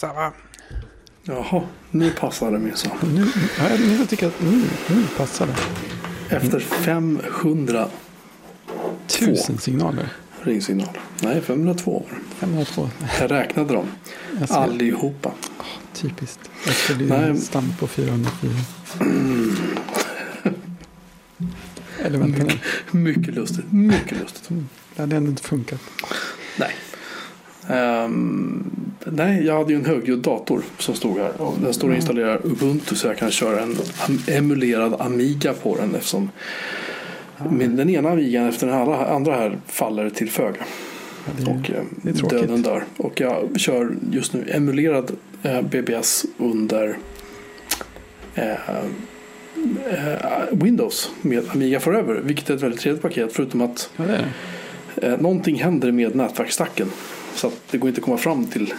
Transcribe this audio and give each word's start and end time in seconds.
Så 0.00 0.06
va? 0.06 0.32
Jaha, 1.22 1.62
nu 1.90 2.10
passar 2.10 2.52
det 2.52 2.58
minsann. 2.58 2.96
Nu, 3.14 3.26
ja, 3.58 3.68
jag 3.98 4.08
tycker 4.08 4.26
att 4.26 4.40
nu, 4.40 4.64
nu 4.88 5.06
passar 5.16 5.46
det. 5.46 5.56
Efter 6.36 6.60
500 6.60 7.88
Tusen 9.06 9.58
signaler. 9.58 10.08
ringsignaler. 10.42 11.00
Nej, 11.22 11.40
502 11.40 11.92
var 11.92 12.18
det. 12.18 12.46
502. 12.46 12.90
Jag 13.20 13.30
räknade 13.30 13.74
dem. 13.74 13.86
Jag 14.40 14.50
Allihopa. 14.50 15.32
Typiskt. 15.94 16.50
Jag 16.66 16.74
skulle 16.74 17.04
Nej. 17.04 17.28
ju 17.28 17.36
stamma 17.36 17.74
på 17.78 17.86
404. 17.86 18.50
Eller 22.02 22.18
vänta 22.18 22.42
nu. 22.44 22.58
Mycket 23.00 23.34
lustigt. 23.34 23.72
Mycket 23.72 24.18
lustigt. 24.18 24.48
Det 24.96 25.02
hade 25.02 25.16
ändå 25.16 25.30
inte 25.30 25.42
funkat. 25.42 25.80
Nej. 26.56 26.74
Ehm, 27.68 28.77
nej, 29.12 29.46
jag 29.46 29.58
hade 29.58 29.72
ju 29.72 29.78
en 29.78 29.86
högljudd 29.86 30.18
dator 30.18 30.62
som 30.78 30.94
stod 30.94 31.18
här. 31.18 31.40
Och 31.40 31.54
den 31.62 31.74
står 31.74 31.88
och 31.88 31.94
installerar 31.94 32.40
Ubuntu 32.46 32.94
så 32.94 33.06
jag 33.06 33.16
kan 33.18 33.30
köra 33.30 33.60
en 33.60 33.76
emulerad 34.26 35.00
Amiga 35.00 35.52
på 35.54 35.76
den 35.76 35.94
eftersom 35.94 36.30
min, 37.50 37.76
den 37.76 37.90
ena 37.90 38.10
Amigan 38.10 38.46
efter 38.46 38.66
den 38.66 38.76
andra, 38.76 39.06
andra 39.06 39.34
här 39.34 39.58
faller 39.66 40.10
till 40.10 40.30
föga. 40.30 40.64
Det, 41.36 41.50
Och 41.50 41.70
eh, 41.70 41.82
det 42.02 42.12
tråkigt. 42.12 42.38
döden 42.38 42.62
dör. 42.62 42.84
Och 42.96 43.20
jag 43.20 43.60
kör 43.60 43.90
just 44.10 44.32
nu 44.32 44.44
emulerad 44.50 45.10
eh, 45.42 45.62
BBS 45.62 46.24
under 46.38 46.98
eh, 48.34 48.50
eh, 48.50 50.16
Windows 50.52 51.10
med 51.22 51.44
Amiga 51.50 51.80
Forever. 51.80 52.20
Vilket 52.24 52.50
är 52.50 52.54
ett 52.54 52.62
väldigt 52.62 52.80
trevligt 52.80 53.02
paket 53.02 53.32
förutom 53.32 53.60
att 53.60 53.90
ja. 53.96 54.04
Eh, 55.02 55.18
någonting 55.18 55.62
händer 55.62 55.92
med 55.92 56.16
nätverksstacken. 56.16 56.90
Så 57.34 57.46
att 57.46 57.60
det 57.70 57.78
går 57.78 57.88
inte 57.88 57.98
att 57.98 58.04
komma 58.04 58.18
fram 58.18 58.46
till 58.46 58.74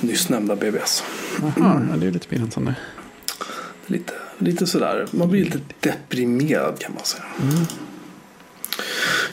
nyss 0.00 0.28
nämnda 0.28 0.56
BBS. 0.56 1.04
Aha, 1.42 1.82
ja, 1.90 1.96
det 1.96 2.06
är 2.06 2.10
lite 2.10 2.28
begränsande. 2.28 2.74
Lite, 3.86 4.12
lite 4.38 4.66
sådär. 4.66 5.06
Man 5.10 5.30
blir 5.30 5.44
lite 5.44 5.60
deprimerad 5.80 6.78
kan 6.78 6.94
man 6.94 7.04
säga. 7.04 7.24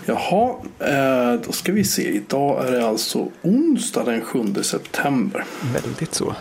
Jaha, 0.06 0.56
eh, 0.80 1.42
då 1.46 1.52
ska 1.52 1.72
vi 1.72 1.84
se. 1.84 2.16
Idag 2.16 2.68
är 2.68 2.72
det 2.72 2.88
alltså 2.88 3.32
onsdag 3.42 4.04
den 4.04 4.22
7 4.22 4.54
september. 4.64 5.46
Väldigt 5.74 6.14
så. 6.14 6.36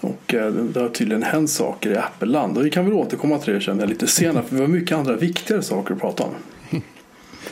Och 0.00 0.34
eh, 0.34 0.52
det 0.52 0.80
har 0.80 0.88
tydligen 0.88 1.22
hänt 1.22 1.50
saker 1.50 1.90
i 1.90 1.96
Apple-land. 1.96 2.58
Och 2.58 2.66
vi 2.66 2.70
kan 2.70 2.84
väl 2.84 2.94
återkomma 2.94 3.38
till 3.38 3.54
det 3.54 3.60
känner 3.60 3.80
jag 3.80 3.88
lite 3.88 4.06
senare. 4.06 4.44
För 4.48 4.56
vi 4.56 4.62
har 4.62 4.68
mycket 4.68 4.98
andra 4.98 5.16
viktigare 5.16 5.62
saker 5.62 5.94
att 5.94 6.00
prata 6.00 6.22
om. 6.22 6.34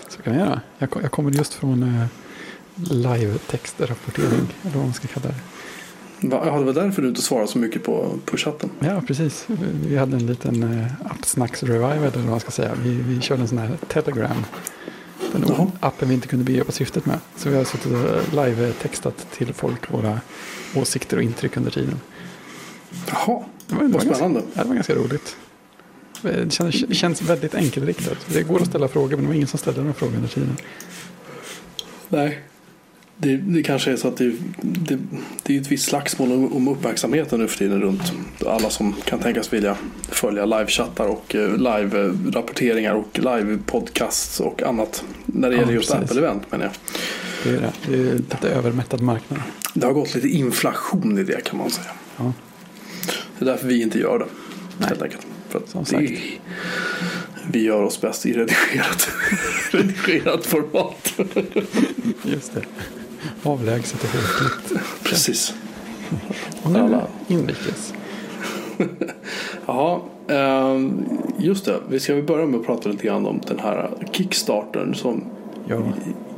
Så 0.08 0.22
kan 0.22 0.32
vi 0.32 0.38
göra. 0.38 0.60
Jag 0.78 1.10
kommer 1.10 1.30
just 1.30 1.54
från 1.54 1.82
eh, 1.82 2.06
live-textrapportering. 2.92 4.46
Eller 4.62 4.74
vad 4.74 4.84
man 4.84 4.94
ska 4.94 5.08
kalla 5.08 5.28
det. 5.28 5.34
Ja, 6.30 6.58
det 6.58 6.64
var 6.64 6.72
därför 6.72 7.02
du 7.02 7.08
inte 7.08 7.22
svarade 7.22 7.48
så 7.48 7.58
mycket 7.58 7.84
på, 7.84 8.18
på 8.24 8.36
chatten. 8.36 8.70
Ja, 8.78 9.02
precis. 9.06 9.46
Vi 9.86 9.96
hade 9.96 10.16
en 10.16 10.26
liten 10.26 10.62
eh, 10.62 10.86
appsnacks-revival, 11.10 11.98
eller 11.98 12.10
vad 12.10 12.24
man 12.24 12.40
ska 12.40 12.50
säga. 12.50 12.72
Vi, 12.82 12.90
vi 12.94 13.20
körde 13.20 13.42
en 13.42 13.48
sån 13.48 13.58
här 13.58 13.76
Telegram. 13.88 14.44
Den 15.32 15.44
Jaha. 15.48 15.70
appen 15.80 16.08
vi 16.08 16.14
inte 16.14 16.28
kunde 16.28 16.44
begripa 16.44 16.72
syftet 16.72 17.06
med. 17.06 17.18
Så 17.36 17.48
vi 17.48 17.56
har 17.56 17.64
suttit 17.64 17.86
och 17.92 18.34
live-textat 18.34 19.26
till 19.32 19.54
folk 19.54 19.92
våra 19.92 20.20
åsikter 20.76 21.16
och 21.16 21.22
intryck 21.22 21.56
under 21.56 21.70
tiden. 21.70 22.00
Jaha, 23.08 23.42
Det 23.66 23.74
var, 23.74 23.82
det 23.82 23.88
var, 23.88 23.92
vad 23.92 23.92
ganska, 23.92 24.14
spännande. 24.14 24.42
ja, 24.54 24.62
det 24.62 24.68
var 24.68 24.74
ganska 24.74 24.94
roligt. 24.94 25.36
Det 26.22 26.52
känns, 26.52 26.96
känns 26.96 27.22
väldigt 27.22 27.54
enkelriktat. 27.54 28.18
Det 28.32 28.42
går 28.42 28.60
att 28.62 28.66
ställa 28.68 28.88
frågor, 28.88 29.10
men 29.16 29.20
det 29.20 29.26
var 29.28 29.34
ingen 29.34 29.48
som 29.48 29.58
ställde 29.58 29.80
några 29.80 29.94
frågor 29.94 30.14
under 30.16 30.28
tiden. 30.28 30.56
Nej. 32.08 32.40
Det, 33.22 33.36
det 33.36 33.62
kanske 33.62 33.92
är 33.92 33.96
så 33.96 34.08
att 34.08 34.16
det, 34.16 34.32
det, 34.60 34.98
det 35.42 35.56
är 35.56 35.60
ett 35.60 35.72
visst 35.72 35.84
slagsmål 35.88 36.32
om, 36.32 36.68
uppmärksamheten 36.68 37.40
nu 37.40 37.48
för 37.48 37.58
tiden 37.58 37.80
runt 37.82 38.12
alla 38.46 38.70
som 38.70 38.94
kan 39.04 39.18
tänkas 39.18 39.52
vilja 39.52 39.76
följa 40.10 40.44
livechattar 40.44 41.06
och 41.06 41.34
eh, 41.34 41.56
live-rapporteringar 41.56 42.94
och 42.94 43.18
live-podcasts 43.18 44.40
och 44.40 44.62
annat. 44.62 45.04
När 45.26 45.50
det 45.50 45.54
Ja, 45.56 45.60
gäller 45.60 45.72
just. 45.74 45.94
Apple-event 45.94 46.40
menar 46.50 46.64
jag. 46.64 46.72
Det 47.44 47.50
är 47.50 47.60
det. 47.60 47.72
Det 47.88 48.10
är 48.10 48.14
lite 48.14 48.48
övermättad 48.48 49.00
marknad. 49.00 49.40
Det 49.74 49.86
har 49.86 49.92
gått 49.92 50.14
lite 50.14 50.28
inflation 50.28 51.18
i 51.18 51.22
det 51.22 51.44
kan 51.44 51.58
man 51.58 51.70
säga. 51.70 51.90
Ja. 52.16 52.32
Det 53.38 53.44
är 53.44 53.46
därför 53.46 53.66
vi 53.68 53.82
inte 53.82 53.98
gör 53.98 54.18
det. 54.18 54.26
Nej. 54.78 54.88
Helt 54.88 55.02
enkelt. 55.02 55.26
För 55.48 55.58
att 55.58 55.90
det, 55.90 56.18
vi 57.50 57.62
gör 57.62 57.82
oss 57.82 58.00
bäst 58.00 58.26
i 58.26 58.32
redigerat, 58.32 59.08
redigerat 59.70 60.46
format. 60.46 61.12
Just 62.24 62.54
det. 62.54 62.62
Avlägset 63.42 64.02
och 64.04 64.08
folkligt. 64.08 64.82
Precis. 65.04 65.54
Och 66.62 66.70
nu 66.70 66.78
Alla. 66.78 67.06
inrikes. 67.28 67.94
Jaha, 69.66 70.00
ehm, 70.28 71.04
just 71.38 71.64
det. 71.64 71.76
Vi 71.88 72.00
ska 72.00 72.22
börja 72.22 72.46
med 72.46 72.60
att 72.60 72.66
prata 72.66 72.88
lite 72.88 73.06
grann 73.06 73.26
om 73.26 73.40
den 73.48 73.58
här 73.58 73.90
Kickstartern 74.12 74.94
som 74.94 75.24
Ja. 75.68 75.82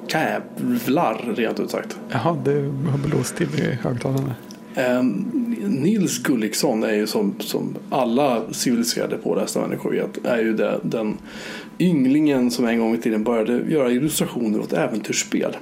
jävlar 0.08 1.34
rent 1.36 1.60
ut 1.60 1.70
sagt. 1.70 1.96
Jaha, 2.10 2.36
det 2.44 2.50
har 2.90 3.08
blåst 3.08 3.36
till 3.36 3.48
i 3.60 3.78
högtalarna. 3.82 4.34
Ehm, 4.74 5.24
Nils 5.68 6.18
Gulliksson 6.22 6.82
är 6.84 6.92
ju 6.94 7.06
som, 7.06 7.34
som 7.40 7.74
alla 7.90 8.42
civiliserade 8.52 9.16
pålästa-människor 9.16 9.90
vet, 9.90 10.26
är 10.26 10.38
ju 10.38 10.52
det, 10.56 10.80
den 10.82 11.16
ynglingen 11.78 12.50
som 12.50 12.64
en 12.64 12.78
gång 12.78 12.94
i 12.94 12.98
tiden 12.98 13.24
började 13.24 13.52
göra 13.72 13.90
illustrationer 13.90 14.60
åt 14.60 14.72
äventyrsspel. 14.72 15.56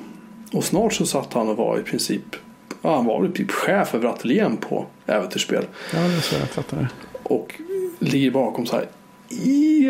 Och 0.52 0.64
snart 0.64 0.92
så 0.92 1.06
satt 1.06 1.32
han 1.32 1.48
och 1.48 1.56
var 1.56 1.78
i 1.78 1.82
princip, 1.82 2.36
ja, 2.82 2.94
han 2.94 3.04
var 3.04 3.22
väl 3.22 3.32
typ 3.32 3.50
chef 3.50 3.94
över 3.94 4.08
ateljén 4.08 4.56
på 4.56 4.86
äventyrsspel. 5.06 5.64
Ja, 5.92 5.98
det 5.98 6.16
är 6.16 6.20
så 6.20 6.34
jag 6.34 6.48
fattar 6.48 6.76
det. 6.76 6.88
Och 7.22 7.60
ligger 7.98 8.30
bakom 8.30 8.66
så 8.66 8.76
här 8.76 8.86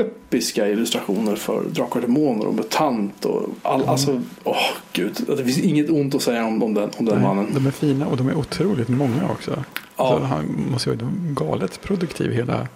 episka 0.00 0.68
illustrationer 0.68 1.36
för 1.36 1.64
Drakar 1.64 2.00
och 2.00 2.06
Demoner 2.06 2.46
och 2.46 2.54
MUTANT 2.54 3.24
och 3.24 3.48
all, 3.62 3.84
alltså, 3.84 4.22
åh 4.44 4.56
gud. 4.92 5.16
Det 5.26 5.44
finns 5.44 5.58
inget 5.58 5.90
ont 5.90 6.14
att 6.14 6.22
säga 6.22 6.46
om, 6.46 6.62
om 6.62 6.74
den, 6.74 6.90
om 6.96 7.04
den 7.04 7.14
Nej, 7.14 7.26
mannen. 7.26 7.46
De 7.54 7.66
är 7.66 7.70
fina 7.70 8.06
och 8.06 8.16
de 8.16 8.28
är 8.28 8.34
otroligt 8.34 8.88
många 8.88 9.30
också. 9.30 9.64
Ja. 9.96 10.08
Så 10.08 10.18
han 10.18 10.66
måste 10.70 10.90
ju 10.90 10.96
vara 10.96 11.12
galet 11.14 11.82
produktiv 11.82 12.32
hela, 12.32 12.68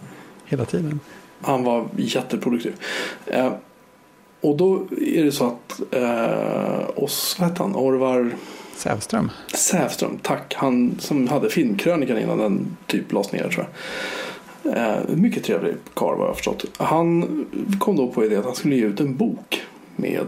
hela 0.44 0.64
tiden. 0.64 1.00
Han 1.40 1.64
var 1.64 1.88
jätteproduktiv. 1.96 2.74
Eh, 3.26 3.52
och 4.46 4.56
då 4.56 4.82
är 5.00 5.24
det 5.24 5.32
så 5.32 5.46
att 5.46 5.80
eh, 5.90 7.04
oss, 7.04 7.36
vad 7.38 7.48
hette 7.48 7.62
han, 7.62 7.76
Orvar 7.76 8.30
Sävström. 8.76 9.30
Sävström, 9.54 10.18
tack. 10.22 10.54
Han 10.54 10.96
som 10.98 11.28
hade 11.28 11.50
filmkrönikan 11.50 12.18
innan 12.18 12.38
den 12.38 12.76
typ 12.86 13.12
lades 13.12 13.32
ner 13.32 13.48
tror 13.48 13.66
jag. 14.62 14.76
Eh, 14.76 14.98
mycket 15.08 15.44
trevlig 15.44 15.74
karl 15.94 16.18
vad 16.18 16.28
jag 16.28 16.36
förstått. 16.36 16.64
Han 16.76 17.46
kom 17.78 17.96
då 17.96 18.08
på 18.08 18.24
idén 18.24 18.38
att 18.38 18.44
han 18.44 18.54
skulle 18.54 18.76
ge 18.76 18.84
ut 18.84 19.00
en 19.00 19.16
bok 19.16 19.62
med 19.96 20.26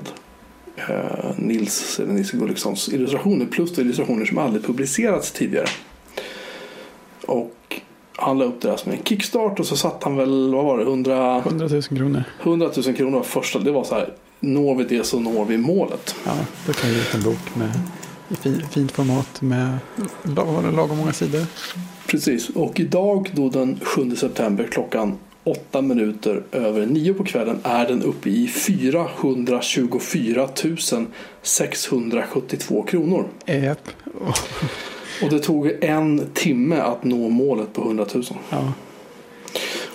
eh, 0.76 1.30
Nils, 1.36 2.00
eller 2.00 2.12
Nils 2.12 2.30
Gullikssons 2.30 2.88
illustrationer 2.88 3.46
plus 3.46 3.78
illustrationer 3.78 4.24
som 4.24 4.38
aldrig 4.38 4.64
publicerats 4.64 5.32
tidigare. 5.32 5.68
Och 7.26 7.80
han 8.18 8.38
la 8.38 8.44
upp 8.44 8.60
det 8.60 8.68
där 8.68 8.76
som 8.76 8.92
en 8.92 8.98
kickstart 9.04 9.60
och 9.60 9.66
så 9.66 9.76
satt 9.76 10.04
han 10.04 10.16
väl, 10.16 10.54
vad 10.54 10.64
var 10.64 10.78
det, 10.78 10.84
100, 10.84 11.38
100 11.38 11.68
000 11.68 11.82
kronor. 11.82 12.24
100 12.42 12.70
000 12.86 12.96
kronor 12.96 13.16
var 13.18 13.24
första. 13.24 13.58
Det 13.58 13.70
var 13.72 13.84
så 13.84 13.94
här, 13.94 14.12
når 14.40 14.74
vi 14.74 14.84
det 14.84 15.04
så 15.06 15.20
når 15.20 15.44
vi 15.44 15.56
målet. 15.56 16.14
Ja, 16.26 16.32
då 16.66 16.72
kan 16.72 16.90
jag 16.90 16.96
ge 16.98 17.02
ut 17.02 17.14
en 17.14 17.22
bok 17.22 17.54
med 17.56 17.70
i 18.28 18.34
fi- 18.34 18.64
fint 18.70 18.92
format 18.92 19.42
med 19.42 19.78
lagom 20.76 20.96
många 20.98 21.12
sidor. 21.12 21.46
Precis, 22.06 22.48
och 22.48 22.80
idag 22.80 23.30
då 23.34 23.48
den 23.48 23.80
7 23.82 24.16
september 24.16 24.68
klockan 24.72 25.18
8 25.44 25.82
minuter 25.82 26.43
över 26.52 26.87
9 26.87 27.14
på 27.14 27.25
kvällen 27.25 27.58
är 27.62 27.87
den 27.88 28.02
uppe 28.02 28.31
i 28.31 28.48
424 28.48 30.48
672 31.43 32.82
kronor. 32.82 33.28
Japp. 33.46 33.88
Och 35.23 35.31
det 35.31 35.38
tog 35.38 35.85
en 35.85 36.31
timme 36.35 36.76
att 36.76 37.05
nå 37.05 37.29
målet 37.29 37.73
på 37.73 37.82
100 37.82 38.06
000. 38.15 38.25
Ja, 38.50 38.73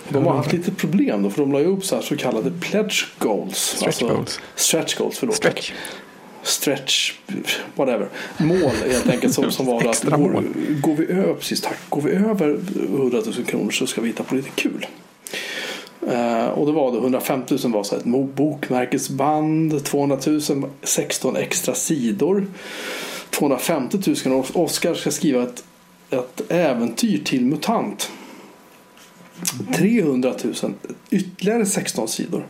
De 0.08 0.26
har 0.26 0.34
haft 0.34 0.52
lite 0.52 0.70
problem 0.70 1.22
då 1.22 1.30
för 1.30 1.40
de 1.40 1.52
la 1.52 1.60
ju 1.60 1.66
upp 1.66 1.84
så, 1.84 1.94
här 1.94 2.02
så 2.02 2.16
kallade 2.16 2.50
pledge 2.60 3.06
goals. 3.18 3.58
Stretch 3.58 4.00
goals. 4.00 4.40
Stretch 4.54 4.94
goals, 4.94 5.18
förlåt. 5.18 5.36
stretch. 5.36 5.72
stretch, 6.42 7.12
whatever. 7.74 8.08
Mål 8.38 8.70
helt 8.90 9.08
enkelt 9.08 9.34
som, 9.34 9.50
som 9.50 9.66
var 9.66 9.88
att 9.88 10.04
går, 10.04 10.44
går 10.80 10.94
vi 10.94 11.06
över, 11.06 11.34
precis 11.34 11.60
tack, 11.60 11.78
går 11.88 12.02
vi 12.02 12.12
över 12.12 12.60
100 12.94 13.22
000 13.24 13.44
kronor 13.46 13.70
så 13.70 13.86
ska 13.86 14.00
vi 14.00 14.06
hitta 14.08 14.22
på 14.22 14.34
lite 14.34 14.50
kul. 14.54 14.86
Eh, 16.08 16.46
och 16.46 16.66
det 16.66 16.72
var 16.72 16.92
då 16.92 16.98
150 16.98 17.56
000 17.62 17.72
var 17.72 17.82
så 17.82 17.96
ett 17.96 18.04
bokmärkesband, 18.34 19.84
200 19.84 20.18
000 20.26 20.40
16 20.82 21.36
extra 21.36 21.74
sidor. 21.74 22.46
250 23.38 23.98
000 24.06 24.16
kronor. 24.16 24.46
Oskar 24.52 24.94
ska 24.94 25.10
skriva 25.10 25.42
ett, 25.42 25.64
ett 26.10 26.42
äventyr 26.48 27.24
till 27.24 27.44
MUTANT. 27.44 28.10
300 29.74 30.34
000 30.62 30.74
ytterligare 31.10 31.66
16 31.66 32.08
sidor. 32.08 32.46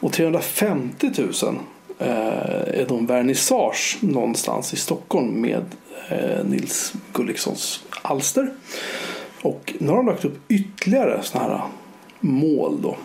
Och 0.00 0.12
350 0.12 1.10
000 1.18 1.58
eh, 1.98 2.08
är 2.08 2.86
då 2.88 2.96
en 2.96 3.06
vernissage 3.06 3.98
någonstans 4.00 4.74
i 4.74 4.76
Stockholm 4.76 5.40
med 5.40 5.64
eh, 6.08 6.44
Nils 6.44 6.92
Gullikssons 7.12 7.82
alster. 8.02 8.52
Och 9.42 9.74
nu 9.78 9.88
har 9.88 9.96
de 9.96 10.06
lagt 10.06 10.24
upp 10.24 10.38
ytterligare 10.48 11.20
sådana 11.22 11.56
här 11.56 11.66
mål 12.20 12.82
då. 12.82 12.96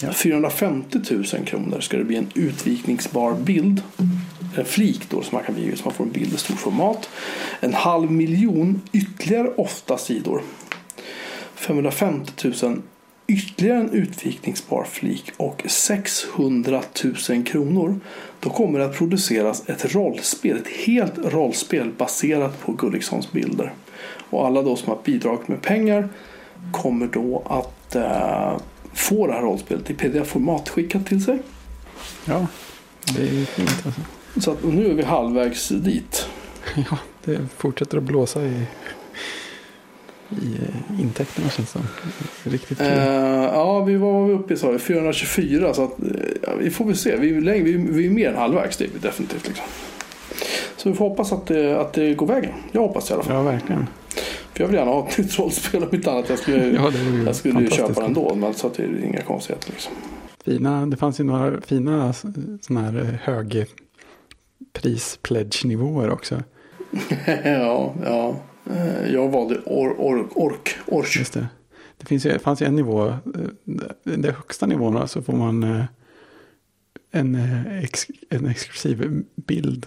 Ja. 0.00 0.12
450 0.12 0.98
000 1.10 1.24
kronor 1.24 1.80
ska 1.80 1.96
det 1.96 2.04
bli 2.04 2.16
en 2.16 2.28
utvikningsbar 2.34 3.34
bild. 3.34 3.82
En 4.58 4.64
flik 4.64 5.10
då 5.10 5.22
som 5.22 5.36
man 5.36 5.44
kan 5.44 5.54
bli 5.54 5.76
så 5.76 5.84
man 5.84 5.94
får 5.94 6.04
en 6.04 6.12
bild 6.12 6.34
i 6.34 6.36
stort 6.36 6.58
format. 6.58 7.08
En 7.60 7.74
halv 7.74 8.10
miljon 8.10 8.82
ytterligare 8.92 9.48
åtta 9.48 9.98
sidor. 9.98 10.42
550 11.54 12.52
000 12.62 12.82
ytterligare 13.26 13.80
en 13.80 13.90
utvikningsbar 13.90 14.84
flik 14.84 15.32
och 15.36 15.62
600 15.66 16.82
000 17.28 17.44
kronor. 17.44 18.00
Då 18.40 18.50
kommer 18.50 18.78
det 18.78 18.84
att 18.84 18.96
produceras 18.96 19.68
ett 19.68 19.94
rollspel, 19.94 20.56
ett 20.56 20.68
helt 20.68 21.18
rollspel 21.18 21.90
baserat 21.92 22.60
på 22.60 22.72
Gulliksons 22.72 23.32
bilder. 23.32 23.72
Och 24.30 24.46
alla 24.46 24.62
då 24.62 24.76
som 24.76 24.88
har 24.88 24.98
bidragit 25.04 25.48
med 25.48 25.62
pengar 25.62 26.08
kommer 26.72 27.06
då 27.06 27.42
att 27.46 27.94
eh, 27.94 28.58
få 28.94 29.26
det 29.26 29.32
här 29.32 29.42
rollspelet 29.42 29.90
i 29.90 29.94
pdf-format 29.94 30.68
skickat 30.68 31.06
till 31.06 31.24
sig. 31.24 31.38
Ja, 32.24 32.46
det 33.16 33.22
är 33.22 33.32
ju 33.32 33.46
fint 33.46 33.86
alltså. 33.86 34.00
Så 34.40 34.50
att, 34.50 34.64
nu 34.64 34.90
är 34.90 34.94
vi 34.94 35.02
halvvägs 35.02 35.68
dit. 35.68 36.28
Ja, 36.90 36.98
det 37.24 37.38
fortsätter 37.56 37.98
att 37.98 38.02
blåsa 38.02 38.42
i, 38.42 38.66
i 40.30 40.54
eh, 40.62 41.00
intäkterna 41.00 41.50
känns 41.50 41.72
det. 41.72 41.80
Riktigt 42.50 42.78
kul. 42.78 42.86
Eh, 42.86 42.94
ja, 43.44 43.84
vi 43.84 43.96
var 43.96 44.30
uppe 44.30 44.54
i 44.54 44.56
vi, 44.72 44.78
424 44.78 45.74
så 45.74 45.84
att, 45.84 46.02
eh, 46.02 46.06
ja, 46.42 46.54
vi 46.58 46.70
får 46.70 46.84
väl 46.84 46.96
se. 46.96 47.16
Vi 47.16 47.36
är, 47.36 47.40
längre, 47.40 47.64
vi, 47.64 47.76
vi 47.76 48.06
är 48.06 48.10
mer 48.10 48.28
än 48.28 48.36
halvvägs, 48.36 48.76
det 48.76 48.84
är 48.84 48.90
vi 48.94 48.98
definitivt. 48.98 49.48
Liksom. 49.48 49.66
Så 50.76 50.88
vi 50.88 50.94
får 50.94 51.08
hoppas 51.08 51.32
att 51.32 51.46
det, 51.46 51.80
att 51.80 51.92
det 51.92 52.14
går 52.14 52.26
vägen. 52.26 52.52
Jag 52.72 52.80
hoppas 52.80 53.08
det 53.08 53.12
i 53.12 53.14
alla 53.14 53.22
fall. 53.22 53.34
Ja, 53.34 53.42
verkligen. 53.42 53.86
För 54.52 54.62
jag 54.62 54.68
vill 54.68 54.76
gärna 54.76 54.90
ha 54.90 55.08
ett 55.08 55.18
nytt 55.18 55.38
rollspel 55.38 55.82
om 55.82 55.94
inte 55.94 56.10
annat. 56.10 56.28
Jag 56.28 56.38
skulle, 56.38 56.66
Ja, 56.74 56.90
ju 56.90 57.24
jag 57.26 57.36
skulle 57.36 57.60
ju 57.60 57.70
köpa 57.70 57.92
den 57.92 58.04
ändå. 58.04 58.34
Men 58.34 58.54
så 58.54 58.66
att 58.66 58.74
det 58.74 58.82
är 58.82 59.04
inga 59.04 59.22
konstigheter. 59.22 59.70
Liksom. 59.70 59.92
Fina, 60.44 60.86
det 60.86 60.96
fanns 60.96 61.20
ju 61.20 61.24
några 61.24 61.60
fina 61.60 62.12
sådana 62.12 62.90
här 62.90 63.00
eh, 63.00 63.34
högpris-pledge-nivåer 64.60 66.10
också. 66.10 66.42
ja, 67.44 67.94
ja. 68.04 68.36
Eh, 68.70 69.12
Jag 69.12 69.28
valde 69.28 69.54
or, 69.64 69.88
or, 69.98 70.28
ork. 70.34 70.76
Orch. 70.86 71.16
Just 71.18 71.32
det. 71.32 71.46
Det 71.98 72.06
finns 72.06 72.26
ju, 72.26 72.38
fanns 72.38 72.62
ju 72.62 72.66
en 72.66 72.76
nivå, 72.76 73.06
eh, 73.08 73.16
den 74.04 74.24
högsta 74.24 74.66
nivån 74.66 75.08
så 75.08 75.22
får 75.22 75.32
man 75.32 75.62
eh, 75.62 75.84
en, 77.10 77.34
ex, 77.82 78.06
en 78.30 78.46
exklusiv 78.46 79.22
bild. 79.34 79.86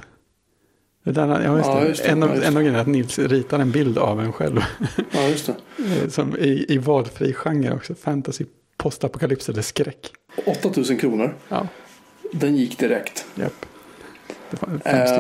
Det 1.04 1.12
där, 1.12 1.28
ja, 1.44 1.58
just 1.58 1.68
Ja, 1.70 1.80
det. 1.80 1.88
just 1.88 2.04
det. 2.04 2.10
En, 2.10 2.24
av, 2.24 2.44
en 2.44 2.58
av 2.58 2.62
grejerna 2.64 2.78
är 2.78 2.82
att 2.82 2.88
Nils 2.88 3.20
ritar 3.20 3.60
en 3.60 3.72
bild 3.72 3.98
av 3.98 4.22
en 4.22 4.34
själv. 4.34 4.60
Ja, 5.12 5.28
just 5.28 5.46
det. 5.78 6.10
som 6.12 6.38
i, 6.38 6.66
I 6.70 6.78
valfri 6.78 7.34
genre 7.34 7.72
också. 7.74 7.96
Fantasy, 7.96 8.46
postapokalyps 8.78 9.50
eller 9.50 9.62
skräck. 9.62 10.12
8000 10.46 10.98
kronor. 10.98 11.36
Ja, 11.50 11.68
Den 12.34 12.56
gick 12.56 12.80
direkt. 12.80 13.26
japp. 13.36 13.66
Det 13.66 13.66
var 13.66 13.68
fem 13.70 14.28
stycken. 14.28 14.39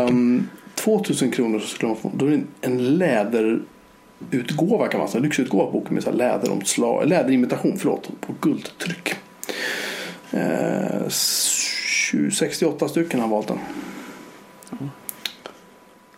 Um, 0.08 0.50
2000 0.76 1.32
kronor 1.32 1.60
så 1.60 1.68
skulle 1.68 1.88
man 1.88 1.98
få. 1.98 2.12
Då 2.16 2.26
är 2.26 2.30
det 2.30 2.42
en 2.62 2.98
läderutgåva 2.98 4.88
kan 4.88 5.00
man 5.00 5.10
säga. 5.10 5.24
Lyxutgåva 5.24 5.64
av 5.64 5.72
boken 5.72 5.94
med 5.94 6.04
så 6.04 6.12
läderomslag. 6.12 7.08
Läderimitation, 7.08 7.78
förlåt. 7.78 8.10
På 8.22 8.34
guldtryck. 8.42 9.16
Eh, 10.32 11.10
20 11.10 12.32
68 12.32 12.88
stycken 12.88 13.20
har 13.20 13.28
valt 13.28 13.48
den. 13.48 13.60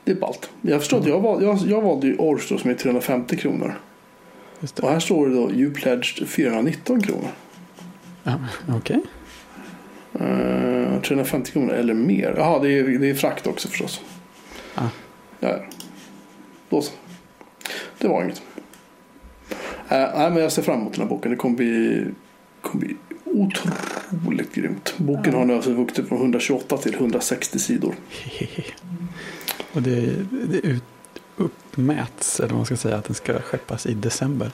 Det 0.03 0.11
är 0.11 0.15
ballt. 0.15 0.49
Jag 0.61 0.79
förstår 0.79 0.97
inte. 0.99 1.09
Jag, 1.09 1.19
val, 1.19 1.43
jag, 1.43 1.57
jag 1.57 1.81
valde 1.81 2.07
ju 2.07 2.15
då, 2.15 2.37
som 2.39 2.69
är 2.69 2.73
350 2.73 3.37
kronor. 3.37 3.73
Och 4.81 4.89
här 4.89 4.99
står 4.99 5.27
det 5.27 5.35
då 5.35 5.51
You 5.51 5.73
pledged 5.73 6.27
419 6.27 7.01
kronor. 7.01 7.27
Ja, 8.23 8.39
Okej. 8.69 8.99
Eh, 10.13 10.70
350 11.01 11.51
kronor 11.51 11.73
eller 11.73 11.93
mer. 11.93 12.33
Jaha, 12.37 12.59
det 12.59 12.79
är, 12.79 12.83
det 12.83 13.09
är 13.09 13.13
frakt 13.15 13.47
också 13.47 13.67
förstås. 13.67 14.01
Ah. 14.75 14.87
Ja. 15.39 15.55
Då 16.69 16.81
så. 16.81 16.91
Det 17.97 18.07
var 18.07 18.23
inget. 18.23 18.41
Eh, 19.89 20.09
nej, 20.15 20.31
men 20.31 20.37
jag 20.37 20.51
ser 20.51 20.61
fram 20.61 20.79
emot 20.81 20.93
den 20.93 21.01
här 21.01 21.09
boken. 21.09 21.31
Det 21.31 21.37
kommer 21.37 21.55
bli, 21.55 22.05
kommer 22.61 22.85
bli 22.85 22.95
otroligt 23.25 24.53
grymt. 24.55 24.93
Boken 24.97 25.33
Ja. 25.33 25.39
har 25.39 25.45
nu 25.45 25.53
alltså 25.55 25.73
vuxit 25.73 26.07
från 26.07 26.17
128 26.17 26.77
till 26.77 26.93
160 26.93 27.59
sidor. 27.59 27.95
Och 29.73 29.81
det, 29.81 30.01
det 30.31 30.57
ut, 30.67 30.83
uppmäts, 31.37 32.39
eller 32.39 32.53
man 32.55 32.65
ska 32.65 32.77
säga, 32.77 32.95
att 32.95 33.05
den 33.05 33.15
ska 33.15 33.39
skeppas 33.41 33.85
i 33.85 33.93
december. 33.93 34.51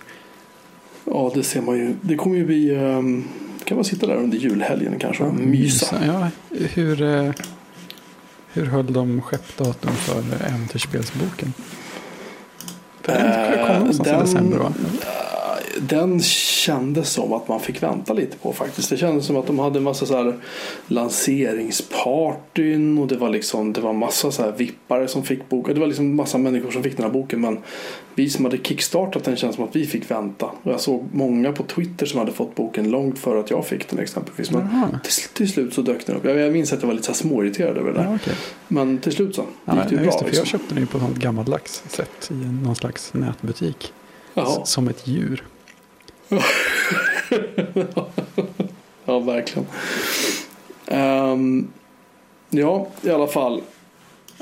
Ja, 1.06 1.32
det 1.36 1.44
ser 1.44 1.62
man 1.62 1.78
ju. 1.78 1.96
Det 2.02 2.16
kommer 2.16 2.36
ju 2.36 2.46
bli... 2.46 2.76
ehm, 2.76 3.24
kan 3.68 3.78
man 3.78 3.86
sitta 3.86 4.08
där 4.08 4.16
under 4.16 4.38
julhelgen 4.38 5.00
kanske 5.00 5.24
och 5.24 5.34
mysa. 5.34 5.96
Ja, 6.06 6.30
hur, 6.50 7.02
eh, 7.02 7.32
hur 8.54 8.66
höll 8.66 8.94
de 8.94 9.22
skeppdatum 9.22 9.92
för 9.92 10.24
äventyrsspelsboken? 10.48 11.54
För 13.02 13.14
Den 13.14 13.52
komma 13.60 13.74
Eh, 13.74 13.80
någonstans 13.80 14.08
i 14.08 14.34
december 14.34 14.58
va? 14.58 14.74
Den 15.82 16.22
kändes 16.22 17.10
som 17.10 17.34
att 17.34 17.48
man 17.48 17.60
fick 17.60 17.84
vänta 17.84 18.14
lite 18.14 18.38
på 18.38 18.54
faktiskt. 18.54 18.90
Det 18.90 18.98
kändes 18.98 19.26
som 19.26 19.36
att 19.38 19.48
de 19.48 19.60
hade 19.60 19.78
en 19.80 19.84
massa 19.84 20.06
så 20.06 20.16
här 20.18 20.36
lanseringspartyn 20.88 22.98
och 22.98 23.08
det 23.08 23.18
var 23.18 23.30
liksom 23.30 23.74
det 23.74 23.82
var 23.82 23.94
massa 23.94 24.32
så 24.32 24.44
här 24.44 24.52
vippare 24.52 25.08
som 25.08 25.24
fick 25.24 25.50
boken. 25.50 25.74
Det 25.74 25.80
var 25.80 25.88
liksom 25.88 26.16
massa 26.16 26.38
människor 26.38 26.72
som 26.72 26.84
fick 26.84 26.98
den 26.98 27.06
här 27.06 27.12
boken 27.14 27.42
men 27.42 27.58
vi 28.16 28.30
som 28.30 28.46
hade 28.46 28.58
kickstartat 28.58 29.24
den 29.24 29.36
känns 29.36 29.56
som 29.56 29.64
att 29.64 29.76
vi 29.76 29.86
fick 29.86 30.12
vänta. 30.12 30.46
Och 30.64 30.72
jag 30.72 30.80
såg 30.82 31.06
många 31.14 31.52
på 31.52 31.64
Twitter 31.64 32.06
som 32.06 32.20
hade 32.20 32.32
fått 32.32 32.56
boken 32.56 32.90
långt 32.90 33.20
före 33.20 33.40
att 33.40 33.50
jag 33.50 33.66
fick 33.66 33.90
den 33.90 34.00
exempelvis. 34.00 34.52
Men 34.52 34.68
till, 35.04 35.12
till 35.34 35.50
slut 35.52 35.74
så 35.74 35.82
dök 35.82 36.06
den 36.06 36.16
upp. 36.16 36.26
Jag, 36.26 36.38
jag 36.38 36.54
minns 36.54 36.74
att 36.74 36.82
jag 36.82 36.88
var 36.88 36.94
lite 36.94 37.06
så 37.06 37.12
här 37.12 37.18
småirriterad 37.18 37.78
över 37.78 37.92
det 37.92 37.98
där. 37.98 38.04
Ja, 38.10 38.16
okej. 38.16 38.34
Men 38.68 38.98
till 38.98 39.12
slut 39.12 39.36
så 39.36 39.44
Ja, 39.66 39.76
gick 39.76 39.84
det 39.90 39.96
ju 39.96 40.02
bra. 40.02 40.06
det, 40.06 40.12
för 40.18 40.26
jag 40.26 40.30
Liksom. 40.30 40.46
köpte 40.46 40.74
den 40.74 40.84
ju 40.84 40.88
på 40.88 40.98
något 40.98 41.16
gammaldags 41.18 41.84
sätt 41.90 42.28
i 42.32 42.34
någon 42.34 42.76
slags 42.76 43.14
nätbutik. 43.14 43.94
Jaha. 44.34 44.66
Som 44.66 44.88
ett 44.88 45.08
djur. 45.08 45.44
Ja, 49.06 49.20
verkligen. 49.20 49.68
Ehm, 50.88 51.68
ja, 52.50 52.88
i 53.02 53.10
alla 53.10 53.28
fall. 53.28 53.62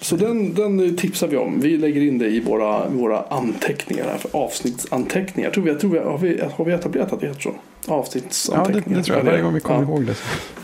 Så 0.01 0.15
den, 0.15 0.54
den 0.54 0.98
tipsar 0.98 1.27
vi 1.27 1.38
om. 1.38 1.60
Vi 1.60 1.77
lägger 1.77 2.01
in 2.01 2.18
det 2.18 2.27
i 2.27 2.39
våra, 2.39 2.89
våra 2.89 3.22
anteckningar 3.30 4.06
här 4.06 4.18
för 4.18 4.30
avsnittsanteckningar. 4.39 5.50
Tror 5.51 5.63
vi, 5.63 5.70
jag 5.72 5.80
tror 5.80 5.92
vi, 5.92 6.00
har, 6.00 6.18
vi, 6.18 6.42
har 6.58 6.65
vi 6.65 6.72
etablerat 6.74 7.13
att 7.13 7.20
det 7.20 7.27
heter 7.27 7.42
så? 7.42 7.50
Ja, 7.50 7.56
det, 7.88 7.94
Avsnittsanteckningar. 7.94 8.98
det 9.00 9.04
tror 9.06 9.18
jag. 9.18 9.25
Varje 9.25 9.42
gång 9.42 9.54
vi 9.54 9.60
kommer 9.60 9.82
ja. 9.82 9.88
ihåg 9.88 10.06
det. 10.06 10.15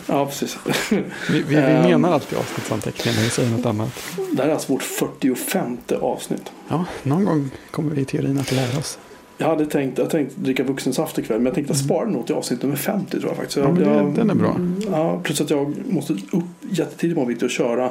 Ja, 0.08 0.26
precis. 0.26 0.58
Vi, 0.90 1.04
vi, 1.30 1.42
vi 1.48 1.56
Ehm. 1.56 1.82
menar 1.82 2.12
alltid 2.14 2.38
avsnittsanteckningar 2.38 3.18
när 3.18 3.24
vi 3.24 3.30
säger 3.30 3.50
något 3.50 3.66
annat. 3.66 4.04
Det 4.32 4.42
här 4.42 4.50
är 4.50 4.54
alltså 4.54 4.74
vårt 4.74 4.84
45 4.84 5.78
avsnitt. 6.02 6.52
Ja, 6.70 6.86
någon 7.04 7.26
gång 7.26 7.50
kommer 7.72 7.96
vi 7.96 8.02
i 8.02 8.06
teorin 8.06 8.38
att 8.38 8.52
lära 8.52 8.80
oss. 8.80 8.98
Jag 9.42 9.48
hade 9.48 9.66
tänkt, 9.66 9.98
jag 9.98 10.10
tänkte 10.10 10.40
dricka 10.42 10.64
vuxensaft 10.64 11.18
ikväll 11.20 11.38
men 11.38 11.46
jag 11.46 11.56
tänkte 11.56 11.76
spara 11.76 12.10
nog 12.10 12.26
till 12.26 12.36
avsnitt 12.36 12.62
nummer 12.64 12.76
50 12.76 13.10
tror 13.20 13.30
jag 13.30 13.36
faktiskt. 13.38 13.58
Mm. 13.58 13.82
Ja, 13.84 13.96
jag, 13.96 14.16
den 14.16 14.30
är 14.30 14.36
bra. 14.36 14.56
Ja, 14.92 15.20
plus 15.24 15.42
att 15.42 15.50
jag 15.50 15.74
måste 15.90 16.14
upp 16.14 16.44
jättetidigt 16.70 17.16
på 17.16 17.22
morgonen 17.22 17.44
och 17.44 17.50
köra 17.50 17.90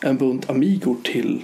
en 0.00 0.16
bunt 0.16 0.50
Amigor 0.50 0.96
till 1.04 1.42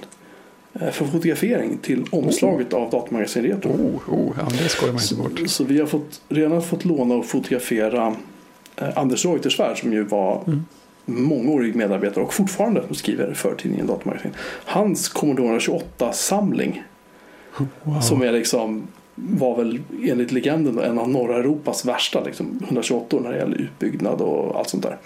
eh, 0.72 0.90
för 0.90 1.04
fotografering 1.04 1.78
till 1.78 2.04
omslaget 2.10 2.72
av 2.72 2.90
Datamagasin 2.90 3.42
Retro. 3.42 3.70
Oh, 3.70 4.14
oh, 4.14 4.32
ja, 4.38 4.48
det 4.62 4.68
skojar 4.68 4.92
man 4.92 5.02
inte 5.02 5.14
bort. 5.14 5.38
Så, 5.38 5.48
så 5.48 5.64
vi 5.64 5.80
har 5.80 5.86
fått, 5.86 6.20
redan 6.28 6.62
fått 6.62 6.84
låna 6.84 7.14
och 7.14 7.26
fotografera 7.26 8.14
eh, 8.76 8.98
Anders 8.98 9.24
Reuterswärd 9.24 9.78
som 9.80 9.92
ju 9.92 10.04
var 10.04 10.42
Mm. 10.46 10.64
mångårig 11.24 11.74
medarbetare 11.74 12.24
och 12.24 12.34
fortfarande 12.34 12.82
skriver 12.90 13.34
för 13.34 13.54
tidningen 13.54 13.86
Datamagasin. 13.86 14.30
Hans 14.64 15.08
Commodore 15.08 15.58
28-samling 15.58 16.82
Wow. 17.82 18.00
som 18.00 18.22
är 18.22 18.32
liksom 18.32 18.86
var 19.28 19.56
väl 19.56 19.80
enligt 20.04 20.32
legenden 20.32 20.78
en 20.78 20.98
av 20.98 21.08
norra 21.08 21.36
Europas 21.36 21.84
värsta 21.84 22.24
liksom, 22.24 22.60
128 22.64 23.16
när 23.20 23.32
det 23.32 23.38
gäller 23.38 23.56
utbyggnad 23.56 24.20
och 24.20 24.58
allt 24.58 24.68
sånt 24.68 24.82
där. 24.82 24.96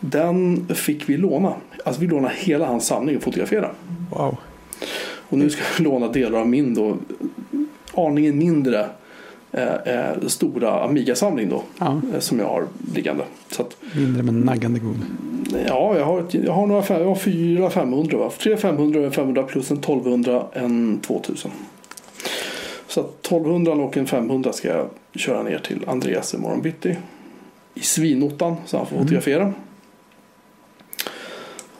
Den 0.00 0.66
fick 0.74 1.08
vi 1.08 1.16
låna. 1.16 1.54
Alltså 1.84 2.00
vi 2.00 2.06
lånade 2.06 2.34
hela 2.36 2.66
hans 2.66 2.86
samling 2.86 3.16
och 3.16 3.22
fotografera. 3.22 3.70
wow. 4.10 4.36
Och 5.28 5.38
nu 5.38 5.50
ska 5.50 5.62
vi 5.78 5.84
låna 5.84 6.08
delar 6.08 6.38
av 6.38 6.48
min 6.48 6.74
då 6.74 6.96
aningen 7.94 8.38
mindre 8.38 8.86
eh, 9.52 9.74
eh, 9.74 10.26
stora 10.26 10.84
Amiga-samling 10.84 11.48
då. 11.48 11.62
Ja, 11.78 12.00
Eh, 12.14 12.20
som 12.20 12.38
jag 12.38 12.46
har 12.46 12.66
liggande. 12.94 13.24
Så 13.50 13.62
att, 13.62 13.76
mindre 13.96 14.22
men 14.22 14.40
naggande 14.40 14.78
god. 14.78 14.96
ja, 15.66 15.98
jag 15.98 16.04
har, 16.04 16.20
ett, 16.20 16.34
jag 16.34 16.52
har 16.52 16.66
några 16.66 16.98
jag 16.98 17.06
har 17.06 17.14
fyra 17.14 17.70
500 17.70 18.18
va? 18.18 18.30
Tre 18.38 18.56
500 18.56 19.00
och 19.00 19.06
en 19.06 19.12
500 19.12 19.42
plus 19.42 19.70
en 19.70 19.78
1200, 19.78 20.44
en 20.52 20.98
2000. 21.00 21.50
Så 22.92 23.00
att 23.00 23.26
1200 23.26 23.72
och 23.72 23.96
en 23.96 24.06
500 24.06 24.52
ska 24.52 24.68
jag 24.68 24.88
köra 25.14 25.42
ner 25.42 25.58
till 25.58 25.84
Andreas 25.88 26.34
imorgon 26.34 26.62
bitti. 26.62 26.96
I 27.74 27.80
svinottan 27.80 28.56
så 28.66 28.76
han 28.76 28.86
får 28.86 28.96
Mm. 28.96 29.04
fotografera. 29.06 29.52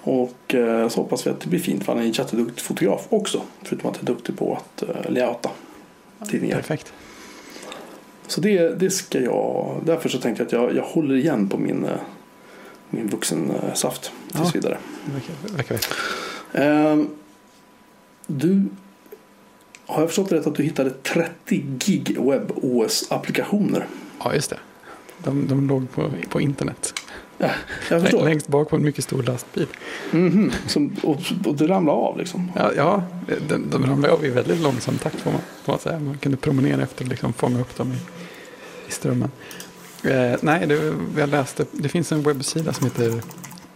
Och 0.03 0.55
eh, 0.55 0.89
så 0.89 1.01
hoppas 1.01 1.27
vi 1.27 1.31
att 1.31 1.41
det 1.41 1.49
blir 1.49 1.61
fint 1.61 1.85
för 1.85 1.93
han 1.93 2.03
är 2.03 2.07
en 2.07 2.13
jätteduktig 2.13 2.61
fotograf 2.65 3.07
också. 3.09 3.43
Förutom 3.63 3.91
att 3.91 3.97
han 3.97 4.07
är 4.07 4.13
duktig 4.13 4.37
på 4.39 4.55
att 4.57 4.83
eh, 4.83 5.11
layouta 5.11 5.51
tidningar. 6.31 6.57
Perfekt. 6.57 6.93
Så 8.27 8.41
det, 8.41 8.69
det 8.81 8.91
ska 8.91 9.21
jag, 9.21 9.81
därför 9.85 10.09
så 10.09 10.19
tänkte 10.19 10.43
jag 10.43 10.47
att 10.47 10.53
jag, 10.53 10.77
jag 10.77 10.89
håller 10.91 11.15
igen 11.15 11.49
på 11.49 11.59
min, 11.59 11.85
eh, 11.85 11.91
min 12.91 13.09
vuxensaft 13.09 14.13
tills 14.33 14.45
Ja. 14.45 14.51
vidare. 14.55 14.79
Det 15.47 15.53
verkar-. 15.57 15.79
Ehm, 16.53 17.09
du, 18.27 18.65
har 19.87 20.01
jag 20.01 20.09
förstått 20.09 20.33
rätt 20.33 20.47
att 20.47 20.55
du 20.55 20.63
hittade 20.63 20.91
30 20.91 21.65
gig 21.79 22.17
WebOS-applikationer? 22.19 23.87
Ja, 24.25 24.35
just 24.35 24.51
det. 24.51 24.59
De, 25.19 25.49
de 25.49 25.69
låg 25.69 25.91
på, 25.93 26.11
på 26.29 26.41
internet. 26.41 26.95
Ja, 27.39 27.51
jag 27.91 28.03
förstår. 28.03 28.25
Längst 28.25 28.49
bak 28.49 28.69
på 28.69 28.77
en 28.77 28.83
mycket 28.83 29.05
stor 29.05 29.23
lastbil. 29.23 29.67
Mhm, 30.11 30.53
Som, 30.67 30.97
och, 31.03 31.21
och 31.47 31.57
det 31.57 31.67
ramlade 31.67 31.99
av 31.99 32.19
liksom. 32.19 32.53
Ja, 32.57 32.73
ja 32.77 33.03
de, 33.49 33.71
de 33.71 33.87
ramlade 33.87 34.15
av 34.15 34.25
i 34.25 34.29
väldigt 34.31 34.61
långsam 34.61 34.99
takt 34.99 35.21
får 35.21 35.31
man, 35.31 35.41
får 35.65 35.73
man 35.73 35.81
säga. 35.81 35.99
Man 35.99 36.19
kunde 36.19 36.37
promenera 36.39 36.83
efter 36.83 37.05
och 37.05 37.11
liksom 37.11 37.33
fånga 37.33 37.61
upp 37.61 37.77
dem 37.77 37.93
i, 37.93 37.97
i 38.89 38.93
strömmen. 38.93 39.31
Eh, 40.05 40.39
nej, 40.41 40.67
det, 40.67 40.95
jag 41.17 41.29
läste, 41.29 41.67
det 41.73 41.89
finns 41.89 42.13
en 42.13 42.23
webbsida 42.23 42.73
som 42.73 42.85
heter 42.87 43.23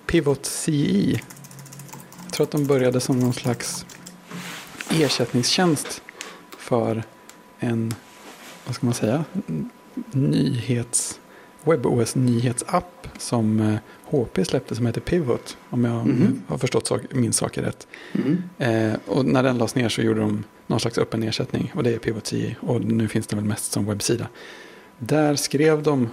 Pivot 0.06 0.46
CE. 0.46 1.20
Jag 2.24 2.32
tror 2.32 2.44
att 2.44 2.50
de 2.50 2.66
började 2.66 3.00
som 3.00 3.20
någon 3.20 3.32
slags 3.32 3.86
ersättningstjänst 4.90 6.02
för 6.58 7.02
en, 7.58 7.94
vad 8.66 8.74
ska 8.74 8.86
man 8.86 8.94
säga, 8.94 9.24
nyhets, 10.12 11.20
WebOS 11.64 12.14
nyhetsapp 12.16 13.08
som 13.18 13.60
eh, 13.60 13.76
HP 14.10 14.44
släppte 14.44 14.74
som 14.76 14.86
heter 14.86 15.00
Pivot. 15.00 15.56
Om 15.70 15.84
jag 15.84 16.06
Mhm. 16.06 16.42
har 16.48 16.58
förstått 16.58 16.86
sak, 16.86 17.00
min 17.10 17.32
saker 17.32 17.62
rätt. 17.62 17.86
Mhm. 18.12 18.42
Eh, 18.58 18.94
och 19.06 19.24
när 19.26 19.42
den 19.42 19.58
lades 19.58 19.74
ner 19.74 19.88
så 19.88 20.02
gjorde 20.02 20.20
de 20.20 20.44
någon 20.66 20.80
slags 20.80 20.98
öppen 20.98 21.22
ersättning. 21.22 21.72
Och 21.74 21.82
det 21.82 21.94
är 21.94 21.98
Pivot 21.98 22.26
CE. 22.26 22.54
Och 22.60 22.80
nu 22.84 23.08
finns 23.08 23.26
det 23.26 23.36
väl 23.36 23.44
mest 23.44 23.72
som 23.72 23.86
webbsida. 23.86 24.26
Där 24.98 25.36
skrev 25.36 25.82
de 25.82 26.08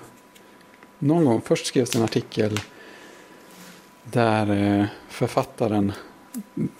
någon 1.00 1.26
gång. 1.26 1.42
Först 1.46 1.66
skrevs 1.66 1.96
en 1.96 2.04
artikel. 2.04 2.60
Där 4.04 4.52
eh, 4.80 4.86
författaren 5.10 5.92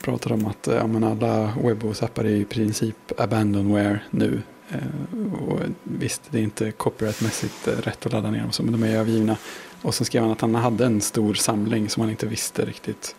pratar 0.00 0.32
om 0.32 0.46
att 0.46 0.68
eh, 0.68 0.74
ja, 0.74 0.86
men 0.86 1.04
alla 1.04 1.52
WebOS-appar 1.62 2.24
är 2.24 2.30
i 2.30 2.44
princip 2.44 3.12
abandonware 3.18 4.00
nu. 4.10 4.42
Eh, 4.70 5.38
och 5.48 5.60
visst, 5.82 6.22
det 6.30 6.38
är 6.38 6.42
inte 6.42 6.70
copyrightmässigt 6.70 7.68
eh, 7.68 7.72
rätt 7.72 8.06
att 8.06 8.12
ladda 8.12 8.30
ner 8.30 8.40
dem, 8.40 8.52
så, 8.52 8.62
men 8.62 8.72
de 8.72 8.82
är 8.82 8.96
övergivna. 8.96 9.36
Och 9.82 9.94
sen 9.94 10.04
skrev 10.04 10.22
han 10.22 10.32
att 10.32 10.40
han 10.40 10.54
hade 10.54 10.86
en 10.86 11.00
stor 11.00 11.34
samling 11.34 11.88
som 11.88 12.00
han 12.00 12.10
inte 12.10 12.26
visste 12.26 12.64
riktigt 12.64 13.16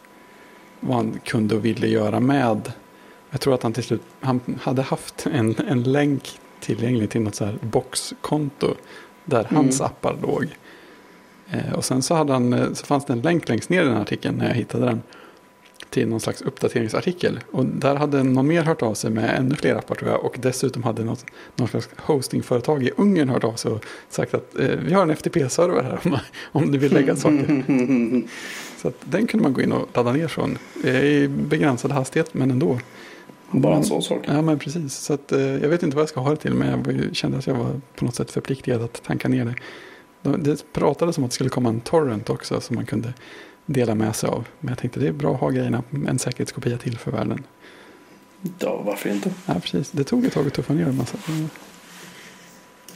vad 0.80 0.98
han 0.98 1.20
kunde 1.24 1.56
och 1.56 1.66
ville 1.66 1.88
göra 1.88 2.20
med. 2.20 2.72
Jag 3.30 3.42
tror 3.42 3.54
att 3.54 3.64
han 3.64 3.74
till 3.74 3.84
slut 3.84 4.02
han 4.20 4.40
hade 4.62 4.82
haft 4.82 5.28
en, 5.32 5.56
en 5.68 5.84
länk 5.84 6.40
tillgänglig 6.60 7.10
till 7.10 7.22
något 7.22 7.36
så 7.36 7.46
här 7.46 7.58
boxkonto 7.62 8.76
där 9.26 9.44
hans 9.44 9.80
Mm. 9.80 9.92
appar 9.92 10.18
låg. 10.22 10.58
Och 11.76 11.86
sen 11.86 12.02
så, 12.02 12.16
hade 12.16 12.34
han, 12.34 12.76
så 12.76 12.86
fanns 12.86 13.06
det 13.06 13.14
en 13.14 13.22
länk 13.22 13.50
längst 13.50 13.70
ner 13.70 13.82
i 13.82 13.86
den 13.86 13.94
här 13.94 14.02
artikeln 14.02 14.38
när 14.38 14.48
jag 14.48 14.56
hittade 14.56 14.86
den 14.86 15.02
till 15.90 16.08
någon 16.08 16.20
slags 16.20 16.42
uppdateringsartikel. 16.42 17.40
Och 17.52 17.66
där 17.66 17.96
hade 17.96 18.24
någon 18.24 18.48
mer 18.48 18.64
hört 18.64 18.82
av 18.82 18.94
sig 18.94 19.12
med 19.12 19.38
ännu 19.40 19.56
fler 19.56 19.76
appar 19.76 19.96
tror 19.96 20.12
jag. 20.12 20.26
Och 20.26 20.36
dessutom 20.42 20.84
hade 20.84 21.04
något, 21.04 21.26
någon 21.56 21.68
slags 21.68 21.90
hostingföretag 21.98 22.84
i 22.84 22.92
Ungern 22.98 23.30
hört 23.30 23.44
av 23.44 23.54
sig 23.54 23.72
och 23.72 23.86
sagt 24.10 24.34
att 24.34 24.60
eh, 24.60 24.68
vi 24.68 24.94
har 24.94 25.02
en 25.02 25.12
FTP-server 25.12 25.84
här 25.84 26.00
om, 26.04 26.18
om 26.62 26.72
du 26.72 26.78
vill 26.78 26.94
lägga 26.94 27.16
saker. 27.16 27.64
Så 28.82 28.88
att 28.88 28.96
den 29.04 29.28
kunde 29.28 29.44
man 29.44 29.54
gå 29.54 29.62
in 29.62 29.72
och 29.72 29.90
ladda 29.94 30.12
ner 30.14 30.28
från. 30.28 30.58
I 30.84 31.28
begränsad 31.28 31.92
hastighet 31.92 32.34
men 32.34 32.52
ändå. 32.52 32.80
Bara 33.52 33.76
en 33.76 33.84
sån 33.84 34.02
sak. 34.02 34.22
Ja 34.28 34.42
men 34.42 34.60
precis. 34.60 34.94
Så 34.96 35.14
att, 35.14 35.32
eh, 35.32 35.40
jag 35.42 35.70
vet 35.70 35.84
inte 35.84 35.96
vad 35.96 36.02
jag 36.02 36.10
ska 36.10 36.20
ha 36.20 36.30
det 36.30 36.36
till 36.36 36.54
men 36.54 36.68
jag 36.86 37.16
kände 37.16 37.38
att 37.38 37.48
jag 37.48 37.56
var 37.56 37.82
på 37.96 38.06
något 38.06 38.16
sätt 38.16 38.32
förpliktigad 38.32 38.82
att 38.82 39.04
tanka 39.04 39.28
ner 39.28 39.46
det. 39.46 39.56
De- 40.22 40.44
Det 40.44 40.74
pratades 40.74 41.18
om 41.18 41.24
att 41.24 41.30
det 41.32 41.36
skulle 41.36 41.50
komma 41.50 41.70
en 41.70 41.80
torrent 41.82 42.30
också 42.30 42.62
som 42.62 42.76
man 42.76 42.86
kunde 42.86 43.14
dela 43.66 43.96
med 43.96 44.16
sig 44.16 44.30
av. 44.30 44.48
Men 44.60 44.70
jag 44.70 44.78
tänkte 44.78 45.00
det 45.00 45.08
är 45.08 45.12
bra 45.12 45.34
att 45.34 45.40
ha 45.40 45.50
grejerna 45.50 45.84
en 46.08 46.20
säkerhetskopia 46.20 46.78
till 46.78 46.98
för 46.98 47.12
världen. 47.12 47.44
Ja, 48.60 48.82
varför 48.82 49.10
inte? 49.10 49.34
Ja 49.46 49.54
precis. 49.54 49.92
Det 49.92 50.04
tog 50.04 50.26
ett 50.26 50.34
tag 50.34 50.48
att 50.48 50.54
tuffa 50.54 50.74
ner 50.74 50.86
en 50.86 50.98
massa. 50.98 51.18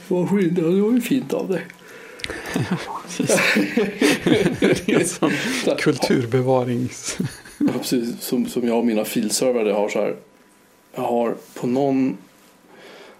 Varför 0.08 0.42
inte? 0.42 0.60
Det 0.60 0.80
var 0.80 0.92
ju 0.92 1.00
fint 1.00 1.32
av 1.32 1.48
dig. 1.48 1.66
precis. 3.06 3.40
det 4.24 4.88
är 4.88 5.00
en 5.00 5.08
sån 5.08 5.32
kulturbevarings... 5.78 7.18
Ja, 7.58 7.72
precis. 7.78 8.20
Som, 8.20 8.46
som 8.46 8.66
jag 8.66 8.78
och 8.78 8.86
mina 8.86 9.04
filservrar 9.04 9.72
har 9.72 9.88
så 9.88 9.98
här. 9.98 10.16
Jag 10.94 11.02
har 11.02 11.34
på 11.54 11.66
någon. 11.66 12.16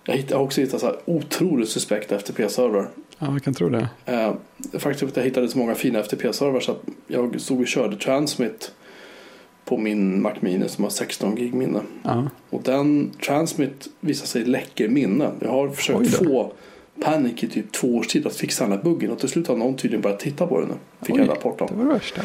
Jag, 0.04 0.24
har 0.30 0.44
också 0.44 0.60
hittat 0.60 0.80
så 0.80 0.86
här 0.86 0.96
otroligt 1.04 1.68
suspekta 1.68 2.18
FTP-servrar. 2.18 2.88
Ja, 3.22 3.32
jag 3.32 3.42
kan 3.42 3.54
tro 3.54 3.68
det. 3.68 3.88
Eh, 4.06 4.32
faktum 4.78 5.08
är 5.08 5.10
att 5.10 5.16
jag 5.16 5.24
hittade 5.24 5.48
så 5.48 5.58
många 5.58 5.74
fina 5.74 5.98
FTP-servrar 5.98 6.60
så 6.60 6.72
att 6.72 6.82
jag 7.06 7.40
stod 7.40 7.60
och 7.60 7.66
körde 7.66 7.96
Transmit 7.96 8.72
på 9.64 9.76
min 9.76 10.22
Mac 10.22 10.32
Mini 10.40 10.68
som 10.68 10.84
har 10.84 10.90
16 10.90 11.34
gig 11.34 11.54
minne. 11.54 11.80
Ja, 12.02 12.28
Och 12.50 12.62
den 12.62 13.10
Transmit 13.26 13.88
visar 14.00 14.26
sig 14.26 14.44
läcker 14.44 14.88
minne. 14.88 15.30
Jag 15.40 15.50
har 15.50 15.68
försökt 15.68 16.14
få 16.14 16.52
Panic 17.00 17.42
i 17.44 17.48
typ 17.48 17.72
två 17.72 17.96
års 17.96 18.06
tid 18.06 18.26
att 18.26 18.36
fixa 18.36 18.64
den 18.64 18.72
här 18.72 18.82
buggen 18.82 19.10
och 19.10 19.18
till 19.18 19.28
slut 19.28 19.48
har 19.48 19.56
någon 19.56 19.76
tydligen 19.76 20.02
börjat 20.02 20.20
titta 20.20 20.46
på 20.46 20.60
den 20.60 20.68
nu. 20.68 20.74
Fick 21.06 21.16
jag 21.16 21.22
en 21.22 21.28
rapport 21.28 21.58
det 21.58 21.64
om. 21.64 21.78
var 21.78 21.84
det 21.84 21.92
värsta. 21.92 22.20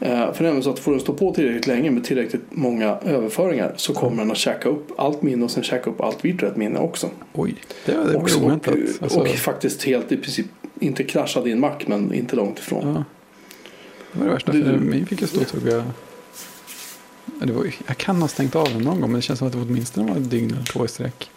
Eh, 0.00 0.32
för 0.32 0.44
nämligen 0.44 0.62
så 0.62 0.70
att 0.70 0.78
får 0.78 0.90
den 0.90 1.00
stå 1.00 1.12
på 1.14 1.34
tillräckligt 1.34 1.66
länge 1.66 1.90
med 1.90 2.04
tillräckligt 2.04 2.42
många 2.50 2.98
överföringar 3.04 3.72
så 3.76 3.94
kommer 3.94 4.16
den 4.22 4.30
att 4.30 4.36
käka 4.36 4.68
upp 4.68 4.92
allt 5.00 5.22
minne 5.22 5.44
och 5.44 5.50
sen 5.50 5.62
käka 5.62 5.90
upp 5.90 6.00
allt 6.00 6.24
virtuellt 6.24 6.56
minne 6.56 6.78
också. 6.78 7.10
Oj, 7.32 7.54
det, 7.84 7.92
det 7.92 7.98
var 7.98 8.14
och, 8.14 8.22
och, 8.22 8.42
oväntat. 8.44 8.74
Alltså, 9.00 9.20
och 9.20 9.28
faktiskt 9.28 9.82
helt 9.82 10.12
i 10.12 10.16
princip 10.16 10.46
inte 10.80 11.04
kraschade 11.04 11.48
i 11.48 11.52
en 11.52 11.60
Mac 11.60 11.74
men 11.86 12.12
inte 12.14 12.36
långt 12.36 12.58
ifrån. 12.58 12.94
ja. 12.94 13.04
Det 14.12 14.18
var 14.18 14.26
det 14.26 14.32
värsta. 14.32 14.52
Du- 14.52 14.64
För 14.64 14.78
min 14.78 15.06
fick 15.06 15.20
ju 15.20 15.26
stå 15.26 15.40
och 15.40 15.46
tugga. 15.48 15.84
Ja, 17.40 17.46
Det 17.46 17.52
var, 17.52 17.66
jag 17.86 17.96
kan 17.96 18.22
ha 18.22 18.28
stängt 18.28 18.56
av 18.56 18.68
den 18.68 18.82
någon 18.82 19.00
gång 19.00 19.10
men 19.10 19.18
det 19.18 19.22
känns 19.22 19.38
som 19.38 19.48
att 19.48 19.54
det 19.54 19.60
åtminstone 19.60 20.10
var 20.12 20.20
ett 20.20 20.30
dygn 20.30 20.50
eller 20.50 20.64
två 20.64 20.84
i 20.84 20.88
sträck. 20.88 21.30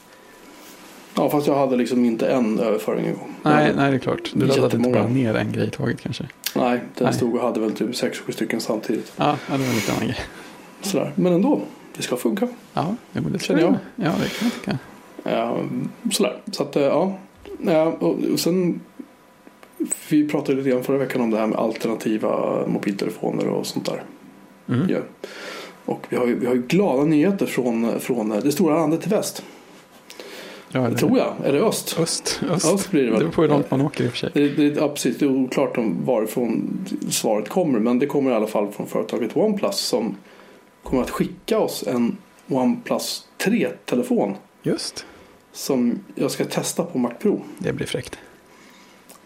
Ja 1.16 1.30
fast 1.30 1.48
jag 1.48 1.56
hade 1.56 1.78
liksom 1.78 2.06
inte 2.06 2.28
en 2.28 2.60
överföring 2.60 3.06
igång. 3.06 3.36
Jag 3.44 3.54
Nej, 3.54 3.74
nej, 3.76 3.92
det 3.92 3.98
är 3.98 4.00
klart. 4.00 4.32
Du 4.34 4.46
laddade 4.46 4.78
inte 4.78 4.90
bara 4.90 5.08
ner 5.08 5.36
en 5.36 5.52
grej 5.52 5.68
i 5.68 5.70
taget 5.70 6.02
kanske. 6.02 6.24
Nej, 6.56 6.82
den 6.96 7.06
Nej. 7.06 7.14
stod 7.14 7.36
och 7.36 7.42
hade 7.42 7.60
väl 7.60 7.72
typ 7.72 7.90
6-7 7.90 8.32
stycken 8.32 8.62
samtidigt. 8.62 9.14
Ja, 9.16 9.38
det 9.48 9.58
var 9.58 9.66
en 9.66 9.76
lite 9.76 9.92
annan 9.92 10.06
grej. 10.06 10.20
Sådär. 10.82 11.12
Men 11.16 11.34
ändå, 11.34 11.62
det 11.98 12.02
ska 12.02 12.16
funka. 12.16 12.48
Ja, 12.74 12.96
men 13.12 13.32
det 13.32 13.40
Känner 13.40 13.62
tror 13.62 13.78
jag. 13.96 14.08
Ja, 14.08 14.14
det 14.24 14.30
kan 14.40 14.48
jag 14.48 14.54
tycka. 14.54 14.78
Eh, 15.26 15.56
sådär. 16.12 16.38
Så 16.52 16.64
att 16.64 16.76
eh, 16.76 16.84
ja. 16.84 17.18
ja 17.62 17.86
och, 18.00 18.18
och 18.34 18.40
sen 18.40 18.82
vi 20.10 20.30
pratade 20.30 20.58
lite 20.58 20.70
grann 20.70 20.84
förra 20.84 20.98
veckan 20.98 21.22
om 21.22 21.32
det 21.32 21.38
här 21.38 21.48
med 21.48 21.60
alternativa 21.60 22.64
mobiltelefoner 22.68 23.48
och 23.48 23.66
sånt 23.66 23.86
där. 23.86 24.04
Mm. 24.70 24.90
Ja. 24.90 25.00
Och 25.86 26.06
vi 26.10 26.18
har 26.18 26.28
ju, 26.28 26.40
vi 26.40 26.46
har 26.46 26.56
ju 26.56 26.62
glada 26.62 27.04
nyheter 27.04 27.46
från, 27.46 28.00
från 28.00 28.30
det 28.30 28.52
stora 28.52 28.76
landet 28.76 29.02
till 29.02 29.10
väst. 29.10 29.44
Ja, 30.72 30.86
eller, 30.86 30.98
Tror 30.98 31.18
jag. 31.18 31.34
Är 31.44 31.52
det 31.54 31.60
öst? 31.60 32.00
Öst, 32.00 32.42
öst. 32.50 32.74
Öst 32.74 32.92
blir 32.92 33.06
det 33.06 33.12
beror 33.12 33.30
på 33.30 33.42
hur 33.42 33.50
långt 33.50 33.72
man 33.72 33.82
åker 33.82 34.04
i 34.04 34.08
och 34.08 34.12
för 34.12 34.18
sig. 34.18 34.30
Det, 34.34 34.50
det, 34.50 34.64
ja, 34.80 34.88
precis, 34.90 35.18
det 35.18 35.26
är 35.26 35.30
oklart 35.30 35.78
om 35.78 35.98
varifrån 36.06 36.80
svaret 37.10 37.50
kommer. 37.50 37.80
Men 37.80 38.00
det 38.00 38.06
kommer 38.06 38.32
i 38.32 38.34
alla 38.34 38.48
fall 38.48 38.72
från 38.72 38.88
företaget 38.88 39.38
OnePlus 39.38 39.76
som 39.78 40.16
kommer 40.84 41.04
att 41.04 41.10
skicka 41.10 41.60
oss 41.60 41.84
en 41.88 42.18
OnePlus 42.50 43.28
3-telefon. 43.44 44.36
Just, 44.64 45.06
Som 45.54 46.00
jag 46.16 46.32
ska 46.32 46.46
testa 46.46 46.84
på 46.84 46.98
Mac 46.98 47.12
Pro. 47.20 47.42
det 47.58 47.74
blir 47.74 47.88
fräckt. 47.88 48.18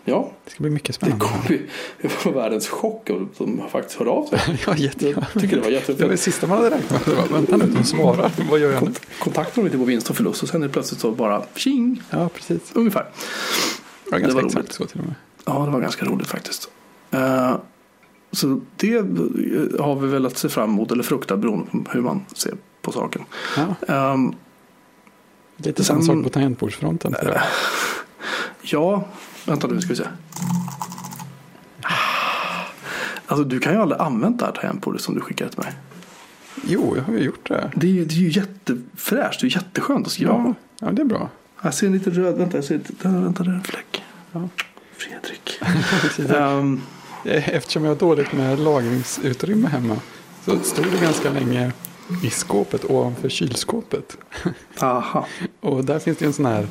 Ja, 0.08 0.32
Det 0.46 0.52
ska 0.52 0.62
bli 0.64 0.70
mycket 0.72 0.88
det 0.88 0.94
spännande. 0.94 1.26
kommer 1.26 1.50
ju 1.50 1.68
det 2.02 2.26
var 2.26 2.32
världens 2.32 2.68
chock 2.68 3.10
och 3.10 3.22
de 3.38 3.62
faktiskt 3.72 4.00
hört 4.00 4.08
av 4.08 4.26
sig. 4.26 4.40
ja, 4.68 4.76
jätte, 4.76 5.08
Jag 5.10 5.26
tycker 5.42 5.56
det 5.56 5.62
var 5.62 5.70
Det 5.72 5.88
var 5.88 5.94
det 5.94 5.94
jättefint. 5.94 6.20
sista 6.20 6.48
man 6.48 6.58
hade 6.58 6.70
räknat 6.76 7.08
med. 7.08 7.18
Det 7.18 7.34
Vänta 7.34 7.58
nu, 7.58 7.66
de 7.66 7.84
svarar. 7.84 8.32
Vad 8.50 8.60
gör 8.60 8.72
jag 8.72 8.84
nu? 8.84 8.92
Kontaktar 9.20 9.62
de 9.62 9.66
lite 9.66 9.78
på 9.78 9.84
vinst 9.84 10.10
och 10.10 10.16
förlust 10.16 10.44
och 10.44 10.50
sen 10.50 10.64
är 10.64 10.68
det 10.68 10.74
plötsligt 10.74 11.00
så 11.02 11.12
bara 11.12 11.44
tjing, 11.56 12.02
Ja, 12.10 12.30
precis. 12.34 12.62
ungefär. 12.74 13.06
Det 14.06 14.12
var 14.12 14.20
ganska 14.20 14.36
var 14.36 14.46
exakt 14.46 14.60
roligt. 14.64 14.74
så 14.74 14.86
till 14.86 15.00
och 15.00 15.06
med. 15.06 15.16
Ja, 15.46 15.66
det 15.66 15.72
var 15.72 15.80
ganska 15.82 16.06
roligt 16.06 16.28
faktiskt. 16.28 16.70
Eh, 17.12 17.56
så 18.32 18.62
det 18.76 18.94
har 19.80 19.96
vi 19.96 20.08
väl 20.08 20.26
att 20.26 20.38
se 20.38 20.50
fram 20.50 20.70
emot 20.70 20.92
eller 20.92 21.04
frukta 21.04 21.38
beroende 21.38 21.66
på 21.72 21.92
hur 21.92 22.02
man 22.02 22.26
ser 22.36 22.54
på 22.82 22.92
saken. 22.92 23.22
Ja, 23.58 23.94
Ehm, 23.94 24.34
lite 25.58 25.84
samma 25.84 26.02
sak 26.02 26.24
på 26.24 26.30
tangentbordsfronten. 26.30 27.16
jag. 27.24 27.42
ja, 28.62 29.04
vänta 29.46 29.68
nu 29.68 29.82
ska 29.82 29.90
vi 29.90 29.96
se. 29.96 30.04
Alltså 33.28 33.44
du 33.44 33.60
kan 33.60 33.74
ju 33.74 33.80
aldrig 33.82 34.02
använda 34.02 34.38
det 34.38 34.46
här 34.46 34.62
tangentbordet 34.62 35.02
som 35.02 35.16
du 35.16 35.22
skickade 35.22 35.50
till 35.50 35.60
mig. 35.60 35.74
Jo, 36.68 36.94
jag 36.98 37.04
har 37.04 37.14
ju 37.14 37.20
gjort 37.20 37.50
det. 37.50 37.72
Det 37.76 37.88
är 38.00 38.06
det 38.06 38.16
är 38.16 38.20
ju 38.20 38.30
jättefräscht, 38.30 39.42
det 39.42 39.48
är 39.48 39.56
jätteskönt 39.56 40.08
att 40.08 40.14
skriva 40.14 40.32
Ja, 40.34 40.44
på. 40.44 40.56
ja, 40.86 40.92
det 40.92 41.02
är 41.02 41.06
bra. 41.06 41.30
Jag 41.62 41.74
ser 41.74 41.88
en 41.88 41.94
liten 41.94 42.14
röd, 42.14 42.38
vänta, 42.38 42.58
jag 42.58 42.64
ser, 42.66 42.80
där, 43.02 43.10
vänta 43.22 43.44
där 43.44 43.52
är 43.52 43.56
en 43.56 43.64
fläck. 43.64 44.04
Ja. 44.32 44.50
Fredrik. 44.98 45.60
Ehm, 46.38 46.82
Eftersom 47.28 47.84
jag 47.84 47.92
har 47.92 47.96
dåligt 48.00 48.34
med 48.34 48.60
lagringsutrymme 48.60 49.68
hemma 49.68 49.96
så 50.46 50.60
stod 50.60 50.86
det 50.92 51.02
ganska 51.02 51.30
länge 51.30 51.72
i 52.24 52.30
skåpet 52.30 52.86
ovanför 52.90 53.30
kylskåpet. 53.30 54.18
Aha. 54.80 55.28
Och 55.60 55.86
där 55.86 56.00
finns 56.00 56.18
det 56.18 56.26
en 56.26 56.34
sån 56.34 56.46
här 56.46 56.68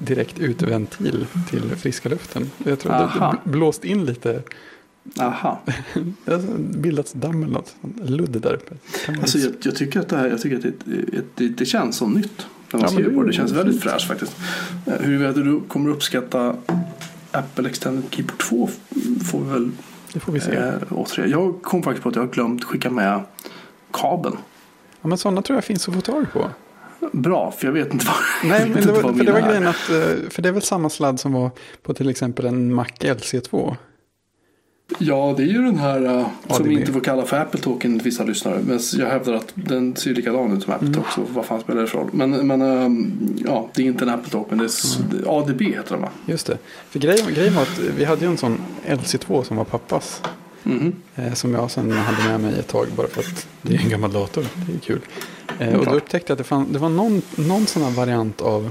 direkt 0.00 0.38
utventil 0.38 1.26
till 1.50 1.62
friska 1.76 2.08
luften. 2.08 2.50
Jag 2.64 2.78
tror 2.78 2.92
att 2.92 3.14
det 3.14 3.20
Aha. 3.20 3.36
det 3.44 3.50
blåst 3.50 3.84
in 3.84 4.04
lite. 4.04 4.42
Aha. 5.20 5.60
Det 6.24 6.32
har 6.32 6.58
bildats 6.58 7.12
damm 7.12 7.42
eller 7.42 7.52
något. 7.52 7.74
Ludd 8.04 8.30
där 8.42 8.54
uppe. 8.54 8.74
Alltså, 9.20 9.38
jag, 9.38 9.52
jag 9.62 9.76
tycker 9.76 10.00
att 10.00 10.08
det 10.08 10.16
här 10.16 10.28
jag 10.28 10.40
tycker 10.40 10.56
att 10.56 10.62
det, 10.84 11.22
det, 11.34 11.48
det 11.48 11.64
känns 11.66 11.96
som 11.96 12.12
nytt. 12.12 12.46
När 12.72 12.80
man 12.80 12.82
Ja, 12.82 12.88
skriver 12.88 13.10
det- 13.10 13.16
på 13.16 13.22
det. 13.22 13.28
Det 13.28 13.32
känns 13.32 13.52
väldigt 13.52 13.82
fräscht 13.82 14.06
faktiskt. 14.08 14.36
Eh, 14.86 14.92
Huruvida 15.00 15.32
du 15.32 15.60
kommer 15.60 15.90
uppskatta 15.90 16.56
Apple 17.30 17.68
Extended 17.68 18.04
Keyboard 18.10 18.38
2 18.38 18.68
får 19.30 19.40
vi 19.44 19.50
väl 19.52 19.70
det 20.12 20.20
får 20.20 20.32
vi 20.32 20.40
se. 20.40 20.52
eh, 20.56 20.72
återigen. 20.90 21.30
Jag 21.30 21.62
kom 21.62 21.82
faktiskt 21.82 22.02
på 22.02 22.08
att 22.08 22.14
jag 22.16 22.22
har 22.22 22.28
glömt 22.32 22.64
skicka 22.64 22.90
med 22.90 23.20
kabeln. 23.92 24.36
Ja, 25.00 25.08
men 25.08 25.18
sådana 25.18 25.42
tror 25.42 25.56
jag 25.56 25.64
finns 25.64 25.88
att 25.88 25.94
få 25.94 26.00
tag 26.00 26.26
på. 26.32 26.50
Bra, 27.12 27.50
för 27.58 27.66
jag 27.66 27.72
vet 27.72 27.92
inte 27.92 28.06
vad, 28.06 28.16
Nej, 28.50 28.68
men 28.68 28.86
det 28.86 28.92
var, 28.92 29.12
för 29.12 29.24
det 29.24 29.32
var 29.32 29.40
grejen 29.40 29.66
att, 29.66 29.90
eh, 29.90 30.30
för 30.30 30.42
det 30.42 30.48
är 30.48 30.52
väl 30.52 30.62
samma 30.62 30.90
sladd 30.90 31.20
som 31.20 31.32
var 31.32 31.50
på 31.82 31.94
till 31.94 32.08
exempel 32.08 32.46
en 32.46 32.74
Mac 32.74 32.86
LC2. 33.00 33.76
Ja, 34.98 35.34
det 35.36 35.42
är 35.42 35.46
ju 35.46 35.62
den 35.64 35.78
här 35.78 36.04
eh, 36.18 36.26
som 36.48 36.68
vi 36.68 36.74
inte 36.80 36.92
får 36.92 37.00
kalla 37.00 37.22
för 37.26 37.36
Apple 37.36 37.60
Talk 37.60 37.84
enligt 37.84 38.06
vissa 38.06 38.24
lyssnare. 38.24 38.60
Men 38.66 38.78
jag 38.98 39.06
hävdar 39.06 39.32
att 39.34 39.52
den 39.54 39.96
ser 39.96 40.14
likadan 40.14 40.56
ut 40.56 40.62
som 40.62 40.72
Apple 40.72 40.88
Mm. 40.88 41.02
Talk. 41.02 41.12
Så 41.14 41.20
vad 41.28 41.46
fan 41.46 41.60
spelar 41.60 41.80
det 41.80 41.86
för 41.86 41.98
roll? 41.98 42.08
Men, 42.12 42.46
men 42.46 42.62
ehm, 42.62 43.12
ja, 43.46 43.68
det 43.74 43.82
är 43.82 43.86
inte 43.86 44.04
en 44.04 44.08
Apple 44.10 44.30
Talk. 44.30 44.46
Men 44.50 44.58
det 44.58 44.64
är 44.64 44.70
Mm. 45.12 45.28
ADB 45.28 45.62
heter 45.62 45.90
den 45.90 46.00
va? 46.02 46.08
Just 46.26 46.46
det. 46.46 46.58
För 46.90 46.98
grejen, 46.98 47.34
grejen 47.34 47.54
var 47.54 47.62
att 47.62 47.78
vi 47.96 48.04
hade 48.04 48.24
ju 48.24 48.30
en 48.30 48.38
sån 48.38 48.60
LC2 48.86 49.42
som 49.42 49.56
var 49.56 49.64
pappas. 49.64 50.22
Eh, 51.14 51.34
som 51.34 51.54
jag 51.54 51.70
sen 51.70 51.92
hade 51.92 52.28
med 52.28 52.40
mig 52.40 52.58
ett 52.58 52.68
tag 52.68 52.86
bara 52.96 53.08
för 53.08 53.20
att 53.20 53.48
det 53.62 53.74
är 53.74 53.78
en 53.78 53.88
gammal 53.88 54.12
dator. 54.12 54.46
Det 54.66 54.74
är 54.74 54.78
kul. 54.78 55.00
Eh, 55.58 55.74
och 55.74 55.84
då 55.84 55.92
upptäckte 55.92 56.30
jag 56.30 56.34
att 56.34 56.38
det, 56.38 56.44
fann, 56.44 56.72
det 56.72 56.78
var 56.78 56.88
någon, 56.88 57.22
någon 57.34 57.66
sån 57.66 57.82
här 57.82 57.90
variant 57.90 58.40
av 58.40 58.70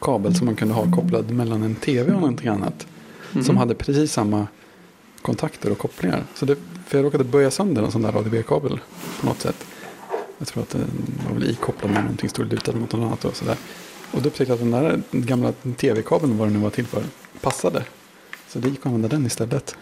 kabel 0.00 0.34
som 0.34 0.46
man 0.46 0.56
kunde 0.56 0.74
ha 0.74 0.92
kopplad 0.92 1.30
mellan 1.30 1.62
en 1.62 1.74
tv 1.74 2.12
och 2.12 2.20
någonting 2.20 2.48
annat. 2.48 2.86
Mhm. 3.32 3.44
Som 3.44 3.56
hade 3.56 3.74
precis 3.74 4.12
samma 4.12 4.46
kontakter 5.22 5.72
och 5.72 5.78
kopplingar. 5.78 6.24
Så 6.34 6.46
det, 6.46 6.56
för 6.86 6.98
jag 6.98 7.04
råkade 7.04 7.24
böja 7.24 7.50
sönder 7.50 7.82
en 7.82 7.92
sån 7.92 8.02
där 8.02 8.18
ADB-kabel 8.18 8.80
på 9.20 9.26
något 9.26 9.40
sätt. 9.40 9.66
Jag 10.38 10.48
tror 10.48 10.62
att 10.62 10.70
den 10.70 10.90
var 11.28 11.34
väl 11.34 11.50
ikopplad 11.50 11.90
med 11.90 12.02
någonting 12.02 12.28
stod 12.28 12.46
lutad 12.46 12.72
mot 12.72 12.92
något 12.92 13.06
annat 13.06 13.24
och 13.24 13.36
sådär. 13.36 13.56
Och 14.10 14.22
då 14.22 14.28
upptäckte 14.28 14.52
jag 14.52 14.54
att 14.54 14.60
den 14.60 14.70
där 14.70 15.02
gamla 15.10 15.52
tv-kabeln, 15.76 16.38
vad 16.38 16.48
den 16.48 16.54
nu 16.54 16.60
var 16.60 16.70
till 16.70 16.86
för, 16.86 17.02
passade. 17.40 17.84
Så 18.48 18.58
det 18.58 18.68
gick 18.68 18.80
att 18.80 18.86
använda 18.86 19.08
den 19.08 19.26
istället. 19.26 19.76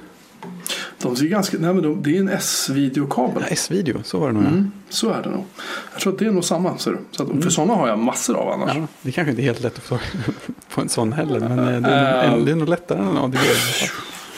De 1.03 1.17
ser 1.17 1.27
ganska, 1.27 1.57
nej 1.61 1.75
men 1.75 1.83
de, 1.83 2.03
det 2.03 2.17
är 2.17 2.21
en 2.21 2.29
S-videokabel. 2.29 3.43
Ja, 3.43 3.47
S-video, 3.51 4.01
så 4.05 4.19
var 4.19 4.27
det 4.27 4.33
nog. 4.33 4.43
Mm, 4.43 4.73
så 4.89 5.11
är 5.11 5.23
det 5.23 5.31
nog. 5.31 5.45
Jag 5.93 6.01
tror 6.03 6.13
att 6.13 6.19
det 6.19 6.27
är 6.27 6.31
nog 6.31 6.45
samma. 6.45 6.79
Ser 6.79 6.91
du. 6.91 6.99
Så 7.11 7.23
att, 7.23 7.43
För 7.43 7.51
sådana 7.51 7.75
har 7.75 7.89
jag 7.89 7.99
massor 7.99 8.37
av 8.37 8.49
annars. 8.53 8.77
Ja, 8.77 8.87
det 9.03 9.13
kanske 9.13 9.31
inte 9.31 9.43
är 9.43 9.45
helt 9.45 9.61
lätt 9.61 9.77
att 9.77 9.83
få 9.85 9.99
på 10.75 10.81
en 10.81 10.89
sån 10.89 11.13
heller. 11.13 11.41
Men 11.41 11.59
eh, 11.59 11.81
det 11.81 11.91
är, 11.91 12.31
nog, 12.31 12.39
Äh. 12.39 12.45
det 12.45 12.51
är 12.53 12.57
nog 12.57 12.69
lättare 12.69 12.99
än 12.99 13.09
en 13.09 13.17
ADB. 13.19 13.37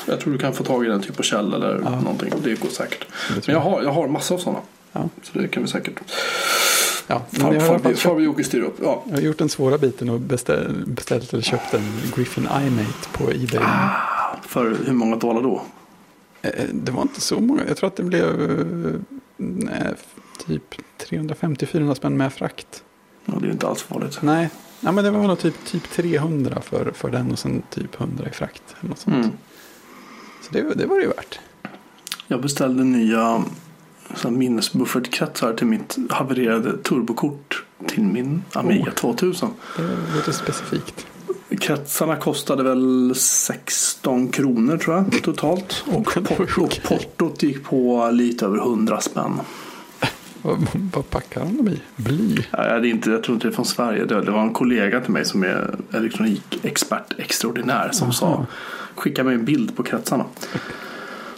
Jag 0.07 0.21
tror 0.21 0.33
du 0.33 0.39
kan 0.39 0.53
få 0.55 0.65
tag 0.65 0.85
i 0.85 0.89
den 0.89 1.01
typ 1.03 1.17
på 1.17 1.23
Kjell 1.23 1.55
eller 1.55 1.81
Ja. 1.85 1.91
någonting. 2.01 2.33
Det 2.45 2.61
går 2.61 2.69
säkert. 2.69 3.07
Det 3.35 3.47
Men 3.47 3.55
jag 3.55 3.63
har, 3.63 3.83
jag 3.83 3.93
har 3.93 4.09
massor 4.09 4.35
av 4.35 4.39
sådana. 4.39 4.59
Ja. 4.93 5.09
Så 5.23 5.39
det 5.39 5.49
kan 5.49 5.63
vi 5.63 5.69
säkert. 5.69 6.01
Ja, 7.07 7.23
men 7.31 7.41
Far, 7.41 7.53
jag, 7.55 7.61
har 7.61 7.67
i 7.67 7.69
alla 7.69 7.79
far, 7.79 7.79
fall 7.79 7.95
far, 7.95 8.11
köpt, 8.11 8.21
vi 8.21 8.25
Jocke 8.25 8.45
styr 8.45 8.61
upp. 8.61 8.77
Ja. 8.83 9.03
jag 9.07 9.15
har 9.17 9.23
gjort 9.23 9.39
den 9.39 9.49
svåra 9.49 9.79
biten 9.79 10.09
och 10.11 10.21
beställ, 10.21 10.83
beställt 10.87 11.33
eller 11.33 11.43
köpt 11.43 11.75
en 11.75 11.93
Griffin 12.17 12.49
iMate 12.67 13.09
på 13.13 13.25
Ebay. 13.31 13.59
Ah. 13.61 13.89
För 14.47 14.77
hur 14.87 14.93
många 14.93 15.17
dollar 15.17 15.43
då? 15.43 15.63
Eh, 16.43 16.65
Det 16.73 16.93
var 16.93 17.03
inte 17.03 17.21
så 17.21 17.41
många. 17.41 17.63
Jag 17.69 17.77
tror 17.77 17.87
att 17.87 17.97
det 17.97 18.03
blev 18.03 18.51
eh, 18.51 19.01
nej, 19.37 19.95
typ 20.47 20.75
350-400 21.11 21.95
spänn 21.95 22.17
med 22.17 22.33
frakt. 22.33 22.85
Ja, 23.25 23.33
det 23.41 23.47
är 23.47 23.51
inte 23.51 23.67
alls 23.69 23.83
farligt. 23.83 24.19
Nej, 24.23 24.51
nej 24.81 24.93
men 24.93 25.05
det 25.05 25.11
var 25.11 25.27
nog 25.27 25.39
typ, 25.39 25.65
typ 25.65 25.91
300 25.91 26.61
för, 26.61 26.93
för 26.95 27.11
den 27.11 27.33
och 27.33 27.39
sen 27.39 27.63
typ 27.71 28.01
100 28.01 28.29
i 28.29 28.33
frakt. 28.33 28.63
Eller 28.81 28.89
något 28.91 28.99
sånt. 28.99 29.17
Mm. 29.17 29.31
Så 30.43 30.53
det, 30.53 30.75
det 30.75 30.87
var 30.87 30.97
det 30.97 31.03
ju 31.03 31.09
värt. 31.09 31.39
Jag 32.27 32.43
beställde 32.43 32.85
nya 32.85 33.45
minnesbuffertkretsar 34.31 35.55
till 35.55 35.67
mitt 35.67 35.97
havererade 36.11 36.79
turbokort 36.79 37.65
till 37.87 38.03
min 38.03 38.43
Amiga 38.53 38.83
Oh. 38.91 38.95
2000. 38.95 39.49
Det 39.77 39.83
låter 40.17 40.33
specifikt. 40.33 41.07
Kretsarna 41.61 42.17
kostade 42.17 42.63
väl 42.63 43.13
16 43.17 44.29
kronor 44.29 44.77
tror 44.79 44.97
jag 44.97 45.23
totalt. 45.23 45.85
Och, 45.87 46.13
Det 46.15 46.31
var 46.31 46.31
ju 46.31 46.47
port, 46.47 46.59
och 46.59 46.65
okej. 46.65 46.81
portot 46.89 47.43
gick 47.43 47.65
på 47.65 48.11
lite 48.13 48.45
över 48.47 48.59
100 48.59 49.01
spänn. 49.01 49.41
Vad, 50.43 51.11
packar 51.11 51.41
han 51.41 51.57
dem 51.57 51.69
i? 51.69 51.81
Bly? 51.97 52.37
Ja, 52.51 52.79
det 52.79 52.89
är 52.89 52.91
inte, 52.91 53.11
jag 53.11 53.23
tror 53.23 53.35
inte 53.35 53.47
det 53.49 53.53
är 53.53 53.55
från 53.55 53.65
Sverige. 53.65 54.05
Det 54.05 54.31
var 54.31 54.43
en 54.43 54.53
kollega 54.53 55.01
till 55.01 55.13
mig 55.13 55.25
som 55.25 55.43
är 55.43 55.75
elektronikexpert 55.93 57.15
extraordinär 57.19 57.91
som 57.93 58.05
Aha. 58.05 58.13
sa 58.13 58.47
skicka 58.95 59.25
mig 59.25 59.35
en 59.35 59.45
bild 59.45 59.77
på 59.77 59.83
kretsarna. 59.83 60.25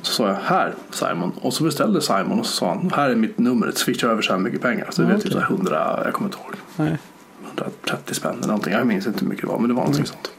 Så 0.03 0.13
sa 0.13 0.27
jag 0.29 0.35
här 0.43 0.75
Simon 0.91 1.33
och 1.41 1.55
så 1.55 1.65
beställde 1.65 2.01
Simon 2.03 2.41
och 2.41 2.47
så 2.47 2.53
sa 2.53 2.69
han 2.69 2.91
här 2.95 3.11
är 3.11 3.15
mitt 3.17 3.39
nummer, 3.39 3.73
switcha 3.75 4.07
över 4.07 4.23
så 4.23 4.33
här 4.33 4.41
mycket 4.41 4.61
pengar. 4.63 4.89
Så 4.91 5.03
det 5.03 5.09
blev 5.09 5.19
typ 5.21 5.33
så 5.33 5.39
här 5.39 5.47
100, 5.47 6.03
jag 6.05 6.13
kommer 6.15 6.29
inte 6.29 6.39
ihåg, 6.45 6.55
Nej, 6.77 6.99
130 7.59 8.15
spänn 8.15 8.35
eller 8.37 8.47
någonting. 8.47 8.73
Jag 8.73 8.87
minns 8.87 9.07
inte 9.07 9.21
hur 9.21 9.29
mycket 9.29 9.43
det 9.45 9.49
var 9.53 9.59
men 9.59 9.69
det 9.69 9.75
var 9.75 9.83
någonting 9.83 10.07
sånt. 10.07 10.31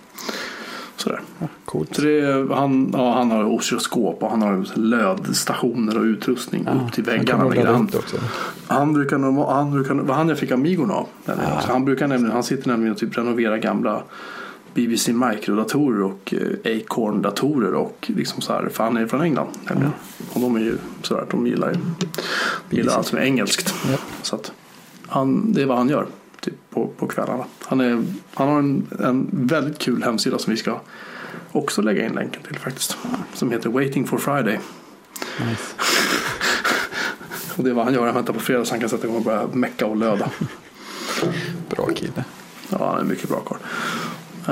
Sådär. 0.98 1.22
ja, 1.40 1.48
coolt. 1.66 1.96
Så 1.96 2.02
det 2.02 2.48
han, 2.56 2.90
ja, 2.94 3.14
han 3.14 3.32
har 3.32 3.44
oscilloskop 3.44 4.24
och 4.24 4.30
han 4.30 4.42
har 4.42 4.66
lödstationer 4.76 5.98
och 5.98 6.04
utrustning 6.04 6.64
Ja, 6.66 6.72
upp 6.88 6.94
till 6.94 7.06
han 7.06 7.18
väggarna. 7.18 7.44
med 7.80 7.88
det 7.92 7.98
också. 7.98 8.18
Han 8.68 8.94
brukar, 8.94 9.20
han 9.54 9.72
brukar, 9.72 9.94
vad 9.94 10.18
han 10.18 10.30
jag 10.30 10.40
fick 10.40 10.52
Amigorna 10.52 10.94
av. 10.94 11.08
Så 11.26 11.72
han, 11.72 11.86
brukar 11.86 12.08
nämligen, 12.08 12.34
han 12.34 12.44
sitter 12.44 12.68
nämligen 12.68 12.92
och 12.94 12.98
typ 13.00 13.18
renoverar 13.18 13.58
gamla 13.58 14.04
BBC 14.74 15.14
Micro-datorer 15.14 16.04
och 16.04 16.34
eh, 16.34 16.78
Acorn-datorer 16.78 17.74
och 17.74 18.12
liksom 18.16 18.42
så 18.42 18.54
här, 18.54 18.70
för 18.70 18.84
han 18.84 18.98
är 18.98 19.08
från 19.08 19.22
England. 19.22 19.48
nämligen. 19.70 19.92
Och 20.34 20.42
de 20.42 20.56
är 20.56 20.60
ju 20.60 20.78
sådär, 21.02 21.26
de 21.32 21.48
gillar 21.48 21.72
ju 21.72 21.78
gillar 22.78 22.94
allt 22.94 23.08
som 23.08 23.18
är 23.18 23.22
engelskt. 23.22 23.74
Ja. 23.92 23.98
Så 24.22 24.36
att 24.36 24.52
han, 25.08 25.54
det 25.54 25.62
är 25.62 25.66
vad 25.66 25.78
han 25.78 25.90
gör 25.90 26.06
typ 26.46 26.70
på, 26.70 26.88
på 26.88 27.08
kvällarna. 27.08 27.46
Han, 27.66 27.80
är, 27.82 28.04
han 28.34 28.48
har 28.48 28.60
en, 28.60 28.88
en 29.00 29.30
väldigt 29.32 29.80
kul 29.80 30.04
hemsida 30.04 30.40
som 30.40 30.52
vi 30.52 30.58
ska 30.58 30.80
också 31.52 31.82
lägga 31.82 32.06
in 32.06 32.12
länken 32.14 32.44
till 32.44 32.60
faktiskt. 32.60 32.98
Som 33.34 33.52
heter 33.52 33.70
Waiting 33.70 34.08
for 34.08 34.18
Friday. 34.18 34.60
Nice. 35.40 35.64
Och 37.58 37.64
det 37.64 37.70
är 37.70 37.74
vad 37.74 37.86
han 37.86 37.94
gör. 37.94 38.06
Han 38.06 38.16
väntar 38.16 38.34
på 38.34 38.40
fredag 38.40 38.66
så 38.66 38.74
han 38.74 38.80
kan 38.80 38.90
sätta 38.90 39.04
igång 39.08 39.18
och 39.18 39.24
börja 39.24 39.48
mecka 39.54 39.86
och 39.86 39.96
löda. 39.98 40.30
Bra 41.70 41.88
kille. 41.96 42.24
Ja, 42.70 42.92
han 42.92 43.00
är 43.00 43.04
mycket 43.04 43.30
bra 43.30 43.40
karl. 43.40 43.58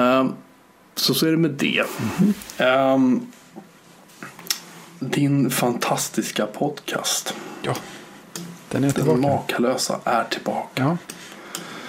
Ehm, 0.03 0.33
så 0.95 1.13
så 1.13 1.27
är 1.27 1.31
det 1.31 1.37
med 1.37 1.51
det. 1.51 1.83
Ehm, 2.57 3.27
din 4.99 5.49
fantastiska 5.49 6.45
podcast. 6.45 7.35
Ja, 7.61 7.75
den 8.69 8.83
är 8.83 8.87
Den 8.87 8.93
tillbaka. 8.93 9.19
makalösa 9.21 9.99
är 10.03 10.23
tillbaka. 10.23 10.83
Ja. 10.83 10.97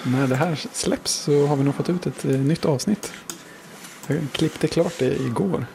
När 0.06 0.26
det 0.26 0.36
här 0.36 0.54
släpps 0.72 1.12
så 1.12 1.46
har 1.46 1.56
vi 1.56 1.64
nog 1.64 1.74
fått 1.74 1.90
ut 1.90 2.06
ett 2.06 2.24
eh, 2.24 2.30
nytt 2.30 2.64
avsnitt. 2.64 3.12
Jag 4.06 4.18
klippte 4.32 4.68
klart 4.68 4.98
det 4.98 5.20
igår. 5.20 5.66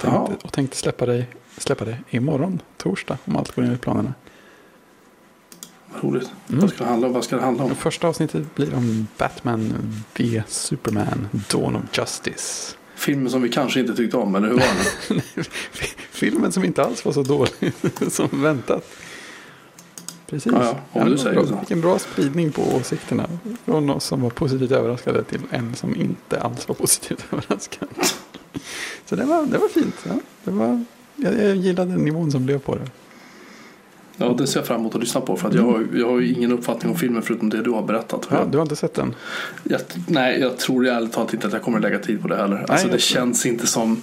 Tänkte, 0.00 0.46
och 0.46 0.52
tänkte 0.52 0.76
släppa 0.76 1.06
det, 1.06 1.24
släppa 1.58 1.84
det 1.84 1.98
imorgon, 2.10 2.62
torsdag, 2.76 3.18
om 3.24 3.36
allt 3.36 3.54
går 3.54 3.62
enligt 3.62 3.80
planerna. 3.80 4.14
Roligt. 6.00 6.30
Mm. 6.48 6.60
Vad 6.60 6.70
ska 6.70 6.84
det 6.84 6.90
handla 6.90 7.06
om? 7.06 7.12
Vad 7.12 7.24
ska 7.24 7.36
det 7.36 7.42
handla 7.42 7.64
om? 7.64 7.74
Första 7.74 8.08
avsnittet 8.08 8.54
blir 8.54 8.74
om 8.74 9.06
Batman 9.18 9.74
v 10.16 10.42
Superman, 10.48 11.28
Dawn 11.50 11.76
of 11.76 11.82
Justice. 11.92 12.76
Filmen 12.94 13.30
som 13.30 13.42
vi 13.42 13.48
kanske 13.48 13.80
inte 13.80 13.96
tyckte 13.96 14.16
om, 14.16 14.34
eller 14.34 14.48
hur 14.48 14.54
var 14.54 14.64
den? 15.08 15.20
Filmen 16.10 16.52
som 16.52 16.64
inte 16.64 16.84
alls 16.84 17.04
var 17.04 17.12
så 17.12 17.22
dålig 17.22 17.72
som 18.08 18.28
väntat. 18.32 18.86
Precis. 20.30 20.52
Ja, 20.52 20.76
ja, 20.92 21.02
om 21.02 21.10
du 21.10 21.18
säger 21.18 21.34
bra, 21.34 21.46
så. 21.46 21.56
Vilken 21.56 21.80
bra 21.80 21.98
spridning 21.98 22.52
på 22.52 22.62
åsikterna. 22.62 23.26
Från 23.64 23.90
oss 23.90 24.04
som 24.04 24.22
var 24.22 24.30
positivt 24.30 24.70
överraskade 24.70 25.24
till 25.24 25.40
en 25.50 25.74
som 25.74 25.96
inte 25.96 26.40
alls 26.40 26.68
var 26.68 26.74
positivt 26.74 27.24
överraskad. 27.32 27.88
Så 29.06 29.16
det 29.16 29.24
var, 29.24 29.46
det 29.46 29.58
var 29.58 29.68
fint. 29.68 29.94
Ja. 30.08 30.14
Det 30.44 30.50
var, 30.50 30.84
jag, 31.16 31.34
jag 31.34 31.56
gillade 31.56 31.96
nivån 31.96 32.30
som 32.30 32.46
blev 32.46 32.58
på 32.58 32.74
det. 32.74 32.90
Ja, 34.16 34.34
det 34.38 34.46
ser 34.46 34.60
jag 34.60 34.66
fram 34.66 34.80
emot 34.80 34.94
att 34.94 35.00
lyssna 35.00 35.20
på. 35.20 35.36
För 35.36 35.48
att 35.48 35.54
jag, 35.54 35.62
har, 35.62 35.86
jag 35.94 36.06
har 36.06 36.20
ju 36.20 36.32
ingen 36.32 36.52
uppfattning 36.52 36.92
om 36.92 36.98
filmen 36.98 37.22
förutom 37.22 37.50
det 37.50 37.62
du 37.62 37.70
har 37.70 37.82
berättat. 37.82 38.28
Ja, 38.30 38.44
du 38.50 38.58
har 38.58 38.62
inte 38.62 38.76
sett 38.76 38.94
den? 38.94 39.14
Jag, 39.62 39.80
nej, 40.06 40.40
jag 40.40 40.58
tror 40.58 40.86
ärligt 40.86 41.12
talat 41.12 41.34
inte 41.34 41.46
att 41.46 41.52
jag 41.52 41.62
kommer 41.62 41.78
att 41.78 41.82
lägga 41.82 41.98
tid 41.98 42.22
på 42.22 42.28
det 42.28 42.36
heller. 42.36 42.64
Alltså, 42.68 42.86
jag 42.86 42.96
det 42.96 43.00
känns 43.00 43.46
inte 43.46 43.66
som... 43.66 44.02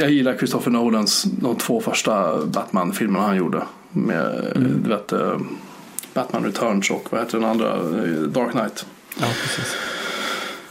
Jag 0.00 0.10
gillar 0.10 0.36
Christopher 0.36 0.70
Nolans 0.70 1.22
de 1.22 1.56
två 1.56 1.80
första 1.80 2.44
Batman-filmerna 2.46 3.26
han 3.26 3.36
gjorde. 3.36 3.62
Med 3.92 4.52
Mm. 4.56 4.82
du 4.82 4.88
vet, 4.88 5.12
eh, 5.12 5.38
Batman 6.14 6.44
Returns 6.44 6.90
och 6.90 7.08
vad 7.10 7.20
heter 7.20 7.38
den 7.38 7.48
andra? 7.48 7.74
Eh, 7.76 8.22
Dark 8.22 8.50
Knight. 8.50 8.86
Ja, 9.20 9.26
precis. 9.42 9.76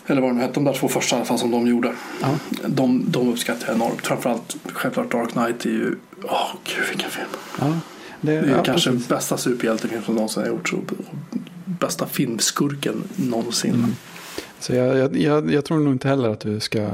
Eller 0.08 0.22
vad 0.22 0.30
de 0.30 0.40
hette, 0.40 0.54
de 0.54 0.64
där 0.64 0.74
två 0.74 0.88
första 0.88 1.16
i 1.16 1.18
alla 1.18 1.26
fall 1.26 1.40
som 1.40 1.52
de 1.52 1.68
gjorde. 1.68 1.94
Ja. 2.22 2.28
De, 2.68 3.06
de 3.08 3.30
uppskattar 3.30 3.68
jag 3.68 3.76
enormt. 3.76 4.08
Framförallt 4.08 4.58
självklart 4.74 5.12
Dark 5.12 5.32
Knight 5.32 5.66
är 5.66 5.70
ju... 5.70 5.96
Åh, 6.24 6.56
gud 6.64 6.88
vilken 6.90 7.10
film. 7.10 7.28
Ja. 7.60 7.74
det 8.22 8.34
är 8.34 8.48
ja, 8.48 8.64
kanske 8.64 8.90
den 8.90 9.04
bästa 9.10 9.38
superhjältefilm 9.38 10.04
som 10.04 10.16
någonsin 10.16 10.44
har 10.44 10.50
gjorts. 10.50 10.74
Och 10.74 10.92
bästa 11.66 12.08
filmskurken 12.08 13.04
någonsin. 13.16 13.74
Mm. 13.74 13.96
Så 14.60 14.76
jag, 14.76 14.98
jag, 14.98 15.18
jag, 15.18 15.52
jag, 15.54 15.66
tror 15.66 15.80
nog 15.80 15.94
inte 15.94 16.08
heller 16.08 16.30
att 16.30 16.40
du 16.40 16.60
ska 16.60 16.90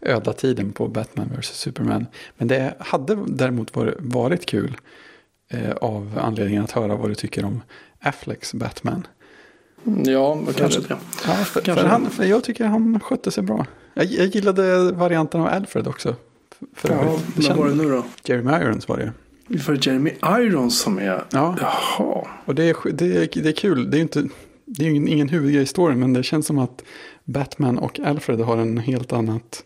öda 0.00 0.32
tiden 0.32 0.72
på 0.72 0.88
Batman 0.88 1.30
vs. 1.38 1.46
Superman. 1.46 2.06
Men 2.38 2.48
det 2.48 2.74
hade 2.78 3.18
däremot 3.26 3.76
varit, 3.76 3.94
varit 3.98 4.46
kul 4.46 4.76
eh, 5.50 5.70
av 5.70 6.18
anledningen 6.22 6.64
att 6.64 6.70
höra 6.70 6.96
vad 6.96 7.10
du 7.10 7.14
tycker 7.14 7.44
om 7.44 7.62
Afflecks 8.00 8.54
Batman. 8.54 9.06
Ja, 10.04 10.38
kanske 10.56 10.80
det. 10.80 10.96
Ja, 11.26 11.32
för, 11.32 11.60
kanske. 11.60 11.82
För 11.82 11.90
han, 11.90 12.10
för 12.10 12.24
jag 12.24 12.44
tycker 12.44 12.64
han 12.64 13.00
skötte 13.00 13.30
sig 13.30 13.42
bra. 13.42 13.66
Jag, 13.94 14.06
jag 14.06 14.26
gillade 14.26 14.92
varianten 14.92 15.40
av 15.40 15.46
Alfred 15.46 15.88
också. 15.88 16.14
För 16.74 16.88
ja, 16.88 17.18
vad 17.48 17.56
var 17.56 17.68
det 17.68 17.74
nu 17.74 17.90
då? 17.90 18.04
Jeremy 18.24 18.52
Irons 18.52 18.88
var 18.88 18.96
det. 18.96 19.12
För 19.58 19.78
Jeremy 19.88 20.12
Irons 20.22 20.78
som 20.78 20.98
är... 20.98 21.24
Ja. 21.30 21.56
Jaha. 21.60 22.26
Och 22.44 22.54
det 22.54 22.62
är, 22.62 22.92
det, 22.92 23.06
är, 23.06 23.42
det 23.42 23.48
är 23.48 23.52
kul. 23.52 23.90
Det 23.90 23.98
är 23.98 24.00
inte... 24.00 24.28
Det 24.64 24.86
är 24.86 24.90
ingen 24.90 25.28
huvudgrej 25.28 25.62
i 25.62 25.66
storyn, 25.66 26.00
men 26.00 26.12
det 26.12 26.22
känns 26.22 26.46
som 26.46 26.58
att 26.58 26.82
Batman 27.24 27.78
och 27.78 28.00
Alfred 28.00 28.40
har 28.40 28.56
en 28.56 28.78
helt 28.78 29.12
annat, 29.12 29.64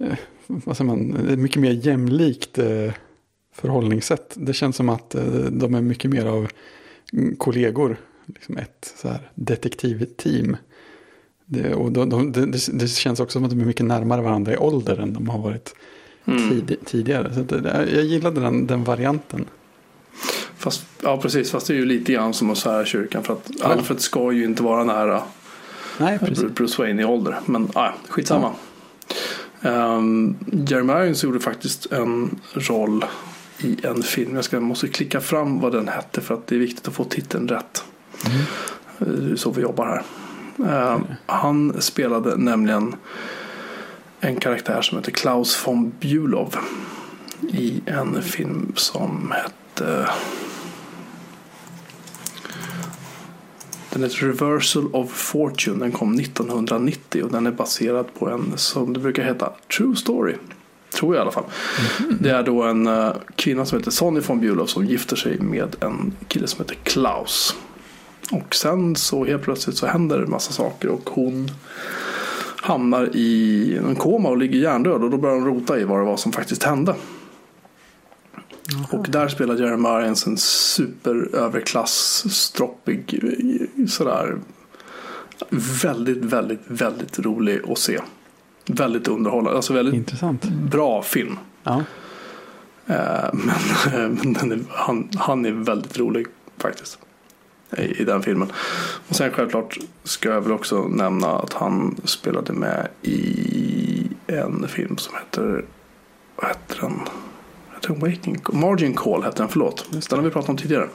eh, 0.00 0.18
vad 0.46 0.76
säger 0.76 0.88
man, 0.88 1.16
mycket 1.42 1.62
mer 1.62 1.70
jämlikt 1.70 2.58
eh, 2.58 2.92
förhållningssätt. 3.54 4.32
Det 4.34 4.52
känns 4.52 4.76
som 4.76 4.88
att 4.88 5.14
eh, 5.14 5.24
de 5.50 5.74
är 5.74 5.80
mycket 5.80 6.10
mer 6.10 6.26
av 6.26 6.48
kollegor, 7.38 7.96
liksom 8.26 8.56
ett 8.56 8.94
så 8.96 9.08
här 9.08 9.30
detektivteam. 9.34 10.56
Det, 11.46 11.74
och 11.74 11.92
de, 11.92 12.10
de, 12.10 12.32
det, 12.32 12.46
det, 12.72 12.88
känns 12.88 13.20
också 13.20 13.32
som 13.32 13.44
att 13.44 13.50
de 13.50 13.60
är 13.60 13.64
mycket 13.64 13.86
närmare 13.86 14.22
varandra 14.22 14.52
i 14.52 14.56
ålder 14.56 14.96
än 14.96 15.12
de 15.12 15.28
har 15.28 15.38
varit 15.38 15.74
mm. 16.24 16.50
tid, 16.50 16.76
tidigare. 16.84 17.34
Så 17.34 17.40
det, 17.40 17.88
jag 17.94 18.04
gillade 18.04 18.40
den, 18.40 18.66
den 18.66 18.84
varianten. 18.84 19.44
Fast, 20.56 20.86
ja, 21.02 21.16
precis. 21.16 21.50
Fast 21.50 21.66
det 21.66 21.74
är 21.74 21.76
ju 21.76 21.84
lite 21.84 22.12
grann 22.12 22.34
som 22.34 22.50
att 22.50 22.58
svära 22.58 22.84
kyrkan. 22.84 23.22
För 23.22 23.32
att 23.32 23.50
ja. 23.58 23.66
Alfred 23.66 24.00
ska 24.00 24.32
ju 24.32 24.44
inte 24.44 24.62
vara 24.62 24.84
nära 24.84 25.22
Nej, 25.98 26.18
precis. 26.18 26.44
Bruce 26.54 26.82
Wayne 26.82 27.02
i 27.02 27.04
ålder. 27.04 27.40
Men 27.46 27.68
ja, 27.74 27.94
skitsamma. 28.08 28.50
Ja. 29.60 29.96
Um, 29.96 30.36
Jeremy 30.68 30.92
Irons 30.92 31.24
gjorde 31.24 31.40
faktiskt 31.40 31.92
en 31.92 32.40
roll 32.54 33.04
i 33.58 33.86
en 33.86 34.02
film. 34.02 34.34
Jag 34.34 34.44
ska, 34.44 34.60
måste 34.60 34.88
klicka 34.88 35.20
fram 35.20 35.60
vad 35.60 35.72
den 35.72 35.88
hette 35.88 36.20
för 36.20 36.34
att 36.34 36.46
det 36.46 36.54
är 36.54 36.58
viktigt 36.58 36.88
att 36.88 36.94
få 36.94 37.04
titeln 37.04 37.48
rätt. 37.48 37.84
Mm. 38.26 38.42
Det 38.98 39.32
är 39.32 39.36
så 39.36 39.50
vi 39.50 39.62
jobbar 39.62 39.86
här. 39.86 40.02
Uh, 40.60 40.92
mm. 40.92 41.06
Han 41.26 41.82
spelade 41.82 42.36
nämligen 42.36 42.96
en 44.20 44.36
karaktär 44.36 44.82
som 44.82 44.98
heter 44.98 45.12
Klaus 45.12 45.66
von 45.66 45.92
Bülow 46.00 46.54
i 47.40 47.82
en 47.86 48.22
film 48.22 48.72
som 48.76 49.32
hette 49.36 50.08
Den 53.90 54.02
heter 54.02 54.26
Reversal 54.26 54.86
of 54.92 55.10
Fortune. 55.10 55.78
Den 55.78 55.92
kom 55.92 56.18
1990 56.18 57.24
och 57.24 57.30
den 57.30 57.46
är 57.46 57.50
baserad 57.50 58.06
på 58.18 58.28
en 58.28 58.52
som 58.56 58.92
det 58.92 59.00
brukar 59.00 59.24
heta 59.24 59.52
True 59.76 59.96
Story. 59.96 60.34
Tror 60.94 61.14
jag 61.14 61.20
i 61.20 61.22
alla 61.22 61.32
fall. 61.32 61.44
Mm. 62.00 62.18
Det 62.20 62.30
är 62.30 62.42
då 62.42 62.62
en 62.62 62.86
uh, 62.86 63.12
kvinna 63.36 63.66
som 63.66 63.78
heter 63.78 63.90
Sonny 63.90 64.20
von 64.20 64.40
Bülow 64.40 64.66
som 64.66 64.84
gifter 64.84 65.16
sig 65.16 65.40
med 65.40 65.76
en 65.80 66.12
kille 66.28 66.46
som 66.46 66.60
heter 66.60 66.76
Klaus. 66.82 67.56
Och 68.30 68.54
sen 68.54 68.96
så 68.96 69.24
helt 69.24 69.42
plötsligt 69.42 69.76
så 69.76 69.86
händer 69.86 70.18
det 70.18 70.26
massa 70.26 70.52
saker 70.52 70.88
och 70.88 71.10
hon 71.10 71.50
hamnar 72.56 73.16
i 73.16 73.78
en 73.88 73.96
koma 73.96 74.28
och 74.28 74.36
ligger 74.38 74.58
hjärndöd 74.58 75.02
och 75.02 75.10
då 75.10 75.16
börjar 75.16 75.36
hon 75.36 75.46
rota 75.46 75.78
i 75.78 75.84
vad 75.84 75.98
det 75.98 76.04
var 76.04 76.16
som 76.16 76.32
faktiskt 76.32 76.62
hände. 76.62 76.94
Och 78.90 79.06
där 79.08 79.28
spelar 79.28 79.54
Jeremy 79.54 79.88
Irons 79.88 80.26
en 80.26 80.36
superöverklass, 80.36 82.24
stroppig, 82.30 83.20
sådär 83.88 84.38
väldigt, 85.82 86.24
väldigt, 86.24 86.62
väldigt 86.66 87.18
rolig 87.18 87.60
att 87.68 87.78
se. 87.78 88.00
Väldigt 88.66 89.08
underhållande, 89.08 89.56
alltså 89.56 89.72
väldigt 89.72 89.94
Intressant. 89.94 90.44
bra 90.44 91.02
film. 91.02 91.38
Ja. 91.62 91.82
Eh, 92.86 93.30
men, 93.32 94.36
men 94.40 94.52
är, 94.52 94.60
han, 94.68 95.08
han 95.16 95.46
är 95.46 95.50
väldigt 95.50 95.98
rolig 95.98 96.26
faktiskt. 96.58 96.98
I, 97.76 97.82
I 97.82 98.04
den 98.04 98.22
filmen. 98.22 98.52
Och 99.08 99.16
sen 99.16 99.30
självklart 99.30 99.78
ska 100.04 100.28
jag 100.28 100.40
väl 100.40 100.52
också 100.52 100.88
nämna 100.88 101.38
att 101.38 101.52
han 101.52 101.96
spelade 102.04 102.52
med 102.52 102.88
i 103.02 104.08
en 104.26 104.68
film 104.68 104.96
som 104.96 105.14
heter, 105.14 105.64
vad 106.36 106.48
heter 106.48 106.80
den? 106.80 107.00
hette 107.88 108.00
Waking, 108.00 108.42
Margin 108.52 108.94
Call 108.94 109.22
hette 109.22 109.42
den, 109.42 109.48
förlåt. 109.48 109.86
Den 109.90 110.18
har 110.18 110.24
vi 110.24 110.30
pratat 110.30 110.50
om 110.50 110.56
tidigare. 110.56 110.88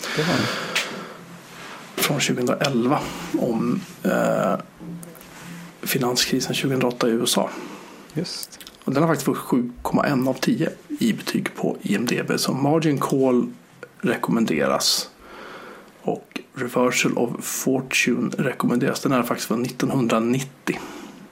Från 1.95 2.19
2011 2.19 2.99
om 3.39 3.81
eh, 4.03 4.53
finanskrisen 5.89 6.55
2008 6.55 7.07
i 7.07 7.11
USA. 7.11 7.49
Just. 8.13 8.59
Och 8.83 8.93
den 8.93 9.03
har 9.03 9.09
faktiskt 9.09 9.25
fått 9.25 9.37
7,1 9.37 10.29
av 10.29 10.33
10 10.33 10.69
i 10.99 11.13
betyg 11.13 11.55
på 11.55 11.77
IMDB. 11.81 12.31
Så 12.39 12.53
Margin 12.53 12.97
Call 12.97 13.51
rekommenderas. 14.01 15.09
Och 16.01 16.41
Reversal 16.53 17.17
of 17.17 17.29
Fortune 17.39 18.29
rekommenderas. 18.37 19.01
Den 19.01 19.11
är 19.11 19.23
faktiskt 19.23 19.47
från 19.47 19.65
1990. 19.65 20.79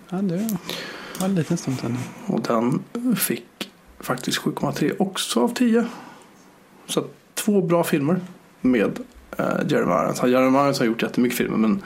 Ja, 0.09 0.17
det 0.17 0.57
var 1.19 1.27
en 1.27 1.35
liten 1.35 1.57
stund 1.57 1.79
sedan. 1.79 1.97
Och 2.25 2.41
den 2.41 2.83
fick 3.15 3.71
faktiskt 3.99 4.41
7,3 4.41 4.95
också 4.99 5.43
av 5.43 5.53
10. 5.53 5.85
Så 6.85 7.05
två 7.33 7.61
bra 7.61 7.83
filmer 7.83 8.19
med 8.61 8.99
eh, 9.37 9.45
Jeremy 9.67 9.91
Irons. 9.91 10.23
Jeremy 10.23 10.57
Irons 10.57 10.79
har 10.79 10.85
gjort 10.85 11.01
jättemycket 11.01 11.37
filmer 11.37 11.57
men 11.57 11.83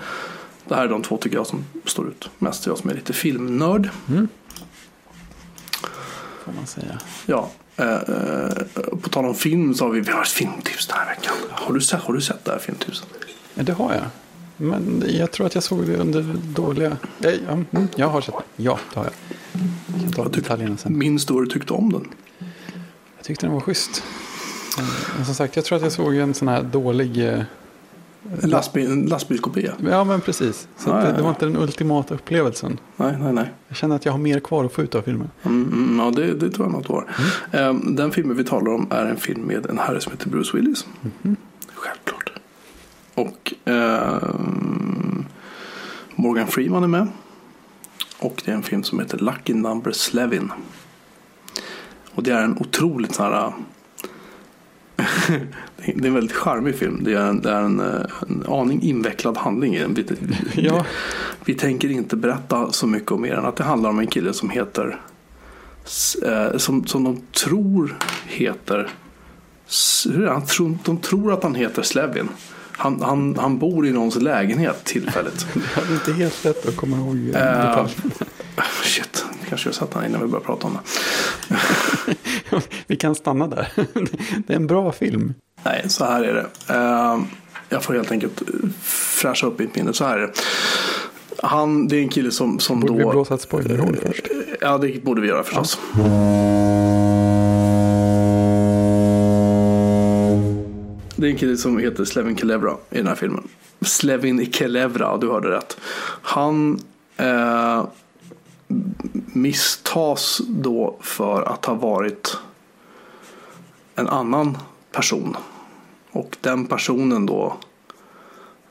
det 0.67 0.75
här 0.75 0.83
är 0.83 0.89
de 0.89 1.01
två 1.01 1.17
tycker 1.17 1.37
jag 1.37 1.47
som 1.47 1.65
står 1.85 2.07
ut 2.07 2.29
mest. 2.37 2.65
Jag 2.65 2.77
som 2.77 2.89
är 2.89 2.93
lite 2.93 3.13
filmnörd. 3.13 3.89
Mm. 4.09 4.27
Får 6.45 6.51
man 6.51 6.67
säga. 6.67 6.99
Ja. 7.25 7.49
Eh, 7.75 7.93
eh, 7.93 8.49
på 9.01 9.09
tal 9.09 9.25
om 9.25 9.35
film 9.35 9.73
så 9.73 9.85
har 9.85 9.91
vi, 9.91 9.99
vi 9.99 10.11
har 10.11 10.21
ett 10.21 10.27
filmtips 10.27 10.87
den 10.87 10.97
här 10.97 11.05
veckan. 11.05 11.33
Har 11.49 11.73
du 11.73 11.81
sett, 11.81 12.01
har 12.01 12.13
du 12.13 12.21
sett 12.21 12.45
det 12.45 12.51
här 12.51 12.59
filmtipset? 12.59 13.07
Ja, 13.53 13.63
det 13.63 13.73
har 13.73 13.93
jag. 13.93 14.03
Men 14.57 15.03
jag 15.07 15.31
tror 15.31 15.47
att 15.47 15.55
jag 15.55 15.63
såg 15.63 15.87
det 15.87 15.97
under 15.97 16.35
dåliga... 16.43 16.97
Jag, 17.17 17.33
jag, 17.33 17.87
jag 17.95 18.07
har 18.07 18.21
sett 18.21 18.35
det. 18.37 18.63
Ja, 18.63 18.79
det 18.93 18.99
har 18.99 19.05
jag. 19.05 19.13
Jag 20.05 20.15
tar 20.15 20.29
detaljerna 20.29 20.77
sen. 20.77 20.97
Minns 20.97 21.25
du 21.25 21.33
hur 21.33 21.41
du 21.41 21.47
tyckte 21.47 21.73
om 21.73 21.91
den? 21.91 22.07
Jag 23.17 23.25
tyckte 23.25 23.45
den 23.45 23.53
var 23.53 23.61
schysst. 23.61 24.03
Men 25.15 25.25
som 25.25 25.35
sagt, 25.35 25.55
jag 25.55 25.65
tror 25.65 25.75
att 25.75 25.83
jag 25.83 25.91
såg 25.91 26.15
en 26.15 26.33
sån 26.33 26.47
här 26.47 26.63
dålig... 26.63 27.43
En, 28.43 28.49
lastbil, 28.49 28.91
en 28.91 29.05
lastbilskopia? 29.05 29.73
Ja, 29.89 30.03
men 30.03 30.21
precis. 30.21 30.67
Så 30.77 30.93
nej, 30.93 31.05
det, 31.05 31.11
det, 31.11 31.21
var 31.21 31.29
inte 31.29 31.45
den 31.45 31.57
ultimata 31.57 32.13
upplevelsen. 32.13 32.79
Nej, 32.97 33.17
nej, 33.19 33.33
nej. 33.33 33.53
Jag 33.67 33.77
känner 33.77 33.95
att 33.95 34.05
jag 34.05 34.11
har 34.11 34.19
mer 34.19 34.39
kvar 34.39 34.65
att 34.65 34.73
få 34.73 34.81
ut 34.81 34.95
av 34.95 35.01
filmen. 35.01 35.29
Mm, 35.43 35.63
mm, 35.73 35.99
ja, 35.99 36.11
det, 36.11 36.33
det 36.33 36.49
tror 36.49 36.67
jag 36.67 36.73
nog 36.73 36.87
har. 36.87 37.07
Mm. 37.53 37.69
Um, 37.69 37.95
den 37.95 38.11
filmen 38.11 38.37
vi 38.37 38.43
talar 38.43 38.73
om 38.73 38.87
är 38.89 39.05
en 39.05 39.17
film 39.17 39.41
med 39.41 39.65
en 39.65 39.79
herre 39.79 40.01
som 40.01 40.11
heter 40.11 40.29
Bruce 40.29 40.57
Willis. 40.57 40.85
Mm. 41.23 41.35
Självklart. 41.75 42.31
Och 43.13 43.53
um, 43.65 45.25
Morgan 46.15 46.47
Freeman 46.47 46.83
är 46.83 46.87
med. 46.87 47.07
Och 48.19 48.41
det 48.45 48.51
är 48.51 48.55
en 48.55 48.63
film 48.63 48.83
som 48.83 48.99
heter 48.99 49.17
Lucky 49.17 49.53
Number 49.53 49.91
Slevin. 49.91 50.51
Och 52.15 52.23
det 52.23 52.31
är 52.31 52.43
en 52.43 52.57
otroligt 52.57 53.15
så 53.15 53.23
här 53.23 53.53
det 55.85 56.03
är 56.03 56.05
en 56.05 56.13
väldigt 56.13 56.35
charmig 56.35 56.75
film. 56.75 56.99
Det 57.03 57.13
är 57.13 57.21
en, 57.21 57.41
det 57.41 57.51
är 57.51 57.61
en, 57.61 57.79
en 57.79 58.43
aning 58.47 58.81
invecklad 58.81 59.37
handling 59.37 59.75
i 59.75 59.79
den. 59.79 59.93
Vi, 59.93 60.05
ja. 60.67 60.85
vi 61.45 61.53
tänker 61.53 61.91
inte 61.91 62.15
berätta 62.15 62.71
så 62.71 62.87
mycket 62.87 63.11
om 63.11 63.21
mer 63.21 63.33
än 63.33 63.45
att 63.45 63.55
det 63.55 63.63
handlar 63.63 63.89
om 63.89 63.99
en 63.99 64.07
kille 64.07 64.33
som 64.33 64.49
heter 64.49 64.99
eh, 66.25 66.57
som, 66.57 66.85
som 66.85 67.03
de 67.03 67.21
tror 67.45 67.97
heter 68.25 68.89
hur 70.05 70.27
är 70.27 70.35
det? 70.59 70.77
De 70.83 70.97
tror 70.97 71.33
att 71.33 71.43
han 71.43 71.55
heter 71.55 71.81
Slevin. 71.81 72.29
Han, 72.81 73.01
han, 73.01 73.35
han 73.39 73.57
bor 73.57 73.87
i 73.87 73.91
någons 73.91 74.15
lägenhet 74.15 74.83
tillfälligt. 74.83 75.47
Det 75.53 75.81
är 75.81 75.93
inte 75.93 76.13
helt 76.13 76.43
lätt 76.43 76.67
att 76.67 76.75
komma 76.75 76.97
ihåg 76.97 77.15
uh, 77.15 77.87
Shit, 78.83 79.25
kanske 79.49 79.67
jag 79.67 79.75
satt 79.75 79.93
här 79.93 80.05
innan 80.05 80.21
vi 80.21 80.27
började 80.27 80.45
prata 80.45 80.67
om 80.67 80.77
det. 80.77 82.61
vi 82.87 82.95
kan 82.95 83.15
stanna 83.15 83.47
där. 83.47 83.67
det 84.47 84.53
är 84.53 84.57
en 84.57 84.67
bra 84.67 84.91
film. 84.91 85.33
Nej, 85.63 85.85
så 85.87 86.05
här 86.05 86.23
är 86.23 86.33
det. 86.33 86.73
Uh, 86.73 87.23
jag 87.69 87.83
får 87.83 87.93
helt 87.93 88.11
enkelt 88.11 88.41
fräscha 88.81 89.47
upp 89.47 89.59
mitt 89.59 89.75
minne. 89.75 89.93
Så 89.93 90.05
här 90.05 90.17
är 90.17 90.21
det. 90.21 90.33
Han, 91.43 91.87
det 91.87 91.95
är 91.95 92.01
en 92.01 92.09
kille 92.09 92.31
som, 92.31 92.59
som 92.59 92.79
borde 92.79 92.93
då... 92.93 92.97
Borde 92.97 93.05
vi 93.05 93.11
blåsa 93.11 93.33
ett 93.33 93.41
spoilerhål 93.41 93.97
först? 94.05 94.27
Ja, 94.61 94.77
det 94.77 95.03
borde 95.03 95.21
vi 95.21 95.27
göra 95.27 95.43
förstås. 95.43 95.79
Ja. 95.97 96.80
En 101.31 101.37
kille 101.37 101.57
som 101.57 101.77
heter 101.77 102.05
Slevin 102.05 102.37
Kelevra 102.37 102.77
i 102.89 102.97
den 102.97 103.07
här 103.07 103.15
filmen. 103.15 103.47
Slevin 103.81 104.51
Kelevra, 104.51 105.17
du 105.17 105.29
hörde 105.29 105.49
rätt. 105.51 105.77
Han 106.21 106.79
eh, 107.17 107.85
misstas 109.33 110.41
då 110.47 110.97
för 111.01 111.41
att 111.41 111.65
ha 111.65 111.73
varit 111.73 112.37
en 113.95 114.07
annan 114.07 114.57
person 114.91 115.37
Och 116.11 116.37
den 116.41 116.65
personen 116.65 117.25
då 117.25 117.57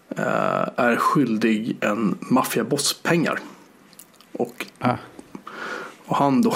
eh, 0.09 0.69
är 0.77 0.97
skyldig 0.97 1.77
en 1.81 2.19
maffiaboss 2.21 3.03
pengar. 3.03 3.41
Och, 4.33 4.67
Ah, 4.79 4.97
och 6.07 6.17
han 6.17 6.43
då 6.43 6.55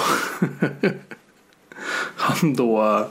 han 2.15 2.53
då 2.53 2.83
eh, 2.83 3.05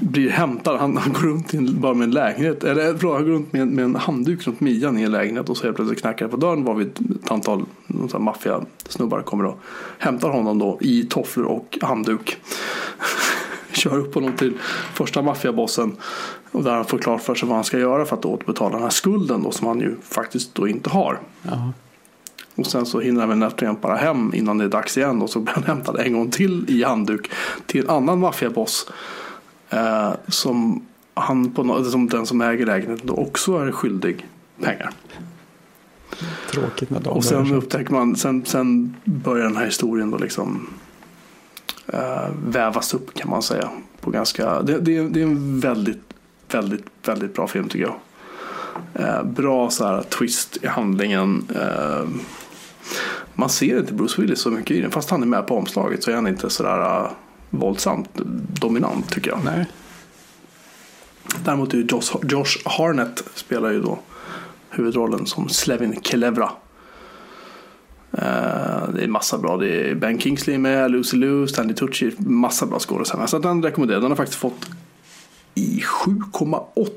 blir 0.00 0.30
hämtad. 0.30 0.80
Han, 0.80 0.96
han 0.96 1.12
går 1.12 1.20
runt 1.20 1.54
en, 1.54 1.80
bara 1.80 1.94
med 1.94 2.04
en 2.04 2.10
lägenhet. 2.10 2.64
Eller 2.64 2.94
förlåt, 2.98 3.14
han 3.14 3.24
går 3.24 3.32
runt 3.32 3.52
med, 3.52 3.68
med 3.68 3.84
en 3.84 3.96
handduk 3.96 4.46
runt 4.46 4.60
midjan 4.60 4.98
i 4.98 5.02
en 5.02 5.12
lägenhet. 5.12 5.48
Och 5.48 5.56
så 5.56 5.64
helt 5.64 5.76
plötsligt 5.76 6.00
knackar 6.00 6.26
det 6.26 6.30
på 6.30 6.36
dörren. 6.36 6.64
Var 6.64 6.74
vi 6.74 6.84
ett 6.84 7.30
antal 7.30 7.64
maffiasnubbar 8.18 9.22
kommer 9.22 9.44
och 9.44 9.60
hämtar 9.98 10.28
honom 10.28 10.58
då 10.58 10.78
i 10.80 11.02
tofflor 11.02 11.44
och 11.46 11.78
handduk. 11.82 12.36
Kör 13.72 13.98
upp 13.98 14.14
honom 14.14 14.32
till 14.32 14.54
första 14.94 15.22
maffiabossen. 15.22 15.96
Och 16.50 16.64
där 16.64 16.74
han 16.74 16.84
får 16.84 16.98
klart 16.98 17.22
för 17.22 17.34
sig 17.34 17.48
vad 17.48 17.56
han 17.56 17.64
ska 17.64 17.78
göra 17.78 18.04
för 18.04 18.16
att 18.16 18.24
återbetala 18.24 18.74
den 18.74 18.82
här 18.82 18.90
skulden 18.90 19.42
då, 19.42 19.50
som 19.50 19.66
han 19.66 19.80
ju 19.80 19.96
faktiskt 20.02 20.54
då 20.54 20.68
inte 20.68 20.90
har. 20.90 21.18
ja. 21.42 21.72
Och 22.58 22.66
sen 22.66 22.86
så 22.86 23.00
hinner 23.00 23.20
han 23.20 23.28
väl 23.28 23.38
nätt 23.38 23.80
bara 23.80 23.96
hem 23.96 24.34
innan 24.34 24.58
det 24.58 24.64
är 24.64 24.68
dags 24.68 24.98
igen. 24.98 25.22
Och 25.22 25.30
så 25.30 25.40
blir 25.40 25.54
han 25.54 25.64
hämtad 25.64 26.00
en 26.00 26.12
gång 26.12 26.30
till 26.30 26.64
i 26.68 26.84
handduk 26.84 27.30
till 27.66 27.84
en 27.84 27.90
annan 27.90 28.18
maffiaboss. 28.18 28.90
Eh, 29.70 30.12
som 30.28 30.86
han 31.14 31.50
på 31.50 31.84
som 31.84 32.08
den 32.08 32.26
som 32.26 32.40
äger 32.40 32.66
lägenheten 32.66 33.06
då 33.06 33.14
också 33.14 33.56
är 33.58 33.72
skyldig 33.72 34.26
pengar. 34.62 34.90
Tråkigt 36.50 36.90
när 36.90 37.00
de 37.00 37.08
Och 37.10 37.24
sen 37.24 37.54
upptäcker 37.54 37.92
man, 37.92 38.16
sen, 38.16 38.44
sen 38.44 38.96
börjar 39.04 39.44
den 39.44 39.56
här 39.56 39.64
historien 39.66 40.10
då 40.10 40.18
liksom 40.18 40.68
eh, 41.86 42.28
vävas 42.46 42.94
upp 42.94 43.14
kan 43.14 43.30
man 43.30 43.42
säga. 43.42 43.68
På 44.00 44.10
ganska, 44.10 44.62
det, 44.62 44.78
det, 44.80 44.96
är- 44.96 45.08
det 45.10 45.20
är 45.20 45.24
en 45.24 45.60
väldigt, 45.60 46.02
väldigt, 46.52 46.86
väldigt 47.04 47.34
bra 47.34 47.46
film 47.46 47.68
tycker 47.68 47.84
jag. 47.86 47.96
Eh, 48.94 49.22
bra 49.24 49.70
så 49.70 49.86
här 49.86 50.02
twist 50.02 50.58
i 50.62 50.66
handlingen. 50.66 51.44
Eh, 51.56 52.08
man 53.34 53.48
ser 53.48 53.78
inte 53.78 53.92
Bruce 53.94 54.20
Willis 54.22 54.40
så 54.40 54.50
mycket 54.50 54.70
i 54.76 54.80
den. 54.80 54.90
Fast 54.90 55.10
han 55.10 55.22
är 55.22 55.26
med 55.26 55.46
på 55.46 55.56
omslaget 55.56 56.02
så 56.02 56.10
är 56.10 56.14
han 56.14 56.26
inte 56.26 56.50
sådär 56.50 57.00
uh, 57.02 57.10
våldsamt 57.50 58.10
dominant 58.60 59.10
tycker 59.10 59.30
jag. 59.30 59.40
Nej, 59.44 59.66
Däremot 61.44 61.74
är 61.74 61.78
Josh, 61.78 62.16
Josh 62.22 62.58
Harnett 62.64 63.24
spelar 63.34 63.70
ju 63.70 63.80
då 63.80 63.98
huvudrollen 64.70 65.26
som 65.26 65.48
Slevin 65.48 66.00
Kelevra. 66.02 66.50
Eh, 68.12 68.88
det 68.94 69.02
är 69.04 69.08
massa 69.08 69.38
bra. 69.38 69.56
Det 69.56 69.90
är 69.90 69.94
Ben 69.94 70.20
Kingsley 70.20 70.58
med, 70.58 70.90
Lucy 70.90 71.16
Liu, 71.16 71.46
Stanley 71.46 71.76
Tucci. 71.76 72.12
Massa 72.18 72.66
bra 72.66 72.78
skådespelare. 72.78 73.28
Så 73.28 73.38
den 73.38 73.62
rekommenderar 73.62 74.00
Den 74.00 74.10
har 74.10 74.16
faktiskt 74.16 74.40
fått 74.40 74.70
i 75.54 75.80
7,8 75.80 76.88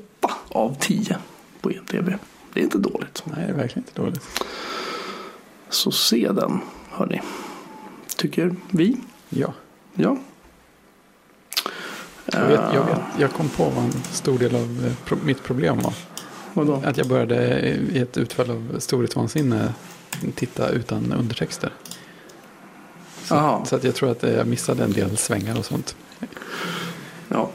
av 0.48 0.76
10 0.80 1.16
på 1.60 1.72
IMDB. 1.72 2.12
Det 2.52 2.60
är 2.60 2.64
inte 2.64 2.78
dåligt. 2.78 3.22
nej, 3.24 3.46
det 3.46 3.52
är 3.52 3.56
verkligen 3.56 3.88
inte 3.88 4.02
dåligt. 4.02 4.44
Så 5.68 5.90
se 5.90 6.32
den, 6.32 6.60
hörni. 6.90 7.20
Tycker 8.16 8.54
vi. 8.70 8.96
Ja, 9.28 9.54
Ja. 9.94 10.16
Jag, 12.32 12.46
vet, 12.46 12.60
jag, 12.60 12.74
Eh, 12.74 12.86
vet, 12.86 12.98
jag 13.18 13.32
kom 13.32 13.48
på 13.48 13.64
vad 13.64 13.84
en 13.84 13.92
stor 14.12 14.38
del 14.38 14.54
av 14.54 14.84
eh, 14.86 14.92
pro, 15.04 15.18
mitt 15.24 15.42
problem 15.42 15.78
var. 15.78 15.94
Vadå? 16.54 16.82
Att 16.84 16.96
jag 16.96 17.08
började 17.08 17.60
i 17.92 17.98
ett 17.98 18.16
utfall 18.16 18.50
av 18.50 18.76
storhetsvansinne 18.78 19.74
titta 20.34 20.68
utan 20.68 21.12
undertexter. 21.12 21.72
Så, 23.24 23.62
så 23.66 23.76
att 23.76 23.84
jag 23.84 23.94
tror 23.94 24.10
att 24.10 24.22
jag 24.22 24.46
missade 24.46 24.84
en 24.84 24.92
del 24.92 25.16
svängar 25.16 25.58
och 25.58 25.64
sånt. 25.64 25.96
Ja. 27.28 27.50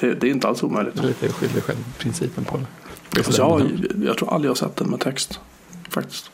Det, 0.00 0.14
det 0.14 0.26
är 0.26 0.30
inte 0.30 0.48
alls 0.48 0.62
omöjligt. 0.62 0.94
Det 0.94 1.02
är 1.02 1.06
lite 1.06 1.28
skyldig 1.28 1.62
själv 1.62 1.78
principen 1.98 2.44
på 2.44 2.56
det. 2.56 2.66
Alltså, 3.16 3.42
jag, 3.42 3.70
jag 4.04 4.18
tror 4.18 4.34
aldrig 4.34 4.48
jag 4.48 4.50
har 4.50 4.68
sett 4.68 4.76
den 4.76 4.88
med 4.88 5.00
text. 5.00 5.40
Faktiskt. 5.88 6.30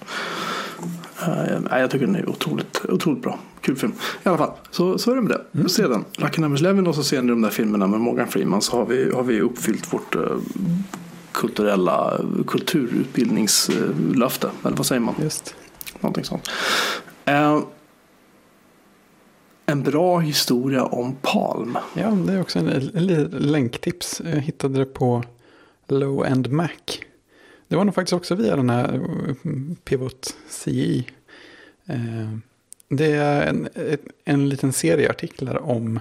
Uh, 1.23 1.59
jag 1.71 1.91
tycker 1.91 2.07
den 2.07 2.17
är 2.17 2.29
otroligt, 2.29 2.81
otroligt 2.89 3.23
bra. 3.23 3.39
Kul 3.61 3.77
film. 3.77 3.93
I 4.25 4.29
alla 4.29 4.39
fall, 4.39 4.53
så, 4.71 4.99
så 4.99 5.11
är 5.11 5.15
det 5.15 5.23
med 5.23 5.31
det. 5.31 5.59
Mm. 5.59 5.69
Se 5.69 5.89
den. 5.89 6.05
Lucky 6.17 6.43
11 6.43 6.89
och 6.89 6.95
så 6.95 7.03
ser 7.03 7.23
ni 7.23 7.29
de 7.29 7.43
där 7.43 7.51
filmerna 7.51 7.87
med 7.87 8.01
Morgan 8.01 8.29
Freeman 8.29 8.63
så 8.63 8.77
har 8.77 8.87
vi, 8.87 9.11
har 9.11 9.23
vi 9.23 9.41
uppfyllt 9.41 9.93
vårt 9.93 10.15
eh, 10.15 10.37
kulturella 11.33 12.21
kulturutbildningslöfte. 12.47 14.51
Eller 14.65 14.77
vad 14.77 14.87
säger 14.87 15.01
man? 15.01 15.15
Just. 15.23 15.55
Någonting 16.01 16.25
sånt. 16.25 16.51
Eh, 17.25 17.61
en 19.67 19.83
bra 19.83 20.19
historia 20.19 20.85
om 20.85 21.17
Palm. 21.23 21.79
Ja, 21.95 22.11
det 22.11 22.33
är 22.33 22.41
också 22.41 22.59
en, 22.59 22.69
en, 22.69 23.11
en 23.11 23.31
länktips. 23.31 24.23
Jag 24.25 24.41
hittade 24.41 24.79
det 24.79 24.85
på 24.85 25.23
Low 25.89 26.27
End 26.27 26.53
Mac. 26.53 26.69
Det 27.69 27.77
var 27.77 27.85
nog 27.85 27.95
faktiskt 27.95 28.13
också 28.13 28.35
via 28.35 28.57
den 28.57 28.71
här 28.71 28.95
eh, 28.95 29.51
Pivot 29.85 30.37
CI. 30.49 31.07
Eh, 31.87 32.37
Det 32.89 33.13
är 33.13 33.47
en, 33.47 33.69
en, 33.75 33.99
en 34.25 34.49
liten 34.49 34.73
serie 34.73 35.11
artiklar 35.11 35.63
om 35.63 36.01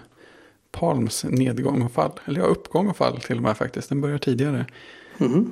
Palms 0.71 1.23
nedgång 1.23 1.81
och 1.81 1.91
fall. 1.91 2.11
Eller 2.25 2.39
ja, 2.39 2.45
uppgång 2.45 2.87
och 2.87 2.97
fall 2.97 3.21
till 3.21 3.37
och 3.37 3.43
med 3.43 3.57
faktiskt. 3.57 3.89
Den 3.89 4.01
börjar 4.01 4.17
tidigare. 4.17 4.65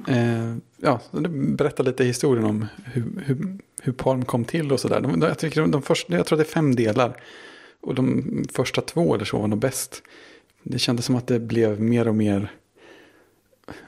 Eh, 0.08 0.56
ja, 0.78 1.00
berättar 1.32 1.84
lite 1.84 2.04
historien 2.04 2.46
om 2.46 2.66
hur, 2.86 3.24
hur, 3.26 3.58
hur 3.82 3.94
Palm 3.94 4.26
kom 4.26 4.46
till 4.46 4.72
och 4.72 4.80
sådär. 4.80 5.16
Jag, 5.22 5.38
tycker 5.40 5.62
de, 5.62 5.72
de 5.72 5.82
första, 5.82 6.14
jag 6.14 6.26
tror 6.26 6.38
det 6.38 6.44
är 6.44 6.46
fem 6.46 6.76
delar. 6.76 7.22
Och 7.82 7.96
de 7.96 8.24
första 8.54 8.82
två 8.82 9.16
eller 9.16 9.26
så 9.26 9.38
var 9.40 9.48
nog 9.48 9.60
bäst. 9.60 10.04
Det 10.64 10.80
kändes 10.80 11.06
som 11.06 11.16
att 11.16 11.28
det 11.28 11.40
blev 11.40 11.82
mer 11.82 12.08
och 12.08 12.16
mer 12.16 12.52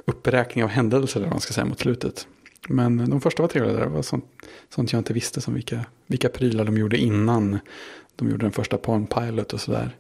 uppräkning 0.06 0.64
av 0.64 0.70
händelser 0.70 1.20
eller 1.20 1.28
vad 1.28 1.34
man 1.34 1.42
ska 1.42 1.54
säga 1.54 1.66
mot 1.66 1.80
slutet. 1.80 2.28
Men 2.70 3.10
de 3.10 3.22
första 3.22 3.44
var 3.44 3.48
trevliga. 3.48 3.80
Det 3.80 3.86
var 3.86 4.02
sånt, 4.02 4.26
sånt 4.70 4.94
jag 4.94 5.00
inte 5.00 5.14
visste 5.14 5.42
som 5.42 5.54
vilka, 5.54 5.86
vilka 6.08 6.30
prylar 6.30 6.66
de 6.66 6.78
gjorde 6.78 6.98
innan 6.98 7.60
de 8.16 8.30
gjorde 8.30 8.46
den 8.46 8.52
första 8.52 8.78
Palm 8.78 9.08
Pilot 9.08 9.54
och 9.54 9.62
sådär. 9.62 9.96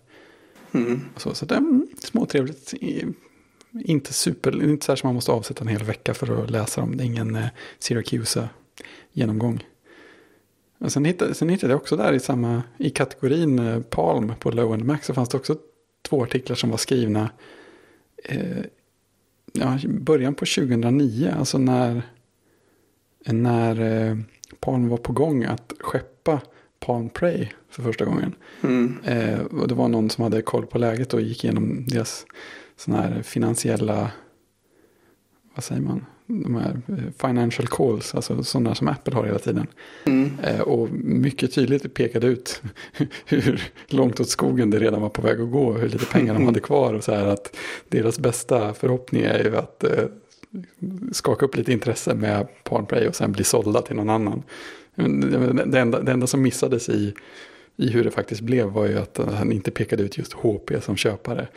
Och 1.16 1.22
så 1.22 1.34
så 1.34 1.46
det 1.46 1.56
är 1.56 1.60
mm, 1.60 1.88
småtrevligt. 2.00 2.74
Inte 3.72 4.14
super, 4.14 4.64
inte 4.64 4.86
så 4.86 4.92
här 4.92 4.98
som 4.98 5.08
man 5.08 5.16
måste 5.16 5.32
avsätta 5.32 5.62
en 5.62 5.68
hel 5.68 5.84
vecka 5.84 6.14
för 6.14 6.44
att 6.44 6.50
läsa 6.50 6.82
dem. 6.82 6.98
Det 6.98 7.04
är 7.04 7.06
ingen 7.06 7.36
eh, 7.36 7.46
Syracuse-genomgång. 7.80 9.66
Sen, 10.88 11.06
hittade, 11.06 11.34
sen 11.34 11.50
hittade 11.50 11.74
jag 11.74 11.82
också 11.82 11.96
där 11.96 12.14
i 12.14 12.20
samma, 12.20 12.64
i 12.78 12.90
kategorin 12.90 13.60
eh, 13.60 13.82
Palm 13.82 14.34
på 14.40 14.52
Low 14.52 14.74
and 14.74 14.86
Max 14.86 15.08
så 15.08 15.14
fanns 15.14 15.30
det 15.30 15.38
också 15.38 15.56
två 16.02 16.24
artiklar 16.24 16.56
som 16.56 16.70
var 16.70 16.78
skrivna 16.78 17.30
eh, 18.24 18.64
ja, 19.56 19.80
början 19.88 20.36
på 20.36 20.46
2009. 20.46 21.34
Alltså 21.40 21.58
när, 21.58 22.02
när 23.26 23.82
eh, 23.82 24.18
Palm 24.60 24.90
var 24.90 24.98
på 24.98 25.14
gång 25.14 25.44
att 25.44 25.74
skeppa 25.80 26.42
Palm 26.80 27.10
Prey 27.10 27.48
för 27.70 27.84
första 27.84 28.06
gången. 28.06 28.36
Mm. 28.62 28.98
Eh, 29.04 29.40
och 29.40 29.68
det 29.68 29.76
var 29.76 29.88
någon 29.88 30.10
som 30.10 30.24
hade 30.24 30.42
koll 30.42 30.66
på 30.66 30.78
läget 30.78 31.14
och 31.14 31.22
gick 31.22 31.44
igenom 31.44 31.86
deras 31.88 32.26
sådana 32.76 33.02
här 33.04 33.22
finansiella, 33.22 34.12
vad 35.56 35.64
säger 35.64 35.82
man, 35.82 36.06
de 36.28 36.56
här 36.56 36.82
eh, 36.88 37.28
financial 37.28 37.68
calls, 37.68 38.16
alltså 38.16 38.44
sådana 38.44 38.76
som 38.76 38.88
Apple 38.88 39.16
har 39.16 39.26
hela 39.26 39.40
tiden. 39.40 39.68
Mm. 40.06 40.32
Eh, 40.44 40.62
och 40.62 40.90
mycket 40.92 41.54
tydligt 41.54 41.94
pekade 41.94 42.28
ut 42.28 42.62
hur 43.26 43.72
långt 43.88 44.20
åt 44.20 44.30
skogen 44.30 44.70
det 44.70 44.80
redan 44.80 45.02
var 45.02 45.10
på 45.10 45.22
väg 45.22 45.42
att 45.42 45.52
gå, 45.52 45.74
hur 45.74 45.90
lite 45.90 46.06
pengar 46.06 46.34
de 46.34 46.46
hade 46.46 46.60
kvar 46.60 46.94
och 46.94 47.04
så 47.04 47.14
här 47.14 47.26
att 47.26 47.56
deras 47.90 48.20
bästa 48.20 48.74
förhoppning 48.74 49.22
är 49.22 49.44
ju 49.44 49.58
att 49.58 49.84
eh, 49.84 50.06
skaka 51.12 51.46
upp 51.46 51.56
lite 51.56 51.74
intresse 51.74 52.16
med 52.16 52.48
Palm 52.64 52.86
Prey 52.86 53.08
och 53.08 53.16
sen 53.16 53.32
bli 53.32 53.44
sålda 53.44 53.82
till 53.82 53.96
någon 53.96 54.10
annan. 54.10 54.44
Det, 55.66 55.80
enda, 55.80 56.02
det 56.02 56.12
enda 56.12 56.28
som 56.28 56.42
missades 56.42 56.90
i, 56.90 57.14
i 57.78 57.90
hur 57.90 58.04
det 58.04 58.12
faktiskt 58.12 58.42
blev 58.42 58.68
var 58.68 58.86
ju 58.86 58.98
att 58.98 59.18
han 59.18 59.52
inte 59.52 59.72
pekade 59.72 60.04
ut 60.04 60.18
just 60.18 60.34
HP 60.34 60.72
som 60.82 60.96
köpare 60.96 61.48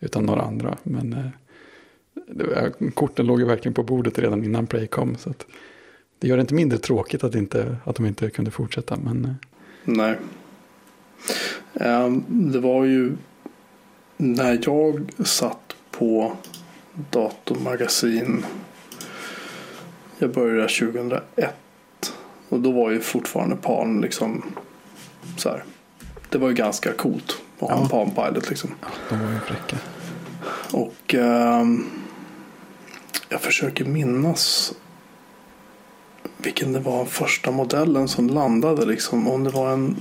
utan 0.00 0.26
några 0.26 0.42
andra. 0.42 0.78
Men 0.82 1.30
korten 2.94 3.26
låg 3.26 3.40
ju 3.40 3.46
verkligen 3.46 3.74
på 3.74 3.82
bordet 3.82 4.18
redan 4.18 4.44
innan 4.44 4.66
Prey 4.66 4.86
kom. 4.86 5.16
Så 5.16 5.34
det 6.18 6.28
gör 6.28 6.36
det 6.36 6.40
inte 6.40 6.54
mindre 6.54 6.78
tråkigt 6.78 7.24
att, 7.24 7.34
inte, 7.34 7.76
att 7.84 7.96
de 7.96 8.06
inte 8.06 8.30
kunde 8.30 8.50
fortsätta. 8.50 8.96
Men 8.96 9.24
eh, 9.24 9.30
Nej. 9.84 10.16
Ehm, 11.74 12.24
Det 12.28 12.60
var 12.60 12.84
ju 12.84 13.12
när 14.16 14.58
jag 14.62 15.12
satt 15.24 15.76
på 15.90 16.36
datormagasin. 17.10 18.44
Jag 20.18 20.30
började 20.30 20.68
2001. 20.68 21.54
Och 22.48 22.60
då 22.60 22.70
var 22.70 22.90
ju 22.90 23.00
fortfarande 23.00 23.56
Palm 23.56 24.00
liksom 24.00 24.42
så 25.36 25.48
här. 25.48 25.64
Det 26.30 26.38
var 26.38 26.48
ju 26.48 26.54
ganska 26.54 26.92
coolt 26.92 27.42
att 27.58 27.70
ha 27.70 27.82
en. 27.82 27.88
Palm 27.88 28.10
Pilot 28.10 28.48
liksom. 28.50 28.70
ja, 28.80 28.88
de 29.08 29.24
var 29.24 29.32
ju 29.32 29.38
fräcka. 29.38 29.76
Och 30.72 31.14
ehm, 31.14 31.84
jag 33.34 33.40
försöker 33.40 33.84
minnas 33.84 34.72
vilken 36.36 36.72
det 36.72 36.80
var 36.80 37.04
första 37.04 37.50
modellen 37.50 38.08
som 38.08 38.28
landade 38.28 38.86
liksom. 38.86 39.28
Om 39.28 39.44
det 39.44 39.50
var 39.50 39.72
en 39.72 39.96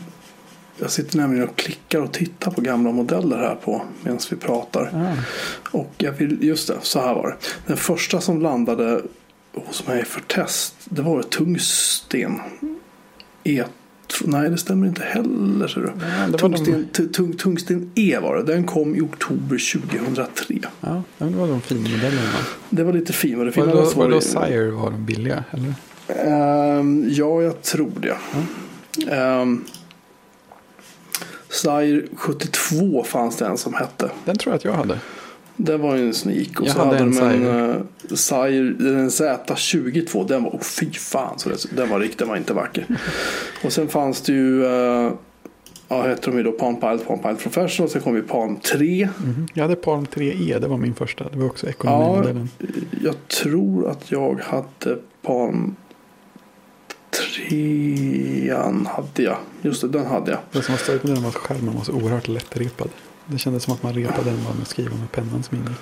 jag 0.77 0.91
sitter 0.91 1.17
nämligen 1.17 1.49
och 1.49 1.55
klickar 1.55 1.99
och 2.01 2.11
tittar 2.11 2.51
på 2.51 2.61
gamla 2.61 2.91
modeller 2.91 3.37
här 3.37 3.55
på 3.55 3.81
medan 4.01 4.19
vi 4.31 4.37
pratar. 4.37 4.91
Ah, 4.93 5.15
Och 5.71 5.93
jag 5.97 6.11
vill, 6.11 6.43
just 6.43 6.67
det, 6.67 6.77
så 6.81 6.99
här 6.99 7.13
var 7.13 7.27
det. 7.27 7.35
Den 7.67 7.77
första 7.77 8.21
som 8.21 8.41
landade 8.41 9.01
hos 9.53 9.87
mig 9.87 10.05
för 10.05 10.21
test, 10.21 10.75
det 10.85 11.01
var 11.01 11.19
ett 11.19 11.29
tungsten. 11.29 12.41
E 13.43 13.63
Nej, 14.21 14.49
det 14.49 14.57
stämmer 14.57 14.87
inte 14.87 15.03
heller. 15.03 15.75
Var 15.75 16.27
de- 16.31 16.37
Tungsten, 16.37 16.87
t- 16.93 17.03
tung, 17.13 17.33
tungsten 17.37 17.91
E 17.95 18.19
var 18.21 18.35
det. 18.35 18.43
Den 18.43 18.63
kom 18.63 18.95
i 18.95 19.01
oktober 19.01 19.81
2003. 20.05 20.59
ja, 20.81 21.03
det 21.17 21.25
var 21.25 21.47
de 21.47 21.61
fina 21.61 21.81
modellerna. 21.81 22.37
Det 22.69 22.83
var 22.83 22.93
lite 22.93 23.13
fin. 23.13 23.39
Och 23.39 23.45
det 23.45 23.57
Var 23.57 23.67
då, 23.67 23.73
var 23.75 23.93
var 23.95 24.09
då 24.09 24.15
det- 24.15 24.21
Sire 24.21 24.71
var 24.71 24.91
de 24.91 25.05
billiga? 25.05 25.43
Eller? 25.51 25.73
Ehm, 26.07 27.05
ja, 27.09 27.41
jag 27.41 27.61
tror 27.61 27.91
det. 28.01 28.17
Um, 29.15 29.63
Sire 31.49 32.01
72 32.15 33.03
fanns 33.03 33.37
det 33.37 33.45
en 33.45 33.57
som 33.57 33.73
hette. 33.73 34.09
Den 34.25 34.37
tror 34.37 34.51
jag 34.53 34.57
att 34.57 34.65
jag 34.65 34.73
hade. 34.73 34.99
Det 35.57 35.77
var 35.77 35.95
ju 35.95 36.07
en 36.07 36.13
sneak. 36.13 36.59
Och 36.59 36.67
Jag 36.67 36.73
så 36.73 36.79
hade 36.79 36.97
hade, 36.97 37.11
de 37.11 37.17
en 37.19 37.85
Sire. 38.09 38.17
Sire, 38.17 38.99
en 38.99 39.09
Z22. 39.09 40.27
Den 40.27 40.43
var, 40.43 40.51
oh, 40.51 40.61
fy 40.61 40.91
fan, 40.91 41.39
så 41.39 41.49
det, 41.49 41.75
den 41.75 41.89
var 41.89 41.99
riktigt, 41.99 42.19
den 42.19 42.27
var 42.27 42.35
inte 42.35 42.53
vacker. 42.53 42.85
och 43.63 43.73
sen 43.73 43.87
fanns 43.87 44.21
det 44.21 44.33
ju, 44.33 44.63
uh, 44.63 45.11
ja 45.87 46.01
hette 46.01 46.31
de 46.31 46.37
ju 46.37 46.43
då 46.43 46.51
Palm 46.51 46.79
Pilot, 46.79 47.07
Palm 47.07 47.19
Pilot 47.19 47.39
Professional. 47.39 47.89
Sen 47.89 48.01
kom 48.01 48.15
ju 48.15 48.21
Palm 48.21 48.55
3. 48.55 49.09
Mhm. 49.17 49.47
Jag 49.53 49.63
hade 49.63 49.75
Palm 49.75 50.05
3E, 50.05 50.59
det 50.59 50.67
var 50.67 50.77
min 50.77 50.95
första. 50.95 51.29
Det 51.29 51.37
var 51.37 51.45
också 51.45 51.67
ekonomimodellen. 51.67 52.49
Jag 53.01 53.15
tror 53.27 53.89
att 53.89 54.11
jag 54.11 54.41
hade 54.41 54.97
Palm 55.21 55.75
3 57.49 58.53
hade 58.87 59.23
jag. 59.23 59.37
Just 59.61 59.81
det, 59.81 59.87
den 59.87 60.05
hade 60.05 60.31
jag. 60.31 60.39
Det 60.51 60.61
som 60.61 60.73
var 60.73 60.79
störigt 60.79 61.03
med 61.03 61.13
den 61.13 61.23
var 61.23 61.29
att 61.29 61.35
skärmen 61.35 61.75
var 61.75 61.83
så 61.83 61.93
oerhört 61.93 62.27
lättrepad. 62.27 62.89
Det 63.27 63.37
kändes 63.37 63.63
som 63.63 63.73
att 63.73 63.83
man 63.83 63.93
repade 63.93 64.29
den 64.29 64.43
bara 64.43 64.53
med 64.53 64.67
skriva 64.67 64.95
med 64.95 65.11
pennan 65.11 65.43
som 65.43 65.57
ingick. 65.57 65.77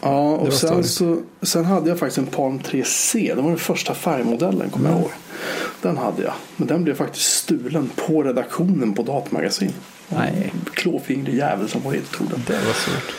Ja, 0.00 0.30
var 0.30 0.38
och 0.38 0.52
sen, 0.52 0.84
så, 0.84 1.18
sen 1.42 1.64
hade 1.64 1.88
jag 1.88 1.98
faktiskt 1.98 2.18
en 2.18 2.26
Palm 2.26 2.58
3C. 2.58 3.34
Det 3.36 3.42
var 3.42 3.48
den 3.48 3.58
första 3.58 3.94
färgmodellen 3.94 4.70
kommer 4.70 4.86
jag 4.88 4.92
Mm. 4.96 5.02
ihåg. 5.02 5.12
Den 5.82 5.96
hade 5.98 6.22
jag. 6.22 6.32
Men 6.56 6.68
den 6.68 6.84
blev 6.84 6.94
faktiskt 6.94 7.30
stulen 7.36 7.90
på 8.06 8.22
redaktionen 8.22 8.92
på 8.94 9.02
Datamagasin. 9.02 9.72
Nej. 10.08 10.52
Klåfingrig 10.74 11.34
jävel 11.36 11.68
som 11.68 11.82
var 11.82 11.92
helt 11.92 12.10
tog 12.12 12.28
den. 12.30 12.42
Det 12.46 12.52
var 12.52 12.72
svårt. 12.72 13.14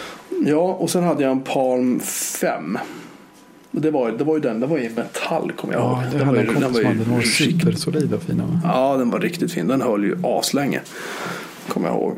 Ja, 0.48 0.74
och 0.74 0.90
sen 0.90 1.04
hade 1.04 1.24
jag 1.24 1.32
en 1.32 1.42
Palm 1.42 2.00
5. 2.00 2.78
Och 3.72 3.82
Det 3.82 3.92
var, 3.92 4.12
det 4.12 4.24
var 4.24 4.34
ju 4.36 4.42
den, 4.42 4.60
det 4.60 4.68
var 4.68 4.78
i 4.78 4.90
metall 4.90 5.52
kommer 5.52 5.74
jag 5.74 5.84
Ja, 5.84 6.04
ihåg. 6.04 6.12
det 6.12 6.18
Den 6.18 6.28
var 6.28 6.36
ju- 6.36 6.46
den 6.60 6.74
var 6.74 6.80
ju 6.82 7.06
några 7.08 7.22
riktigt- 7.22 7.34
supersolida 7.60 8.16
och 8.16 8.24
fina. 8.24 8.46
Va? 8.46 8.60
Ja, 8.64 8.98
den 8.98 9.10
var 9.10 9.20
riktigt 9.20 9.52
fin. 9.52 9.68
Den 9.68 9.82
höll 9.82 10.04
ju 10.04 10.18
aslänge. 10.24 10.80
Kommer 11.68 11.88
jag 11.88 11.96
ihåg. 11.98 12.16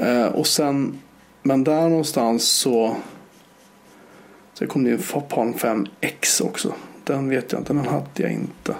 Eh, 0.00 0.26
och 0.26 0.46
sen, 0.46 0.98
men 1.42 1.64
där 1.64 1.88
någonstans 1.88 2.44
så. 2.44 2.96
Sen 4.54 4.68
kom 4.68 4.84
det 4.84 4.90
en 4.90 5.22
Palm 5.28 5.54
5X 5.54 6.42
också. 6.42 6.74
Den 7.04 7.28
vet 7.28 7.52
jag 7.52 7.60
inte, 7.60 7.72
den 7.72 7.86
hade 7.86 8.06
jag 8.14 8.32
inte. 8.32 8.74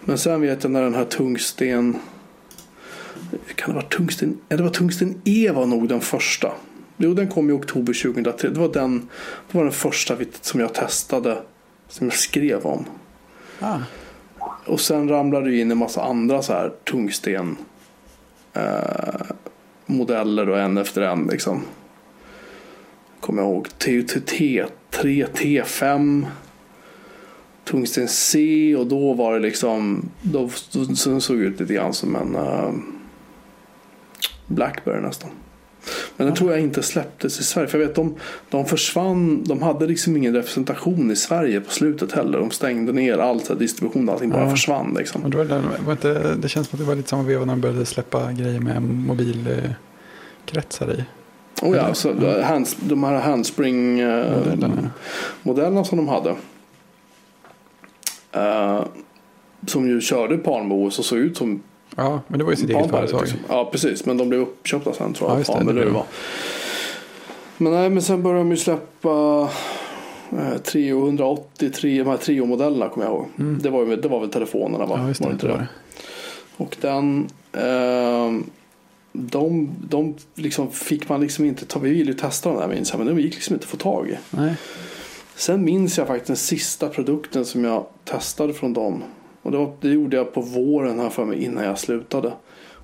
Men 0.00 0.18
sen 0.18 0.40
vet 0.40 0.62
jag 0.62 0.72
när 0.72 0.82
den 0.82 0.94
här 0.94 1.04
tungsten. 1.04 1.96
Kan 3.54 3.68
det 3.68 3.74
vara 3.74 3.86
tungsten? 3.86 4.38
Ja, 4.48 4.56
det 4.56 4.62
var 4.62 4.70
tungsten 4.70 5.20
E 5.24 5.50
var 5.54 5.66
nog 5.66 5.88
den 5.88 6.00
första. 6.00 6.52
Jo, 6.96 7.14
den 7.14 7.28
kom 7.28 7.50
i 7.50 7.52
oktober 7.52 8.02
2003. 8.02 8.48
Det 8.48 8.60
var 8.60 8.72
den, 8.72 9.08
det 9.50 9.58
var 9.58 9.64
den 9.64 9.72
första 9.72 10.16
som 10.40 10.60
jag 10.60 10.74
testade. 10.74 11.42
Som 11.88 12.06
jag 12.06 12.16
skrev 12.16 12.66
om. 12.66 12.84
Ah, 13.60 13.78
Och 14.66 14.80
sen 14.80 15.08
ramlar 15.08 15.42
det 15.42 15.56
in 15.56 15.70
en 15.70 15.78
massa 15.78 16.02
andra 16.02 16.42
så 16.42 16.52
här 16.52 16.72
tungsten 16.84 17.56
eh, 18.52 19.30
modeller 19.96 20.48
och 20.48 20.58
en 20.58 20.78
efter 20.78 21.02
en 21.02 21.26
liksom. 21.26 21.62
Kommer 23.20 23.42
jag 23.42 23.50
ihåg 23.50 23.68
TUTT 23.78 24.26
3 24.90 25.26
T5 25.26 26.26
Tungsten 27.64 28.08
C 28.08 28.76
och 28.76 28.86
då 28.86 29.12
var 29.12 29.34
det 29.34 29.40
liksom 29.40 30.08
då, 30.22 30.50
då, 30.72 30.84
så 30.84 31.10
den 31.10 31.40
ut 31.40 31.60
lite 31.60 31.74
grann 31.74 31.94
som 31.94 32.16
en 32.16 32.36
uh, 32.36 32.72
Blackberry 34.46 35.00
nästan. 35.00 35.30
Men 36.16 36.26
den 36.26 36.36
tror 36.36 36.50
jag 36.50 36.60
inte 36.60 36.82
släpptes 36.82 37.40
i 37.40 37.44
Sverige. 37.44 37.68
För 37.68 37.78
jag 37.78 37.86
vet 37.86 37.96
de, 37.96 38.14
de 38.50 38.66
försvann. 38.66 39.44
De 39.44 39.62
hade 39.62 39.86
liksom 39.86 40.16
ingen 40.16 40.34
representation 40.34 41.10
i 41.10 41.16
Sverige 41.16 41.60
på 41.60 41.70
slutet 41.70 42.12
heller. 42.12 42.38
De 42.38 42.50
stängde 42.50 42.92
ner 42.92 43.18
allt 43.18 43.58
distribution 43.58 44.08
och 44.08 44.14
allting 44.14 44.30
bara 44.30 44.42
Ja. 44.44 44.50
försvann 44.50 44.94
liksom. 44.98 45.24
och 45.24 45.30
då 45.30 45.38
var 45.38 45.44
det, 45.44 45.62
var 45.84 45.92
inte, 45.92 46.34
det 46.34 46.48
känns 46.48 46.68
som 46.68 46.76
att 46.76 46.80
det 46.80 46.86
var 46.88 46.94
lite 46.94 47.08
samma 47.08 47.22
veva 47.22 47.44
när 47.44 47.52
de 47.52 47.60
började 47.60 47.86
släppa 47.86 48.32
grejer 48.32 48.60
med 48.60 48.82
mobilkretsar 48.82 50.92
i. 50.92 51.04
Oh 51.62 51.76
ja, 51.76 51.94
så 51.94 52.12
Ja. 52.22 52.42
hands, 52.42 52.76
de 52.80 53.04
här 53.04 53.20
handspring 53.20 54.00
eh, 54.00 54.24
som 55.84 55.96
de 55.96 56.08
hade. 56.08 56.34
Eh, 58.32 58.84
som 59.66 59.88
ju 59.88 60.00
körde 60.00 60.38
Palm-OS 60.38 60.98
och 60.98 61.04
såg 61.04 61.18
ut 61.18 61.36
som 61.36 61.62
Ja, 62.00 62.20
men 62.28 62.38
det 62.38 62.44
var 62.44 62.52
ju 62.52 62.56
sitt 62.56 62.70
eget 62.70 62.90
företag. 62.90 63.20
liksom. 63.20 63.38
Ja, 63.48 63.68
precis. 63.72 64.06
Men 64.06 64.16
de 64.16 64.28
blev 64.28 64.40
uppköpta 64.40 64.92
sen 64.92 65.12
tror 65.12 65.30
Ja, 65.30 65.34
jag. 65.34 65.38
just 65.40 65.50
det, 65.52 65.56
Palm, 65.64 65.76
det 65.76 65.84
det 65.84 65.90
var. 65.90 66.04
Men 67.56 67.72
nej, 67.72 67.90
men 67.90 68.02
sen 68.02 68.22
började 68.22 68.40
de 68.40 68.50
ju 68.50 68.56
släppa 68.56 69.48
eh, 70.32 70.58
Trio 70.64 71.04
180, 71.06 71.70
tre, 71.70 71.98
de 71.98 72.08
här 72.10 72.16
Trio-modellerna 72.16 72.88
kommer 72.88 73.06
jag 73.06 73.14
ihåg. 73.14 73.26
Mm. 73.38 73.58
Det, 73.62 73.70
var 73.70 73.86
ju, 73.86 73.96
det 73.96 74.08
var 74.08 74.20
väl 74.20 74.30
telefonerna 74.30 74.86
va? 74.86 74.98
Ja, 75.02 75.08
just 75.08 75.20
det. 75.20 75.24
Var 75.24 75.30
det 75.30 75.34
inte 75.34 75.46
det. 75.46 75.66
Och 76.56 76.76
den 76.80 77.28
ehm, 77.52 78.50
de, 79.12 79.68
de 79.88 80.14
liksom 80.34 80.70
fick 80.70 81.08
man 81.08 81.20
liksom 81.20 81.44
inte 81.44 81.64
ta. 81.64 81.78
Vi 81.78 81.90
ville 81.90 82.10
ju 82.12 82.18
testa 82.18 82.48
den 82.50 82.58
där 82.58 82.68
minns 82.68 82.90
jag. 82.90 82.98
Men 82.98 83.16
de 83.16 83.22
gick 83.22 83.34
liksom 83.34 83.54
inte 83.54 83.64
att 83.64 83.70
få 83.70 83.76
tag 83.76 84.08
i. 84.08 84.18
Nej. 84.30 84.54
Sen 85.34 85.64
minns 85.64 85.98
jag 85.98 86.06
faktiskt 86.06 86.26
den 86.26 86.36
sista 86.36 86.88
produkten 86.88 87.44
som 87.44 87.64
jag 87.64 87.84
testade 88.04 88.52
från 88.54 88.72
dem. 88.72 89.02
Och 89.42 89.50
det, 89.50 89.58
var, 89.58 89.72
det 89.80 89.88
gjorde 89.88 90.16
jag 90.16 90.34
på 90.34 90.40
våren 90.40 91.00
här 91.00 91.10
för 91.10 91.24
mig 91.24 91.44
innan 91.44 91.64
jag 91.64 91.78
slutade. 91.78 92.32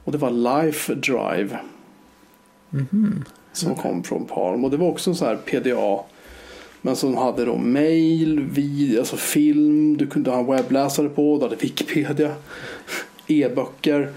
Och 0.04 0.12
det 0.12 0.18
var 0.18 0.30
Life 0.30 0.94
Drive 0.94 1.58
Mhm. 2.70 3.24
som 3.52 3.74
kom 3.74 4.02
från 4.02 4.24
Palm. 4.24 4.64
Och 4.64 4.70
det 4.70 4.76
var 4.76 4.88
också 4.88 5.10
en 5.10 5.16
sån 5.16 5.28
här 5.28 5.36
PDA. 5.36 6.00
Men 6.82 6.96
som 6.96 7.16
hade 7.16 7.44
då 7.44 7.56
mail, 7.56 8.40
video, 8.40 8.98
alltså 8.98 9.16
film. 9.16 9.96
Du 9.96 10.06
kunde 10.06 10.30
ha 10.30 10.38
en 10.38 10.46
webbläsare 10.46 11.08
på. 11.08 11.36
Du 11.38 11.42
hade 11.42 11.56
Wikipedia. 11.56 12.34
E-böcker. 13.26 14.12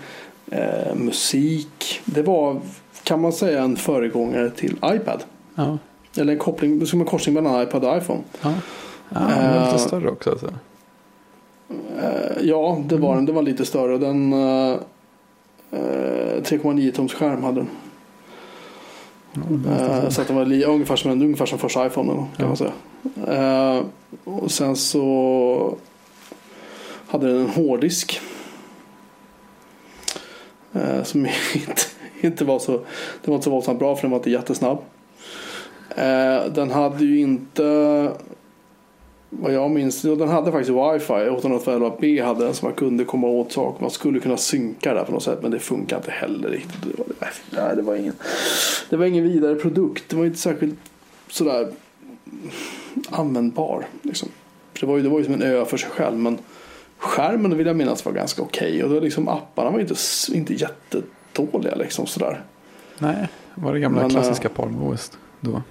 Eh, 0.51 0.95
musik. 0.95 2.01
Det 2.05 2.21
var 2.21 2.59
kan 3.03 3.21
man 3.21 3.33
säga 3.33 3.63
en 3.63 3.75
föregångare 3.75 4.49
till 4.49 4.77
iPad. 4.85 5.23
Ja. 5.55 5.77
Eller 6.17 6.33
en 6.33 6.39
koppling, 6.39 6.85
som 6.85 6.99
en 7.01 7.07
korsning 7.07 7.35
mellan 7.35 7.63
iPad 7.63 7.83
och 7.85 7.97
iPhone. 7.97 8.21
Ja. 8.41 8.53
Ja, 9.09 9.19
den 9.19 9.53
var 9.53 9.59
Eh, 9.61 9.65
lite 9.65 9.79
större 9.79 10.09
också. 10.09 10.29
Alltså. 10.29 10.53
Eh, 11.69 12.41
ja, 12.41 12.81
det 12.85 12.97
var 12.97 13.15
den. 13.15 13.25
Den 13.25 13.35
var 13.35 13.41
lite 13.41 13.65
större. 13.65 13.97
Den 13.97 14.33
eh, 14.33 14.71
eh, 15.71 16.41
3,9 16.41 16.91
tums 16.91 17.13
skärm 17.13 17.43
hade 17.43 17.55
den. 17.59 17.69
Det 19.63 19.69
Eh, 19.69 20.09
så. 20.09 20.21
att 20.21 20.27
den 20.27 20.35
var 20.35 20.63
ungefär 20.65 20.95
som, 20.95 21.11
en, 21.11 21.21
ungefär 21.21 21.45
som 21.45 21.59
första 21.59 21.87
iPhone 21.87 22.13
kan 22.13 22.27
Ja. 22.37 22.47
man 22.47 22.57
säga. 22.57 22.71
Eh, 23.27 23.83
och 24.23 24.51
sen 24.51 24.75
så 24.75 25.75
hade 27.07 27.27
den 27.33 27.41
en 27.41 27.49
hårddisk. 27.49 28.21
Eh, 30.73 31.03
som 31.03 31.25
inte, 31.53 31.81
inte 32.21 32.45
var 32.45 32.59
så, 32.59 32.71
den 32.71 32.81
var 33.25 33.35
inte 33.35 33.43
så 33.45 33.51
våldsamt 33.51 33.79
bra 33.79 33.95
för 33.95 34.01
den 34.01 34.11
var 34.11 34.17
inte 34.17 34.31
jättesnabb. 34.31 34.77
Eh, 35.95 36.45
den 36.53 36.71
hade 36.71 37.05
ju 37.05 37.19
inte 37.19 38.11
vad 39.29 39.53
jag 39.53 39.71
minns, 39.71 40.01
den 40.01 40.29
hade 40.29 40.51
faktiskt 40.51 40.69
wifi. 40.69 41.13
802.11b 41.13 42.23
hade 42.25 42.45
den 42.45 42.53
så 42.53 42.65
man 42.65 42.75
kunde 42.75 43.05
komma 43.05 43.27
åt 43.27 43.51
saker. 43.51 43.81
Man 43.81 43.91
skulle 43.91 44.19
kunna 44.19 44.37
synka 44.37 44.93
där 44.93 45.03
på 45.03 45.11
något 45.11 45.23
sätt 45.23 45.39
men 45.41 45.51
det 45.51 45.59
funkar 45.59 45.97
inte 45.97 46.11
heller 46.11 46.49
riktigt. 46.49 46.81
Det 46.81 46.97
var, 46.97 47.07
nej, 47.49 47.75
det 47.75 47.81
var 47.81 47.95
ingen, 47.95 48.13
det 48.89 48.97
var 48.97 49.05
ingen 49.05 49.23
vidare 49.23 49.55
produkt. 49.55 50.03
Det 50.09 50.15
var 50.15 50.25
inte 50.25 50.39
särskilt 50.39 50.79
sådär 51.27 51.67
användbar. 53.09 53.87
Liksom. 54.01 54.29
Det, 54.79 54.85
var 54.85 54.97
ju, 54.97 55.03
det 55.03 55.09
var 55.09 55.19
ju 55.19 55.25
som 55.25 55.33
en 55.33 55.41
ö 55.41 55.65
för 55.65 55.77
sig 55.77 55.89
själv 55.89 56.17
men 56.17 56.37
skärmen 56.97 57.57
vill 57.57 57.67
jag 57.67 57.75
minnas 57.75 58.05
var 58.05 58.11
ganska 58.11 58.41
okej. 58.41 58.83
Och 58.83 58.89
det 58.89 58.95
var 58.95 59.01
liksom, 59.01 59.27
apparna 59.27 59.69
var 59.69 59.79
inte, 59.79 59.95
inte 60.33 60.53
jättedåliga 60.53 61.75
liksom 61.75 62.05
sådär. 62.05 62.43
Nej, 62.99 63.27
var 63.55 63.73
det 63.73 63.79
gamla 63.79 64.01
Men, 64.01 64.09
klassiska 64.09 64.49
Palm 64.49 64.83
OS 64.83 65.11
då? 65.39 65.61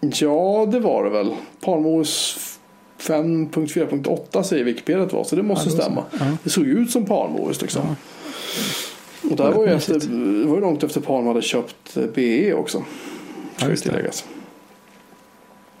Ja, 0.00 0.68
det 0.72 0.80
var 0.80 1.04
det 1.04 1.10
väl. 1.10 1.30
Palmos 1.60 2.38
5.4.8 3.00 4.42
säger 4.42 4.64
Wikipedia 4.64 5.02
att 5.02 5.10
det 5.10 5.16
var, 5.16 5.24
så 5.24 5.36
det 5.36 5.42
måste 5.42 5.68
Ja, 5.68 5.70
det 5.70 5.76
så. 5.76 5.82
stämma. 5.82 6.04
Ja. 6.20 6.36
Det 6.44 6.50
såg 6.50 6.64
ju 6.66 6.78
ut 6.78 6.90
som 6.90 7.06
Palmos 7.06 7.60
liksom. 7.62 7.82
Ja. 7.88 7.94
Och 9.30 9.36
där 9.36 9.44
Väldigt 9.44 9.56
var 9.58 9.66
ju 9.66 9.72
efter, 9.74 9.94
det 10.42 10.46
var 10.48 10.54
ju 10.54 10.60
långt 10.60 10.82
efter 10.82 11.00
Palm 11.00 11.26
hade 11.26 11.42
köpt 11.42 11.96
eh, 11.96 12.02
BE 12.14 12.54
också. 12.54 12.78
Ja, 12.78 13.58
Ska 13.58 13.68
det. 13.68 13.76
tilläggas. 13.76 14.24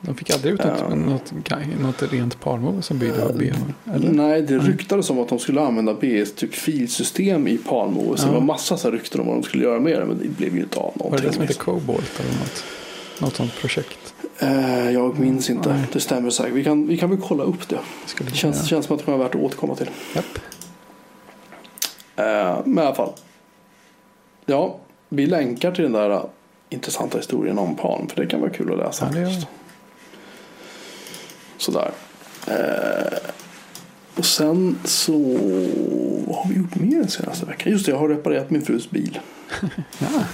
De 0.00 0.14
fick 0.14 0.30
aldrig 0.30 0.54
ut 0.54 0.60
Ja. 0.64 0.88
något, 0.94 1.32
något, 1.32 1.80
något 1.80 2.12
rent 2.12 2.40
Palmo 2.40 2.82
som 2.82 2.98
byggde 2.98 3.32
BH? 3.38 3.92
Eller? 3.94 4.10
Nej, 4.10 4.42
det 4.42 4.58
ryktades 4.58 5.10
om 5.10 5.18
att 5.18 5.28
de 5.28 5.38
skulle 5.38 5.60
använda 5.60 5.94
BS 5.94 6.34
typ 6.34 6.54
filsystem 6.54 7.48
i 7.48 7.58
Palmo. 7.58 8.16
Så 8.16 8.22
Ja. 8.26 8.28
det 8.28 8.34
var 8.34 8.40
massa 8.44 8.76
så 8.76 8.90
rykten 8.90 9.20
om 9.20 9.26
vad 9.26 9.36
de 9.36 9.42
skulle 9.42 9.64
göra 9.64 9.80
med 9.80 10.00
det. 10.00 10.04
Men 10.06 10.18
det 10.18 10.28
blev 10.28 10.54
ju 10.56 10.62
inte 10.62 10.78
av 10.78 10.84
Var 10.84 10.92
det 10.94 10.98
någonting. 11.04 11.26
det 11.28 11.32
som 11.34 11.42
heter 11.42 11.54
liksom. 11.54 11.80
Cobalt 11.80 12.20
eller 12.20 12.38
något? 12.40 12.64
Något 13.20 13.36
sånt 13.36 13.54
projekt? 13.60 14.14
Eh, 14.38 14.90
jag 14.90 15.18
minns 15.18 15.50
inte. 15.50 15.68
Nej. 15.68 15.84
Det 15.92 16.00
stämmer 16.00 16.30
säkert. 16.30 16.52
Vi 16.54 16.64
kan, 16.64 16.86
vi 16.86 16.98
kan 16.98 17.10
väl 17.10 17.18
kolla 17.28 17.44
upp 17.44 17.68
det. 17.68 17.78
Det 18.18 18.34
känns, 18.34 18.66
känns 18.66 18.86
som 18.86 18.94
att 18.94 19.00
det 19.00 19.04
kommer 19.04 19.18
vara 19.18 19.28
värt 19.28 19.34
att 19.34 19.40
återkomma 19.40 19.74
till. 19.74 19.90
Japp. 20.14 20.38
Eh, 22.16 22.60
men 22.64 22.84
i 22.84 22.86
alla 22.86 22.94
fall. 22.94 23.12
Ja, 24.46 24.78
vi 25.08 25.26
länkar 25.26 25.72
till 25.72 25.82
den 25.82 25.92
där 25.92 26.10
eh, 26.10 26.24
intressanta 26.68 27.18
historien 27.18 27.58
om 27.58 27.76
Palm. 27.76 28.08
För 28.08 28.16
det 28.22 28.26
kan 28.26 28.40
vara 28.40 28.50
kul 28.50 28.72
att 28.72 28.78
läsa. 28.78 29.06
Ja, 29.06 29.20
det 29.20 29.20
gör. 29.20 29.44
Sådär. 31.56 31.90
Eh, 32.46 33.18
och 34.14 34.26
sen 34.26 34.78
så 34.84 35.12
vad 36.26 36.36
har 36.36 36.48
vi 36.48 36.56
gjort 36.56 36.74
mer 36.74 36.98
den 36.98 37.10
senaste 37.10 37.46
veckan? 37.46 37.72
Just 37.72 37.86
det, 37.86 37.92
jag 37.92 37.98
har 37.98 38.08
reparerat 38.08 38.50
min 38.50 38.62
frus 38.62 38.90
bil. 38.90 39.20
Ja. 39.98 40.24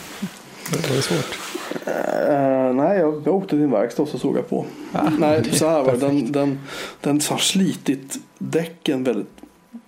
Det 0.70 0.94
var 0.94 1.00
svårt. 1.00 1.55
Eh, 1.86 2.74
nej, 2.74 2.98
jag, 2.98 3.22
jag 3.24 3.34
åkte 3.34 3.48
till 3.48 3.62
en 3.62 3.70
verkstad 3.70 4.02
och 4.02 4.08
så 4.08 4.18
såg 4.18 4.36
jag 4.36 4.48
på. 4.48 4.64
Ah, 4.92 5.10
nej, 5.18 5.40
det 5.42 5.50
är 5.50 5.54
så 5.54 5.68
här 5.68 5.82
var 5.82 5.92
det. 5.92 5.98
Den, 5.98 6.32
den, 6.32 6.58
den 7.00 7.20
har 7.30 7.38
slitit 7.38 8.18
däcken 8.38 9.04
väldigt 9.04 9.30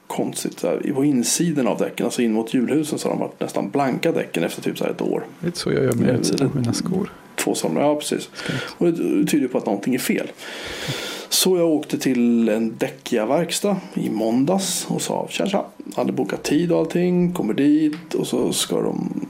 konstigt. 0.07 0.61
Så 0.61 0.67
här, 0.67 0.93
på 0.95 1.05
insidan 1.05 1.67
av 1.67 1.79
däcken, 1.79 2.07
alltså 2.07 2.23
in 2.23 2.33
mot 2.33 2.55
hjulhusen, 2.55 2.99
så 2.99 3.09
har 3.09 3.15
de 3.15 3.21
varit 3.21 3.41
nästan 3.41 3.71
blanka 3.71 4.13
däcken 4.13 4.45
efter 4.45 4.63
typ 4.63 4.79
så 4.79 4.85
här 4.85 4.91
ett 4.91 5.03
år. 5.03 5.25
Lite 5.41 5.59
så 5.59 5.73
jag 5.73 5.85
gör 5.85 5.93
med 5.93 6.15
utsidan 6.15 6.51
på 6.51 6.59
mina 6.59 6.73
skor. 6.73 7.13
Två 7.37 7.55
somrar, 7.55 7.83
ja 7.83 7.95
precis. 7.95 8.31
Och 8.79 8.93
det 8.93 9.27
tyder 9.27 9.49
på 9.49 9.59
att 9.59 9.67
någonting 9.67 9.95
är 9.95 9.99
fel. 9.99 10.31
Så 11.29 11.59
jag 11.59 11.69
åkte 11.69 11.99
till 11.99 12.49
en 12.49 12.75
däckiga-verkstad 12.79 13.77
i 13.95 14.11
måndags 14.11 14.87
och 14.89 15.03
sa 15.03 15.27
tja 15.31 15.47
tja. 15.47 15.67
Hade 15.97 16.13
bokat 16.13 16.43
tid 16.43 16.73
och 16.73 16.79
allting, 16.79 17.33
kommer 17.33 17.55
dit 17.55 18.15
och 18.15 18.27
så 18.27 18.53
ska 18.53 18.81
de 18.83 19.27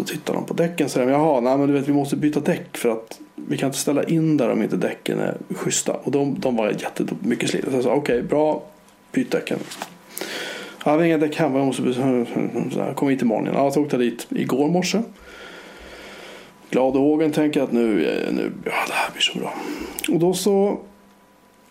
så 0.00 0.12
tittar 0.12 0.34
de 0.34 0.44
på 0.44 0.54
däcken 0.54 0.84
och 0.84 0.90
säger 0.90 1.06
de, 1.06 1.12
jaha, 1.12 1.40
nej 1.40 1.58
men 1.58 1.66
du 1.66 1.72
vet 1.72 1.88
vi 1.88 1.92
måste 1.92 2.16
byta 2.16 2.40
däck 2.40 2.76
för 2.76 2.88
att 2.88 3.20
vi 3.34 3.56
kan 3.56 3.66
inte 3.66 3.78
ställa 3.78 4.04
in 4.04 4.36
där 4.36 4.50
om 4.50 4.62
inte 4.62 4.76
däcken 4.76 5.18
är 5.18 5.36
schyssta. 5.54 5.92
Och 5.92 6.10
de, 6.10 6.40
de 6.40 6.56
var 6.56 6.70
jättemycket 6.70 7.50
slitna. 7.50 7.70
Så 7.70 7.76
jag 7.76 7.84
sa 7.84 7.94
okej, 7.94 8.22
bra, 8.22 8.62
byt 9.12 9.30
däcken. 9.30 9.58
Jag 10.84 10.92
har 10.92 11.02
inga 11.02 11.18
däck 11.18 11.36
hemma, 11.36 11.58
jag 11.58 11.66
måste 11.66 11.82
byta. 11.82 12.94
Kom 12.94 13.08
hit 13.08 13.22
imorgon 13.22 13.44
igen. 13.44 13.56
Ja, 13.56 13.70
så 13.70 13.82
åkte 13.82 13.96
jag 13.96 14.00
dit 14.00 14.26
igår 14.30 14.68
morse. 14.68 15.02
Glad 16.70 16.96
i 16.96 16.98
hågen, 16.98 17.32
tänker 17.32 17.62
att 17.62 17.72
nu, 17.72 18.06
eh, 18.06 18.32
nu, 18.32 18.52
ja 18.64 18.72
det 18.86 18.92
här 18.92 19.10
blir 19.12 19.22
så 19.22 19.38
bra. 19.38 19.54
Och 20.08 20.18
då 20.18 20.34
så 20.34 20.78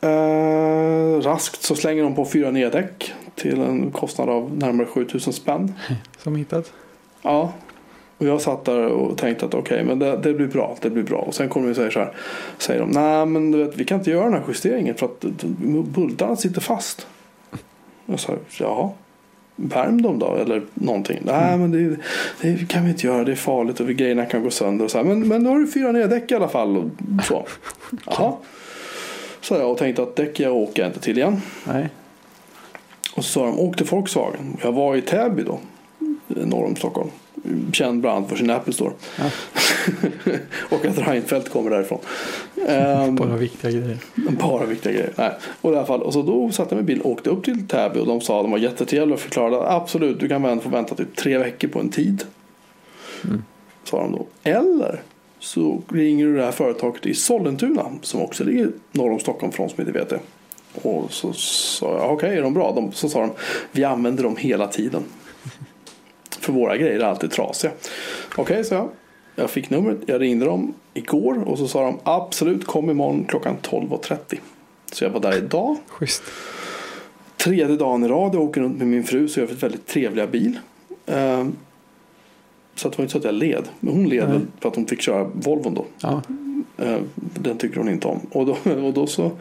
eh, 0.02 1.22
raskt 1.22 1.62
så 1.62 1.76
slänger 1.76 2.04
de 2.04 2.16
på 2.16 2.26
fyra 2.26 2.52
nya 2.52 2.70
däck 2.70 3.14
till 3.36 3.62
en 3.62 3.92
kostnad 3.92 4.30
av 4.30 4.58
närmare 4.58 4.88
7000 4.88 5.34
spänn. 5.34 5.74
Som 6.18 6.36
hittat. 6.36 6.74
Ja. 7.22 7.54
Och 8.20 8.26
jag 8.26 8.42
satt 8.42 8.66
där 8.66 8.88
och 8.88 9.18
tänkte 9.18 9.46
att 9.46 9.54
okej, 9.54 9.84
men 9.84 10.00
det, 10.00 10.18
det 10.18 10.34
blir 10.34 10.48
bra, 10.48 10.78
det 10.82 10.90
blir 10.90 11.04
bra. 11.04 11.18
Och 11.18 11.36
sen 11.36 11.50
kommer 11.50 11.66
de 11.66 11.70
och 11.70 11.76
säger 11.76 11.92
så 11.92 12.00
här, 12.00 12.14
säger 12.58 12.80
de, 12.80 12.90
nej 12.90 13.26
men 13.26 13.58
vet, 13.60 13.78
vi 13.78 13.86
kan 13.86 13.98
inte 13.98 14.12
göra 14.12 14.24
den 14.24 14.34
här 14.34 14.44
justeringen 14.48 14.96
för 14.96 15.06
att 15.06 15.20
bultarna 15.86 16.36
sitter 16.36 16.62
fast. 16.62 17.08
Jag 18.06 18.20
sa, 18.20 18.34
ja, 18.60 18.94
värm 19.56 20.02
dem 20.02 20.20
då 20.20 20.36
eller 20.36 20.62
någonting. 20.74 21.20
Nej 21.24 21.58
men 21.58 21.72
det, 21.72 21.98
det 22.42 22.70
kan 22.70 22.84
vi 22.84 22.90
inte 22.90 23.08
göra, 23.08 23.24
det 23.24 23.32
är 23.32 23.36
farligt 23.36 23.80
och 23.80 23.88
grejerna 23.88 24.26
kan 24.26 24.44
gå 24.44 24.50
sönder. 24.50 24.86
Och 24.86 24.92
så 24.92 24.98
här, 24.98 25.06
men, 25.06 25.28
men 25.28 25.44
då 25.44 25.50
har 25.50 25.60
du 25.60 25.68
fyra 25.68 25.92
nya 25.92 26.08
däck 26.08 26.32
i 26.32 26.36
alla 26.36 26.50
fall. 26.50 26.78
Och 26.78 26.90
så. 27.24 27.46
Jaha. 28.06 28.34
Så 29.42 29.56
jag 29.56 29.72
och 29.72 29.78
tänkte 29.78 30.04
att 30.04 30.16
däck 30.16 30.40
jag 30.40 30.56
åker 30.56 30.86
inte 30.86 31.00
till 31.00 31.18
igen. 31.18 31.42
Nej. 31.64 31.90
Och 33.16 33.26
så 33.26 33.32
sa 33.32 33.46
de, 33.46 33.60
åk 33.60 33.78
till 33.78 33.86
Volkswagen. 33.86 34.58
Jag 34.64 34.72
var 34.72 34.96
i 34.96 35.02
Täby 35.02 35.44
då, 35.44 35.60
norr 36.28 36.66
om 36.66 36.76
Stockholm. 36.76 37.10
Känd 37.74 38.02
bland 38.02 38.18
annat 38.18 38.30
för 38.30 38.36
sin 38.36 38.50
Apple 38.50 38.74
Store. 38.74 38.94
Ja. 39.18 39.26
och 40.70 40.86
att 40.86 40.98
Reinfeldt 40.98 41.50
kommer 41.50 41.70
därifrån. 41.70 42.00
Ehm, 42.68 43.16
Bara 43.16 43.36
viktiga 43.36 43.72
grejer. 43.72 43.98
bara 44.16 44.66
viktiga 44.66 44.94
grejer. 44.94 45.14
Nej. 45.18 45.32
Och, 45.62 45.74
i 45.74 45.76
alla 45.76 45.86
fall, 45.86 46.02
och 46.02 46.14
så 46.14 46.22
då 46.22 46.52
satte 46.52 46.76
jag 46.76 46.84
mig 46.84 46.94
i 46.94 46.96
bil 46.96 47.02
och 47.02 47.12
åkte 47.12 47.30
upp 47.30 47.44
till 47.44 47.68
Täby 47.68 48.00
och 48.00 48.08
de 48.08 48.22
sa 48.22 48.42
de 48.42 48.52
var 48.52 48.58
jättetrevliga 48.58 49.14
och 49.14 49.20
förklarade 49.20 49.62
att 49.62 49.82
absolut 49.82 50.20
du 50.20 50.28
kan 50.28 50.62
få 50.62 50.70
vänta 50.70 50.96
typ 50.96 51.16
tre 51.16 51.38
veckor 51.38 51.68
på 51.68 51.80
en 51.80 51.90
tid. 51.90 52.24
Mm. 53.24 53.44
Sa 53.84 54.02
de 54.02 54.12
då. 54.12 54.26
Eller 54.44 55.02
så 55.40 55.82
ringer 55.90 56.26
du 56.26 56.36
det 56.36 56.44
här 56.44 56.52
företaget 56.52 57.06
i 57.06 57.14
Sollentuna 57.14 57.86
som 58.02 58.22
också 58.22 58.44
ligger 58.44 58.72
norr 58.92 59.12
om 59.12 59.20
Stockholm 59.20 59.52
för 59.52 59.64
de 59.64 59.70
som 59.70 59.82
inte 59.82 59.92
vet 59.92 60.10
det. 60.10 60.20
Och 60.82 61.12
så 61.14 61.34
sa 61.34 61.98
jag 61.98 62.14
okej 62.14 62.38
är 62.38 62.42
de 62.42 62.54
bra? 62.54 62.72
De, 62.76 62.92
så 62.92 63.10
sa 63.10 63.20
de 63.20 63.32
vi 63.72 63.84
använder 63.84 64.24
dem 64.24 64.38
hela 64.38 64.68
tiden. 64.68 65.04
För 66.40 66.54
våra 66.54 66.78
grejer 66.78 67.00
är 67.00 67.04
alltid 67.04 67.32
trasiga. 67.32 67.72
Okej 68.36 68.64
så 68.64 68.74
jag. 68.74 68.90
Jag 69.36 69.50
fick 69.50 69.70
numret, 69.70 69.98
jag 70.06 70.22
ringde 70.22 70.46
dem 70.46 70.74
igår 70.94 71.44
och 71.48 71.58
så 71.58 71.68
sa 71.68 71.84
de 71.84 72.00
absolut 72.04 72.66
kom 72.66 72.90
imorgon 72.90 73.26
klockan 73.28 73.56
12.30. 73.62 74.18
Så 74.92 75.04
jag 75.04 75.12
var 75.12 75.20
där 75.20 75.38
idag. 75.38 75.78
Schysst. 75.88 76.24
Tredje 77.38 77.76
dagen 77.76 78.04
i 78.04 78.08
rad 78.08 78.36
jag 78.36 78.42
åker 78.42 78.62
runt 78.62 78.78
med 78.78 78.88
min 78.88 79.04
fru 79.04 79.28
så 79.28 79.40
jag 79.40 79.50
ett 79.52 79.64
väldigt 79.64 79.88
trevliga 79.88 80.28
bil. 80.28 80.60
Ehm, 81.06 81.56
Så 82.76 82.90
det 82.90 82.98
var 82.98 83.04
inte 83.04 83.12
så 83.12 83.18
att 83.18 83.24
jag 83.24 83.34
led. 83.34 83.64
Men 83.80 83.94
hon 83.94 84.10
led 84.10 84.30
Nej. 84.30 84.40
för 84.60 84.70
att 84.70 84.76
hon 84.76 84.86
fick 84.88 85.02
köra 85.02 85.24
Volvon 85.34 85.74
då. 85.74 85.86
Ja. 86.02 86.22
Eh, 86.78 86.98
Den 87.16 87.58
tycker 87.58 87.78
hon 87.78 87.90
inte 87.90 88.08
om. 88.08 88.20
Och 88.32 88.46
då, 88.46 88.72
och 88.86 88.94
då 88.94 89.08
så 89.08 89.32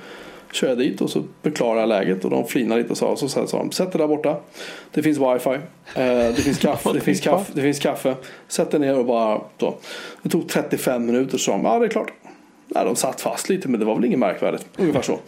kör 0.52 0.68
jag 0.68 0.78
dit 0.78 1.00
och 1.00 1.10
så 1.10 1.24
förklarar 1.42 1.80
jag 1.80 1.88
läget 1.88 2.24
och 2.24 2.30
de 2.30 2.46
flinar 2.46 2.76
lite 2.78 2.90
och 2.90 2.98
sa, 2.98 3.16
så 3.16 3.28
sa 3.28 3.46
de 3.58 3.72
sätt 3.72 3.92
dig 3.92 3.98
där 3.98 4.08
borta. 4.08 4.36
Det 4.92 5.02
finns 5.02 5.18
wifi. 5.18 5.50
Eh, 5.50 5.58
Det 6.36 6.42
finns 6.42 6.58
kaffe. 6.58 6.92
det, 6.94 7.00
finns 7.00 7.20
kaffe 7.20 7.52
det 7.54 7.62
finns 7.62 7.78
kaffe. 7.78 8.14
Sätt 8.48 8.70
dig 8.70 8.80
ner 8.80 8.98
och 8.98 9.04
bara 9.06 9.40
så. 9.60 9.74
Det 10.22 10.28
tog 10.28 10.48
35 10.48 11.06
minuter 11.06 11.38
så 11.38 11.50
de, 11.50 11.64
ja 11.64 11.78
det 11.78 11.86
är 11.86 11.90
klart. 11.90 12.12
Nej, 12.66 12.84
de 12.84 12.96
satt 12.96 13.20
fast 13.20 13.48
lite 13.48 13.68
men 13.68 13.80
det 13.80 13.86
var 13.86 13.94
väl 13.94 14.04
inget 14.04 14.18
märkvärdigt. 14.18 14.66
Ungefär 14.76 15.02
så. 15.02 15.18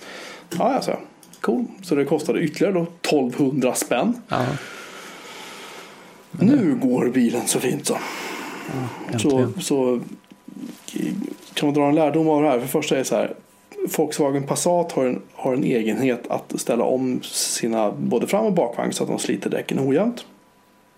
Ja, 0.59 0.73
jag 0.73 0.85
sa 0.85 0.97
Cool. 1.41 1.65
Så 1.83 1.95
det 1.95 2.05
kostade 2.05 2.41
ytterligare 2.41 2.73
då 2.75 2.83
1200 3.03 3.75
spänn. 3.75 4.15
ja. 4.29 4.47
Nu 6.31 6.75
går 6.83 7.09
bilen 7.09 7.47
så 7.47 7.61
fint 7.61 7.87
så. 7.87 7.97
Så, 9.19 9.39
Äntligen. 9.39 9.61
så 9.61 10.01
kan 11.55 11.67
man 11.67 11.75
dra 11.75 11.89
en 11.89 11.95
lärdom 11.95 12.29
av 12.29 12.43
det 12.43 12.49
här. 12.49 12.55
För 12.55 12.63
det 12.63 12.69
första 12.69 12.95
är 12.95 12.99
det 12.99 13.05
så 13.05 13.17
här. 13.17 13.35
Volkswagen 13.99 14.47
Passat 14.47 14.93
har 14.93 15.05
en, 15.05 15.23
har 15.33 15.55
en 15.55 15.65
egenhet 15.65 16.27
att 16.31 16.61
ställa 16.61 16.85
om 16.85 17.21
sina 17.23 17.93
både 17.93 18.27
fram 18.27 18.45
och 18.47 18.53
bakvagn 18.53 18.93
så 18.93 19.03
att 19.03 19.09
de 19.11 19.19
sliter 19.19 19.51
däcken 19.51 19.89
ojämnt. 19.89 20.27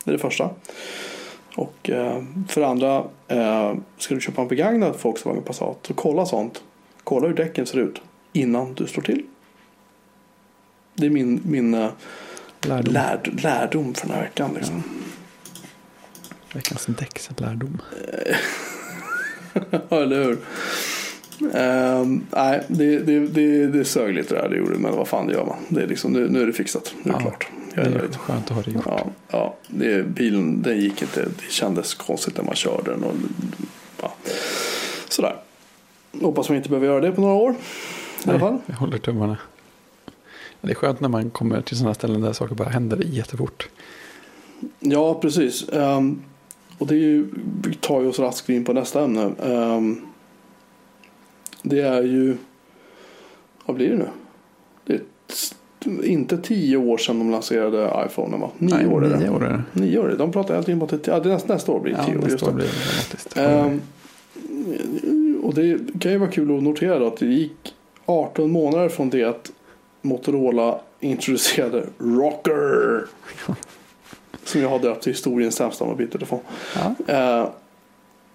Det 0.05 0.11
är 0.11 0.13
det 0.13 0.19
första. 0.19 0.51
Och 1.57 1.91
eh, 1.91 2.23
för 2.49 2.61
det 2.61 2.67
andra, 2.67 3.05
eh, 3.29 3.75
ska 3.99 4.15
du 4.15 4.21
köpa 4.21 4.43
en 4.43 4.49
begagnad 4.49 4.95
Volkswagen 5.03 5.43
Passat 5.43 5.79
så 5.83 5.95
kolla 5.95 6.27
sånt. 6.27 6.63
Kolla 7.05 7.27
hur 7.29 7.35
däcken 7.35 7.67
ser 7.67 7.79
ut 7.79 8.01
innan 8.33 8.75
du 8.75 8.87
slår 8.87 9.03
till. 9.03 9.23
Det 10.95 11.07
är 11.07 11.11
min, 11.11 11.41
min 11.45 11.75
eh, 11.75 11.91
Lärdom. 12.61 12.95
lärd, 12.95 13.41
lärdom 13.43 13.95
för 13.95 14.07
den 14.07 14.17
här 14.17 14.23
veckan. 14.23 14.55
Liksom. 14.55 14.83
Veckans 16.55 16.87
däckslärdom. 16.87 17.83
Ja, 19.71 20.03
eller 20.03 20.25
hur? 20.25 20.39
Ehm, 21.55 22.27
nej, 22.31 22.63
det, 22.69 22.99
det, 22.99 23.19
det, 23.27 23.67
det 23.67 23.85
sög 23.85 24.15
lite 24.15 24.35
där 24.35 24.49
det 24.49 24.57
gjorde, 24.57 24.79
men 24.79 24.97
vad 24.97 25.09
fan 25.09 25.27
det 25.27 25.33
gör 25.33 25.45
man. 25.47 25.57
Det 25.69 25.83
är 25.83 25.87
liksom, 25.87 26.13
nu, 26.13 26.29
nu 26.29 26.43
är 26.43 26.47
det 26.47 26.53
fixat. 26.53 26.95
Nu 27.03 27.11
är 27.13 27.19
det 27.19 27.25
Ja, 27.25 27.31
klart. 27.31 27.47
Det 27.75 27.81
Jag 27.81 27.87
är 27.87 27.91
är 27.95 27.99
nöjd. 27.99 28.17
skönt 28.17 28.45
att 28.51 28.57
ha 28.57 28.63
det 28.63 28.71
gjort. 28.71 28.83
Ja, 28.87 29.07
ja 29.31 29.55
det, 29.69 30.07
bilen 30.07 30.63
den 30.63 30.81
gick 30.81 31.03
inte. 31.03 31.21
Det 31.25 31.51
kändes 31.53 31.95
konstigt 31.95 32.37
när 32.37 32.45
man 32.45 32.55
körde 32.55 32.91
den. 32.91 33.05
Och, 33.05 33.15
ja. 34.03 34.13
Sådär. 35.09 35.37
Hoppas 36.23 36.49
man 36.49 36.57
inte 36.57 36.69
behöver 36.69 36.87
göra 36.87 37.01
det 37.01 37.13
på 37.13 37.21
några 37.21 37.35
år. 37.35 37.55
I 38.27 38.31
alla 38.31 38.39
fall. 38.39 38.59
jag 38.67 38.75
håller 38.75 38.99
tummarna. 38.99 39.37
Det 40.61 40.71
är 40.71 40.75
skönt 40.75 41.01
när 41.01 41.09
man 41.09 41.31
kommer 41.31 41.61
till 41.63 41.77
sådana 41.77 41.95
ställen 41.95 42.21
där 42.21 42.33
saker 42.33 42.55
bara 42.55 42.69
händer 42.69 43.03
jättefort. 43.05 43.69
Ja, 44.81 45.15
precis. 45.21 45.69
Ehm, 45.69 46.23
och 46.79 46.87
det 46.87 46.95
är 46.95 46.99
ju, 46.99 47.27
vi 47.65 47.75
tar 47.75 48.01
ju 48.01 48.09
oss 48.09 48.19
raskt 48.19 48.49
in 48.49 48.65
på 48.65 48.73
nästa 48.73 49.05
ämne. 49.05 49.31
Ehm, 49.43 50.01
det 51.63 51.81
är 51.81 52.03
ju, 52.03 52.37
vad 53.67 53.77
blir 53.77 53.91
det 53.91 53.97
nu? 53.97 54.09
Det 54.85 54.95
är 54.95 56.05
inte 56.05 56.39
tio 56.39 56.77
år 56.77 56.99
sedan 56.99 57.19
de 57.19 57.31
lanserade 57.31 58.07
iPhone 58.07 58.37
va? 58.37 58.51
Nio 58.59 58.75
Nej, 58.75 58.87
år 58.87 59.05
är 59.05 59.11
det. 59.11 59.19
Nio 59.19 59.29
år 59.31 59.45
är 59.45 59.51
det. 59.51 59.81
Nio 59.81 59.99
år 59.99 60.05
är 60.05 60.09
det. 60.11 60.17
De 60.17 60.33
pratar 60.33 60.63
tiden 60.63 60.83
om 60.83 60.85
att 60.85 61.05
det, 61.05 61.07
ja, 61.11 61.21
det 61.21 61.29
nästa, 61.29 61.53
nästa 61.55 61.73
år 61.73 61.81
blir 61.81 61.93
det 61.93 61.99
Ja, 61.99 62.05
tio 62.07 62.19
år. 62.19 62.23
Just 62.23 62.33
nästa 62.33 62.51
år 62.51 62.55
blir 62.55 62.67
det. 63.35 63.41
Ehm, 63.41 63.81
och 65.43 65.55
det 65.55 65.79
kan 66.01 66.13
ju 66.13 66.19
vara 66.19 66.31
kul 66.31 66.57
att 66.57 66.63
notera 66.63 66.99
då 66.99 67.07
att 67.07 67.17
det 67.17 67.27
gick 67.27 67.75
18 68.07 68.51
månader 68.51 68.89
från 68.89 69.11
det 69.11 69.25
att 69.25 69.53
Motorola 70.03 70.81
introducerade 71.01 71.87
Rocker. 71.99 73.05
Som 74.45 74.61
jag 74.61 74.69
har 74.69 74.79
döpt 74.79 75.03
till 75.03 75.13
historiens 75.13 75.55
sämsta 75.55 75.85
mobiltelefon. 75.85 76.41
ja. 77.07 77.15
Eh, 77.15 77.49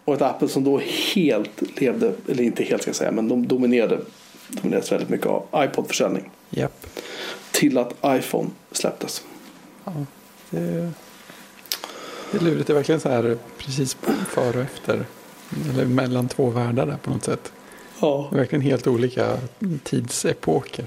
och 0.08 0.14
ett 0.14 0.22
Apple 0.22 0.48
som 0.48 0.64
då 0.64 0.82
helt 1.16 1.82
levde, 1.82 2.14
eller 2.28 2.44
inte 2.44 2.64
helt 2.64 2.82
ska 2.82 2.90
jag 2.90 2.96
säga, 2.96 3.12
men 3.12 3.28
de 3.28 3.48
dominerade, 3.48 4.00
dominerades 4.48 4.92
väldigt 4.92 5.10
mycket 5.10 5.28
av 5.28 5.46
iPod-försäljning. 5.56 6.30
Japp. 6.50 6.88
Till 7.52 7.78
att 7.78 7.94
iPhone 8.06 8.50
släpptes. 8.72 9.24
Ja, 9.84 9.94
det, 10.50 10.92
det 12.32 12.38
är 12.38 12.42
lurigt. 12.42 12.68
Det 12.68 12.74
är 12.74 12.76
verkligen 12.76 13.02
så 13.02 13.10
här 13.10 13.38
precis 13.58 13.98
före 14.30 14.58
och 14.58 14.64
efter. 14.64 15.06
Eller 15.74 15.86
mellan 15.86 16.28
två 16.28 16.50
världar 16.50 16.86
där 16.86 16.98
på 16.98 17.10
något 17.10 17.24
sätt. 17.24 17.52
Ja. 18.00 18.28
Det 18.32 18.36
är 18.36 18.40
verkligen 18.40 18.62
helt 18.62 18.88
olika 18.88 19.38
tidsepoker. 19.84 20.86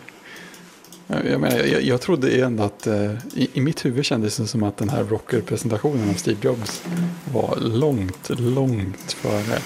Jag, 1.13 1.27
jag, 1.27 1.41
menar, 1.41 1.59
jag, 1.59 1.83
jag 1.83 2.01
trodde 2.01 2.45
ändå 2.45 2.63
att 2.63 2.87
eh, 2.87 3.13
i, 3.35 3.49
i 3.53 3.61
mitt 3.61 3.85
huvud 3.85 4.05
kändes 4.05 4.37
det 4.37 4.47
som 4.47 4.63
att 4.63 4.77
den 4.77 4.89
här 4.89 5.05
rocker-presentationen 5.05 6.11
av 6.11 6.15
Steve 6.15 6.39
Jobs 6.43 6.83
var 7.33 7.59
långt, 7.61 8.31
långt 8.39 9.13
före. 9.13 9.59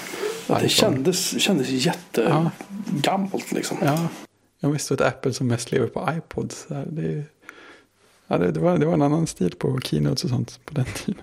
Det 0.47 0.53
iPhone. 0.53 0.69
kändes, 0.69 1.41
kändes 1.41 1.69
jättegammalt 1.69 3.51
liksom. 3.51 3.77
Ja, 3.81 4.07
jag 4.59 4.69
visste 4.69 4.93
att 4.93 5.01
Apple 5.01 5.33
som 5.33 5.47
mest 5.47 5.71
lever 5.71 5.87
på 5.87 6.09
iPods. 6.17 6.65
Det, 6.67 7.23
ja, 8.27 8.37
det, 8.37 8.51
det, 8.51 8.59
var, 8.59 8.77
det 8.77 8.85
var 8.85 8.93
en 8.93 9.01
annan 9.01 9.27
stil 9.27 9.55
på 9.57 9.79
keynotes 9.83 10.23
och 10.23 10.29
sånt 10.29 10.59
på 10.65 10.73
den 10.73 10.85
tiden. 10.85 11.21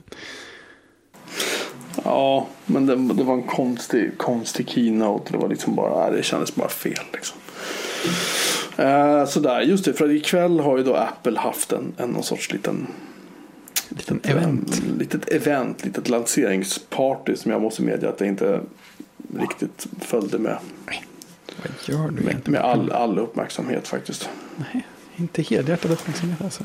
Ja, 2.05 2.47
men 2.67 2.87
det, 2.87 3.15
det 3.15 3.25
var 3.25 3.35
en 3.35 3.43
konstig, 3.43 4.19
konstig 4.19 4.69
keynote. 4.69 5.33
Det 5.33 5.39
var 5.39 5.49
liksom 5.49 5.75
bara, 5.75 6.11
det 6.11 6.23
kändes 6.23 6.55
bara 6.55 6.69
fel 6.69 7.05
liksom. 7.13 7.39
Eh, 8.83 9.27
sådär, 9.27 9.61
just 9.61 9.85
det. 9.85 9.93
För 9.93 10.05
att 10.05 10.11
ikväll 10.11 10.61
har 10.61 10.79
ju 10.79 10.85
då 10.85 10.95
Apple 10.95 11.39
haft 11.39 11.73
en, 11.73 11.93
en 11.97 12.11
någon 12.11 12.23
sorts 12.23 12.53
liten 12.53 12.87
Liten 13.97 14.21
event. 14.23 14.83
En, 14.85 14.99
litet 14.99 15.29
event, 15.29 15.85
litet 15.85 16.09
lanseringsparty 16.09 17.37
som 17.37 17.51
jag 17.51 17.63
måste 17.63 17.83
medge 17.83 18.09
att 18.09 18.21
jag 18.21 18.29
inte 18.29 18.61
riktigt 19.39 19.87
följde 20.01 20.39
med. 20.39 20.57
Vad 21.63 21.97
gör 21.97 22.09
du 22.09 22.23
Med, 22.25 22.49
med 22.49 22.61
all, 22.61 22.93
all 22.93 23.19
uppmärksamhet 23.19 23.89
faktiskt. 23.89 24.29
Nej, 24.57 24.87
inte 25.17 25.43
helhjärtad 25.43 25.91
uppmärksamhet 25.91 26.43
alltså. 26.43 26.65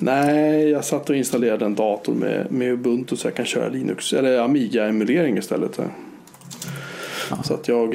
Nej, 0.00 0.68
jag 0.68 0.84
satt 0.84 1.10
och 1.10 1.16
installerade 1.16 1.64
en 1.64 1.74
dator 1.74 2.14
med, 2.14 2.52
med 2.52 2.72
Ubuntu 2.72 3.16
så 3.16 3.26
jag 3.26 3.34
kan 3.34 3.46
köra 3.46 3.68
Linux 3.68 4.12
eller 4.12 4.38
Amiga-emulering 4.38 5.38
istället. 5.38 5.80
Ja. 7.30 7.42
Så 7.42 7.54
att 7.54 7.68
jag, 7.68 7.94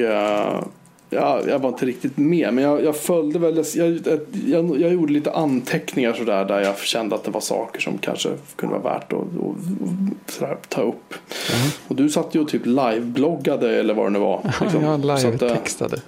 eh, 1.12 1.18
ja, 1.18 1.40
jag 1.48 1.58
var 1.58 1.68
inte 1.68 1.86
riktigt 1.86 2.16
med. 2.16 2.54
Men 2.54 2.64
jag, 2.64 2.84
jag 2.84 2.96
följde 2.96 3.38
väl, 3.38 3.64
jag, 3.74 4.00
jag, 4.46 4.80
jag 4.80 4.92
gjorde 4.92 5.12
lite 5.12 5.32
anteckningar 5.32 6.12
sådär 6.12 6.44
där 6.44 6.60
jag 6.60 6.78
kände 6.78 7.14
att 7.14 7.24
det 7.24 7.30
var 7.30 7.40
saker 7.40 7.80
som 7.80 7.98
kanske 7.98 8.28
kunde 8.56 8.78
vara 8.78 8.94
värt 8.94 9.12
att, 9.12 9.18
att 9.18 10.32
sådär, 10.32 10.56
ta 10.68 10.82
upp. 10.82 11.14
Ja. 11.50 11.70
Och 11.88 11.96
du 11.96 12.08
satt 12.08 12.34
ju 12.34 12.40
och 12.40 12.48
typ 12.48 12.66
live-bloggade 12.66 13.78
eller 13.78 13.94
vad 13.94 14.06
det 14.06 14.10
nu 14.10 14.18
var. 14.18 14.52
liksom. 14.60 14.84
jag 14.84 14.92
eh, 14.92 15.16
live-textade. 15.16 16.00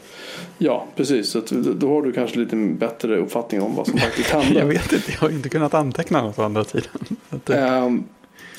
Ja, 0.59 0.87
precis. 0.97 1.31
Så 1.31 1.41
då 1.77 1.89
har 1.89 2.03
du 2.03 2.13
kanske 2.13 2.39
lite 2.39 2.57
bättre 2.57 3.17
uppfattning 3.17 3.63
om 3.63 3.77
vad 3.77 3.87
som 3.87 3.99
faktiskt 3.99 4.31
hände. 4.31 4.59
Jag 4.59 4.67
vet 4.67 4.93
inte, 4.93 5.13
jag 5.13 5.21
har 5.21 5.31
inte 5.31 5.49
kunnat 5.49 5.75
anteckna 5.75 6.23
något 6.23 6.39
å 6.39 6.43
andra 6.43 6.65
sidan. 6.65 7.17
Ehm, 7.53 8.05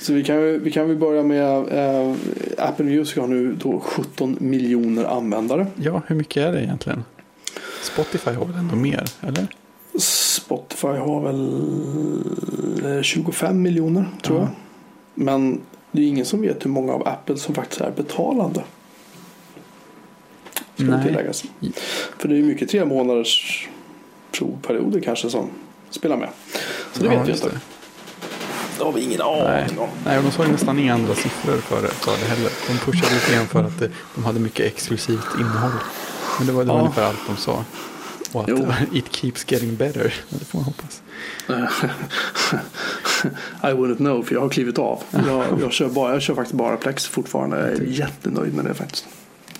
så 0.05 0.13
vi 0.13 0.23
kan, 0.23 0.63
vi 0.63 0.71
kan 0.71 0.87
väl 0.87 0.97
börja 0.97 1.23
med 1.23 1.67
eh, 1.67 2.15
Apple 2.57 2.85
Music 2.85 3.17
har 3.17 3.27
nu 3.27 3.53
då 3.55 3.79
17 3.79 4.37
miljoner 4.39 5.05
användare. 5.05 5.67
ja, 5.75 6.01
hur 6.07 6.15
mycket 6.15 6.37
är 6.43 6.51
det 6.51 6.63
egentligen? 6.63 7.03
Spotify 7.81 8.31
har 8.31 8.45
väl 8.45 8.55
ändå 8.55 8.75
mer, 8.75 9.03
eller? 9.21 9.47
Spotify 9.99 10.87
har 10.87 11.21
väl 11.21 12.97
eh, 12.97 13.01
25 13.01 13.61
miljoner 13.61 14.05
tror 14.21 14.37
Ja. 14.37 14.43
jag. 14.43 14.49
Men 15.25 15.61
det 15.91 16.01
är 16.01 16.07
ingen 16.07 16.25
som 16.25 16.41
vet 16.41 16.65
hur 16.65 16.69
många 16.69 16.93
av 16.93 17.07
Apple 17.07 17.37
som 17.37 17.55
faktiskt 17.55 17.81
är 17.81 17.91
betalande. 17.91 18.63
Ska 20.75 20.83
Nej. 20.83 21.05
tilläggas. 21.05 21.43
För 22.17 22.27
det 22.27 22.35
är 22.35 22.37
ju 22.37 22.43
mycket 22.43 22.69
tre 22.69 22.85
månaders 22.85 23.67
provperioder 24.31 24.99
kanske 24.99 25.29
som 25.29 25.49
spelar 25.89 26.17
med. 26.17 26.29
Så 26.93 27.03
det 27.03 27.13
Ja, 27.13 27.19
vet 27.19 27.27
vi 27.27 27.31
inte. 27.33 27.59
Det. 28.77 28.83
Har 28.83 28.91
vi 28.91 29.01
ingen 29.01 29.19
Nej. 29.19 29.63
aning 29.63 29.79
om. 29.79 29.89
Nej, 30.05 30.21
de 30.23 30.31
sa 30.31 30.45
ju 30.45 30.51
nästan 30.51 30.79
inga 30.79 30.93
andra 30.93 31.15
siffror 31.15 31.57
för 31.57 31.81
det, 31.81 31.87
för 31.87 32.11
det 32.11 32.25
heller. 32.35 32.51
De 32.67 32.77
pushade 32.77 33.13
lite 33.13 33.33
grann 33.33 33.47
för 33.47 33.63
att 33.63 33.79
det, 33.79 33.89
de 34.15 34.25
hade 34.25 34.39
mycket 34.39 34.65
exklusivt 34.65 35.27
innehåll. 35.39 35.71
Men 36.37 36.47
det 36.47 36.53
var, 36.53 36.63
det 36.63 36.67
var 36.69 36.75
Ja. 36.75 36.81
ungefär 36.81 37.03
allt 37.03 37.19
de 37.27 37.37
sa. 37.37 37.63
Och 38.31 38.41
att 38.41 38.47
Jo. 38.49 38.67
it 38.93 39.15
keeps 39.15 39.51
getting 39.51 39.75
better. 39.75 40.13
Det 40.29 40.45
får 40.45 40.59
man 40.59 40.65
hoppas. 40.65 41.01
I 43.63 43.67
wouldn't 43.73 43.97
know 43.97 44.23
för 44.23 44.35
jag 44.35 44.41
har 44.41 44.49
klivit 44.49 44.79
av. 44.79 45.03
Jag, 45.27 45.45
jag, 45.61 45.71
kör, 45.73 45.89
bara, 45.89 46.13
jag 46.13 46.21
kör 46.21 46.35
faktiskt 46.35 46.55
bara 46.57 46.77
Plex 46.77 47.05
fortfarande. 47.07 47.57
Jag 47.57 47.67
är 47.69 47.81
jättenöjd 47.83 48.53
med 48.53 48.65
det 48.65 48.73
faktiskt. 48.73 49.05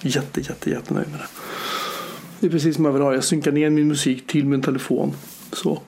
Jätte, 0.02 0.42
jätte, 0.42 0.70
jättenöjd 0.70 1.08
med 1.12 1.20
det. 1.20 1.28
Det 2.40 2.48
är 2.48 2.52
precis 2.52 2.76
som 2.76 2.86
jag 2.86 2.92
vill 2.92 3.02
ha. 3.02 3.14
Jag 3.14 3.24
synkar 3.24 3.52
ner 3.52 3.70
min 3.70 3.88
musik 3.88 4.28
till 4.28 4.46
min 4.46 4.62
telefon. 4.62 5.14
Så. 5.54 5.82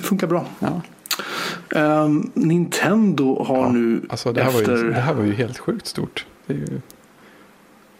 Det 0.00 0.06
funkar 0.06 0.26
bra. 0.26 0.46
Ja. 0.58 0.80
Ehm, 1.80 2.30
Nintendo 2.34 3.44
har 3.44 3.56
Ja, 3.56 3.72
nu 3.72 4.02
Alltså 4.08 4.32
det 4.32 4.42
här, 4.42 4.52
var 4.52 4.60
efter... 4.60 4.76
ju, 4.76 4.92
det 4.92 5.00
här 5.00 5.14
var 5.14 5.24
ju 5.24 5.32
helt 5.32 5.58
sjukt 5.58 5.86
stort. 5.86 6.26
Det 6.46 6.52
är 6.52 6.58
ju 6.58 6.80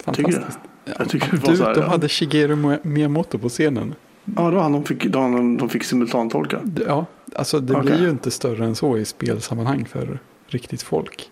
fantastiskt. 0.03 0.59
Jag 0.97 1.09
tycker 1.09 1.31
det 1.31 1.47
var 1.47 1.53
du, 1.53 1.63
här, 1.63 1.73
de 1.73 1.81
ja. 1.81 1.87
hade 1.87 2.09
Shigeru 2.09 2.77
Miyamoto 2.83 3.37
på 3.37 3.49
scenen. 3.49 3.95
Ja, 4.25 4.49
det 4.49 4.55
var 4.55 4.63
han 4.63 4.71
de 4.71 4.83
fick, 4.83 5.05
då 5.05 5.19
han, 5.19 5.57
de 5.57 5.69
fick 5.69 5.83
simultantolka. 5.83 6.59
Ja, 6.87 7.05
alltså 7.35 7.59
det 7.59 7.73
Okej. 7.73 7.85
blir 7.85 8.01
ju 8.01 8.09
inte 8.09 8.31
större 8.31 8.65
än 8.65 8.75
så 8.75 8.97
i 8.97 9.05
spelsammanhang 9.05 9.85
för 9.85 10.19
riktigt 10.47 10.81
folk. 10.81 11.29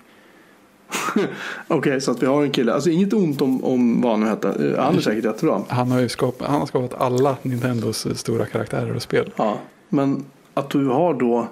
Okej, 1.67 2.01
så 2.01 2.11
att 2.11 2.23
vi 2.23 2.27
har 2.27 2.43
en 2.43 2.51
kille. 2.51 2.73
Alltså 2.73 2.89
inget 2.89 3.13
ont 3.13 3.41
om, 3.41 3.63
om 3.63 4.01
vad 4.01 4.11
han 4.11 4.19
nu 4.19 4.27
hette. 4.27 4.47
Eh, 4.49 4.83
Han 4.83 4.95
är 4.95 5.01
säkert 5.01 5.23
jättebra. 5.23 5.61
Han 5.67 5.91
har 5.91 5.99
ju 5.99 6.09
skapat, 6.09 6.47
han 6.47 6.59
har 6.59 6.67
skapat 6.67 7.01
alla 7.01 7.37
Nintendos 7.41 8.05
eh, 8.05 8.13
stora 8.13 8.45
karaktärer 8.45 8.95
och 8.95 9.01
spel. 9.01 9.31
Ja, 9.35 9.57
men 9.89 10.25
att 10.53 10.69
du 10.69 10.85
har 10.87 11.13
då 11.13 11.47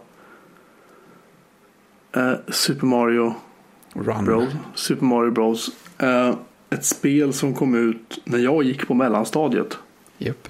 eh, 2.15 2.33
Super 2.47 2.85
Mario 2.85 3.33
Run. 3.93 4.25
Bros. 4.25 4.49
Super 4.75 5.05
Mario 5.05 5.31
Bros. 5.31 5.69
Eh, 5.97 6.35
ett 6.69 6.85
spel 6.85 7.33
som 7.33 7.53
kom 7.53 7.75
ut 7.75 8.21
när 8.23 8.37
jag 8.39 8.63
gick 8.63 8.87
på 8.87 8.93
mellanstadiet. 8.93 9.77
Japp, 10.17 10.47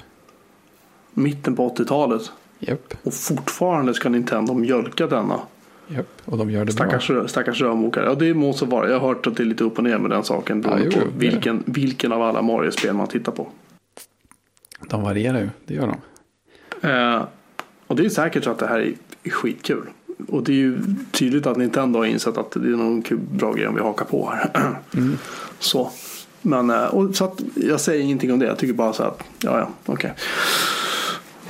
Mitten 1.13 1.55
på 1.55 1.69
80-talet. 1.75 2.31
japp, 2.59 2.93
Och 3.03 3.13
fortfarande 3.13 3.93
ska 3.93 4.09
Nintendo 4.09 4.53
mjölka 4.53 5.07
denna. 5.07 5.39
japp. 5.87 6.07
Och 6.25 6.37
de 6.37 6.51
gör 6.51 6.65
det 6.65 6.71
Stackars, 6.71 7.07
bra. 7.09 7.27
stackars 7.27 7.61
rörmokare. 7.61 8.05
Ja, 8.05 8.15
det 8.15 8.33
må 8.33 8.53
så 8.53 8.65
vara. 8.65 8.89
Jag 8.89 8.99
har 8.99 9.07
hört 9.07 9.27
att 9.27 9.35
det 9.37 9.43
är 9.43 9.45
lite 9.45 9.63
upp 9.63 9.77
och 9.77 9.83
ner 9.83 9.97
med 9.97 10.11
den 10.11 10.23
saken. 10.23 10.61
Beroende 10.61 10.89
jo, 10.95 11.01
på 11.01 11.07
vilken, 11.17 11.63
vilken 11.65 12.11
av 12.11 12.21
alla 12.21 12.41
Mario-spel 12.41 12.93
man 12.95 13.07
tittar 13.07 13.31
på. 13.31 13.47
De 14.89 15.03
varierar 15.03 15.39
ju, 15.39 15.49
det 15.65 15.73
gör 15.73 15.87
de. 15.87 16.87
Eh, 16.89 17.23
och 17.87 17.95
det 17.95 18.05
är 18.05 18.09
säkert 18.09 18.43
så 18.43 18.49
att 18.49 18.59
det 18.59 18.67
här 18.67 18.79
är, 18.79 18.93
skitkul. 19.29 19.89
Och 20.27 20.43
det 20.43 20.51
är 20.51 20.55
ju 20.55 20.79
tydligt 21.11 21.47
att 21.47 21.57
Nintendo 21.57 21.99
har 21.99 22.05
insett 22.05 22.37
att 22.37 22.51
det 22.51 22.59
är 22.59 22.75
någon 22.75 23.01
kul, 23.01 23.19
bra 23.31 23.53
grej 23.53 23.67
om 23.67 23.75
vi 23.75 23.81
hakar 23.81 24.05
på 24.05 24.29
här. 24.29 24.75
Mm. 24.93 25.17
så. 25.59 25.91
Men, 26.41 26.69
eh, 26.69 26.85
och, 26.85 27.15
så 27.15 27.25
att 27.25 27.41
jag 27.55 27.81
säger 27.81 28.03
ingenting 28.03 28.33
om 28.33 28.39
det. 28.39 28.45
Jag 28.45 28.57
tycker 28.57 28.73
bara 28.73 28.93
så 28.93 29.03
att, 29.03 29.23
ja 29.41 29.59
ja, 29.59 29.69
okej. 29.85 30.13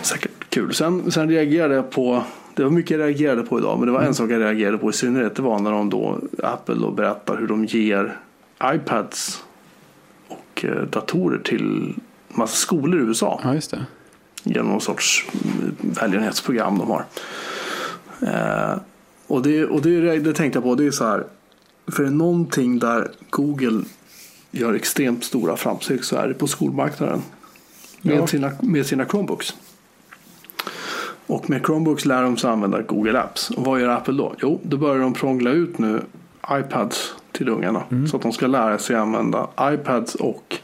Säkert 0.02 0.32
kul. 0.50 0.74
Sen, 0.74 1.12
sen 1.12 1.30
reagerade 1.30 1.76
jag 1.76 1.90
på, 1.90 2.24
det 2.56 2.64
var 2.64 2.70
mycket 2.70 2.92
jag 2.92 3.08
reagerade 3.08 3.44
på 3.44 3.60
idag. 3.60 3.80
Men 3.80 3.88
det 3.88 3.92
var 3.92 4.02
en 4.02 4.14
sak 4.14 4.32
jag 4.32 4.42
reagerade 4.42 4.78
på 4.78 4.90
i 4.90 4.94
synnerhet. 4.94 5.36
Det 5.36 5.42
var 5.42 5.60
när 5.60 5.72
de 5.72 5.90
då, 5.90 6.20
Apple 6.44 6.76
då 6.76 6.92
berättar 6.92 7.38
hur 7.38 7.48
de 7.48 7.66
ger 7.66 8.18
iPads 8.64 9.44
och 10.28 10.66
eh, 10.66 10.84
datorer 10.84 11.40
till 11.40 11.94
massa 12.28 12.56
skolor 12.56 13.02
i 13.02 13.04
USA 13.04 13.42
Ja, 13.44 13.54
just 13.54 13.72
det. 13.72 13.86
Genom 14.48 14.68
någon 14.72 14.82
sorts 14.82 15.26
mm, 15.44 15.76
välgörenhetsprogram 15.80 16.78
de 16.78 16.88
har. 16.90 17.06
Eh, 18.22 18.78
och 19.28 19.42
det, 19.42 19.66
och 19.66 19.82
det, 19.82 20.20
det 20.20 20.34
tänkte 20.34 20.58
jag 20.58 20.64
på, 20.64 20.76
det 20.76 20.86
är 20.88 20.92
så 20.92 21.06
här. 21.08 21.24
För 21.92 22.04
det 22.04 22.10
är 22.10 22.14
någonting 22.14 22.80
där 22.80 23.12
Google 23.30 23.84
gör 24.52 24.74
extremt 24.74 25.24
stora 25.24 25.58
framsteg 25.58 26.04
så 26.04 26.16
är 26.16 26.28
det 26.28 26.34
på 26.34 26.48
skolmarknaden. 26.48 27.22
Med, 28.02 28.16
Ja. 28.18 28.28
sina, 28.28 28.52
med 28.62 28.86
sina 28.86 29.06
Chromebooks. 29.06 29.54
Och 31.28 31.50
med 31.50 31.66
Chromebooks 31.66 32.06
lär 32.06 32.22
de 32.24 32.38
sig 32.38 32.50
använda 32.50 32.82
Google 32.82 33.20
Apps. 33.22 33.50
Och 33.50 33.66
vad 33.66 33.82
gör 33.82 33.90
Apple 33.90 34.14
då? 34.14 34.36
Jo, 34.42 34.60
då 34.64 34.78
börjar 34.78 35.02
de 35.02 35.14
prångla 35.14 35.52
ut 35.52 35.78
nu 35.78 36.02
iPads 36.52 37.14
till 37.32 37.50
ungarna. 37.50 37.84
Så 38.12 38.16
att 38.18 38.24
de 38.24 38.32
ska 38.32 38.48
lära 38.48 38.78
sig 38.78 38.96
använda 38.96 39.48
iPads 39.62 40.16
och 40.16 40.58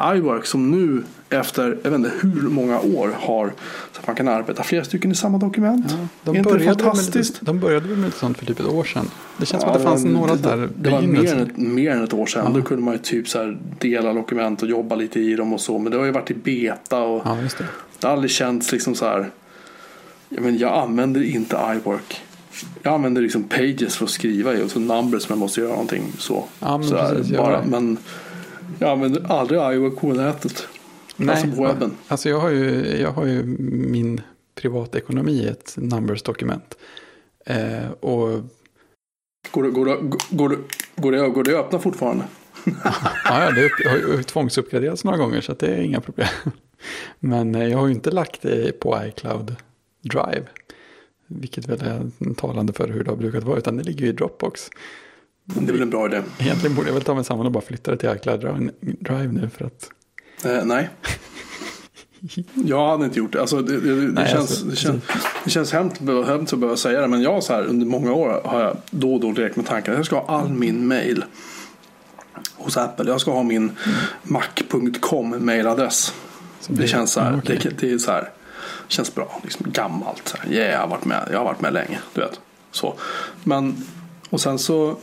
iWork 0.00 0.46
som 0.46 0.70
nu 0.70 1.02
efter 1.30 1.78
jag 1.82 1.90
vet 1.90 1.98
inte 1.98 2.12
hur 2.20 2.48
många 2.48 2.80
år 2.80 3.14
har 3.20 3.52
så 3.92 4.00
att 4.00 4.06
man 4.06 4.16
kan 4.16 4.28
arbeta 4.28 4.62
flera 4.62 4.84
stycken 4.84 5.12
i 5.12 5.14
samma 5.14 5.38
dokument. 5.38 5.86
Ja, 5.88 5.96
de, 6.24 6.36
inte 6.36 6.50
det 6.50 6.54
började 6.58 6.74
med 6.76 6.84
fantastiskt? 6.84 7.32
lite, 7.34 7.44
de 7.44 7.60
började 7.60 7.88
väl 7.88 7.98
med 7.98 8.14
sånt 8.14 8.38
för 8.38 8.46
typ 8.46 8.60
ett 8.60 8.66
år 8.66 8.84
sedan. 8.84 9.10
Det 9.38 9.46
känns 9.46 9.62
som 9.62 9.70
Ja, 9.70 9.74
att 9.76 9.82
det 9.82 9.88
fanns 9.88 10.04
var- 10.04 10.10
några 10.10 10.34
det, 10.34 10.42
där 10.42 10.56
det, 10.56 10.68
det 10.76 10.90
var 10.90 11.02
mer 11.02 11.32
än, 11.34 11.40
ett, 11.40 11.56
mer 11.56 11.90
än 11.90 12.04
ett 12.04 12.12
år 12.14 12.26
sedan. 12.26 12.44
Ja. 12.48 12.58
Då 12.60 12.62
kunde 12.62 12.82
man 12.84 12.94
ju 12.94 12.98
typ 12.98 13.28
så 13.28 13.38
här 13.38 13.58
dela 13.78 14.12
dokument 14.12 14.62
och 14.62 14.68
jobba 14.68 14.94
lite 14.96 15.20
i 15.20 15.34
dem 15.36 15.52
och 15.52 15.60
så. 15.60 15.78
Men 15.78 15.92
det 15.92 15.98
har 15.98 16.04
ju 16.04 16.10
varit 16.10 16.30
i 16.30 16.34
beta 16.34 16.98
och 16.98 17.22
Ja, 17.24 17.36
det. 17.58 17.64
det 18.00 18.06
har 18.06 18.12
aldrig 18.12 18.30
känts 18.30 18.72
liksom 18.72 18.94
så 18.94 19.04
här. 19.06 19.30
Jag, 20.28 20.42
men, 20.44 20.58
jag 20.58 20.72
använder 20.82 21.22
inte 21.22 21.56
iWork 21.76 22.20
jag 22.82 22.94
använder 22.94 23.22
liksom 23.22 23.42
pages 23.42 23.96
för 23.96 24.04
att 24.04 24.10
skriva 24.10 24.54
i 24.54 24.62
och 24.62 24.70
så 24.70 24.80
numbers 24.80 25.22
som 25.22 25.32
jag 25.32 25.38
måste 25.38 25.60
göra 25.60 25.70
någonting 25.70 26.02
så. 26.18 26.44
Ja, 26.60 26.78
men 26.78 26.88
så 26.88 26.94
precis, 26.96 27.28
jag- 27.32 27.44
bara, 27.44 27.62
men 27.64 27.96
jag 28.78 28.90
använder 28.90 29.32
aldrig 29.32 29.60
IOQ-nätet. 29.60 30.68
Alltså 31.28 31.46
på 31.46 31.64
webben. 31.64 31.96
Alltså 32.08 32.28
jag 32.28 32.40
har 32.40 32.50
ju, 32.50 32.96
jag 33.00 33.12
har 33.12 33.26
ju 33.26 33.42
min 33.68 34.20
privatekonomi 34.54 35.32
i 35.32 35.48
ett 35.48 35.74
numbers-dokument. 35.76 36.76
Eh, 37.46 37.90
och 38.00 38.40
Går 39.50 39.62
det, 39.62 39.70
går, 39.70 39.86
det, 39.86 39.96
går, 40.30 40.48
det, 40.48 40.56
går, 40.96 41.12
det, 41.12 41.28
går 41.28 41.44
det 41.44 41.58
att 41.58 41.64
öppna 41.66 41.78
fortfarande? 41.78 42.24
ja, 42.64 43.44
ja, 43.44 43.50
det 43.50 43.88
har 43.88 43.96
ju 43.96 44.22
tvångsuppgraderats 44.22 45.04
några 45.04 45.18
gånger 45.18 45.40
så 45.40 45.52
det 45.52 45.66
är 45.66 45.80
inga 45.80 46.00
problem. 46.00 46.28
Men 47.20 47.54
eh, 47.54 47.68
jag 47.68 47.78
har 47.78 47.86
ju 47.86 47.92
inte 47.92 48.10
lagt 48.10 48.42
det 48.42 48.80
på 48.80 49.00
iCloud 49.04 49.56
Drive. 50.02 50.44
Vilket 51.26 51.68
väl 51.68 51.82
är 51.82 52.34
talande 52.34 52.72
för 52.72 52.88
hur 52.88 53.04
det 53.04 53.10
har 53.10 53.16
brukat 53.16 53.44
vara. 53.44 53.58
Utan 53.58 53.76
det 53.76 53.82
ligger 53.82 54.04
ju 54.04 54.08
i 54.08 54.12
Dropbox. 54.12 54.70
Det 55.44 55.68
är 55.68 55.72
väl 55.72 55.82
en 55.82 55.90
bra 55.90 56.06
idé. 56.06 56.22
Egentligen 56.38 56.76
borde 56.76 56.88
jag 56.88 56.94
väl 56.94 57.02
ta 57.02 57.14
mig 57.14 57.24
samman 57.24 57.46
och 57.46 57.52
bara 57.52 57.64
flytta 57.64 57.90
det 57.90 57.96
till 57.96 58.10
iCloud 58.16 58.70
Drive 58.80 59.32
nu. 59.32 59.50
För 59.58 59.64
att 59.64 59.90
Eh, 60.44 60.64
nej. 60.64 60.90
Jag 62.54 62.88
hade 62.90 63.04
inte 63.04 63.18
gjort 63.18 63.32
det. 63.32 63.40
Alltså, 63.40 63.62
det, 63.62 63.80
det, 63.80 64.00
det, 64.00 64.12
Nej, 64.12 64.28
känns, 64.28 64.50
alltså, 64.50 64.66
det, 64.66 64.76
känns, 64.76 65.02
det 65.44 65.50
känns 65.50 65.72
hemskt, 65.72 66.00
hemskt 66.26 66.52
att 66.52 66.58
behöva 66.58 66.76
säga 66.76 67.00
det. 67.00 67.08
Men 67.08 67.22
jag 67.22 67.42
så 67.42 67.52
här, 67.52 67.62
under 67.62 67.86
många 67.86 68.12
år 68.12 68.40
har 68.44 68.60
jag 68.60 68.76
då 68.90 69.14
och 69.14 69.20
då 69.20 69.32
lekt 69.32 69.56
med 69.56 69.66
tanken 69.66 69.92
att 69.92 69.98
jag 69.98 70.06
ska 70.06 70.16
ha 70.18 70.38
all 70.38 70.48
min 70.48 70.86
mail 70.86 71.24
hos 72.54 72.76
Apple. 72.76 73.10
Jag 73.10 73.20
ska 73.20 73.32
ha 73.32 73.42
min 73.42 73.72
mac.com 74.22 75.36
mailadress. 75.38 76.14
Det 76.68 76.86
känns 76.86 77.12
så 77.12 77.20
här. 77.20 77.28
Mm, 77.28 77.40
okej. 77.40 77.58
Det, 77.62 77.80
det 77.80 77.92
är 77.92 77.98
så 77.98 78.10
här. 78.10 78.30
Känns 78.88 79.14
bra. 79.14 79.40
Liksom 79.42 79.66
gammalt. 79.72 80.28
Så 80.28 80.36
här. 80.36 80.52
Yeah, 80.52 80.72
jag 80.72 80.80
har 80.80 80.88
varit 80.88 81.04
med. 81.04 81.28
Jag 81.30 81.38
har 81.38 81.44
varit 81.44 81.60
med 81.60 81.72
länge. 81.72 81.98
Du 82.14 82.20
vet. 82.20 82.40
Så. 82.70 82.94
Men 83.44 83.84
och 84.30 84.40
sen 84.40 84.58
så 84.58 84.96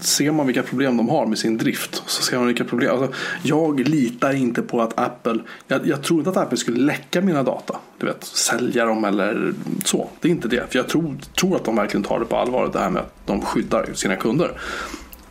ser 0.00 0.32
man 0.32 0.46
vilka 0.46 0.62
problem 0.62 0.96
de 0.96 1.08
har 1.08 1.26
med 1.26 1.38
sin 1.38 1.56
drift. 1.58 2.02
Så 2.06 2.22
ser 2.22 2.36
man 2.38 2.46
vilka 2.46 2.64
problem. 2.64 2.90
Alltså, 2.90 3.16
jag 3.42 3.80
litar 3.88 4.32
inte 4.34 4.62
på 4.62 4.82
att 4.82 4.98
Apple. 5.00 5.38
Jag, 5.68 5.86
jag 5.86 6.02
tror 6.02 6.18
inte 6.20 6.30
att 6.30 6.36
Apple 6.36 6.56
skulle 6.58 6.80
läcka 6.80 7.20
mina 7.20 7.42
data. 7.42 7.76
Du 7.98 8.06
vet, 8.06 8.24
sälja 8.24 8.84
dem 8.84 9.04
eller 9.04 9.54
så. 9.84 10.08
Det 10.20 10.28
är 10.28 10.32
inte 10.32 10.48
det. 10.48 10.70
För 10.72 10.78
jag 10.78 10.88
tror, 10.88 11.16
tror 11.40 11.56
att 11.56 11.64
de 11.64 11.76
verkligen 11.76 12.04
tar 12.04 12.18
det 12.20 12.24
på 12.26 12.36
allvar. 12.36 12.70
Det 12.72 12.78
här 12.78 12.90
med 12.90 13.02
att 13.02 13.26
de 13.26 13.40
skyddar 13.42 13.90
sina 13.94 14.16
kunder. 14.16 14.60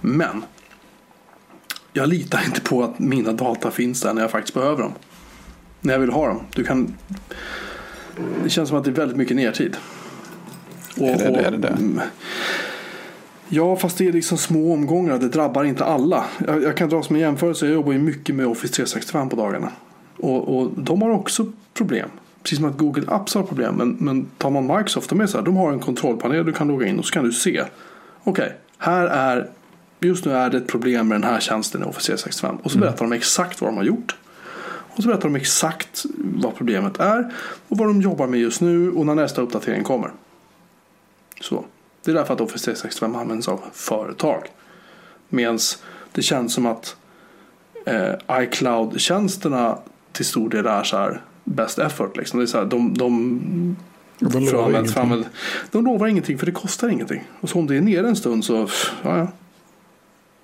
Men 0.01 0.43
jag 1.93 2.09
litar 2.09 2.41
inte 2.45 2.61
på 2.61 2.83
att 2.83 2.99
mina 2.99 3.31
data 3.33 3.71
finns 3.71 4.01
där 4.01 4.13
när 4.13 4.21
jag 4.21 4.31
faktiskt 4.31 4.53
behöver 4.53 4.83
dem. 4.83 4.93
När 5.81 5.93
jag 5.93 5.99
vill 5.99 6.09
ha 6.09 6.27
dem. 6.27 6.41
Du 6.55 6.63
kan... 6.63 6.93
Det 8.43 8.49
känns 8.49 8.69
som 8.69 8.77
att 8.77 8.83
det 8.83 8.89
är 8.89 8.95
väldigt 8.95 9.17
mycket 9.17 9.35
nertid. 9.37 9.77
Och, 10.97 11.07
Är 11.07 11.17
det- 11.17 11.39
är 11.45 11.51
det 11.51 11.57
det? 11.57 11.77
Ja, 13.49 13.75
fast 13.75 13.97
det 13.97 14.07
är 14.07 14.11
liksom 14.13 14.37
små 14.37 14.73
omgångar. 14.73 15.17
Det 15.19 15.27
drabbar 15.29 15.63
inte 15.63 15.85
alla. 15.85 16.25
Jag, 16.47 16.63
jag 16.63 16.77
kan 16.77 16.89
dra 16.89 17.03
som 17.03 17.15
en 17.15 17.21
jämförelse. 17.21 17.65
Jag 17.65 17.73
jobbar 17.73 17.91
ju 17.91 17.99
mycket 17.99 18.35
med 18.35 18.47
Office 18.47 18.73
365 18.73 19.29
på 19.29 19.35
dagarna. 19.35 19.71
Och, 20.17 20.57
och 20.59 20.71
de 20.75 21.01
har 21.01 21.09
också 21.09 21.51
problem. 21.73 22.09
Precis 22.43 22.59
som 22.59 22.69
att 22.69 22.77
Google 22.77 23.03
Apps 23.07 23.35
har 23.35 23.43
problem. 23.43 23.75
Men, 23.75 23.97
men 23.99 24.25
tar 24.37 24.49
man 24.49 24.67
Microsoft, 24.67 25.09
de 25.09 25.21
är 25.21 25.27
så 25.27 25.37
här, 25.37 25.45
de 25.45 25.55
har 25.57 25.71
en 25.71 25.79
kontrollpanel 25.79 26.45
du 26.45 26.53
kan 26.53 26.67
logga 26.67 26.87
in 26.87 26.99
och 26.99 27.05
så 27.05 27.13
kan 27.13 27.23
du 27.23 27.31
se. 27.31 27.63
Okej, 28.23 28.53
här 28.77 29.05
är 29.07 29.49
just 29.99 30.25
nu 30.25 30.31
är 30.31 30.49
det 30.49 30.57
ett 30.57 30.67
problem 30.67 31.07
med 31.07 31.21
den 31.21 31.29
här 31.31 31.39
tjänsten 31.39 31.81
i 31.81 31.85
Office 31.85 32.05
365. 32.07 32.55
Och 32.63 32.71
så 32.71 32.77
Mm. 32.77 32.87
berättar 32.87 33.05
de 33.05 33.13
exakt 33.13 33.61
vad 33.61 33.69
de 33.69 33.77
har 33.77 33.83
gjort. 33.83 34.15
Och 34.95 35.03
så 35.03 35.09
berättar 35.09 35.23
de 35.29 35.35
exakt 35.35 36.05
vad 36.17 36.55
problemet 36.55 36.99
är 36.99 37.33
och 37.67 37.77
vad 37.77 37.87
de 37.87 38.01
jobbar 38.01 38.27
med 38.27 38.39
just 38.39 38.61
nu 38.61 38.91
och 38.91 39.05
när 39.05 39.15
nästa 39.15 39.41
uppdatering 39.41 39.83
kommer. 39.83 40.11
Så. 41.41 41.65
Det 42.03 42.11
är 42.11 42.15
därför 42.15 42.33
att 42.33 42.41
Office 42.41 42.65
365 42.65 43.15
används 43.15 43.47
av 43.47 43.61
företag. 43.73 44.43
Medan 45.29 45.59
det 46.11 46.21
känns 46.21 46.53
som 46.53 46.65
att 46.65 46.95
eh, 47.85 48.13
iCloud-tjänsterna 48.31 49.77
till 50.11 50.25
stor 50.25 50.49
del 50.49 50.65
är 50.65 50.83
så 50.83 50.97
här 50.97 51.21
best 51.43 51.79
effort. 51.79 52.17
Liksom. 52.17 52.39
Det 52.39 52.45
är 52.45 52.47
så 52.47 52.57
här, 52.57 52.65
de, 52.65 52.93
de, 52.93 53.75
de 54.19 54.45
lovar 54.45 54.83
framåt, 54.83 55.11
ingenting. 55.11 55.33
de 55.71 55.85
lovar 55.85 56.07
ingenting 56.07 56.37
för 56.37 56.45
det 56.45 56.51
kostar 56.51 56.89
ingenting. 56.89 57.23
Och 57.39 57.49
så 57.49 57.59
om 57.59 57.67
det 57.67 57.77
är 57.77 57.81
nere 57.81 58.07
en 58.07 58.15
stund 58.15 58.45
så, 58.45 58.65
pff, 58.65 58.93
ja 59.03 59.17
ja. 59.17 59.27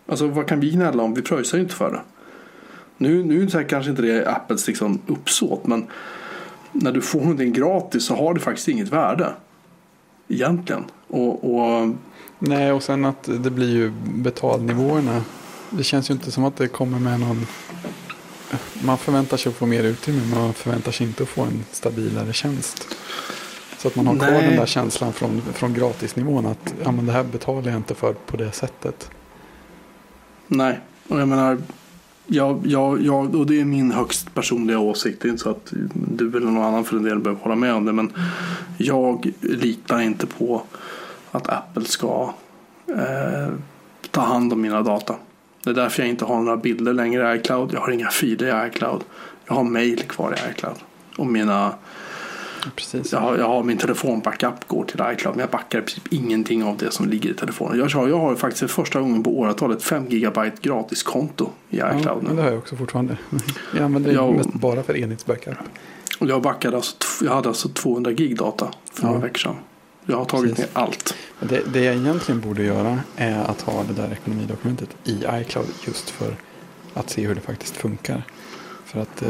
Alltså 0.07 0.27
vad 0.27 0.47
kan 0.47 0.59
vi 0.59 0.71
gnälla 0.71 1.03
om? 1.03 1.13
Vi 1.13 1.21
pröjsar 1.21 1.57
ju 1.57 1.63
inte 1.63 1.75
för 1.75 1.91
det. 1.91 2.01
Nu, 2.97 3.23
nu 3.23 3.43
är 3.43 3.63
kanske 3.63 3.89
inte 3.89 4.01
det 4.01 4.27
Apples 4.27 4.67
liksom 4.67 5.01
uppsåt 5.07 5.67
men 5.67 5.87
när 6.71 6.91
du 6.91 7.01
får 7.01 7.19
någonting 7.19 7.53
gratis 7.53 8.05
så 8.05 8.15
har 8.15 8.33
det 8.33 8.39
faktiskt 8.39 8.67
inget 8.67 8.89
värde. 8.89 9.33
Egentligen. 10.27 10.85
Och, 11.07 11.55
och 11.55 11.95
Nej, 12.39 12.71
och 12.71 12.83
sen 12.83 13.05
att 13.05 13.23
det 13.23 13.49
blir 13.49 13.75
ju 13.75 13.91
betalnivåerna. 14.05 15.23
Det 15.69 15.83
känns 15.83 16.09
ju 16.09 16.13
inte 16.13 16.31
som 16.31 16.43
att 16.43 16.57
det 16.57 16.67
kommer 16.67 16.99
med 16.99 17.19
någon... 17.19 17.47
Man 18.83 18.97
förväntar 18.97 19.37
sig 19.37 19.49
att 19.49 19.55
få 19.55 19.65
mer 19.65 19.83
utrymme, 19.83 20.21
men 20.29 20.39
man 20.39 20.53
förväntar 20.53 20.91
sig 20.91 21.07
inte 21.07 21.23
att 21.23 21.29
få 21.29 21.41
en 21.41 21.65
stabilare 21.71 22.33
tjänst. 22.33 22.87
Så 23.77 23.87
att 23.87 23.95
man 23.95 24.07
har 24.07 24.15
kvar 24.15 24.31
Nej. 24.31 24.47
den 24.47 24.55
där 24.55 24.65
känslan 24.65 25.13
från, 25.13 25.41
från 25.41 25.73
gratisnivån 25.73 26.45
att 26.45 26.73
ja, 26.83 26.91
men 26.91 27.05
det 27.05 27.11
här 27.11 27.23
betalar 27.23 27.67
jag 27.67 27.75
inte 27.77 27.95
för 27.95 28.13
på 28.13 28.37
det 28.37 28.51
sättet. 28.51 29.09
Nej, 30.47 30.79
och 31.07 31.19
jag 31.19 31.27
menar 31.27 31.57
jag, 32.27 32.61
jag, 32.67 33.01
jag, 33.01 33.35
och 33.35 33.45
det 33.45 33.61
är 33.61 33.65
min 33.65 33.91
högst 33.91 34.33
personliga 34.33 34.79
åsikt. 34.79 35.21
Det 35.21 35.27
är 35.27 35.29
inte 35.29 35.43
så 35.43 35.49
att 35.49 35.73
du 35.93 36.27
eller 36.27 36.39
någon 36.39 36.63
annan 36.63 36.85
för 36.85 36.97
en 36.97 37.03
del 37.03 37.19
behöver 37.19 37.41
hålla 37.41 37.55
med 37.55 37.73
om 37.73 37.85
det. 37.85 37.93
Men 37.93 38.11
jag 38.77 39.31
litar 39.41 40.01
inte 40.01 40.27
på 40.27 40.63
att 41.31 41.49
Apple 41.49 41.85
ska 41.85 42.33
eh, 42.87 43.53
ta 44.11 44.21
hand 44.21 44.53
om 44.53 44.61
mina 44.61 44.81
data. 44.81 45.15
Det 45.63 45.69
är 45.69 45.73
därför 45.73 46.01
jag 46.01 46.09
inte 46.09 46.25
har 46.25 46.41
några 46.41 46.57
bilder 46.57 46.93
längre 46.93 47.35
i 47.35 47.39
iCloud. 47.39 47.73
Jag 47.73 47.79
har 47.79 47.91
inga 47.91 48.09
filer 48.09 48.65
i 48.65 48.67
iCloud. 48.67 49.03
Jag 49.45 49.55
har 49.55 49.63
mail 49.63 50.01
kvar 50.01 50.33
i 50.33 50.51
iCloud. 50.51 50.77
Och 51.17 51.27
mina, 51.27 51.73
Precis. 52.75 53.11
jag, 53.11 53.39
jag 53.39 53.47
har 53.47 53.63
min 53.63 53.77
telefonbackup 53.77 54.67
går 54.67 54.83
till 54.85 55.01
iCloud. 55.13 55.35
Men 55.35 55.41
jag 55.41 55.49
backar 55.49 55.79
i 55.79 55.81
princip 55.81 56.13
ingenting 56.13 56.63
av 56.63 56.77
det 56.77 56.91
som 56.91 57.09
ligger 57.09 57.29
i 57.29 57.33
telefonen. 57.33 57.79
Jag, 57.79 57.89
har- 57.89 58.07
jag 58.07 58.19
har 58.19 58.35
faktiskt 58.35 58.59
för 58.59 58.67
första 58.67 58.99
gången 58.99 59.23
på 59.23 59.39
åratal 59.39 59.71
ett 59.71 59.83
5 59.83 60.05
GB 60.09 60.51
gratiskonto 60.61 61.49
i 61.69 61.77
Ja, 61.77 61.99
iCloud 61.99 62.23
nu. 62.23 62.27
men 62.27 62.35
det 62.35 62.41
har 62.41 62.49
jag 62.49 62.57
också 62.59 62.75
fortfarande. 62.75 63.17
Jag 63.75 63.83
använder 63.83 64.09
det 64.09 64.15
Ja, 64.15 64.31
mest 64.31 64.53
bara 64.53 64.83
för 64.83 64.97
enhetsbackup. 64.97 65.57
Och 66.19 66.27
jag 66.27 66.41
backade 66.41 66.75
alltså, 66.75 66.95
jag 67.21 67.31
hade 67.31 67.47
alltså 67.49 67.69
200 67.69 68.11
gig 68.11 68.37
data 68.37 68.67
för 68.93 69.03
Ja. 69.03 69.07
några 69.07 69.21
veckor 69.21 69.37
sedan. 69.39 69.55
Jag 70.05 70.17
har 70.17 70.25
tagit 70.25 70.55
Precis. 70.55 70.75
ner 70.75 70.81
allt. 70.81 71.15
Det, 71.39 71.61
det 71.73 71.79
jag 71.83 71.95
egentligen 71.95 72.41
borde 72.41 72.63
göra 72.63 72.99
är 73.15 73.43
att 73.43 73.61
ha 73.61 73.83
det 73.83 73.93
där 73.93 74.11
ekonomidokumentet 74.13 74.89
i 75.03 75.23
iCloud 75.41 75.67
just 75.87 76.09
för 76.09 76.35
att 76.93 77.09
se 77.09 77.27
hur 77.27 77.35
det 77.35 77.41
faktiskt 77.41 77.77
funkar. 77.77 78.23
För 78.85 78.99
att 78.99 79.21
eh, 79.21 79.29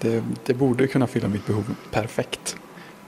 det, 0.00 0.24
det 0.46 0.54
borde 0.54 0.86
kunna 0.86 1.06
fylla 1.06 1.28
mitt 1.28 1.46
behov 1.46 1.64
perfekt. 1.90 2.56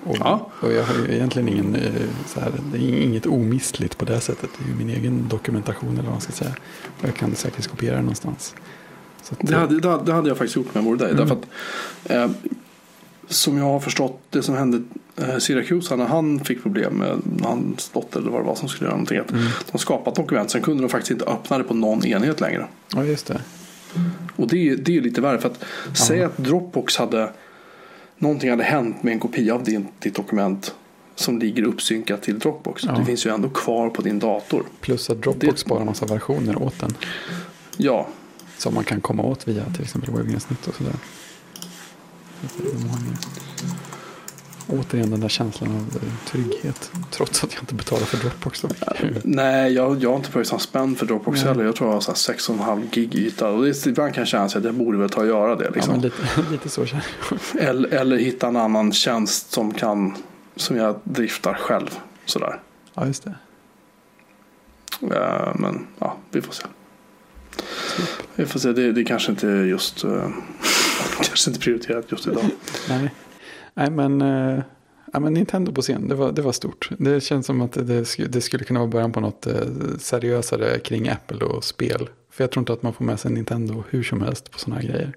Och, 0.05 0.17
Ja. 0.21 0.51
och 0.61 0.73
jag 0.73 0.85
har 0.85 0.95
ju 0.95 1.15
egentligen 1.15 1.49
ingen, 1.49 1.75
eh, 1.75 1.93
så 2.27 2.41
här, 2.41 2.53
det 2.73 2.79
är 2.79 3.03
inget 3.03 3.27
omistligt 3.27 3.99
på 3.99 4.05
det 4.05 4.21
sättet. 4.21 4.51
Det 4.59 4.65
är 4.65 4.69
ju 4.69 4.75
min 4.75 4.91
egen 4.97 5.29
dokumentation 5.29 5.93
eller 5.93 6.03
vad 6.03 6.11
man 6.13 6.21
ska 6.21 6.33
säga. 6.33 6.55
Och 7.01 7.09
jag 7.09 7.15
kan 7.15 7.35
säkert 7.35 7.67
kopiera 7.69 7.95
den 7.95 8.05
någonstans. 8.05 8.55
Att, 9.31 9.39
Det 9.41 9.57
hade, 9.57 9.81
det, 9.81 9.89
hade- 9.89 10.05
det 10.05 10.13
hade 10.13 10.29
jag 10.29 10.37
faktiskt 10.39 10.57
gjort 10.57 10.75
med 10.75 10.85
vore 10.85 10.99
dig. 10.99 11.11
Mm. 11.11 11.19
Därför 11.29 11.35
att, 11.35 11.47
eh, 12.31 12.31
som 13.29 13.59
jag 13.59 13.65
har 13.65 13.81
förstått 13.81 14.21
det 14.31 14.43
som 14.43 14.55
hände 14.57 14.83
eh, 15.17 15.39
Syracuse 15.39 15.97
när 15.97 16.05
han 16.07 16.41
fick 16.45 16.63
problem 16.63 16.95
med 16.95 17.19
hans 17.43 17.89
dotter 17.89 18.21
eller 18.21 18.31
vad 18.31 18.41
det 18.41 18.47
var 18.47 18.55
som 18.55 18.69
skulle 18.69 18.87
göra 18.89 18.97
någonting. 18.97 19.19
Mm. 19.19 19.47
De 19.73 19.79
skapat 19.79 20.15
dokument, 20.15 20.51
sen 20.51 20.63
kunde 20.63 20.83
de 20.83 20.89
faktiskt 20.89 21.11
inte 21.11 21.25
öppna 21.25 21.59
det 21.59 21.65
på 21.65 21.75
någon 21.75 22.05
enhet 22.07 22.41
längre. 22.41 22.67
Ja, 22.95 23.05
just 23.05 23.27
det. 23.27 23.41
Och 24.37 24.47
det, 24.49 24.75
det 24.77 24.97
är 24.97 25.01
lite 25.01 25.21
värre 25.21 25.39
för 25.39 25.49
att 25.49 25.65
säg 25.99 26.23
att 26.23 26.37
Dropbox 26.39 26.97
hade 26.97 27.33
någonting 28.19 28.51
hade 28.51 28.63
hänt 28.65 29.03
med 29.03 29.13
en 29.13 29.19
kopia 29.21 29.55
av 29.55 29.65
din, 29.65 29.89
ditt 29.99 30.15
dokument 30.15 30.75
som 31.15 31.39
ligger 31.39 31.63
uppsynkat 31.63 32.23
till 32.23 32.39
Dropbox. 32.39 32.85
Ja. 32.85 32.93
Det 32.93 33.05
finns 33.05 33.27
ju 33.27 33.31
ändå 33.35 33.49
kvar 33.49 33.89
på 33.91 34.03
din 34.03 34.19
dator. 34.19 34.65
Plus 34.81 35.11
att 35.11 35.23
Dropbox 35.23 35.55
Det- 35.55 35.61
sparar 35.61 35.85
massa 35.85 36.07
versioner 36.07 36.63
åt 36.63 36.79
den. 36.81 36.95
Ja, 37.77 38.09
Som 38.59 38.75
man 38.75 38.85
kan 38.85 39.01
komma 39.01 39.23
åt 39.23 39.49
via 39.49 39.65
till 39.65 39.83
exempel 39.83 40.15
webbgränssnitt 40.15 40.67
och 40.69 40.75
sådär. 40.75 40.93
Så 42.43 42.63
Återigen 44.69 45.11
den 45.11 45.21
där 45.21 45.29
känslan 45.29 45.71
av 45.71 46.03
eh, 46.03 46.31
trygghet. 46.31 46.93
Trots 47.11 47.45
att 47.45 47.55
jag 47.55 47.63
inte 47.63 47.75
betalar 47.75 48.05
för 48.05 48.17
Dropbox. 48.17 48.65
Nej, 49.25 49.73
jag, 49.73 50.03
jag 50.03 50.11
har 50.11 50.17
inte 50.17 50.31
pröjsat 50.31 50.63
spänn 50.63 50.97
för 50.97 51.07
Dropbox 51.07 51.39
Nej. 51.39 51.49
heller. 51.49 51.65
Jag 51.65 51.77
tror 51.77 51.89
jag 51.89 51.95
har 51.95 52.01
så 52.01 52.11
här 52.11 52.35
6,5 52.39 52.91
gig 52.91 53.15
yta. 53.15 53.49
Och 53.49 53.65
det, 53.65 53.87
ibland 53.87 54.15
kan 54.15 54.21
jag 54.21 54.29
känna 54.29 54.45
att 54.45 54.65
jag 54.65 54.75
borde 54.75 54.99
väl 54.99 55.11
ta 55.11 55.21
och 55.21 55.27
göra 55.27 55.57
det. 55.57 55.65
Ja, 55.65 55.71
Liksom. 55.75 55.93
men 55.93 56.03
lite, 56.03 56.17
lite 56.51 56.69
så 56.69 56.87
känner 56.87 57.07
jag. 57.55 57.63
eller, 57.69 57.89
eller 57.89 58.17
hitta 58.17 58.49
en 58.49 58.57
annan 58.57 58.93
tjänst 58.93 59.53
som, 59.53 59.75
kan, 59.75 60.17
som 60.57 60.77
jag 60.77 61.01
driftar 61.05 61.55
själv. 61.55 61.99
Sådär. 62.25 62.61
Ja, 62.95 63.07
just 63.07 63.25
det. 63.25 63.35
Eh, 65.15 65.55
men 65.55 65.87
ja, 65.99 66.17
vi 66.31 66.43
får 66.43 66.53
se. 66.53 66.65
Vi 68.35 68.47
får 68.47 68.59
se. 68.61 68.73
Det, 68.73 68.93
det 68.93 69.05
kanske 69.05 69.31
inte 69.31 69.49
är 69.49 69.65
just 69.65 70.05
uh, 70.05 70.29
kanske 71.17 71.51
inte 71.51 71.61
prioriterat 71.61 72.05
just 72.09 72.27
idag. 72.27 72.45
Nej, 72.89 73.11
Nej 73.75 73.91
men 73.91 74.23
eh, 74.23 74.63
ja, 75.13 75.21
men 75.21 75.33
Nintendo 75.33 75.73
på 75.73 75.83
scen, 75.83 76.09
det 76.09 76.15
var, 76.15 76.33
det 76.33 76.43
var 76.43 76.53
stort. 76.53 76.91
Det 76.99 77.21
känns 77.21 77.47
som 77.47 77.61
att 77.61 77.73
det, 77.73 78.05
det 78.29 78.41
skulle 78.41 78.65
kunna 78.65 78.81
vara 78.81 78.91
början 78.91 79.13
på 79.13 79.21
något 79.21 79.47
eh, 79.47 79.55
seriösare 79.99 80.79
kring 80.79 81.09
Apple 81.09 81.45
och 81.45 81.65
spel. 81.65 82.09
För 82.31 82.45
jag 82.45 82.51
tror 82.51 82.63
inte 82.63 82.73
att 82.73 82.83
man 82.83 82.93
får 82.93 83.05
med 83.05 83.21
sig 83.21 83.31
Nintendo 83.31 83.85
hur 83.91 84.03
som 84.03 84.23
helst 84.23 84.51
på 84.51 84.59
sådana 84.59 84.81
här 84.81 84.89
grejer. 84.89 85.17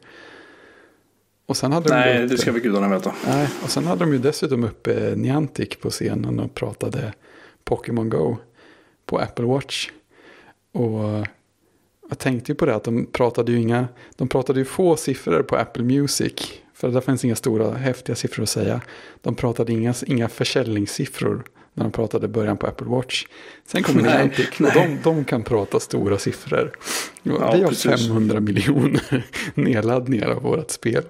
Och 1.46 1.58
sen 1.58 1.72
hade 1.72 1.90
Nej, 1.90 2.18
de 2.18 2.24
upp, 2.24 2.30
det 2.30 2.38
ska 2.38 2.52
vi 2.52 2.60
gudarna 2.60 2.90
veta. 2.90 3.14
Nej, 3.28 3.50
och 3.64 3.70
sen 3.70 3.86
hade 3.86 4.00
de 4.00 4.14
ju 4.14 4.20
dessutom 4.20 4.64
upp 4.64 4.88
eh, 4.88 5.16
Niantic 5.16 5.70
på 5.82 5.90
scenen 5.90 6.40
och 6.40 6.54
pratade 6.54 7.14
Pokémon 7.64 8.10
Go 8.10 8.38
på 9.06 9.18
Apple 9.18 9.46
Watch. 9.46 9.90
Och 10.72 11.28
jag 12.10 12.20
tänkte 12.20 12.52
ju 12.52 12.56
på 12.56 12.66
det 12.66 12.76
att 12.76 12.84
de 12.84 13.06
pratade 13.06 13.52
ju 13.52 13.60
inga, 13.60 13.88
de 14.16 14.28
pratade 14.28 14.60
ju 14.60 14.66
få 14.66 14.96
siffror 14.96 15.44
på 15.44 15.56
Apple 15.56 15.84
Music. 15.84 16.63
För 16.84 16.92
där 16.92 17.02
fanns 17.02 17.26
inga 17.26 17.36
stora 17.36 17.74
häftiga 17.74 18.16
siffror 18.16 18.44
att 18.44 18.50
säga. 18.50 18.82
De 19.22 19.36
pratade 19.36 19.74
inga, 19.74 19.94
inga 20.06 20.30
försäljningssiffror 20.30 21.44
när 21.74 21.84
de 21.84 21.92
pratade 21.92 22.28
början 22.28 22.58
på 22.58 22.68
Apple 22.68 22.88
Watch. 22.88 23.26
Sen 23.66 23.84
kommer 23.84 24.02
Niantic 24.02 24.60
och 24.60 24.72
de, 24.74 25.00
de 25.04 25.26
kan 25.26 25.44
prata 25.44 25.80
stora 25.80 26.18
siffror. 26.18 26.72
Ja, 27.24 27.52
vi 27.56 27.62
har 27.62 27.70
precis. 27.70 28.08
500 28.08 28.40
miljoner 28.40 29.26
nedladdningar 29.56 30.30
av 30.30 30.42
vårt 30.42 30.72
spel. 30.72 31.04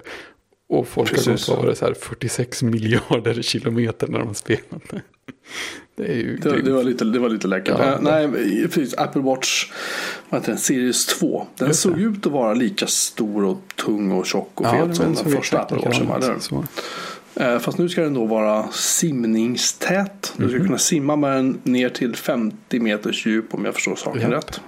Och 0.69 0.87
folk 0.87 1.09
precis. 1.09 1.47
har 1.47 1.65
gått 1.65 1.81
här 1.81 1.93
46 1.93 2.63
miljarder 2.63 3.41
kilometer 3.41 4.07
när 4.07 4.19
de 4.19 4.27
har 4.27 4.33
spelat 4.33 4.89
det. 4.89 5.01
Det, 5.95 6.05
är 6.05 6.15
ju, 6.15 6.37
det, 6.37 6.61
det, 6.61 6.71
var 6.71 6.83
lite, 6.83 7.05
det 7.05 7.19
var 7.19 7.29
lite 7.29 7.47
läckert. 7.47 7.75
Ja, 7.79 7.97
nej, 8.01 8.29
precis. 8.67 8.93
Apple 8.93 9.21
Watch 9.21 9.71
vad 10.29 10.41
heter 10.41 10.51
den, 10.51 10.59
Series 10.59 11.05
2. 11.05 11.47
Den 11.57 11.73
såg 11.73 11.99
ut 11.99 12.25
att 12.25 12.31
vara 12.31 12.53
lika 12.53 12.87
stor 12.87 13.43
och 13.43 13.61
tung 13.75 14.11
och 14.11 14.25
tjock 14.25 14.61
och 14.61 14.65
fet 14.65 14.85
ja, 14.87 14.93
som 14.93 15.13
den 15.13 15.31
första 15.31 15.61
Apple 15.61 15.77
Watchen. 15.77 16.07
Var 16.07 16.65
eh, 17.35 17.59
Fast 17.59 17.77
nu 17.77 17.89
ska 17.89 18.01
den 18.01 18.13
då 18.13 18.25
vara 18.25 18.67
simningstät. 18.71 20.33
Du 20.37 20.47
ska 20.47 20.55
mm. 20.55 20.67
kunna 20.67 20.77
simma 20.77 21.15
med 21.15 21.31
den 21.31 21.59
ner 21.63 21.89
till 21.89 22.15
50 22.15 22.79
meters 22.79 23.25
djup 23.25 23.53
om 23.53 23.65
jag 23.65 23.73
förstår 23.73 23.95
saken 23.95 24.21
ja. 24.21 24.31
rätt. 24.31 24.61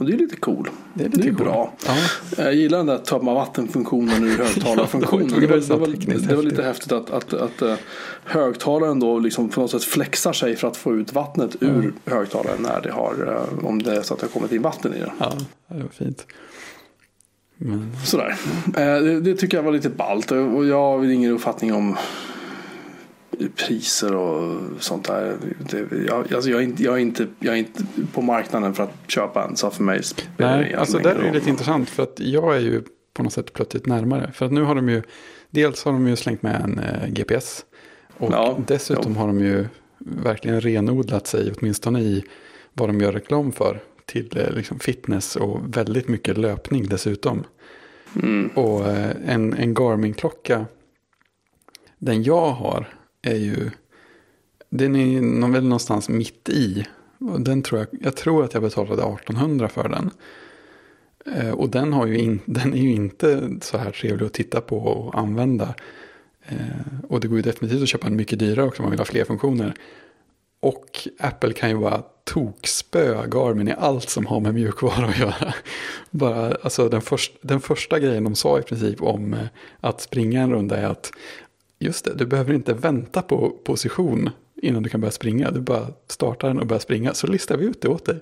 Och 0.00 0.06
det 0.06 0.12
är 0.12 0.16
lite 0.16 0.36
cool. 0.36 0.70
Det 0.94 1.04
är, 1.04 1.08
lite 1.08 1.20
det 1.20 1.28
är 1.28 1.34
cool. 1.34 1.44
bra. 1.46 1.72
Ja. 1.86 1.96
Jag 2.36 2.54
gillar 2.54 2.78
den 2.78 2.86
där 2.86 2.98
tömma 2.98 3.34
vattenfunktionen 3.34 4.24
ur 4.24 4.38
högtalarfunktionen. 4.38 5.28
ja, 5.34 5.40
det, 5.40 5.46
var, 5.46 5.56
det, 5.56 5.76
var, 5.76 6.28
det 6.28 6.36
var 6.36 6.42
lite 6.42 6.62
häftigt 6.62 6.92
att, 6.92 7.10
att, 7.10 7.34
att, 7.34 7.62
att 7.62 7.78
högtalaren 8.24 9.00
då 9.00 9.18
liksom 9.18 9.48
på 9.48 9.60
något 9.60 9.70
sätt 9.70 9.84
flexar 9.84 10.32
sig 10.32 10.56
för 10.56 10.68
att 10.68 10.76
få 10.76 10.96
ut 10.96 11.12
vattnet 11.12 11.62
mm. 11.62 11.76
ur 11.76 11.92
högtalaren 12.04 12.62
när 12.62 12.80
det 12.80 12.92
har, 12.92 13.44
eh, 13.52 13.66
om 13.66 13.82
det 13.82 13.96
är 13.96 14.02
så 14.02 14.14
att 14.14 14.20
det 14.20 14.26
har 14.26 14.30
kommit 14.30 14.52
in 14.52 14.62
vatten 14.62 14.94
i 14.94 14.98
den. 14.98 15.10
Ja, 15.18 15.32
det 15.68 15.82
var 15.82 15.88
fint. 15.88 16.26
Men... 17.56 17.96
Sådär. 18.04 18.36
Eh, 18.66 19.02
det, 19.02 19.20
det, 19.20 19.34
tycker 19.34 19.56
jag 19.56 19.64
var 19.64 19.72
lite 19.72 19.90
ballt 19.90 20.30
och 20.30 20.66
jag 20.66 20.76
har 20.76 21.04
ingen 21.04 21.32
uppfattning 21.32 21.74
om 21.74 21.96
priser 23.56 24.14
och 24.14 24.60
sånt 24.78 25.04
där. 25.04 25.36
Det, 25.70 26.06
jag, 26.06 26.34
alltså 26.34 26.50
jag, 26.50 26.60
är 26.60 26.64
inte, 26.64 26.82
jag, 26.82 26.94
är 26.94 26.98
inte, 26.98 27.26
jag 27.38 27.54
är 27.54 27.58
inte 27.58 27.82
på 28.12 28.22
marknaden 28.22 28.74
för 28.74 28.82
att 28.82 28.94
köpa 29.06 29.44
en. 29.44 29.56
Så 29.56 29.70
för 29.70 29.82
mig 29.82 30.00
Nej, 30.36 30.74
alltså 30.74 30.98
det 30.98 31.10
är 31.10 31.32
lite 31.32 31.50
intressant. 31.50 31.88
För 31.88 32.02
att 32.02 32.20
jag 32.20 32.56
är 32.56 32.60
ju 32.60 32.82
på 33.14 33.22
något 33.22 33.32
sätt 33.32 33.52
plötsligt 33.52 33.86
närmare. 33.86 34.32
För 34.32 34.46
att 34.46 34.52
nu 34.52 34.62
har 34.62 34.74
de 34.74 34.88
ju, 34.88 35.02
dels 35.50 35.84
har 35.84 35.92
de 35.92 36.08
ju 36.08 36.16
slängt 36.16 36.42
med 36.42 36.60
en 36.60 36.78
eh, 36.78 37.08
GPS. 37.08 37.64
Och 38.16 38.32
ja, 38.32 38.58
dessutom 38.66 39.12
ja. 39.12 39.20
har 39.20 39.26
de 39.26 39.40
ju 39.40 39.66
verkligen 39.98 40.60
renodlat 40.60 41.26
sig, 41.26 41.52
åtminstone 41.58 42.00
i 42.00 42.24
vad 42.72 42.88
de 42.88 43.00
gör 43.00 43.12
reklam 43.12 43.52
för. 43.52 43.80
Till 44.06 44.38
eh, 44.38 44.50
liksom 44.50 44.78
fitness 44.78 45.36
och 45.36 45.76
väldigt 45.76 46.08
mycket 46.08 46.38
löpning 46.38 46.88
dessutom. 46.88 47.44
Mm. 48.22 48.50
Och 48.54 48.86
eh, 48.88 49.10
en, 49.26 49.52
en 49.52 49.74
Garmin-klocka, 49.74 50.66
den 51.98 52.22
jag 52.22 52.50
har, 52.50 52.99
är 53.22 53.36
ju, 53.36 53.70
den 54.68 54.96
är 54.96 55.52
väl 55.52 55.64
någonstans 55.64 56.08
mitt 56.08 56.48
i. 56.48 56.86
Och 57.18 57.40
den 57.40 57.62
tror 57.62 57.80
jag, 57.80 57.88
jag 58.02 58.16
tror 58.16 58.44
att 58.44 58.54
jag 58.54 58.62
betalade 58.62 59.02
1800 59.02 59.68
för 59.68 59.88
den. 59.88 60.10
Eh, 61.36 61.50
och 61.50 61.68
den, 61.68 61.92
har 61.92 62.06
ju 62.06 62.18
in, 62.18 62.40
den 62.46 62.74
är 62.74 62.82
ju 62.82 62.92
inte 62.92 63.50
så 63.60 63.78
här 63.78 63.90
trevlig 63.90 64.26
att 64.26 64.32
titta 64.32 64.60
på 64.60 64.78
och 64.78 65.18
använda. 65.18 65.74
Eh, 66.42 67.06
och 67.08 67.20
det 67.20 67.28
går 67.28 67.36
ju 67.36 67.42
definitivt 67.42 67.82
att 67.82 67.88
köpa 67.88 68.06
en 68.06 68.16
mycket 68.16 68.38
dyrare 68.38 68.66
också 68.66 68.82
om 68.82 68.84
man 68.84 68.90
vill 68.90 69.00
ha 69.00 69.04
fler 69.04 69.24
funktioner. 69.24 69.74
Och 70.60 71.08
Apple 71.18 71.52
kan 71.52 71.70
ju 71.70 71.78
bara 71.78 72.02
tokspöa 72.24 73.26
Garmin 73.26 73.68
i 73.68 73.74
allt 73.78 74.08
som 74.08 74.26
har 74.26 74.40
med 74.40 74.54
mjukvara 74.54 75.06
att 75.06 75.18
göra. 75.18 75.54
Bara, 76.10 76.54
alltså 76.62 76.88
den, 76.88 77.02
först, 77.02 77.32
den 77.42 77.60
första 77.60 77.98
grejen 77.98 78.24
de 78.24 78.34
sa 78.34 78.58
i 78.58 78.62
princip 78.62 79.02
om 79.02 79.34
eh, 79.34 79.46
att 79.80 80.00
springa 80.00 80.42
en 80.42 80.52
runda 80.52 80.76
är 80.76 80.86
att 80.86 81.12
Just 81.82 82.04
det, 82.04 82.14
du 82.14 82.26
behöver 82.26 82.54
inte 82.54 82.74
vänta 82.74 83.22
på 83.22 83.50
position 83.50 84.30
innan 84.62 84.82
du 84.82 84.88
kan 84.88 85.00
börja 85.00 85.12
springa. 85.12 85.50
Du 85.50 85.60
bara 85.60 85.86
startar 86.06 86.48
den 86.48 86.60
och 86.60 86.66
börjar 86.66 86.80
springa 86.80 87.14
så 87.14 87.26
listar 87.26 87.56
vi 87.56 87.66
ut 87.66 87.82
det 87.82 87.88
åt 87.88 88.04
dig. 88.04 88.20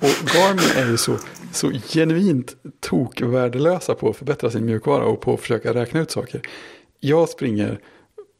Och 0.00 0.28
Garmin 0.34 0.86
är 0.86 0.90
ju 0.90 0.96
så, 0.96 1.16
så 1.52 1.70
genuint 1.70 2.56
tokvärdelösa 2.80 3.94
på 3.94 4.10
att 4.10 4.16
förbättra 4.16 4.50
sin 4.50 4.64
mjukvara 4.64 5.04
och 5.04 5.20
på 5.20 5.34
att 5.34 5.40
försöka 5.40 5.74
räkna 5.74 6.00
ut 6.00 6.10
saker. 6.10 6.40
Jag 7.00 7.28
springer 7.28 7.80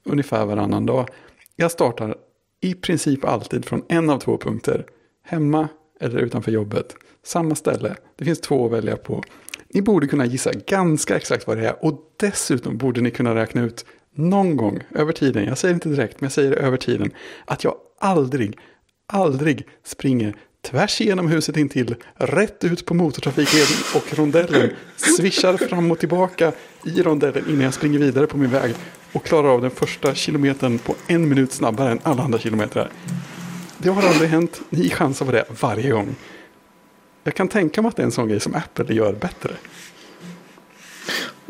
ungefär 0.05 0.46
varannan 0.46 0.86
dag. 0.86 1.09
Jag 1.57 1.70
startar 1.70 2.14
i 2.61 2.74
princip 2.74 3.24
alltid 3.24 3.64
från 3.64 3.84
en 3.88 4.11
av 4.11 4.18
två 4.18 4.38
punkter. 4.38 4.86
Hemma 5.22 5.68
eller 6.00 6.18
utanför 6.18 6.53
jobbet. 6.53 6.94
Samma 7.24 7.55
ställe. 7.55 7.96
Det 8.16 8.24
finns 8.24 8.40
två 8.40 8.66
att 8.66 8.72
välja 8.72 8.96
på. 8.96 9.22
Ni 9.68 9.82
borde 9.82 10.07
kunna 10.07 10.26
gissa 10.26 10.50
ganska 10.66 11.16
exakt 11.16 11.46
vad 11.46 11.57
det 11.57 11.68
är 11.68 11.84
och 11.84 12.00
dessutom 12.16 12.78
borde 12.78 13.00
ni 13.00 13.11
kunna 13.11 13.34
räkna 13.34 13.62
ut 13.62 13.84
någon 14.14 14.56
gång 14.56 14.80
över 14.94 15.12
tiden, 15.12 15.44
jag 15.44 15.58
säger 15.58 15.74
inte 15.74 15.88
direkt, 15.88 16.20
men 16.20 16.26
jag 16.26 16.32
säger 16.32 16.50
det 16.50 16.56
över 16.56 16.76
tiden, 16.76 17.10
att 17.44 17.64
jag 17.64 17.74
aldrig, 18.00 18.58
aldrig 19.06 19.66
springer 19.84 20.36
tvärs 20.62 21.00
igenom 21.00 21.28
huset 21.28 21.56
intill, 21.56 21.94
rätt 22.14 22.64
ut 22.64 22.86
på 22.86 22.94
motortrafikleden 22.94 23.76
och 23.94 24.18
rondellen, 24.18 24.70
svischar 24.96 25.56
fram 25.56 25.90
och 25.90 25.98
tillbaka 25.98 26.52
i 26.84 27.02
rondellen 27.02 27.44
innan 27.48 27.60
jag 27.60 27.74
springer 27.74 27.98
vidare 27.98 28.26
på 28.26 28.36
min 28.36 28.50
väg 28.50 28.74
och 29.12 29.24
klarar 29.24 29.48
av 29.48 29.62
den 29.62 29.70
första 29.70 30.14
kilometern 30.14 30.78
på 30.78 30.94
en 31.06 31.28
minut 31.28 31.52
snabbare 31.52 31.90
än 31.90 32.00
alla 32.02 32.22
andra 32.22 32.38
kilometrar. 32.38 32.90
Det 33.78 33.88
har 33.88 34.02
aldrig 34.02 34.30
hänt, 34.30 34.60
ni 34.70 34.90
chansar 34.90 35.26
på 35.26 35.32
det 35.32 35.44
varje 35.60 35.90
gång. 35.90 36.14
Jag 37.24 37.34
kan 37.34 37.48
tänka 37.48 37.82
mig 37.82 37.88
att 37.88 37.96
det 37.96 38.02
är 38.02 38.06
en 38.06 38.12
sån 38.12 38.28
grej 38.28 38.40
som 38.40 38.54
Apple 38.54 38.94
gör 38.94 39.12
bättre. 39.12 39.50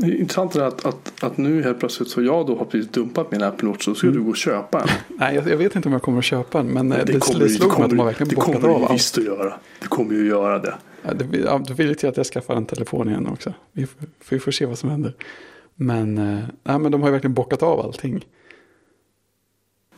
Det 0.02 0.12
är 0.12 0.20
intressant 0.20 0.56
att, 0.56 0.84
att, 0.86 1.24
att 1.24 1.36
nu 1.36 1.62
helt 1.62 1.78
plötsligt 1.78 2.08
så 2.08 2.22
jag 2.22 2.46
då 2.46 2.56
har 2.56 2.64
precis 2.64 2.90
dumpat 2.90 3.30
min 3.32 3.42
Apple 3.42 3.68
Watch 3.68 3.84
så 3.84 3.94
ska 3.94 4.06
mm. 4.06 4.18
du 4.18 4.24
gå 4.24 4.30
och 4.30 4.36
köpa 4.36 4.80
en. 4.80 4.88
Nej, 5.08 5.34
jag, 5.34 5.48
jag, 5.48 5.56
vet 5.56 5.76
inte 5.76 5.88
om 5.88 5.92
jag 5.92 6.02
kommer 6.02 6.18
att 6.18 6.24
köpa 6.24 6.60
en. 6.60 6.66
Men 6.66 6.88
det, 6.88 7.04
det, 7.04 7.18
kommer, 7.20 7.40
det 7.40 7.48
slog 7.48 7.72
mig 7.72 7.82
att 7.82 7.90
de 7.90 7.98
har 7.98 8.06
verkligen 8.06 8.34
bockat 8.34 8.54
av 8.54 8.60
Det 8.60 8.68
kommer 8.68 8.88
du 8.88 8.92
visst 8.92 9.18
att 9.18 9.24
göra. 9.24 9.54
Du 9.80 9.88
kommer 9.88 10.14
ju 10.14 10.26
göra 10.26 10.58
det. 10.58 10.74
Ja, 11.02 11.14
det 11.14 11.38
ja, 11.38 11.60
då 11.68 11.74
vill 11.74 11.88
jag 11.88 11.98
till 11.98 12.08
att 12.08 12.16
jag 12.16 12.26
skaffar 12.26 12.56
en 12.56 12.66
telefon 12.66 13.08
igen 13.08 13.26
också. 13.26 13.54
Vi 13.72 13.86
får, 13.86 14.06
vi 14.30 14.38
får 14.38 14.52
se 14.52 14.66
vad 14.66 14.78
som 14.78 14.90
händer. 14.90 15.14
Men, 15.74 16.18
äh, 16.18 16.44
nej, 16.64 16.78
men 16.78 16.92
de 16.92 17.00
har 17.00 17.08
ju 17.08 17.12
verkligen 17.12 17.34
bockat 17.34 17.62
av 17.62 17.80
allting. 17.80 18.26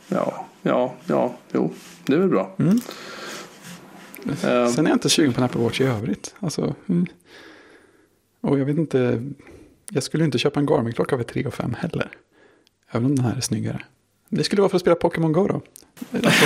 Ja, 0.07 0.45
ja, 0.61 0.93
ja, 1.05 1.35
jo, 1.51 1.71
det 2.05 2.13
är 2.13 2.19
väl 2.19 2.29
bra. 2.29 2.55
Mm. 2.59 2.79
Uh, 4.27 4.67
Sen 4.67 4.85
är 4.85 4.89
jag 4.89 4.95
inte 4.95 5.09
sugen 5.09 5.33
på 5.33 5.41
en 5.41 5.45
Apple 5.45 5.61
Watch 5.61 5.81
i 5.81 5.83
övrigt. 5.83 6.35
Alltså, 6.39 6.75
mm. 6.89 7.05
Och 8.41 8.59
jag 8.59 8.65
vet 8.65 8.77
inte 8.77 9.23
jag 9.91 10.03
skulle 10.03 10.25
inte 10.25 10.37
köpa 10.37 10.59
en 10.59 10.65
Garmin-klocka 10.65 11.17
för 11.17 11.23
3 11.23 11.45
och 11.45 11.53
5 11.53 11.75
heller. 11.79 12.09
Även 12.91 13.05
om 13.05 13.15
den 13.15 13.25
här 13.25 13.35
är 13.35 13.41
snyggare. 13.41 13.81
Det 14.29 14.43
skulle 14.43 14.61
vara 14.61 14.69
för 14.69 14.75
att 14.75 14.81
spela 14.81 14.95
Pokémon 14.95 15.31
Go 15.31 15.47
då. 15.47 15.61
Alltså, 16.11 16.45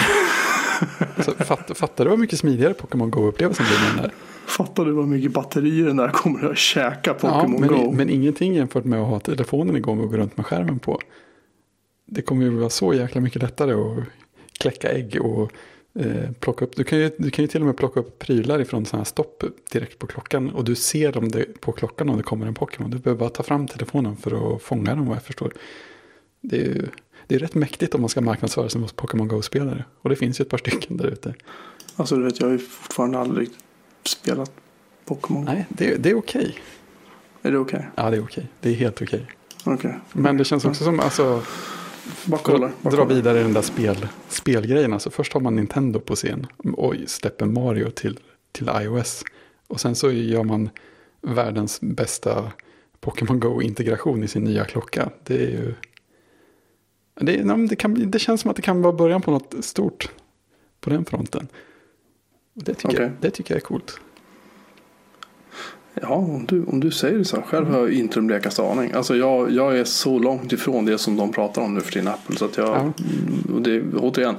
alltså, 1.15 1.31
fatt, 1.31 1.77
fattar 1.77 2.03
du 2.03 2.09
vad 2.09 2.19
mycket 2.19 2.39
smidigare 2.39 2.73
Pokémon 2.73 3.11
Go-upplevelsen 3.11 3.65
blir 3.65 3.79
med 3.79 3.89
den 3.89 4.03
där? 4.03 4.13
Fattar 4.45 4.85
du 4.85 4.91
vad 4.91 5.07
mycket 5.07 5.31
batterier 5.31 5.85
den 5.85 5.97
där 5.97 6.09
kommer 6.09 6.51
att 6.51 6.57
käka 6.57 7.13
Pokémon 7.13 7.53
ja, 7.53 7.59
men, 7.59 7.69
Go? 7.69 7.91
Men 7.91 8.09
ingenting 8.09 8.53
jämfört 8.53 8.85
med 8.85 9.01
att 9.01 9.07
ha 9.07 9.19
telefonen 9.19 9.75
igång 9.75 9.99
och 9.99 10.11
gå 10.11 10.17
runt 10.17 10.37
med 10.37 10.45
skärmen 10.45 10.79
på. 10.79 10.99
Det 12.05 12.21
kommer 12.21 12.43
ju 12.43 12.49
vara 12.49 12.69
så 12.69 12.93
jäkla 12.93 13.21
mycket 13.21 13.41
lättare 13.41 13.73
att 13.73 14.03
kläcka 14.59 14.91
ägg 14.91 15.17
och 15.21 15.51
Eh, 15.93 16.31
plocka 16.39 16.65
upp, 16.65 16.75
du, 16.75 16.83
kan 16.83 16.99
ju, 16.99 17.11
du 17.17 17.31
kan 17.31 17.43
ju 17.43 17.47
till 17.47 17.61
och 17.61 17.67
med 17.67 17.77
plocka 17.77 17.99
upp 17.99 18.19
prylar 18.19 18.61
ifrån 18.61 18.85
sådana 18.85 18.99
här 18.99 19.05
stopp 19.05 19.43
direkt 19.71 19.99
på 19.99 20.07
klockan. 20.07 20.49
Och 20.49 20.63
du 20.63 20.75
ser 20.75 21.11
dem 21.11 21.29
det, 21.29 21.61
på 21.61 21.71
klockan 21.71 22.09
om 22.09 22.17
det 22.17 22.23
kommer 22.23 22.47
en 22.47 22.53
Pokémon. 22.53 22.91
Du 22.91 22.97
behöver 22.97 23.19
bara 23.19 23.29
ta 23.29 23.43
fram 23.43 23.67
telefonen 23.67 24.17
för 24.17 24.55
att 24.55 24.61
fånga 24.61 24.95
dem 24.95 25.05
vad 25.05 25.15
jag 25.15 25.23
förstår. 25.23 25.53
Det 26.41 26.61
är 26.61 26.65
ju 26.65 26.87
det 27.29 27.35
är 27.35 27.39
rätt 27.39 27.55
mäktigt 27.55 27.95
om 27.95 28.01
man 28.01 28.09
ska 28.09 28.21
marknadsföra 28.21 28.69
sig 28.69 28.81
mot 28.81 28.95
Pokémon 28.95 29.27
Go-spelare. 29.27 29.85
Och 30.01 30.09
det 30.09 30.15
finns 30.15 30.39
ju 30.39 30.43
ett 30.43 30.49
par 30.49 30.57
stycken 30.57 30.97
där 30.97 31.07
ute. 31.07 31.33
Alltså 31.95 32.15
du 32.15 32.23
vet, 32.23 32.39
jag 32.39 32.47
har 32.47 32.51
ju 32.51 32.59
fortfarande 32.59 33.19
aldrig 33.19 33.49
spelat 34.03 34.51
Pokémon. 35.05 35.45
Nej, 35.45 35.65
det, 35.69 35.95
det 35.95 36.09
är 36.09 36.17
okej. 36.17 36.41
Okay. 36.41 36.53
Är 37.41 37.51
det 37.51 37.57
okej? 37.57 37.79
Okay? 37.79 37.89
Ja, 37.95 38.09
det 38.09 38.17
är 38.17 38.23
okej. 38.23 38.23
Okay. 38.23 38.45
Det 38.61 38.69
är 38.69 38.73
helt 38.73 39.01
okej. 39.01 39.25
Okay. 39.65 39.91
Men 40.13 40.37
det 40.37 40.43
känns 40.43 40.65
också 40.65 40.83
som, 40.83 40.99
alltså, 40.99 41.43
bara 42.25 42.41
kollar. 42.41 42.71
Bara 42.81 42.95
dra 42.95 43.05
vidare 43.05 43.39
i 43.39 43.43
den 43.43 43.53
där 43.53 43.61
spel, 43.61 44.07
spelgrejen. 44.29 44.93
Alltså 44.93 45.09
först 45.09 45.33
har 45.33 45.41
man 45.41 45.55
Nintendo 45.55 45.99
på 45.99 46.15
scen 46.15 46.47
och 46.73 46.95
släpper 47.07 47.45
Mario 47.45 47.89
till, 47.89 48.19
till 48.51 48.69
iOS. 48.81 49.23
Och 49.67 49.81
sen 49.81 49.95
så 49.95 50.11
gör 50.11 50.43
man 50.43 50.69
världens 51.21 51.81
bästa 51.81 52.51
Pokémon 52.99 53.39
Go-integration 53.39 54.23
i 54.23 54.27
sin 54.27 54.43
nya 54.43 54.65
klocka. 54.65 55.09
Det 55.23 55.35
är 55.35 55.49
ju... 55.49 55.73
Det, 57.21 57.67
det, 57.69 57.75
kan, 57.75 58.11
det 58.11 58.19
känns 58.19 58.41
som 58.41 58.49
att 58.49 58.55
det 58.55 58.61
kan 58.61 58.81
vara 58.81 58.93
början 58.93 59.21
på 59.21 59.31
något 59.31 59.55
stort 59.65 60.09
på 60.79 60.89
den 60.89 61.05
fronten. 61.05 61.47
Det 62.53 62.73
tycker, 62.73 62.87
Okej. 62.87 63.01
jag, 63.01 63.11
det 63.21 63.31
tycker 63.31 63.53
jag 63.53 63.61
är 63.61 63.65
coolt. 63.65 63.99
Ja, 66.01 66.07
om 66.09 66.45
du, 66.47 66.63
om 66.63 66.79
du 66.79 66.91
säger 66.91 67.17
det 67.17 67.25
så. 67.25 67.41
Själv 67.41 67.67
har 67.71 67.79
jag 67.79 67.91
inte 67.93 68.15
den 68.15 68.27
blekaste 68.27 68.63
aning. 68.63 68.91
Alltså 68.91 69.15
jag, 69.15 69.51
jag 69.51 69.77
är 69.77 69.83
så 69.83 70.19
långt 70.19 70.53
ifrån 70.53 70.85
det 70.85 70.97
som 70.97 71.15
de 71.17 71.31
pratar 71.31 71.61
om 71.61 71.73
nu 71.73 71.81
för 71.81 71.91
tiden 71.91 72.07
Apple. 72.07 72.35
Så 72.37 72.45
att 72.45 72.57
jag, 72.57 72.67
Ja. 72.67 72.75
mm, 72.79 72.93
och 73.55 73.61
det, 73.61 73.81
återigen, 73.97 74.35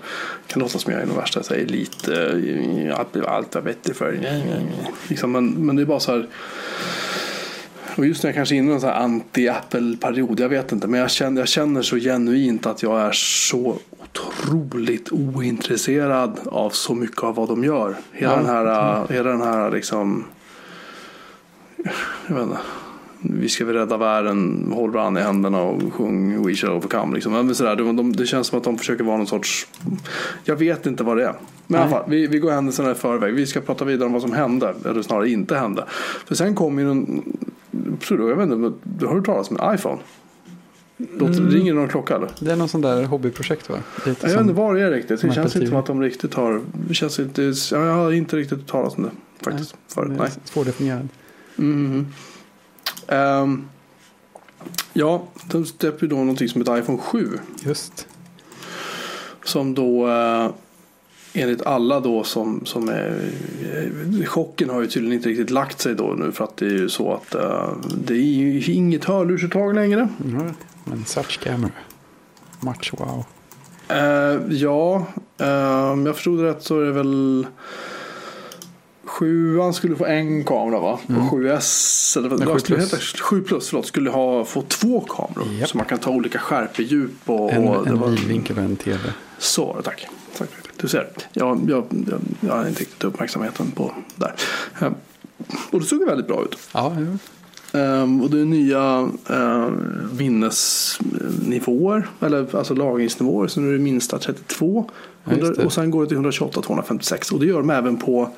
kan 0.46 0.62
låta 0.62 0.78
som 0.78 0.92
jag 0.92 1.02
är 1.02 1.06
den 1.06 1.16
värsta. 1.16 1.42
Så 1.42 1.54
här, 1.54 1.64
lite, 1.64 2.14
eh, 2.86 2.98
allt 2.98 3.12
blir 3.12 3.28
allt 3.28 3.56
är 3.56 3.60
bättre 3.62 3.94
för 3.94 4.12
nej, 4.12 4.20
nej, 4.22 4.44
nej. 4.48 4.92
liksom, 5.08 5.32
men, 5.32 5.48
men 5.48 5.76
det 5.76 5.82
är 5.82 5.86
bara 5.86 6.00
så 6.00 6.12
här. 6.12 6.26
Och 7.96 8.06
just 8.06 8.22
nu 8.22 8.26
är 8.26 8.30
jag 8.30 8.36
kanske 8.36 8.54
inne 8.56 8.72
i 8.72 8.74
en 8.74 8.80
anti-Apple-period. 8.80 10.40
Jag 10.40 10.48
vet 10.48 10.72
inte. 10.72 10.86
Men 10.86 11.00
jag 11.00 11.10
känner, 11.10 11.40
jag 11.40 11.48
känner 11.48 11.82
så 11.82 11.96
genuint 11.96 12.66
att 12.66 12.82
jag 12.82 13.00
är 13.00 13.12
så 13.12 13.78
otroligt 14.02 15.12
ointresserad 15.12 16.38
av 16.44 16.70
så 16.70 16.94
mycket 16.94 17.22
av 17.24 17.34
vad 17.34 17.48
de 17.48 17.64
gör. 17.64 17.96
Hela 18.12 18.32
Ja, 18.32 18.36
den 18.36 18.46
här, 18.46 19.06
hela 19.12 19.30
den 19.30 19.40
här 19.42 19.70
liksom 19.70 20.24
jag 22.26 22.34
vet 22.34 22.42
inte. 22.42 22.58
Vi 23.22 23.48
ska 23.48 23.64
väl 23.64 23.74
rädda 23.74 23.96
världen, 23.96 24.72
håll 24.74 24.90
varandra 24.90 25.20
i 25.20 25.24
händerna 25.24 25.62
och 25.62 25.92
sjung 25.92 26.46
We 26.46 26.54
shall 26.54 26.70
overcome. 26.70 27.14
Liksom. 27.14 27.32
Men 27.32 27.54
sådär, 27.54 27.76
de, 27.76 27.96
de, 27.96 28.12
det 28.12 28.26
känns 28.26 28.46
som 28.46 28.58
att 28.58 28.64
de 28.64 28.78
försöker 28.78 29.04
vara 29.04 29.16
någon 29.16 29.26
sorts... 29.26 29.66
Jag 30.44 30.56
vet 30.56 30.86
inte 30.86 31.04
vad 31.04 31.16
det 31.16 31.24
är. 31.24 31.34
Men 31.66 31.80
i 31.80 31.82
alla 31.82 31.90
Nej. 31.90 32.00
fall, 32.00 32.10
vi, 32.10 32.26
vi 32.26 32.38
går 32.38 32.50
händelserna 32.50 32.90
i 32.90 32.94
förväg. 32.94 33.34
Vi 33.34 33.46
ska 33.46 33.60
prata 33.60 33.84
vidare 33.84 34.06
om 34.06 34.12
vad 34.12 34.22
som 34.22 34.32
hände, 34.32 34.74
eller 34.84 35.02
snarare 35.02 35.28
inte 35.28 35.56
hände. 35.56 35.84
För 36.26 36.34
sen 36.34 36.54
kom 36.54 36.78
ju 36.78 36.90
en... 36.90 37.22
Jag 38.08 38.36
vet 38.36 38.50
inte, 38.50 38.72
du 38.82 39.06
har 39.06 39.14
hört 39.14 39.26
talas 39.26 39.50
om 39.50 39.60
en 39.60 39.74
iPhone? 39.74 39.98
Låter, 41.18 41.38
Mm. 41.38 41.50
Ringer 41.50 41.74
någon 41.74 41.88
klocka 41.88 42.16
eller? 42.16 42.28
Det 42.40 42.52
är 42.52 42.56
någon 42.56 42.68
sån 42.68 42.80
där 42.80 43.04
hobbyprojekt 43.04 43.70
va? 43.70 43.76
Lite 44.06 44.26
Jag 44.26 44.32
vet 44.32 44.40
inte 44.40 44.54
vad 44.54 44.74
det 44.74 44.82
är 44.82 44.90
riktigt. 44.90 45.20
Det 45.20 45.32
känns 45.32 45.56
inte 45.56 45.68
som 45.68 45.76
att 45.76 45.86
de 45.86 46.02
riktigt 46.02 46.34
har... 46.34 46.60
Det 46.88 46.94
känns 46.94 47.18
inte, 47.18 47.42
ja, 47.70 47.84
jag 47.84 47.94
har 47.94 48.12
inte 48.12 48.36
riktigt 48.36 48.66
talas 48.66 48.96
om 48.96 49.02
det 49.02 49.10
faktiskt. 49.44 49.76
Förut. 49.88 50.08
det 50.08 50.14
är 50.14 50.18
Nej. 50.18 50.30
Svårdefinierad. 50.44 51.08
Mhm. 51.60 52.06
Ehm, 53.08 53.68
ja, 54.92 55.22
de 55.50 55.66
släpper 55.66 56.02
ju 56.02 56.08
då 56.08 56.16
någonting 56.16 56.48
som 56.48 56.60
heter 56.60 56.78
iPhone 56.78 56.98
7. 56.98 57.38
Just. 57.60 58.06
Som 59.44 59.74
då 59.74 60.08
eh, 60.08 60.50
enligt 61.32 61.66
alla 61.66 62.00
då 62.00 62.24
som, 62.24 62.66
som 62.66 62.88
är 62.88 63.32
eh, 63.62 64.24
chocken 64.26 64.70
har 64.70 64.80
ju 64.80 64.86
tydligen 64.86 65.16
inte 65.16 65.28
riktigt 65.28 65.50
lagt 65.50 65.80
sig 65.80 65.94
då 65.94 66.06
nu 66.06 66.32
för 66.32 66.44
att 66.44 66.56
det 66.56 66.66
är 66.66 66.70
ju 66.70 66.88
så 66.88 67.14
att 67.14 67.34
eh, 67.34 67.72
det 68.04 68.14
är 68.14 68.16
ju 68.16 68.72
inget 68.72 69.04
hörlursuttag 69.04 69.74
längre. 69.74 70.08
Mm. 70.24 70.54
Men 70.84 71.04
such 71.04 71.40
camera. 71.40 71.70
Much 72.60 72.94
wow. 72.98 73.24
Eh, 73.88 74.56
ja, 74.56 75.06
om 75.92 76.06
jag 76.06 76.14
förstod 76.14 76.40
rätt 76.40 76.62
så 76.62 76.80
är 76.80 76.84
det 76.84 76.92
väl 76.92 77.46
Sjuan 79.10 79.74
skulle 79.74 79.96
få 79.96 80.04
en 80.06 80.44
kamera 80.44 80.80
va? 80.80 80.98
Mm. 81.08 81.20
Och 81.22 81.32
7S, 81.32 82.18
eller 82.18 82.28
vad 82.28 82.38
Nej, 82.38 82.48
vad 82.48 82.56
7 82.56 82.60
skulle 82.60 82.80
heta? 82.80 82.96
7 82.96 83.42
plus 83.42 83.68
förlåt, 83.68 83.86
skulle 83.86 84.10
ha, 84.10 84.44
få 84.44 84.62
två 84.62 85.00
kameror. 85.00 85.52
Japp. 85.52 85.68
Så 85.68 85.76
man 85.76 85.86
kan 85.86 85.98
ta 85.98 86.10
olika 86.10 86.38
skärpedjup 86.38 87.10
och, 87.26 87.52
En, 87.52 87.68
och 87.68 87.86
en 87.86 87.98
var- 87.98 88.08
vidvinkel 88.08 88.56
och 88.58 88.62
en 88.64 88.76
tv. 88.76 88.98
Så 89.38 89.80
tack. 89.84 90.06
tack. 90.38 90.48
Du 90.76 90.88
ser, 90.88 91.08
jag, 91.32 91.60
jag, 91.68 91.84
jag, 92.10 92.20
jag 92.40 92.56
har 92.56 92.68
inte 92.68 92.80
riktigt 92.80 93.04
uppmärksamheten 93.04 93.70
på 93.70 93.92
där. 94.16 94.34
Eh, 94.80 94.92
Och 95.70 95.80
det 95.80 95.86
såg 95.86 96.06
väldigt 96.06 96.26
bra 96.26 96.42
ut. 96.44 96.58
Ja, 96.74 96.96
jo. 96.98 97.18
Ehm, 97.78 98.22
och 98.22 98.30
det 98.30 98.40
är 98.40 98.44
nya 98.44 99.08
uh, 99.30 99.68
minnesnivåer, 100.18 102.08
eller 102.20 102.56
alltså 102.56 102.74
lagringsnivåer. 102.74 103.46
Så 103.48 103.60
nu 103.60 103.68
är 103.68 103.72
det 103.72 103.78
minsta 103.78 104.18
32. 104.18 104.90
Ja, 105.24 105.34
det. 105.36 105.64
och 105.64 105.72
sen 105.72 105.90
går 105.90 106.02
det 106.02 106.08
till 106.08 106.16
128 106.16 106.62
256. 106.62 107.32
Och 107.32 107.40
det 107.40 107.46
gör 107.46 107.58
de 107.58 107.70
även 107.70 107.96
på 107.96 108.30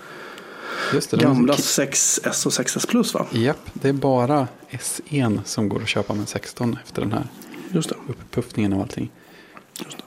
just 0.95 1.11
det. 1.11 1.16
gamla 1.16 1.55
ki- 1.55 1.91
6S 1.91 2.47
och 2.47 2.53
6S 2.53 2.87
Plus 2.89 3.14
va? 3.14 3.27
Japp, 3.31 3.59
det 3.73 3.89
är 3.89 3.93
bara 3.93 4.49
S1 4.70 5.41
som 5.45 5.68
går 5.68 5.83
att 5.83 5.89
köpa 5.89 6.14
med 6.14 6.29
16 6.29 6.79
efter 6.85 7.03
den 7.03 7.12
här 7.12 7.27
Just 7.70 7.89
det. 7.89 7.95
upppuffningen 8.09 8.73
och 8.73 8.81
allting. 8.83 9.11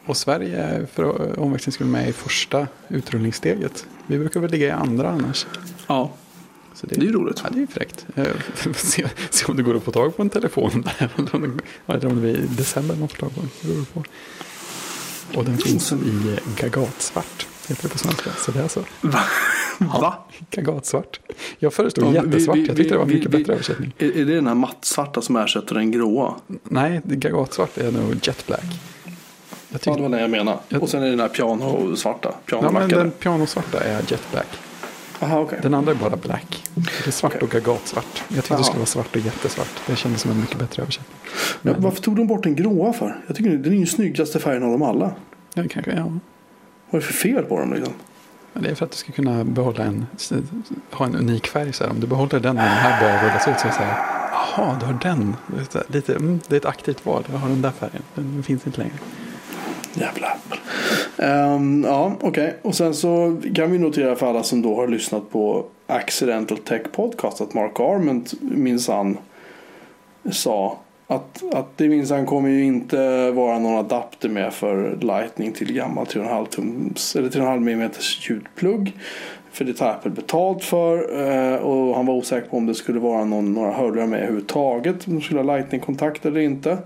Och 0.05 0.17
Sverige 0.17 0.57
är 0.57 0.85
för 0.93 1.39
omväxlings 1.39 1.75
skull 1.75 1.87
med 1.87 2.09
i 2.09 2.13
första 2.13 2.67
utrullningssteget. 2.87 3.85
Vi 4.07 4.17
brukar 4.19 4.39
väl 4.39 4.51
ligga 4.51 4.67
i 4.67 4.71
andra 4.71 5.09
annars. 5.09 5.45
Ja, 5.87 6.13
Så 6.73 6.87
det 6.87 6.95
är 6.97 7.01
ju 7.01 7.11
roligt. 7.11 7.41
Ja, 7.43 7.49
det 7.51 7.61
är 7.61 7.67
fräckt. 7.67 8.05
Eh, 8.15 8.25
se, 8.75 9.07
se 9.29 9.45
om 9.45 9.57
det 9.57 9.63
går 9.63 9.75
att 9.77 9.83
få 9.83 9.91
tag 9.91 10.15
på 10.17 10.21
en 10.21 10.29
telefon 10.29 10.81
där. 10.99 11.09
Eller 11.17 11.35
om 11.35 11.41
det, 11.41 11.93
eller 11.93 12.05
om 12.05 12.15
det 12.15 12.21
blir 12.21 12.35
i 12.37 12.47
december 12.47 12.95
man 12.95 13.07
får 13.07 13.17
tag 13.17 13.35
på 13.35 13.41
den. 13.41 13.49
Det 13.61 13.67
beror 13.67 13.85
på. 13.85 14.03
Och 15.39 15.45
den 15.45 15.57
finns 15.57 15.91
i 15.91 16.37
gagatsvart. 16.61 17.47
Heter 17.67 17.83
det 17.83 17.89
på 17.89 17.97
svenska. 17.97 18.29
Så 18.37 18.51
det 18.51 18.59
är 18.59 18.67
så. 18.67 18.83
Va? 19.01 19.23
Va? 19.79 20.15
Gagatsvart. 20.51 21.19
Jag 21.59 21.73
föreslog 21.73 22.07
Ja, 22.15 22.21
vi- 22.21 22.27
jättesvart. 22.27 22.57
vi- 22.57 22.67
Jag 22.67 22.75
tyckte 22.77 22.93
det 22.93 22.97
var 22.97 23.05
vi- 23.05 23.13
mycket 23.15 23.33
vi- 23.33 23.37
bättre 23.37 23.53
översättning. 23.53 23.93
Är, 23.97 24.17
är 24.17 24.25
det 24.25 24.35
den 24.35 24.47
här 24.47 24.55
mattsvarta 24.55 25.21
som 25.21 25.35
ersätter 25.35 25.75
den 25.75 25.91
gråa? 25.91 26.33
Nej, 26.63 27.01
det- 27.03 27.15
gagatsvart 27.15 27.77
är 27.77 27.91
nog 27.91 28.15
jet 28.27 28.47
black. 28.47 28.63
Jag 29.03 29.11
Ja, 29.69 29.77
tyckte, 29.77 29.89
det 29.99 30.01
var 30.01 30.09
den 30.09 30.19
jag 30.19 30.29
menade. 30.29 30.57
Jag- 30.69 30.83
Och 30.83 30.89
sen 30.89 30.99
är 31.01 31.05
det 31.05 31.11
den 31.11 31.19
här 31.19 31.27
pianosvarta. 31.27 32.33
ja, 32.51 32.71
men 32.71 32.89
den 32.89 33.11
pianosvarta 33.11 33.79
är 33.79 34.01
jet 34.11 34.31
black. 34.31 34.47
Aha, 35.19 35.39
okej. 35.39 35.59
Den 35.61 35.73
andra 35.73 35.91
är 35.91 35.95
bara 35.95 36.15
black. 36.15 36.63
Det 36.75 37.07
är 37.07 37.11
svart 37.11 37.31
Okej. 37.35 37.45
och 37.45 37.49
gagatsvart. 37.51 38.05
Jag 38.15 38.27
tyckte 38.27 38.53
Jaha. 38.53 38.57
det 38.57 38.63
skulle 38.63 38.79
vara 38.79 38.85
svart 38.85 39.15
och 39.15 39.21
jättesvart. 39.21 39.67
Det 39.87 39.95
kändes 39.95 40.21
som 40.21 40.31
en 40.31 40.39
mycket 40.41 40.59
bättre 40.59 40.81
översättning. 40.81 41.17
Men 41.61 41.73
Men, 41.73 41.81
varför 41.83 42.01
tog 42.01 42.15
de 42.15 42.27
bort 42.27 42.43
den 42.43 42.55
gråa 42.55 42.93
för? 42.93 43.21
Jag 43.27 43.35
tycker 43.35 43.49
den 43.49 43.73
är 43.73 43.77
ju 43.77 43.85
snyggaste 43.85 44.39
färgen 44.39 44.63
av 44.63 44.71
dem 44.71 44.81
alla. 44.81 45.11
ja, 45.53 45.63
kanske, 45.69 45.91
ja. 45.91 46.03
Vad 46.03 46.11
är 46.89 46.97
det 46.97 47.01
för 47.01 47.13
fel 47.13 47.43
på 47.43 47.59
dem 47.59 47.73
liksom? 47.73 47.93
Det 48.59 48.69
är 48.69 48.75
för 48.75 48.85
att 48.85 48.91
du 48.91 48.97
ska 48.97 49.11
kunna 49.11 49.43
behålla 49.43 49.83
en, 49.83 50.05
ha 50.91 51.05
en 51.05 51.15
unik 51.15 51.47
färg. 51.47 51.73
Så 51.73 51.83
här. 51.83 51.91
Om 51.91 51.99
du 51.99 52.07
behåller 52.07 52.39
den 52.39 52.55
när 52.55 52.63
den 52.63 52.77
här 52.77 53.01
börjar 53.01 53.23
rullas 53.23 53.47
ut 53.47 53.59
så 53.59 53.67
är 53.67 53.71
det 53.71 53.77
så 53.77 53.83
här. 53.83 54.25
Jaha, 54.31 54.77
du 54.79 54.85
har 54.85 54.99
den. 55.01 55.35
Det 55.47 55.75
är, 55.75 55.93
lite, 55.93 56.15
mm, 56.15 56.39
det 56.47 56.55
är 56.55 56.59
ett 56.59 56.65
aktivt 56.65 57.05
val. 57.05 57.23
Jag 57.31 57.37
har 57.37 57.49
den 57.49 57.61
där 57.61 57.71
färgen. 57.71 58.01
Den 58.15 58.43
finns 58.43 58.67
inte 58.67 58.79
längre. 58.79 58.95
Jävla 59.93 60.27
Apple. 60.27 60.57
Ehm, 61.17 61.83
ja, 61.87 62.15
okej. 62.21 62.57
Och 62.61 62.75
sen 62.75 62.93
så 62.93 63.41
kan 63.55 63.71
vi 63.71 63.77
notera 63.77 64.15
för 64.15 64.29
alla 64.29 64.43
som 64.43 64.61
då 64.61 64.75
har 64.75 64.87
lyssnat 64.87 65.31
på 65.31 65.65
Accidental 65.87 66.57
Tech 66.57 66.81
Podcast 66.91 67.41
att 67.41 67.53
Mark 67.53 67.79
Arment 67.79 68.33
minsann 68.41 69.17
sa 70.31 70.77
att, 71.07 71.43
att 71.53 71.77
det 71.77 71.89
minsann 71.89 72.25
kommer 72.25 72.49
ju 72.49 72.63
inte 72.63 73.31
vara 73.31 73.59
någon 73.59 73.77
adapter 73.77 74.29
med 74.29 74.53
för 74.53 74.97
Lightning 75.01 75.51
till 75.51 75.73
gammal 75.73 76.05
3,5 76.05 76.45
tums 76.45 77.15
eller 77.15 77.29
3,5 77.29 77.71
mm 77.71 77.91
ljudplugg. 78.29 78.93
För 79.51 79.65
det 79.65 79.73
tar 79.73 79.89
Apple 79.89 80.11
betalt 80.11 80.63
för 80.63 81.21
eh, 81.21 81.55
och 81.55 81.95
han 81.95 82.05
var 82.05 82.13
osäker 82.13 82.49
på 82.49 82.57
om 82.57 82.65
det 82.65 82.75
skulle 82.75 82.99
vara 82.99 83.25
någon, 83.25 83.53
några 83.53 83.71
hörlurar 83.71 84.07
med 84.07 84.19
överhuvudtaget. 84.19 85.07
Om 85.07 85.13
de 85.13 85.21
skulle 85.21 85.39
ha 85.39 85.57
Lightning-kontakt 85.57 86.25
eller 86.25 86.39
inte. 86.39 86.77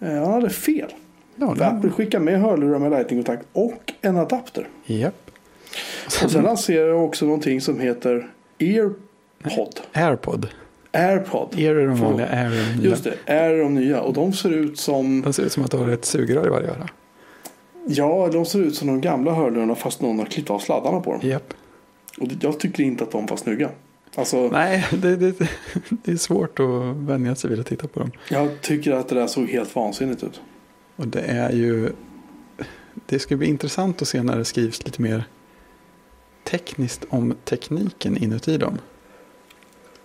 Eh, 0.00 0.12
han 0.12 0.32
hade 0.32 0.50
fel. 0.50 0.90
Ja, 1.36 1.54
För 1.54 1.64
Apple 1.64 1.90
skickar 1.90 2.18
med 2.18 2.40
hörlurar 2.40 2.78
med 2.78 2.90
Lightning-kontakt 2.90 3.46
och 3.52 3.92
en 4.00 4.16
adapter. 4.16 4.68
Japp. 4.86 5.30
Och 6.24 6.30
sen 6.30 6.44
lanserar 6.44 6.88
de 6.88 7.02
också 7.02 7.24
någonting 7.24 7.60
som 7.60 7.80
heter 7.80 8.30
AirPod. 8.60 9.80
Airpod. 9.92 10.48
AirPod. 10.92 11.54
Air 11.54 11.74
är 11.74 11.86
de 11.86 11.96
vanliga. 11.96 12.26
Air 12.28 12.46
är 12.52 12.66
de 12.70 12.76
nya. 12.82 12.90
Just 12.90 13.04
det, 13.04 13.14
Air 13.26 13.50
är 13.54 13.62
de 13.62 13.74
nya. 13.74 14.00
Och 14.00 14.12
de 14.14 14.32
ser 14.32 14.50
ut 14.50 14.78
som, 14.78 15.22
De 15.22 15.32
ser 15.32 15.42
ut 15.42 15.52
som 15.52 15.64
att 15.64 15.70
du 15.70 15.76
har 15.76 15.88
ett 15.88 16.04
sugrör 16.04 16.46
i 16.46 16.50
varje 16.50 16.68
öra. 16.68 16.88
ja, 17.86 18.28
de 18.32 18.44
ser 18.46 18.58
ut 18.58 18.74
som 18.74 18.86
de 18.88 19.00
gamla 19.00 19.34
hörlurarna 19.34 19.74
fast 19.74 20.00
någon 20.00 20.18
har 20.18 20.26
klippt 20.26 20.50
av 20.50 20.58
sladdarna 20.58 21.00
på 21.00 21.12
dem. 21.12 21.20
Japp. 21.22 21.54
Och 22.20 22.28
jag 22.40 22.60
tycker 22.60 22.82
inte 22.84 23.04
att 23.04 23.10
de 23.10 23.26
var 23.26 23.36
snygga. 23.36 23.70
Alltså, 24.14 24.48
Nej, 24.48 24.86
det, 24.92 25.16
det, 25.16 25.34
det 25.90 26.12
är 26.12 26.16
svårt 26.16 26.60
att 26.60 26.96
vänja 26.96 27.34
sig 27.34 27.50
vid 27.50 27.60
att 27.60 27.66
titta 27.66 27.88
på 27.88 28.00
dem. 28.00 28.10
jag 28.30 28.60
tycker 28.60 28.92
att 28.92 29.08
det 29.08 29.14
där 29.14 29.26
såg 29.26 29.48
helt 29.48 29.74
vansinnigt 29.76 30.22
ut. 30.22 30.40
Och 30.96 31.08
det 31.08 31.20
är 31.20 31.52
ju... 31.52 31.92
Det 33.06 33.18
ska 33.18 33.36
bli 33.36 33.46
intressant 33.46 34.02
att 34.02 34.08
se 34.08 34.22
när 34.22 34.38
det 34.38 34.44
skrivs 34.44 34.84
lite 34.84 35.02
mer 35.02 35.24
tekniskt 36.44 37.04
om 37.08 37.34
tekniken 37.44 38.16
inuti 38.16 38.58
dem. 38.58 38.78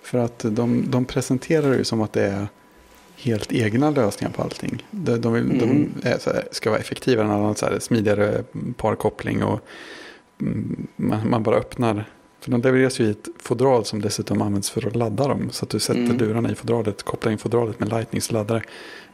För 0.05 0.17
att 0.17 0.39
de, 0.39 0.85
de 0.91 1.05
presenterar 1.05 1.69
det 1.71 1.77
ju 1.77 1.83
som 1.83 2.01
att 2.01 2.13
det 2.13 2.21
är 2.25 2.47
helt 3.17 3.51
egna 3.51 3.89
lösningar 3.89 4.33
på 4.33 4.41
allting. 4.41 4.83
De, 4.91 5.17
de, 5.17 5.33
vill, 5.33 5.43
Mm. 5.43 5.59
de 5.59 6.09
här, 6.09 6.19
ska 6.51 6.69
vara 6.69 6.79
effektivare 6.79 7.25
än 7.25 7.31
annat, 7.31 7.57
så 7.57 7.65
här, 7.65 7.79
smidigare 7.79 8.43
parkoppling 8.77 9.43
och 9.43 9.59
mm, 10.41 10.87
man, 10.95 11.29
man 11.29 11.43
bara 11.43 11.55
öppnar. 11.55 12.09
För 12.39 12.51
de 12.51 12.61
levereras 12.61 12.99
ju 12.99 13.03
i 13.05 13.09
ett 13.09 13.27
fodral 13.39 13.85
som 13.85 14.01
dessutom 14.01 14.41
används 14.41 14.69
för 14.69 14.87
att 14.87 14.95
ladda 14.95 15.27
dem. 15.27 15.49
Så 15.51 15.65
att 15.65 15.69
du 15.69 15.79
sätter 15.79 15.99
Mm. 16.01 16.17
lurarna 16.17 16.51
i 16.51 16.55
fodralet, 16.55 17.03
kopplar 17.03 17.31
in 17.31 17.37
fodralet 17.37 17.79
med 17.79 17.89
lightningsladdare. 17.89 18.61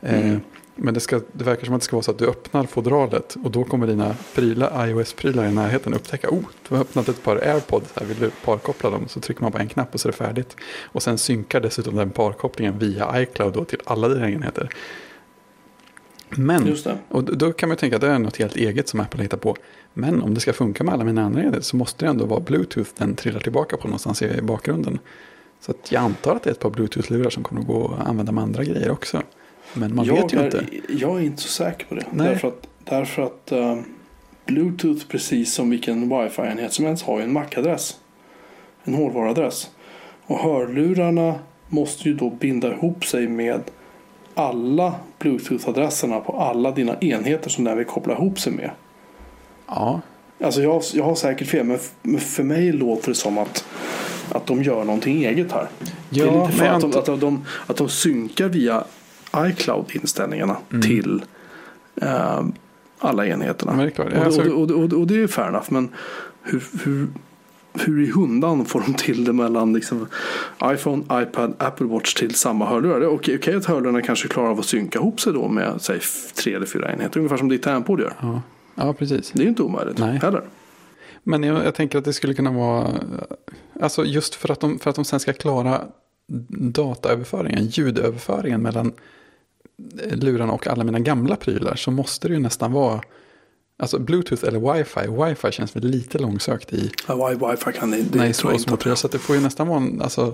Eh, 0.02 0.20
Mm. 0.26 0.40
Men 0.84 0.94
det, 0.94 1.00
ska, 1.00 1.22
det 1.32 1.44
verkar 1.44 1.66
som 1.66 1.76
att 1.76 1.82
det 1.82 1.86
ska 1.86 1.96
vara 1.96 2.04
så 2.04 2.12
att 2.12 2.18
du 2.18 2.28
öppnar 2.28 2.64
fodralet 2.64 3.38
och 3.44 3.52
då 3.52 3.64
kommer 3.64 3.88
dina 3.88 4.16
prylar, 4.36 4.88
iOS-prylar 4.88 5.48
i 5.48 5.52
närheten 5.52 5.94
upptäcka 5.94 6.30
oh, 6.30 6.44
du 6.70 6.76
har 6.76 6.82
öppnat 6.82 7.10
ett 7.10 7.24
par 7.24 7.36
AirPods, 7.36 7.94
här 7.96 8.06
vill 8.06 8.20
du 8.20 8.30
parkoppla 8.46 8.90
dem? 8.90 9.08
Så 9.08 9.20
trycker 9.20 9.42
man 9.42 9.52
på 9.52 9.58
en 9.58 9.68
knapp 9.68 9.94
och 9.94 10.00
så 10.00 10.08
är 10.08 10.12
det 10.12 10.18
färdigt. 10.18 10.56
Och 10.84 11.04
sen 11.04 11.18
synkar 11.18 11.60
dessutom 11.60 11.96
den 11.96 12.10
parkopplingen 12.10 12.80
via 12.80 13.22
iCloud 13.22 13.54
då 13.54 13.66
till 13.66 13.80
alla 13.86 14.08
dina 14.08 14.30
enheter. 14.30 14.70
Men, 16.30 16.78
och 17.08 17.38
då 17.38 17.54
kan 17.54 17.70
man 17.70 17.78
tänka 17.78 17.96
att 17.96 18.02
det 18.02 18.08
är 18.08 18.20
något 18.20 18.38
helt 18.38 18.56
eget 18.56 18.88
som 18.88 19.00
Apple 19.00 19.22
hittar 19.22 19.38
på. 19.38 19.56
Men 19.94 20.22
om 20.22 20.34
det 20.34 20.40
ska 20.40 20.54
funka 20.54 20.84
med 20.84 20.94
alla 20.94 21.04
mina 21.04 21.24
andra 21.24 21.42
enheter 21.42 21.62
så 21.62 21.76
måste 21.76 22.06
det 22.06 22.10
ändå 22.10 22.26
vara 22.26 22.40
Bluetooth 22.40 22.90
den 22.98 23.16
trillar 23.16 23.40
tillbaka 23.40 23.78
på 23.78 23.88
någonstans 23.88 24.22
i 24.22 24.42
bakgrunden. 24.42 25.00
Så 25.60 25.72
att 25.72 25.92
jag 25.92 26.04
antar 26.04 26.36
att 26.36 26.44
det 26.44 26.50
är 26.50 26.52
ett 26.52 26.60
par 26.60 26.70
Bluetooth-lurar 26.70 27.30
som 27.30 27.44
kommer 27.44 27.62
att 27.62 27.68
gå 27.68 27.96
att 28.00 28.08
använda 28.08 28.32
med 28.32 28.44
andra 28.44 28.64
grejer 28.64 28.92
också. 28.92 29.22
Men 29.74 29.96
man 29.96 30.06
jag, 30.06 30.16
vet 30.16 30.34
ju 30.34 30.40
är, 30.40 30.46
inte. 30.46 30.66
jag 30.90 31.18
är 31.18 31.22
inte 31.26 31.42
så 31.42 31.48
säker 31.48 31.86
på 31.86 31.96
det. 31.96 32.06
Nej. 32.12 32.28
Därför 32.28 32.48
att, 32.48 32.68
därför 32.84 33.22
att 33.24 33.52
eh, 33.52 33.78
Bluetooth, 34.46 35.08
precis 35.08 35.54
som 35.54 35.70
vilken 35.70 36.10
wifi-enhet 36.10 36.74
som 36.74 36.86
helst, 36.86 37.04
har 37.04 37.18
ju 37.18 37.24
en 37.24 37.32
MAC-adress. 37.32 37.96
En 38.84 38.94
hårdvaruadress. 38.94 39.70
Och 40.26 40.40
hörlurarna 40.40 41.36
måste 41.70 42.10
ju 42.10 42.16
då 42.16 42.30
binda 42.30 42.72
ihop 42.74 43.06
sig 43.06 43.28
med 43.28 43.62
alla 44.34 44.96
Bluetooth-adresserna 45.20 46.20
på 46.20 46.38
alla 46.38 46.72
dina 46.72 46.98
enheter 47.00 47.50
som 47.50 47.64
den 47.64 47.78
vill 47.78 47.86
koppla 47.88 48.14
ihop 48.14 48.40
sig 48.40 48.54
med. 48.54 48.72
Ja, 49.68 50.02
Alltså 50.44 50.62
jag, 50.62 50.82
jag 50.94 51.04
har 51.04 51.16
säkert 51.16 51.48
fel, 51.48 51.78
men 52.02 52.20
för 52.20 52.44
mig 52.44 52.72
låter 52.72 53.08
det 53.10 53.16
som 53.16 53.38
att, 53.38 53.66
att 54.32 54.46
de 54.48 54.64
gör 54.64 54.84
någonting 54.84 55.26
eget 55.26 55.52
här. 55.52 55.68
det 56.10 56.20
är 56.20 56.26
Ja, 56.26 56.46
lite 56.46 56.58
för 56.58 56.66
att, 56.66 56.82
de, 56.82 57.14
att, 57.14 57.22
de, 57.22 57.46
att 57.68 57.78
de 57.78 57.90
synkar 57.90 58.48
via 58.48 58.84
iCloud-inställningarna 59.36 60.58
Mm. 60.70 60.82
till 60.82 61.24
eh, 61.96 62.44
alla 63.00 63.28
enheterna. 63.28 63.72
men 63.72 63.80
det 63.86 63.86
är 63.86 63.90
klart. 63.90 64.08
Och, 64.08 64.14
det- 64.14 64.26
Alltså, 64.26 64.42
och, 64.42 64.72
och, 64.72 64.94
och 64.94 65.08
det 65.08 65.24
är 65.24 65.28
fair 65.28 65.48
enough, 65.48 65.66
men 65.70 65.90
hur, 66.44 66.64
hur, 66.84 67.08
hur 67.74 68.02
i 68.04 68.12
hundan 68.12 68.66
får 68.66 68.82
de 68.82 68.94
till 68.94 69.26
det 69.26 69.34
mellan 69.34 69.74
liksom 69.74 70.08
iPhone, 70.64 71.04
iPad, 71.24 71.54
Apple 71.58 71.86
Watch 71.86 72.14
till 72.14 72.36
samma 72.36 72.66
hörlurar? 72.66 73.06
Okej, 73.06 73.36
okej 73.38 73.56
att 73.56 73.66
hörlurarna 73.66 74.02
kanske 74.02 74.28
klarar 74.28 74.50
av 74.50 74.60
att 74.60 74.66
synka 74.66 75.00
ihop 75.00 75.22
sig 75.22 75.34
då 75.34 75.48
med 75.48 75.82
säg, 75.82 76.00
tre 76.36 76.54
eller 76.54 76.66
fyra 76.66 76.94
enheter, 76.94 77.18
ungefär 77.20 77.38
som 77.38 77.50
ditt 77.50 77.64
tangentbord 77.64 78.00
gör. 78.00 78.14
ja, 78.22 78.42
ja, 78.76 78.94
precis. 78.94 79.32
Det 79.32 79.40
är 79.40 79.44
ju 79.44 79.50
inte 79.50 79.64
omöjligt 79.64 79.98
Nej. 79.98 80.18
heller. 80.22 80.42
Men 81.24 81.44
jag, 81.44 81.66
jag 81.66 81.76
tänker 81.76 81.98
att 81.98 82.06
det 82.06 82.14
skulle 82.14 82.34
kunna 82.34 82.52
vara, 82.52 82.88
alltså 83.82 84.06
just 84.06 84.36
för 84.36 84.52
att, 84.52 84.60
de, 84.60 84.80
för 84.80 84.90
att 84.90 84.96
de 84.96 85.06
sen 85.06 85.20
ska 85.20 85.34
klara 85.34 85.82
dataöverföringen, 86.50 87.66
ljudöverföringen 87.66 88.62
mellan 88.62 88.92
lurarna 90.12 90.54
och 90.54 90.68
alla 90.68 90.84
mina 90.84 91.00
gamla 91.00 91.36
prylar 91.36 91.76
så 91.76 91.92
måste 91.92 92.28
det 92.28 92.34
ju 92.34 92.40
nästan 92.40 92.72
vara, 92.72 93.02
alltså 93.80 94.00
bluetooth 94.00 94.46
eller 94.48 94.74
wifi, 94.74 95.00
wifi 95.30 95.52
känns 95.52 95.76
väl 95.76 95.84
lite 95.84 96.20
långsökt 96.20 96.74
i, 96.74 96.92
Ja, 97.08 97.14
wi- 97.16 97.52
Wifi 97.52 97.80
kan 97.80 97.92
det, 97.92 97.98
det 97.98 98.18
nej, 98.20 98.34
tror 98.34 98.52
jag 98.52 98.62
så 98.62 98.72
inte 98.72 98.96
så 98.96 99.08
det 99.08 99.20
får 99.20 99.36
ju 99.36 99.42
nästan 99.42 99.68
vara 99.68 99.78
en, 99.80 100.02
alltså, 100.02 100.34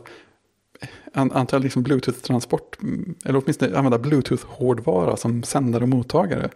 an, 1.14 1.48
liksom 1.62 1.84
bluetooth-transport, 1.84 2.78
eller 3.26 3.42
åtminstone 3.44 3.78
använda 3.78 3.98
bluetooth-hårdvara 3.98 5.16
som 5.16 5.44
sändare 5.44 5.84
och 5.84 5.90
mottagare. 5.90 6.50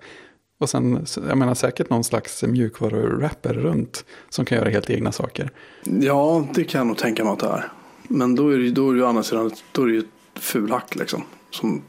Och 0.59 0.69
sen, 0.69 1.05
jag 1.27 1.37
menar 1.37 1.53
säkert 1.55 1.89
någon 1.89 2.03
slags 2.03 2.43
mjukvaru-wrapper 2.43 3.53
runt 3.53 4.05
som 4.29 4.45
kan 4.45 4.57
göra 4.57 4.69
helt 4.69 4.89
egna 4.89 5.11
saker. 5.11 5.49
Ja, 5.83 6.47
det 6.55 6.63
kan 6.63 6.79
jag 6.79 6.87
nog 6.87 6.97
tänka 6.97 7.23
mig 7.23 7.33
att 7.33 7.39
det 7.39 7.47
är. 7.47 7.71
Men 8.07 8.35
då 8.35 8.49
är 8.49 8.57
det, 8.57 8.63
ju- 8.63 8.71
då 8.71 8.89
är 8.89 8.93
det 8.93 8.97
ju 8.99 9.03
å 9.05 9.07
andra 9.07 9.23
sidan 9.23 9.51
då 9.71 9.81
är 9.83 9.87
det 9.87 9.93
ju 9.93 9.99
ett 9.99 10.05
fulhack 10.43 10.95
liksom. 10.95 11.23
Som 11.51 11.81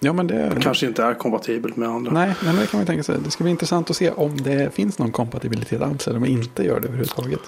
Ja, 0.00 0.12
men 0.12 0.26
det... 0.26 0.56
kanske 0.62 0.86
inte 0.86 1.02
är 1.04 1.14
kompatibelt 1.14 1.76
med 1.76 1.88
andra. 1.88 2.12
Nej, 2.12 2.26
nej, 2.28 2.52
men 2.52 2.56
det 2.56 2.66
kan 2.66 2.78
man 2.80 2.86
tänka 2.86 3.02
sig. 3.02 3.18
Det 3.24 3.30
ska 3.30 3.44
bli 3.44 3.50
intressant 3.50 3.90
att 3.90 3.96
se 3.96 4.10
om 4.10 4.36
det 4.36 4.74
finns 4.74 4.98
någon 4.98 5.12
kompatibilitet 5.12 5.82
alls 5.82 6.06
eller 6.08 6.16
om 6.16 6.22
det 6.22 6.30
inte 6.30 6.62
gör 6.64 6.80
det 6.80 6.86
överhuvudtaget. 6.88 7.40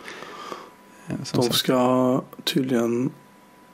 Eh, 1.09 1.15
Som 1.25 1.41
De 1.41 1.47
sagt, 1.47 1.55
ska 1.55 2.23
tydligen 2.45 3.11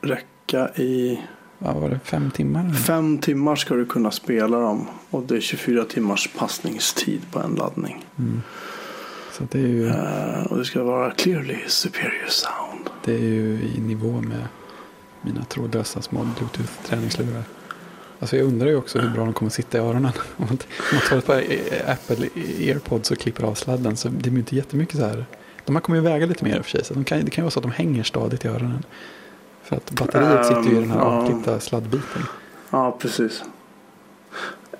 räcka 0.01 0.68
i 0.68 1.20
vad 1.59 1.75
var 1.77 1.89
det, 1.91 2.01
fem 2.05 2.31
timmar? 2.31 2.72
fem 2.72 3.18
timmar 3.18 3.57
ska 3.57 3.75
du 3.75 3.87
kunna 3.87 4.11
spela 4.11 4.59
dem. 4.59 4.87
Och 5.11 5.22
det 5.22 5.37
är 5.37 5.41
24 5.41 5.85
timmars 5.85 6.31
passningstid 6.39 7.20
på 7.33 7.39
en 7.41 7.55
laddning. 7.55 8.05
Mm. 8.18 8.43
Så 9.33 9.45
det 9.51 9.59
är, 9.59 9.66
ju, 9.66 9.89
Eh, 9.89 10.47
och 10.51 10.59
det 10.59 10.64
ska 10.64 10.83
vara 10.85 11.11
clearly 11.11 11.57
superior 11.66 12.29
sound. 12.29 12.91
det 13.05 13.14
är 13.14 13.18
ju 13.18 13.61
i 13.77 13.81
nivå 13.81 14.12
med 14.20 14.47
mina 15.22 15.45
trådlösa 15.45 16.03
små 16.03 16.25
bluetooth-träningslurar. 16.25 17.43
Alltså 18.25 18.37
jag 18.37 18.47
undrar 18.47 18.68
ju 18.68 18.77
också 18.77 18.99
hur 18.99 19.11
bra 19.11 19.25
de 19.25 19.33
kommer 19.33 19.51
sitta 19.51 19.79
i 19.79 19.81
öronen. 19.81 20.12
Om 20.37 20.47
man, 20.49 20.49
om 20.51 20.59
man 20.93 21.01
tar 21.09 21.16
ett 21.18 21.27
par 21.27 21.37
eh, 21.37 21.93
Apple 21.93 22.29
airpods 22.59 23.11
och 23.11 23.18
klipper 23.18 23.45
av 23.45 23.55
sladden 23.55 23.97
så 23.97 24.09
det 24.09 24.31
blir 24.31 24.39
inte 24.41 24.57
jättemycket 24.57 24.97
så 24.97 25.05
här. 25.05 25.27
De 25.64 25.77
här 25.77 25.81
kommer 25.83 25.99
ju 25.99 26.05
väga 26.05 26.27
lite 26.27 26.45
mer 26.45 26.57
i 26.57 26.61
och 26.61 26.64
för 26.64 26.70
sig. 26.70 26.85
Så 26.85 26.95
de 26.95 27.05
kan, 27.05 27.25
det 27.25 27.31
kan 27.31 27.43
ju 27.43 27.45
vara 27.45 27.51
så 27.51 27.59
att 27.59 27.62
de 27.62 27.72
hänger 27.72 28.03
stadigt 28.03 28.45
i 28.45 28.49
öronen. 28.49 28.85
För 29.62 29.77
att 29.77 29.91
batteriet 29.91 30.47
sitter 30.47 30.62
ju 30.62 30.70
i 30.77 30.81
den 30.81 30.91
här 30.91 31.01
Ehm, 31.01 31.07
avklippta 31.07 31.61
sladdbiten. 31.61 32.22
Ja, 32.70 32.97
precis. 33.01 33.43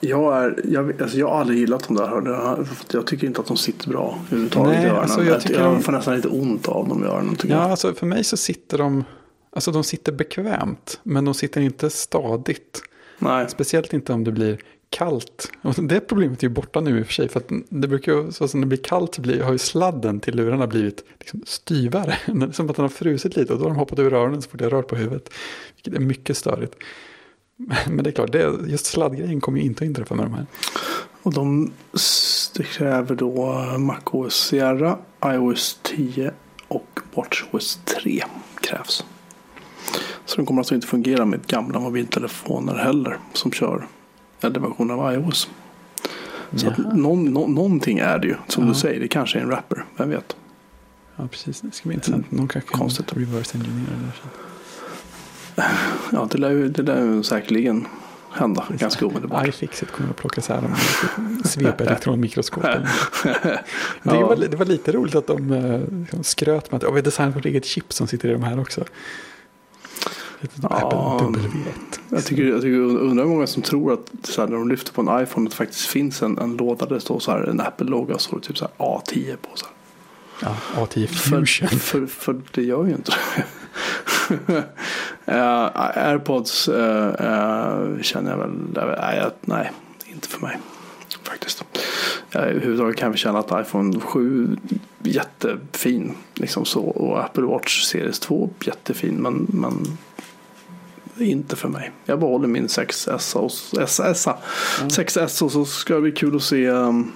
Jag, 0.01 0.45
är, 0.45 0.61
jag, 0.65 1.03
alltså 1.03 1.19
jag 1.19 1.29
har 1.29 1.41
aldrig 1.41 1.59
gillat 1.59 1.89
de 1.89 1.97
där 1.97 2.07
hörlurarna. 2.07 2.67
Jag 2.93 3.07
tycker 3.07 3.27
inte 3.27 3.41
att 3.41 3.47
de 3.47 3.57
sitter 3.57 3.89
bra 3.89 4.19
överhuvudtaget 4.27 4.73
Nej, 4.75 4.83
i 4.85 4.87
öronen. 4.87 5.03
alltså 5.03 5.25
jag 5.25 5.41
tycker 5.41 5.61
jag 5.61 5.73
de- 5.73 5.83
får 5.83 5.93
nästan 5.93 6.17
lite 6.17 6.29
ont 6.29 6.69
av 6.69 6.89
dem 6.89 7.05
i 7.05 7.07
öronen. 7.07 7.37
Ja, 7.43 7.49
jag. 7.49 7.71
alltså 7.71 7.95
för 7.95 8.07
mig 8.07 8.25
så 8.25 8.37
sitter 8.37 8.79
de, 8.79 9.05
alltså 9.53 9.71
de 9.73 9.85
sitter 9.85 10.13
bekvämt, 10.13 11.01
men 11.03 11.25
de 11.25 11.35
sitter 11.35 11.61
inte 11.61 11.91
stadigt. 11.91 12.83
Nej, 13.25 13.49
Speciellt 13.49 13.93
inte 13.93 14.13
om 14.13 14.25
det 14.25 14.33
blir 14.33 14.59
kallt. 14.91 15.53
Och 15.63 15.75
det 15.75 16.01
problemet 16.01 16.39
är 16.43 16.43
ju 16.43 16.55
borta 16.55 16.81
nu 16.81 16.99
i 16.99 17.03
och 17.03 17.07
för 17.07 17.13
sig, 17.13 17.29
för 17.29 17.41
att 17.41 17.49
det 17.69 17.89
brukar 17.89 18.13
ju, 18.13 18.33
så 18.33 18.49
som 18.49 18.61
det 18.61 18.67
blir 18.67 18.79
kallt 18.79 19.15
så 19.15 19.21
blir, 19.21 19.43
har 19.43 19.53
ju 19.53 19.59
sladden 19.59 20.21
till 20.21 20.37
lurarna 20.37 20.67
blivit 20.67 21.05
liksom 21.21 21.43
styvare. 21.47 22.17
Som 22.53 22.71
att 22.71 22.77
den 22.77 22.83
har 22.83 22.89
frusit 22.89 23.37
lite 23.37 23.53
och 23.53 23.59
då 23.59 23.65
har 23.65 23.71
de 23.71 23.79
hoppat 23.79 23.99
ur 23.99 24.13
öronen 24.13 24.43
så 24.43 24.51
fort 24.51 24.61
jag 24.61 24.73
rör 24.73 24.83
på 24.83 24.97
huvudet. 24.97 25.31
Vilket 25.77 26.01
är 26.01 26.05
mycket 26.05 26.37
störigt. 26.37 26.75
Men 27.89 28.05
det 28.05 28.11
är 28.11 28.13
klart, 28.13 28.33
det, 28.33 28.55
just 28.67 28.87
sladdgrejen 28.87 29.41
kommer 29.41 29.59
ju 29.59 29.65
inte 29.65 29.85
att 29.85 29.89
inträffa 29.89 30.15
med 30.15 30.27
de 30.27 30.35
här. 30.35 30.47
och 31.23 31.35
de 31.35 31.73
kräver 32.65 33.15
då 33.15 33.55
MacOS 33.79 34.35
Sierra, 34.35 34.99
iOS 35.27 35.79
10 35.83 36.33
och 36.69 37.01
WatchOS 37.15 37.81
3 37.85 38.25
krävs. 38.61 39.05
Så 40.27 40.37
de 40.37 40.47
kommer 40.47 40.61
alltså 40.61 40.75
inte 40.75 40.87
fungera 40.87 41.25
med 41.25 41.47
gamla 41.47 41.81
mobiltelefoner 41.81 42.75
heller 42.75 43.19
som 43.33 43.53
kör 43.53 43.87
äldre 44.41 44.63
versioner 44.63 44.95
av 44.95 45.15
iOS. 45.15 45.49
Så 46.57 46.69
att 46.69 46.79
någon, 46.79 47.25
nå- 47.25 47.47
någonting 47.47 47.99
är 47.99 48.19
det 48.19 48.27
ju. 48.27 48.35
Som 48.49 48.63
Ja. 48.65 48.69
du 48.69 48.75
säger, 48.75 49.01
det 49.01 49.09
kanske 49.09 49.39
är 49.39 49.43
en 49.43 49.51
rapper. 49.51 49.85
Vem 49.97 50.11
vet? 50.11 50.37
Ja, 51.17 51.29
precis. 51.31 51.61
Det 51.61 51.71
ska 51.75 51.89
bli 51.89 51.95
intressant. 51.95 52.31
Någon 52.31 52.49
kanske 52.49 52.71
kan 52.71 52.79
Konstigt. 52.81 53.13
reverse 53.17 53.59
engineera 53.59 53.91
det. 55.57 55.65
Ja, 56.13 56.29
det 56.31 56.39
lär 56.39 56.51
ju, 56.51 56.69
det 56.69 56.83
lär 56.83 57.01
ju 57.03 57.23
säkert 57.23 57.75
hända 58.31 58.65
ganska 58.79 59.07
omedelbart. 59.07 59.49
iFixit 59.49 59.91
kommer 59.91 60.11
att 60.11 60.17
plocka 60.17 60.41
isär 60.41 60.55
dem 60.63 60.71
med 61.17 61.47
svepa 61.47 61.85
elektronmikroskopen. 61.85 62.83
det, 64.03 64.11
var, 64.23 64.37
det 64.51 64.57
var 64.57 64.65
lite 64.65 64.93
roligt 64.93 65.15
att 65.15 65.27
de 65.27 65.53
eh, 65.53 65.81
liksom 66.01 66.25
skröt 66.25 66.71
med 66.73 66.77
att 66.77 66.83
"Ja, 66.83 66.91
vi 66.91 66.95
har 66.97 67.03
designat 67.05 67.37
vårt 67.37 67.45
eget 67.45 67.65
chip 67.65 67.93
som 67.93 68.07
sitter 68.07 68.29
i 68.29 68.33
de 68.33 68.43
här 68.43 68.61
också. 68.61 68.85
Ja. 70.63 70.69
Apple 70.69 71.41
W1. 71.41 72.01
Jag 72.09 72.25
tycker, 72.25 72.45
jag 72.45 72.63
tycker 72.63 72.79
undrar 72.79 73.25
hur 73.25 73.31
många 73.31 73.47
som 73.47 73.63
tror 73.63 73.93
att 73.93 74.11
så 74.23 74.41
här, 74.41 74.49
när 74.49 74.57
de 74.57 74.69
lyfter 74.69 74.93
på 74.93 75.01
en 75.01 75.23
iPhone 75.23 75.47
att 75.47 75.51
det 75.51 75.57
faktiskt 75.57 75.87
finns 75.87 76.23
en, 76.23 76.39
en 76.39 76.57
låda 76.57 76.87
där 76.87 76.95
det 76.95 77.01
står 77.01 77.21
så 77.21 77.31
här 77.31 77.41
en 77.41 77.61
Apple-logga 77.61 78.15
och 78.15 78.21
så 78.21 78.39
typ 78.39 78.59
så 78.59 78.65
här 78.65 78.87
A10 78.87 79.37
på. 79.37 79.49
Så 79.55 79.67
här. 79.67 79.75
Ja, 80.41 80.57
A10 80.87 81.07
Fusion. 81.07 81.69
För, 81.69 81.77
för, 81.79 82.07
för 82.07 82.41
det 82.51 82.63
gör 82.63 82.85
ju 82.85 82.91
inte 82.91 83.13
det. 83.13 83.45
Eh, 85.27 85.71
Airpods 86.09 86.69
eh, 86.69 87.09
eh, 87.09 88.03
känner 88.03 88.31
jag 88.31 88.39
väl, 88.39 88.97
nej, 89.01 89.31
nej, 89.41 89.71
inte 90.07 90.29
för 90.29 90.41
mig. 90.41 90.59
Faktiskt. 91.23 91.65
Överhuvudtaget 92.33 92.97
kan 92.97 93.13
vi 93.13 93.19
känna 93.19 93.39
att 93.39 93.67
iPhone 93.67 94.01
7 94.01 94.57
jättefin. 95.03 96.15
Liksom 96.35 96.65
så, 96.65 96.83
och 96.83 97.25
Apple 97.25 97.43
Watch 97.43 97.83
Series 97.83 98.19
2 98.19 98.51
jättefin. 98.65 99.15
Men, 99.15 99.47
men 99.49 99.99
inte 101.19 101.57
för 101.57 101.69
mig. 101.69 101.91
Jag 102.05 102.21
behåller 102.21 102.49
min 102.49 102.67
6S 102.67 103.37
och, 103.37 103.81
SS, 103.83 104.29
6S 104.83 105.43
och 105.43 105.53
så 105.53 105.65
ska 105.65 105.95
det 105.95 106.01
bli 106.01 106.13
kul 106.13 106.37
att 106.37 106.43
se 106.43 106.69
um, 106.69 107.13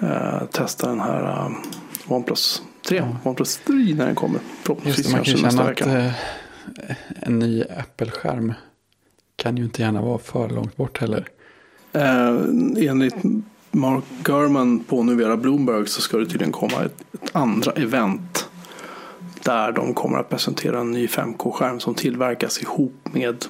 eh, 0.00 0.46
testa 0.52 0.88
den 0.88 1.00
här 1.00 1.46
um, 1.46 1.56
OnePlus 2.06 2.62
3. 2.88 2.96
Ja. 2.96 3.16
OnePlus 3.24 3.56
3 3.56 3.74
när 3.74 4.06
den 4.06 4.14
kommer. 4.14 4.38
Just 4.38 4.46
Förhoppningsvis 4.62 5.06
det, 5.06 5.12
man 5.12 5.24
kan 5.24 5.42
nästa 5.42 5.62
att 5.62 5.80
eh, 5.80 6.96
en 7.20 7.38
ny 7.38 7.62
Apple-skärm 7.62 8.52
kan 9.36 9.56
ju 9.56 9.64
inte 9.64 9.82
gärna 9.82 10.02
vara 10.02 10.18
för 10.18 10.48
långt 10.48 10.76
bort 10.76 10.98
heller. 10.98 11.28
Eh, 11.92 12.28
enligt 12.88 13.14
Mark 13.70 14.04
Gurman 14.22 14.84
på 14.84 15.02
Nuvera 15.02 15.36
Bloomberg 15.36 15.86
så 15.86 16.00
ska 16.00 16.16
det 16.16 16.26
tydligen 16.26 16.52
komma 16.52 16.84
ett, 16.84 17.04
ett 17.12 17.30
andra 17.32 17.72
event. 17.72 18.29
Där 19.44 19.72
de 19.72 19.94
kommer 19.94 20.18
att 20.18 20.28
presentera 20.28 20.80
en 20.80 20.90
ny 20.90 21.06
5K-skärm 21.06 21.80
som 21.80 21.94
tillverkas 21.94 22.62
ihop 22.62 23.08
med 23.12 23.44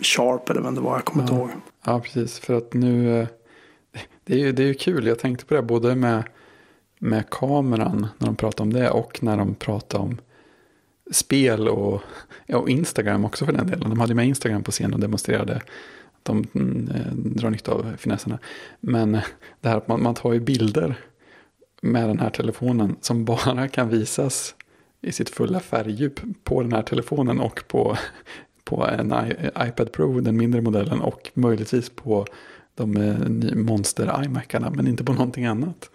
Sharp 0.00 0.50
eller 0.50 0.60
vem 0.60 0.74
det 0.74 0.80
var, 0.80 0.94
jag 0.94 1.04
kommer 1.04 1.22
inte 1.22 1.34
Ja. 1.34 1.40
ihåg. 1.40 1.50
Ja, 1.84 2.00
precis. 2.00 2.38
För 2.38 2.54
att 2.54 2.72
nu, 2.74 3.20
eh, 3.20 3.28
det 4.24 4.34
är 4.34 4.38
ju, 4.38 4.52
det 4.52 4.62
är 4.62 4.66
ju 4.66 4.74
kul. 4.74 5.06
Jag 5.06 5.18
tänkte 5.18 5.44
på 5.46 5.54
det 5.54 5.62
både 5.62 5.94
med, 5.94 6.22
med 6.98 7.30
kameran 7.30 8.06
när 8.18 8.26
de 8.26 8.36
pratar 8.36 8.64
om 8.64 8.72
det 8.72 8.90
och 8.90 9.22
när 9.22 9.36
de 9.36 9.54
pratar 9.54 9.98
om 9.98 10.20
spel 11.12 11.68
och, 11.68 12.02
ja, 12.46 12.58
och 12.58 12.68
Instagram 12.68 13.24
också 13.24 13.44
för 13.46 13.52
den 13.52 13.66
delen. 13.66 13.90
De 13.90 14.00
hade 14.00 14.14
med 14.14 14.26
Instagram 14.26 14.62
på 14.62 14.70
scen 14.70 14.94
och 14.94 15.00
demonstrerade 15.00 15.60
de 16.22 16.46
mm, 16.54 16.88
eh, 16.94 17.12
drar 17.12 17.50
nytta 17.50 17.72
av 17.72 17.94
finesserna. 17.98 18.38
Men 18.80 19.12
det 19.60 19.68
här 19.68 19.76
att 19.76 19.88
man, 19.88 20.02
man 20.02 20.14
tar 20.14 20.32
ju 20.32 20.40
bilder 20.40 20.94
med 21.82 22.08
den 22.08 22.18
här 22.18 22.30
telefonen 22.30 22.96
som 23.00 23.24
bara 23.54 23.68
kan 23.68 23.88
visas 23.88 24.54
i 25.04 25.12
sitt 25.12 25.30
fulla 25.30 25.60
färgdjup 25.60 26.20
på 26.44 26.62
den 26.62 26.72
här 26.72 26.82
telefonen 26.82 27.40
och 27.40 27.60
på, 27.68 27.96
på 28.64 28.86
en 28.86 29.12
I, 29.12 29.50
iPad 29.68 29.92
Pro, 29.92 30.20
den 30.20 30.36
mindre 30.36 30.60
modellen 30.60 31.00
och 31.00 31.30
möjligtvis 31.34 31.90
på 31.90 32.26
de 32.74 32.96
eh, 32.96 33.54
monster 33.56 34.24
iMacarna 34.24 34.70
men 34.70 34.86
inte 34.86 35.04
på 35.04 35.12
någonting 35.12 35.44
annat. 35.44 35.90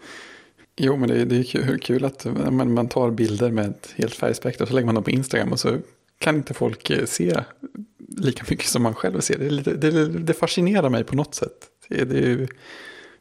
Jo, 0.76 0.96
men 0.96 1.08
det, 1.08 1.24
det 1.24 1.36
är 1.36 1.42
kul, 1.42 1.78
kul 1.78 2.04
att 2.04 2.26
man, 2.50 2.74
man 2.74 2.88
tar 2.88 3.10
bilder 3.10 3.50
med 3.50 3.66
ett 3.66 3.94
helt 3.96 4.14
färgspektrum 4.14 4.64
och 4.64 4.68
så 4.68 4.74
lägger 4.74 4.86
man 4.86 4.94
dem 4.94 5.04
på 5.04 5.10
Instagram 5.10 5.52
och 5.52 5.60
så 5.60 5.76
kan 6.18 6.36
inte 6.36 6.54
folk 6.54 6.90
eh, 6.90 7.04
se 7.04 7.40
lika 8.16 8.44
mycket 8.50 8.66
som 8.66 8.82
man 8.82 8.94
själv 8.94 9.20
ser. 9.20 9.38
Det, 9.38 9.50
lite, 9.50 9.74
det, 9.74 10.08
det 10.08 10.34
fascinerar 10.34 10.88
mig 10.88 11.04
på 11.04 11.16
något 11.16 11.34
sätt. 11.34 11.66
Det, 11.88 12.04
det, 12.04 12.48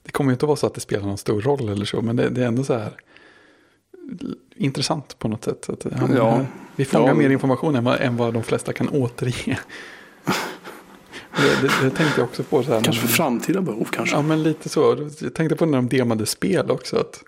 det 0.03 0.11
kommer 0.11 0.31
ju 0.31 0.33
inte 0.33 0.45
att 0.45 0.47
vara 0.47 0.57
så 0.57 0.67
att 0.67 0.73
det 0.73 0.81
spelar 0.81 1.05
någon 1.05 1.17
stor 1.17 1.41
roll 1.41 1.69
eller 1.69 1.85
så, 1.85 2.01
men 2.01 2.15
det, 2.15 2.29
det 2.29 2.43
är 2.43 2.47
ändå 2.47 2.63
så 2.63 2.73
här 2.73 2.91
intressant 4.55 5.19
på 5.19 5.27
något 5.27 5.43
sätt. 5.43 5.69
Att, 5.69 5.85
ja, 6.15 6.45
vi 6.75 6.85
fångar 6.85 7.07
ja. 7.07 7.13
mer 7.13 7.29
information 7.29 7.75
än 7.75 7.83
vad, 7.83 8.01
än 8.01 8.17
vad 8.17 8.33
de 8.33 8.43
flesta 8.43 8.73
kan 8.73 8.89
återge. 8.89 9.59
Det, 11.37 11.61
det, 11.61 11.83
det, 11.83 11.95
tänkte 11.95 12.21
jag 12.21 12.23
också 12.23 12.43
på. 12.43 12.63
Så 12.63 12.73
här, 12.73 12.81
kanske 12.81 13.01
för 13.01 13.07
framtida 13.07 13.61
behov 13.61 13.87
kanske. 13.91 14.15
Ja, 14.15 14.21
men 14.21 14.43
lite 14.43 14.69
så. 14.69 15.09
Jag 15.21 15.33
tänkte 15.33 15.55
på 15.55 15.65
när 15.65 15.77
de 15.77 15.89
demade 15.89 16.25
spel 16.25 16.71
också. 16.71 16.97
Att, 16.97 17.23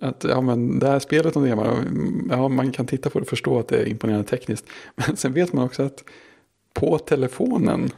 att 0.00 0.24
ja, 0.24 0.40
men 0.40 0.78
det 0.78 0.88
här 0.88 0.98
spelet 0.98 1.34
de 1.34 1.44
demar, 1.44 1.84
ja, 2.30 2.48
man 2.48 2.72
kan 2.72 2.86
titta 2.86 3.10
på 3.10 3.18
det 3.18 3.22
och 3.22 3.28
förstå 3.28 3.58
att 3.58 3.68
det 3.68 3.76
är 3.76 3.88
imponerande 3.88 4.28
tekniskt. 4.28 4.66
Men 4.94 5.16
sen 5.16 5.32
vet 5.32 5.52
man 5.52 5.64
också 5.64 5.82
att 5.82 6.04
på 6.74 6.98
telefonen 6.98 7.90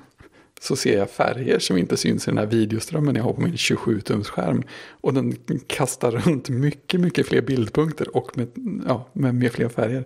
så 0.61 0.77
ser 0.77 0.99
jag 0.99 1.11
färger 1.11 1.59
som 1.59 1.77
inte 1.77 1.97
syns 1.97 2.29
i 2.29 2.31
den 2.31 2.39
här 2.39 2.47
videoströmmen 2.47 3.17
jag 3.17 3.23
har 3.23 3.33
på 3.33 3.41
min 3.41 3.55
27-tumsskärm. 3.55 4.63
Och 4.91 5.15
den 5.15 5.37
kastar 5.67 6.11
runt 6.11 6.49
mycket, 6.49 7.01
mycket 7.01 7.27
fler 7.27 7.43
bildpunkter 7.43 8.17
och 8.17 8.37
med, 8.37 8.49
ja, 8.87 9.09
med, 9.13 9.35
med 9.35 9.53
fler 9.53 9.69
färger 9.69 10.05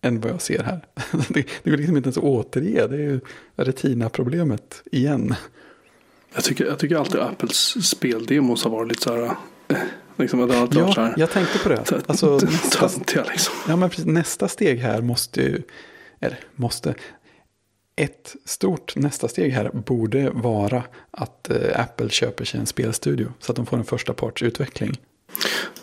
än 0.00 0.20
vad 0.20 0.30
jag 0.32 0.42
ser 0.42 0.62
här. 0.62 0.86
Det, 1.28 1.46
det 1.62 1.70
går 1.70 1.76
liksom 1.76 1.96
inte 1.96 2.06
ens 2.06 2.18
att 2.18 2.24
återge, 2.24 2.86
det 2.86 2.96
är 2.96 2.98
ju 2.98 3.20
retina-problemet 3.56 4.82
igen. 4.92 5.34
Jag 6.34 6.44
tycker, 6.44 6.64
jag 6.64 6.78
tycker 6.78 6.96
alltid 6.96 7.20
Apples 7.20 7.88
speldemos 7.88 8.64
har 8.64 8.70
varit 8.70 8.88
lite 8.88 9.02
så 9.02 9.16
här... 9.16 9.36
Eh, 9.68 9.76
liksom, 10.16 10.40
ja, 10.40 10.92
här, 10.96 11.14
jag 11.16 11.30
tänkte 11.30 11.58
på 11.58 11.68
det. 11.68 12.02
Alltså, 12.06 12.38
nästa, 12.44 13.24
liksom. 13.30 13.54
ja, 13.68 13.76
men 13.76 13.90
precis, 13.90 14.06
nästa 14.06 14.48
steg 14.48 14.78
här 14.78 15.00
måste 15.00 15.42
ju, 15.42 15.62
eller 16.20 16.38
måste, 16.54 16.94
ett 17.96 18.36
stort 18.44 18.96
nästa 18.96 19.28
steg 19.28 19.52
här 19.52 19.70
borde 19.72 20.30
vara 20.30 20.82
att 21.10 21.50
eh, 21.50 21.80
Apple 21.80 22.08
köper 22.08 22.44
sig 22.44 22.60
en 22.60 22.66
spelstudio 22.66 23.32
så 23.38 23.52
att 23.52 23.56
de 23.56 23.66
får 23.66 23.76
en 23.76 23.84
första 23.84 24.14
parts 24.14 24.42
utveckling. 24.42 25.00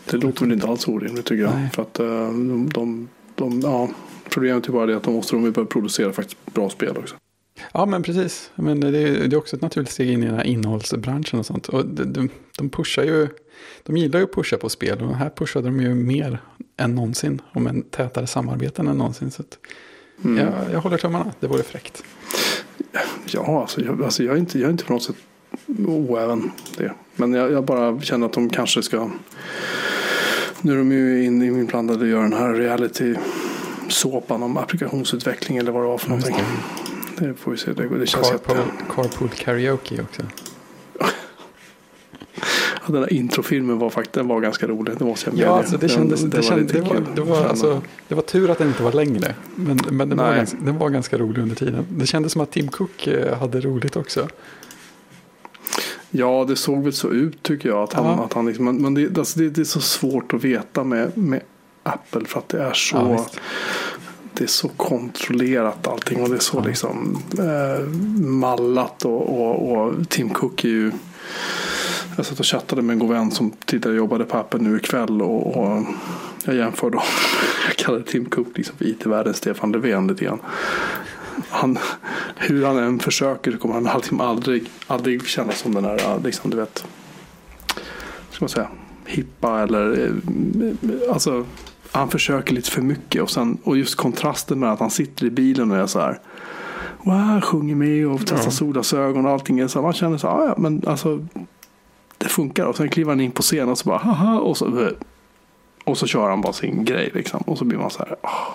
Det 0.05 0.17
låter 0.17 0.41
väl 0.41 0.51
inte 0.51 0.67
alls 0.67 0.87
orimligt 0.87 1.25
tycker 1.25 1.43
jag. 1.43 1.55
Nej. 1.55 1.69
För 1.73 1.81
att 1.81 1.99
uh, 1.99 2.07
de, 2.07 2.69
de, 2.73 3.09
de, 3.35 3.61
ja, 3.61 3.89
problemet 4.29 4.67
är 4.67 4.71
bara 4.71 4.85
det 4.85 4.97
att 4.97 5.03
de 5.03 5.13
måste 5.13 5.35
de 5.35 5.51
börja 5.51 5.65
producera 5.65 6.13
faktiskt 6.13 6.53
bra 6.53 6.69
spel 6.69 6.97
också. 6.97 7.15
Ja 7.73 7.85
men 7.85 8.03
precis. 8.03 8.51
Men 8.55 8.79
det 8.79 8.87
är, 8.87 9.27
det 9.27 9.35
är 9.35 9.37
också 9.37 9.55
ett 9.55 9.61
naturligt 9.61 9.91
steg 9.91 10.09
in 10.09 10.23
i 10.23 10.25
den 10.25 10.35
här 10.35 10.43
innehållsbranschen 10.43 11.39
och 11.39 11.45
sånt. 11.45 11.69
Och 11.69 11.85
de, 11.85 12.29
de 12.57 12.69
pushar 12.69 13.03
ju, 13.03 13.27
de 13.83 13.97
gillar 13.97 14.19
ju 14.19 14.25
att 14.25 14.33
pusha 14.33 14.57
på 14.57 14.69
spel 14.69 15.01
och 15.01 15.15
här 15.15 15.29
pushade 15.29 15.67
de 15.67 15.81
ju 15.81 15.95
mer 15.95 16.39
än 16.77 16.95
någonsin. 16.95 17.41
Och 17.53 17.61
med 17.61 17.91
tätare 17.91 18.27
samarbeten 18.27 18.87
än 18.87 18.97
någonsin. 18.97 19.31
Så 19.31 19.41
att, 19.41 19.57
Mm. 20.23 20.37
Jag, 20.37 20.53
jag 20.73 20.81
håller 20.81 20.97
tummarna, 20.97 21.33
det 21.39 21.47
vore 21.47 21.63
fräckt. 21.63 22.03
Ja, 23.25 23.61
alltså 23.61 23.81
jag, 23.81 24.03
alltså 24.03 24.23
jag, 24.23 24.35
är, 24.35 24.39
inte, 24.39 24.59
jag 24.59 24.67
är 24.67 24.71
inte 24.71 24.85
på 24.85 24.93
något 24.93 25.03
sätt 25.03 25.15
oäven 25.87 26.51
det. 26.77 26.93
Men 27.15 27.33
jag, 27.33 27.51
jag 27.51 27.63
bara 27.63 28.01
känner 28.01 28.25
att 28.25 28.33
de 28.33 28.49
kanske 28.49 28.83
ska... 28.83 29.09
Nu 30.61 30.73
är 30.73 30.77
de 30.77 30.91
ju 30.91 31.23
in, 31.23 31.41
inblandade 31.41 31.99
och 31.99 32.07
gör 32.07 32.21
den 32.21 32.33
här 32.33 32.53
reality 32.53 33.15
såpan 33.89 34.43
om 34.43 34.57
applikationsutveckling 34.57 35.57
eller 35.57 35.71
vad 35.71 35.83
det 35.83 35.87
var 35.87 35.97
för 35.97 36.09
någonting. 36.09 36.35
Det. 37.17 37.27
det 37.27 37.33
får 37.33 37.51
vi 37.51 37.57
se. 37.57 37.73
Det, 37.73 37.99
det 37.99 38.07
känns 38.07 38.29
Carpool, 38.29 38.57
carpool 38.95 39.29
karaoke 39.29 40.01
också 40.01 40.21
den 42.87 43.01
där 43.01 43.13
introfilmen 43.13 43.79
var 43.79 43.89
faktiskt 43.89 44.13
den 44.13 44.27
var 44.27 44.41
ganska 44.41 44.67
rolig. 44.67 44.93
Det 44.97 45.05
måste 45.05 45.29
jag 45.29 45.39
Ja, 45.39 45.57
alltså 45.57 45.77
det 45.77 45.89
kändes, 45.89 46.21
det, 46.21 46.49
var, 46.49 46.57
det, 46.57 46.81
var, 46.81 47.03
det, 47.15 47.21
var, 47.21 47.45
alltså, 47.45 47.81
det 48.07 48.15
var 48.15 48.21
tur 48.21 48.49
att 48.49 48.57
den 48.57 48.67
inte 48.67 48.83
var 48.83 48.91
längre. 48.91 49.35
Men, 49.55 49.79
men 49.91 50.09
den, 50.09 50.17
var 50.17 50.35
ganska, 50.35 50.57
den 50.61 50.77
var 50.77 50.89
ganska 50.89 51.17
rolig 51.17 51.41
under 51.41 51.55
tiden. 51.55 51.85
Det 51.89 52.05
kändes 52.05 52.31
som 52.31 52.41
att 52.41 52.51
Tim 52.51 52.67
Cook 52.67 53.07
eh, 53.07 53.37
hade 53.37 53.61
roligt 53.61 53.95
också. 53.95 54.27
Ja, 56.11 56.45
det 56.47 56.55
såg 56.55 56.83
väl 56.83 56.93
så 56.93 57.09
ut 57.09 57.43
tycker 57.43 57.69
jag. 57.69 57.83
Att 57.83 57.93
han, 57.93 58.05
ja. 58.05 58.25
att 58.25 58.33
han 58.33 58.45
liksom, 58.45 58.65
men 58.77 58.93
det, 58.93 59.17
alltså 59.17 59.39
det, 59.39 59.49
det, 59.49 59.61
är 59.61 59.65
så 59.65 59.81
svårt 59.81 60.33
att 60.33 60.43
veta 60.43 60.83
med, 60.83 61.17
med 61.17 61.41
Apple 61.83 62.25
för 62.25 62.39
att 62.39 62.49
det 62.49 62.61
är 62.61 62.73
så 62.73 62.95
ja, 62.95 63.25
det 64.33 64.43
är 64.43 64.47
så 64.47 64.67
kontrollerat 64.67 65.87
allting 65.87 66.21
och 66.21 66.29
det 66.29 66.35
är 66.35 66.39
så 66.39 66.61
liksom 66.61 67.17
eh, 67.39 67.87
mallat 68.25 69.05
och, 69.05 69.41
och, 69.41 69.71
och 69.71 70.09
Tim 70.09 70.29
Cook 70.29 70.63
är 70.63 70.69
ju 70.69 70.91
jag 72.15 72.25
satt 72.25 72.39
och 72.39 72.45
chattade 72.45 72.81
med 72.81 72.93
en 72.93 72.99
god 72.99 73.09
vän 73.09 73.31
som 73.31 73.51
tidigare 73.65 73.95
jobbade 73.95 74.25
på 74.25 74.37
appen 74.37 74.63
nu 74.63 74.77
ikväll 74.77 75.21
och, 75.21 75.57
och 75.57 75.83
jag 76.45 76.55
jämförde 76.55 76.97
honom. 76.97 77.11
Jag 77.67 77.75
kallade 77.75 78.03
Tim 78.03 78.25
Cook 78.25 78.47
liksom 78.57 78.77
för 78.77 78.85
IT-världens 78.85 79.37
Stefan 79.37 79.71
Löfven 79.71 80.07
lite 80.07 80.25
grann. 80.25 80.39
Han, 81.49 81.77
hur 82.35 82.65
han 82.65 82.77
än 82.77 82.99
försöker 82.99 83.51
så 83.51 83.57
kommer 83.57 83.75
han 83.75 83.97
liksom 83.97 84.21
aldrig, 84.21 84.69
aldrig 84.87 85.27
kännas 85.27 85.59
som 85.59 85.73
den 85.73 85.85
här, 85.85 86.19
liksom, 86.23 86.51
du 86.51 86.57
vet, 86.57 86.85
ska 88.29 88.45
man 88.45 88.49
säga, 88.49 88.67
hippa 89.05 89.61
eller, 89.61 90.05
eh, 90.05 91.13
alltså, 91.13 91.45
han 91.91 92.09
försöker 92.09 92.53
lite 92.53 92.71
för 92.71 92.81
mycket 92.81 93.21
och, 93.21 93.31
sen, 93.31 93.57
och 93.63 93.77
just 93.77 93.95
kontrasten 93.95 94.59
med 94.59 94.71
att 94.71 94.79
han 94.79 94.91
sitter 94.91 95.25
i 95.25 95.29
bilen 95.29 95.71
och 95.71 95.77
är 95.77 95.87
så 95.87 95.99
här, 95.99 96.19
wow, 97.03 97.41
sjunger 97.41 97.75
med 97.75 98.07
och 98.07 98.19
testar 98.19 98.43
ja. 98.43 98.51
solglasögon 98.51 99.25
och 99.25 99.31
allting. 99.31 99.69
Så 99.69 99.81
man 99.81 99.93
känner 99.93 100.17
så 100.17 100.27
här, 100.27 100.35
ah, 100.35 100.45
ja, 100.47 100.55
men 100.57 100.83
alltså 100.87 101.27
det 102.23 102.29
funkar. 102.29 102.65
Och 102.65 102.77
sen 102.77 102.89
kliver 102.89 103.11
han 103.11 103.21
in 103.21 103.31
på 103.31 103.41
scenen 103.41 103.69
och 103.69 103.77
så 103.77 103.89
bara 103.89 103.97
haha. 103.97 104.39
Och 104.39 104.57
så, 104.57 104.91
och 105.83 105.97
så 105.97 106.07
kör 106.07 106.29
han 106.29 106.41
bara 106.41 106.53
sin 106.53 106.85
grej 106.85 107.11
liksom. 107.13 107.41
Och 107.41 107.57
så 107.57 107.65
blir 107.65 107.77
man 107.77 107.89
så 107.89 107.99
här. 107.99 108.15
Oh. 108.23 108.49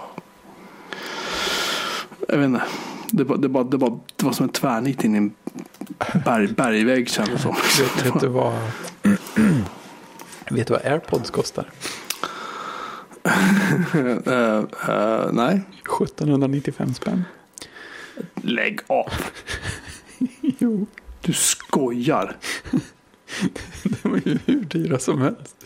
Jag 2.29 2.39
vet 2.39 2.47
inte. 2.47 2.63
Det 3.11 3.25
var, 3.25 3.37
det, 3.37 3.49
var, 3.49 3.65
det, 3.65 3.79
det 4.17 4.27
var 4.27 4.33
som 4.33 4.45
en 4.45 4.53
tvärnit 4.53 5.05
in 5.05 5.15
i 5.15 5.19
en 5.19 5.35
berg, 6.25 6.47
bergvägg 6.49 7.11
kändes 7.11 7.43
som. 7.43 7.55
Vet, 7.81 8.07
vet, 8.07 8.21
du 8.21 8.29
vad, 8.29 8.55
vet 10.51 10.67
du 10.67 10.73
vad 10.73 10.85
airpods 10.85 11.31
kostar? 11.31 11.71
uh, 13.95 14.11
uh, 14.89 15.33
nej. 15.33 15.61
1795 16.03 16.95
spänn. 16.95 17.25
Lägg 18.35 18.81
av. 18.87 19.13
jo. 20.41 20.87
Du 21.21 21.33
skojar. 21.33 22.37
De 24.03 24.15
är 24.15 24.29
ju 24.29 24.39
hur 24.47 24.61
dyra 24.61 24.99
som 24.99 25.21
helst. 25.21 25.57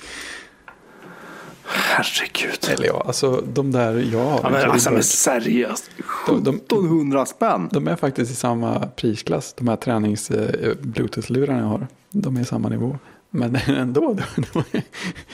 Herregud. 1.72 2.68
Eller 2.70 2.86
ja, 2.86 3.04
alltså 3.06 3.44
de 3.52 3.72
där 3.72 3.94
jag 4.12 4.24
har. 4.24 4.40
Ja, 4.42 4.50
men 4.50 4.70
alltså 4.70 4.90
men 4.90 5.02
seriöst. 5.02 5.90
1700 6.28 7.26
spänn. 7.26 7.68
De 7.72 7.88
är 7.88 7.96
faktiskt 7.96 8.32
i 8.32 8.34
samma 8.34 8.86
prisklass. 8.86 9.54
De 9.58 9.68
här 9.68 9.76
tränings 9.76 10.30
eh, 10.30 10.74
bluetooth-lurarna 10.80 11.58
jag 11.58 11.66
har. 11.66 11.86
De 12.10 12.36
är 12.36 12.40
i 12.40 12.44
samma 12.44 12.68
nivå. 12.68 12.98
Men 13.30 13.56
ändå. 13.66 14.18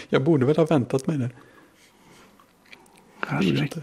jag 0.08 0.24
borde 0.24 0.46
väl 0.46 0.56
ha 0.56 0.64
väntat 0.64 1.06
mig 1.06 1.18
det. 1.18 1.30
Herregud. 3.20 3.82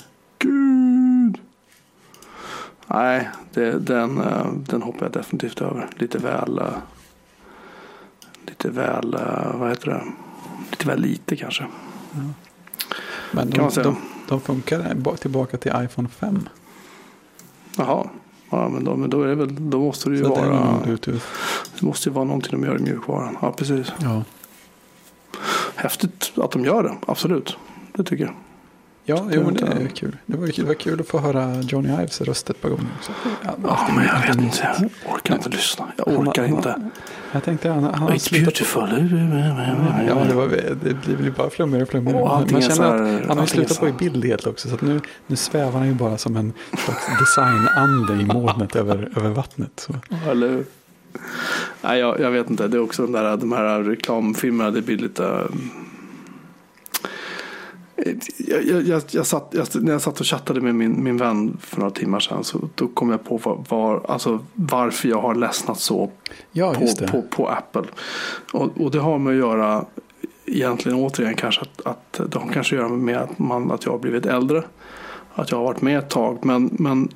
Nej, 2.88 3.30
det, 3.54 3.80
den, 3.80 4.22
eh, 4.22 4.54
den 4.54 4.82
hoppar 4.82 5.06
jag 5.06 5.12
definitivt 5.12 5.62
över. 5.62 5.90
Lite 5.96 6.18
väl 6.18 6.60
eh, 6.60 6.66
lite 8.48 8.70
väl, 8.70 9.14
eh, 9.14 9.56
vad 9.60 9.70
heter 9.70 9.88
det, 9.88 10.04
lite 10.72 10.88
väl 10.88 11.00
lite 11.00 11.36
kanske. 11.36 11.64
Ja. 12.12 12.20
Men 13.32 13.50
de, 13.50 13.70
de, 13.76 13.96
de, 14.28 14.42
funkar 14.42 15.16
tillbaka 15.16 15.58
till 15.58 15.72
iPhone 15.76 16.10
5. 16.10 16.50
Jaha, 17.78 18.08
ja, 18.50 18.70
men, 18.70 18.84
då, 18.84 18.96
men 18.96 19.10
då, 19.10 19.24
är 19.24 19.28
det 19.28 19.36
väl, 19.36 19.70
då 19.70 19.80
måste 19.80 20.10
det 20.10 20.16
ju 20.16 20.24
Så 20.24 20.30
vara, 20.30 20.80
det, 20.86 21.06
det 21.06 21.82
måste 21.82 22.10
ju 22.10 22.14
vara 22.14 22.26
någonting 22.26 22.62
de 22.62 22.68
gör 22.68 22.80
i 22.80 22.82
mjukvaran. 22.82 23.38
Ja, 23.42 23.52
precis. 23.52 23.94
Ja. 24.02 24.24
Häftigt 25.76 26.32
att 26.36 26.52
de 26.52 26.66
gör 26.66 26.84
det, 26.84 26.96
absolut. 27.08 27.58
Det 27.94 28.04
tycker 28.04 28.24
jag. 28.24 28.34
Ja, 29.06 29.28
jo, 29.32 29.44
men 29.44 29.54
det 29.54 29.62
är 29.62 29.88
kul. 29.88 30.18
Det 30.26 30.38
var, 30.38 30.48
det 30.48 30.64
var 30.64 30.74
kul 30.74 31.00
att 31.00 31.08
få 31.08 31.20
höra 31.20 31.62
Johnny 31.62 31.90
Ives 31.90 32.22
röst 32.22 32.50
ett 32.50 32.62
par 32.62 32.70
gånger 32.70 32.88
också. 32.98 33.12
Ja, 33.44 33.88
men 33.96 34.06
jag 34.06 34.28
vet 34.28 34.36
inte. 34.36 34.76
Jag 34.80 35.14
orkar 35.14 35.36
inte 35.36 35.50
lyssna. 35.50 35.92
Jag 35.98 36.08
orkar 36.08 36.46
inte. 36.46 36.90
Jag 37.34 37.44
tänkte 37.44 37.70
han, 37.70 37.84
han 37.84 38.10
It's 38.10 38.32
beautiful. 38.32 38.84
Ja, 40.08 40.24
det, 40.28 40.34
var, 40.34 40.48
det 41.08 41.16
blir 41.18 41.32
bara 41.32 41.50
flummigare 41.50 41.84
och 41.84 41.90
flummigare. 41.90 42.22
Oh, 42.22 42.52
Man 42.52 42.62
känner 42.62 43.20
att 43.22 43.28
han 43.28 43.38
har 43.38 43.46
slutat 43.46 43.78
få 43.78 43.88
i 43.88 43.92
bild 43.92 44.26
helt 44.26 44.48
också. 44.48 44.70
Så 44.70 44.78
nu, 44.86 45.02
nu 45.28 45.36
svävar 45.36 45.80
han 45.80 45.88
ju 45.88 45.94
bara 45.94 46.18
som 46.18 46.38
en 46.38 46.54
designande 47.20 48.14
i 48.14 48.26
molnet 48.26 48.76
över, 48.76 49.10
över 49.16 49.30
vattnet. 49.30 49.72
Så. 49.76 49.94
Eller? 50.30 50.64
Nej, 51.82 52.00
jag, 52.00 52.20
jag, 52.20 52.32
vet 52.32 52.50
inte. 52.50 52.68
Det 52.68 52.78
är 52.78 52.82
också 52.82 53.02
den 53.02 53.12
där, 53.12 53.38
de 53.38 53.52
här 53.52 53.84
reklamfilmerna. 53.84 54.72
Det 54.72 54.82
blir 54.82 54.98
lite 54.98 55.48
jag, 58.38 58.64
jag, 58.64 59.02
jag, 59.12 59.26
satt, 59.26 59.54
när 59.74 59.92
jag 59.92 60.02
satt 60.02 60.20
och 60.20 60.26
chattade 60.26 60.62
med 60.62 60.76
min, 60.76 61.04
min 61.04 61.18
vän 61.18 61.58
för 61.62 61.80
några 61.80 61.92
timmar 61.92 62.20
sedan 62.20 62.44
så 62.44 62.70
då 62.76 62.88
kom 62.88 63.10
jag 63.10 63.24
på 63.24 63.38
var, 63.38 63.64
var, 63.70 64.02
alltså, 64.08 64.40
varför 64.54 65.10
jag 65.10 65.22
har 65.22 65.36
ledsnat 65.36 65.80
så 65.80 66.12
ja, 66.52 66.74
på, 66.74 67.08
på, 67.08 67.22
på, 67.22 67.48
Apple. 67.48 67.84
Och, 68.54 68.82
och, 68.82 68.92
det 68.92 69.00
har 69.00 69.18
med 69.20 69.32
att 69.32 69.40
göra 69.40 69.86
egentligen 70.46 70.98
återigen 70.98 71.36
kanske 71.36 71.62
att, 71.62 71.82
att 71.86 72.32
det 72.32 72.40
har 72.40 72.50
kanske 72.54 72.76
att 72.76 72.82
göra 72.82 72.90
med 72.90 73.18
att, 73.18 73.40
man, 73.40 73.72
att 73.72 73.86
jag 73.86 73.92
har 73.92 74.00
blivit 74.00 74.26
äldre. 74.26 74.64
Att 75.36 75.52
jag 75.52 75.58
har 75.58 75.66
varit 75.66 75.82
med 75.82 76.00
ett 76.00 76.10
tag. 76.10 76.46
Men, 76.46 76.70
men 76.80 77.10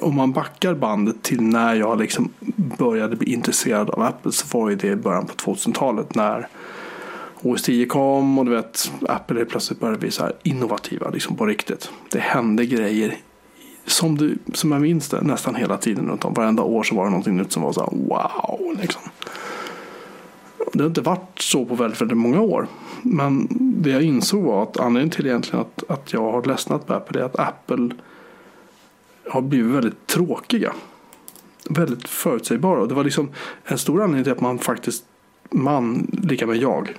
om 0.00 0.14
man 0.14 0.32
backar 0.32 0.74
bandet 0.74 1.22
till 1.22 1.42
när 1.42 1.74
jag 1.74 1.98
liksom 1.98 2.32
började 2.78 3.16
bli 3.16 3.32
intresserad 3.32 3.90
av 3.90 4.02
Apple 4.02 4.32
så 4.32 4.58
var 4.58 4.70
det 4.70 4.88
i 4.88 4.96
början 4.96 5.26
på 5.26 5.34
2000-talet 5.34 6.14
när 6.14 6.48
OS 7.50 7.62
10 7.62 7.86
kom 7.86 8.38
och 8.38 8.44
du 8.44 8.50
vet, 8.50 8.92
Apple 9.08 9.44
plötsligt 9.44 9.80
började 9.80 9.98
bli 9.98 10.10
så 10.10 10.22
här 10.22 10.32
innovativa 10.42 11.10
liksom 11.10 11.36
på 11.36 11.46
riktigt. 11.46 11.90
Det 12.10 12.20
hände 12.20 12.66
grejer 12.66 13.16
som, 13.86 14.18
du, 14.18 14.38
som 14.54 14.72
jag 14.72 14.80
minns 14.80 15.08
det 15.08 15.20
nästan 15.20 15.54
hela 15.54 15.76
tiden 15.76 16.08
runt 16.08 16.24
om. 16.24 16.34
Varenda 16.34 16.62
år 16.62 16.82
så 16.82 16.94
var 16.94 17.04
det 17.04 17.10
någonting 17.10 17.36
nytt 17.36 17.52
som 17.52 17.62
var 17.62 17.72
så 17.72 17.80
här 17.80 17.90
wow. 17.90 18.76
Liksom. 18.80 19.02
Det 20.72 20.82
har 20.82 20.88
inte 20.88 21.00
varit 21.00 21.40
så 21.40 21.64
på 21.64 21.74
väldigt, 21.74 22.00
väldigt 22.00 22.18
många 22.18 22.40
år. 22.40 22.66
Men 23.02 23.48
det 23.50 23.90
jag 23.90 24.02
insåg 24.02 24.42
var 24.42 24.62
att 24.62 24.80
anledningen 24.80 25.10
till 25.10 25.26
egentligen 25.26 25.60
att, 25.60 25.90
att 25.90 26.12
jag 26.12 26.32
har 26.32 26.44
ledsnat 26.44 26.86
på 26.86 26.94
Apple 26.94 27.20
är 27.20 27.24
att 27.24 27.38
Apple 27.38 27.90
har 29.30 29.40
blivit 29.40 29.74
väldigt 29.74 30.06
tråkiga. 30.06 30.72
Väldigt 31.70 32.08
förutsägbara. 32.08 32.80
Och 32.80 32.88
det 32.88 32.94
var 32.94 33.04
liksom 33.04 33.30
en 33.64 33.78
stor 33.78 34.02
anledning 34.02 34.24
till 34.24 34.32
att 34.32 34.40
man 34.40 34.58
faktiskt, 34.58 35.04
man 35.50 36.10
lika 36.22 36.46
med 36.46 36.56
jag, 36.56 36.98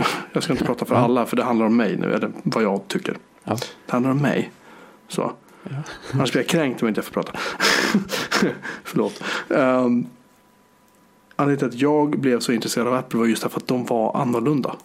jag 0.32 0.42
ska 0.42 0.52
inte 0.52 0.64
prata 0.64 0.84
för 0.84 0.94
alla 0.94 1.26
för 1.26 1.36
det 1.36 1.42
handlar 1.42 1.66
om 1.66 1.76
mig 1.76 1.96
nu, 1.96 2.14
eller 2.14 2.30
vad 2.42 2.64
jag 2.64 2.88
tycker. 2.88 3.16
Ja. 3.44 3.56
Det 3.86 3.92
handlar 3.92 4.10
om 4.10 4.18
mig. 4.18 4.50
Så. 5.08 5.32
Ja. 5.62 5.70
Annars 6.12 6.32
blir 6.32 6.42
jag 6.42 6.48
kränkt 6.48 6.82
om 6.82 6.88
jag 6.88 6.90
inte 6.90 7.02
får 7.02 7.12
prata. 7.12 7.32
Förlåt. 8.84 9.22
Um, 9.48 10.06
anledningen 11.36 11.58
till 11.58 11.66
att 11.76 11.82
jag 11.82 12.20
blev 12.20 12.40
så 12.40 12.52
intresserad 12.52 12.86
av 12.86 12.94
Apple 12.94 13.18
var 13.18 13.26
just 13.26 13.42
därför 13.42 13.60
att 13.60 13.68
de 13.68 13.84
var 13.84 14.16
annorlunda. 14.16 14.76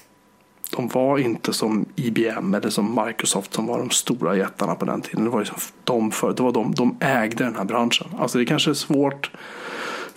De 0.71 0.87
var 0.87 1.17
inte 1.17 1.53
som 1.53 1.85
IBM 1.95 2.53
eller 2.53 2.69
som 2.69 3.05
Microsoft 3.05 3.53
som 3.53 3.67
var 3.67 3.79
de 3.79 3.89
stora 3.89 4.37
jättarna 4.37 4.75
på 4.75 4.85
den 4.85 5.01
tiden. 5.01 5.23
Det 5.23 5.29
var, 5.29 5.39
liksom 5.39 5.57
de, 5.83 6.11
för, 6.11 6.33
det 6.33 6.43
var 6.43 6.51
de, 6.51 6.75
de 6.75 6.97
ägde 6.99 7.43
den 7.43 7.55
här 7.55 7.63
branschen. 7.63 8.07
Alltså 8.17 8.37
det 8.37 8.45
kanske 8.45 8.69
är 8.69 8.73
svårt 8.73 9.31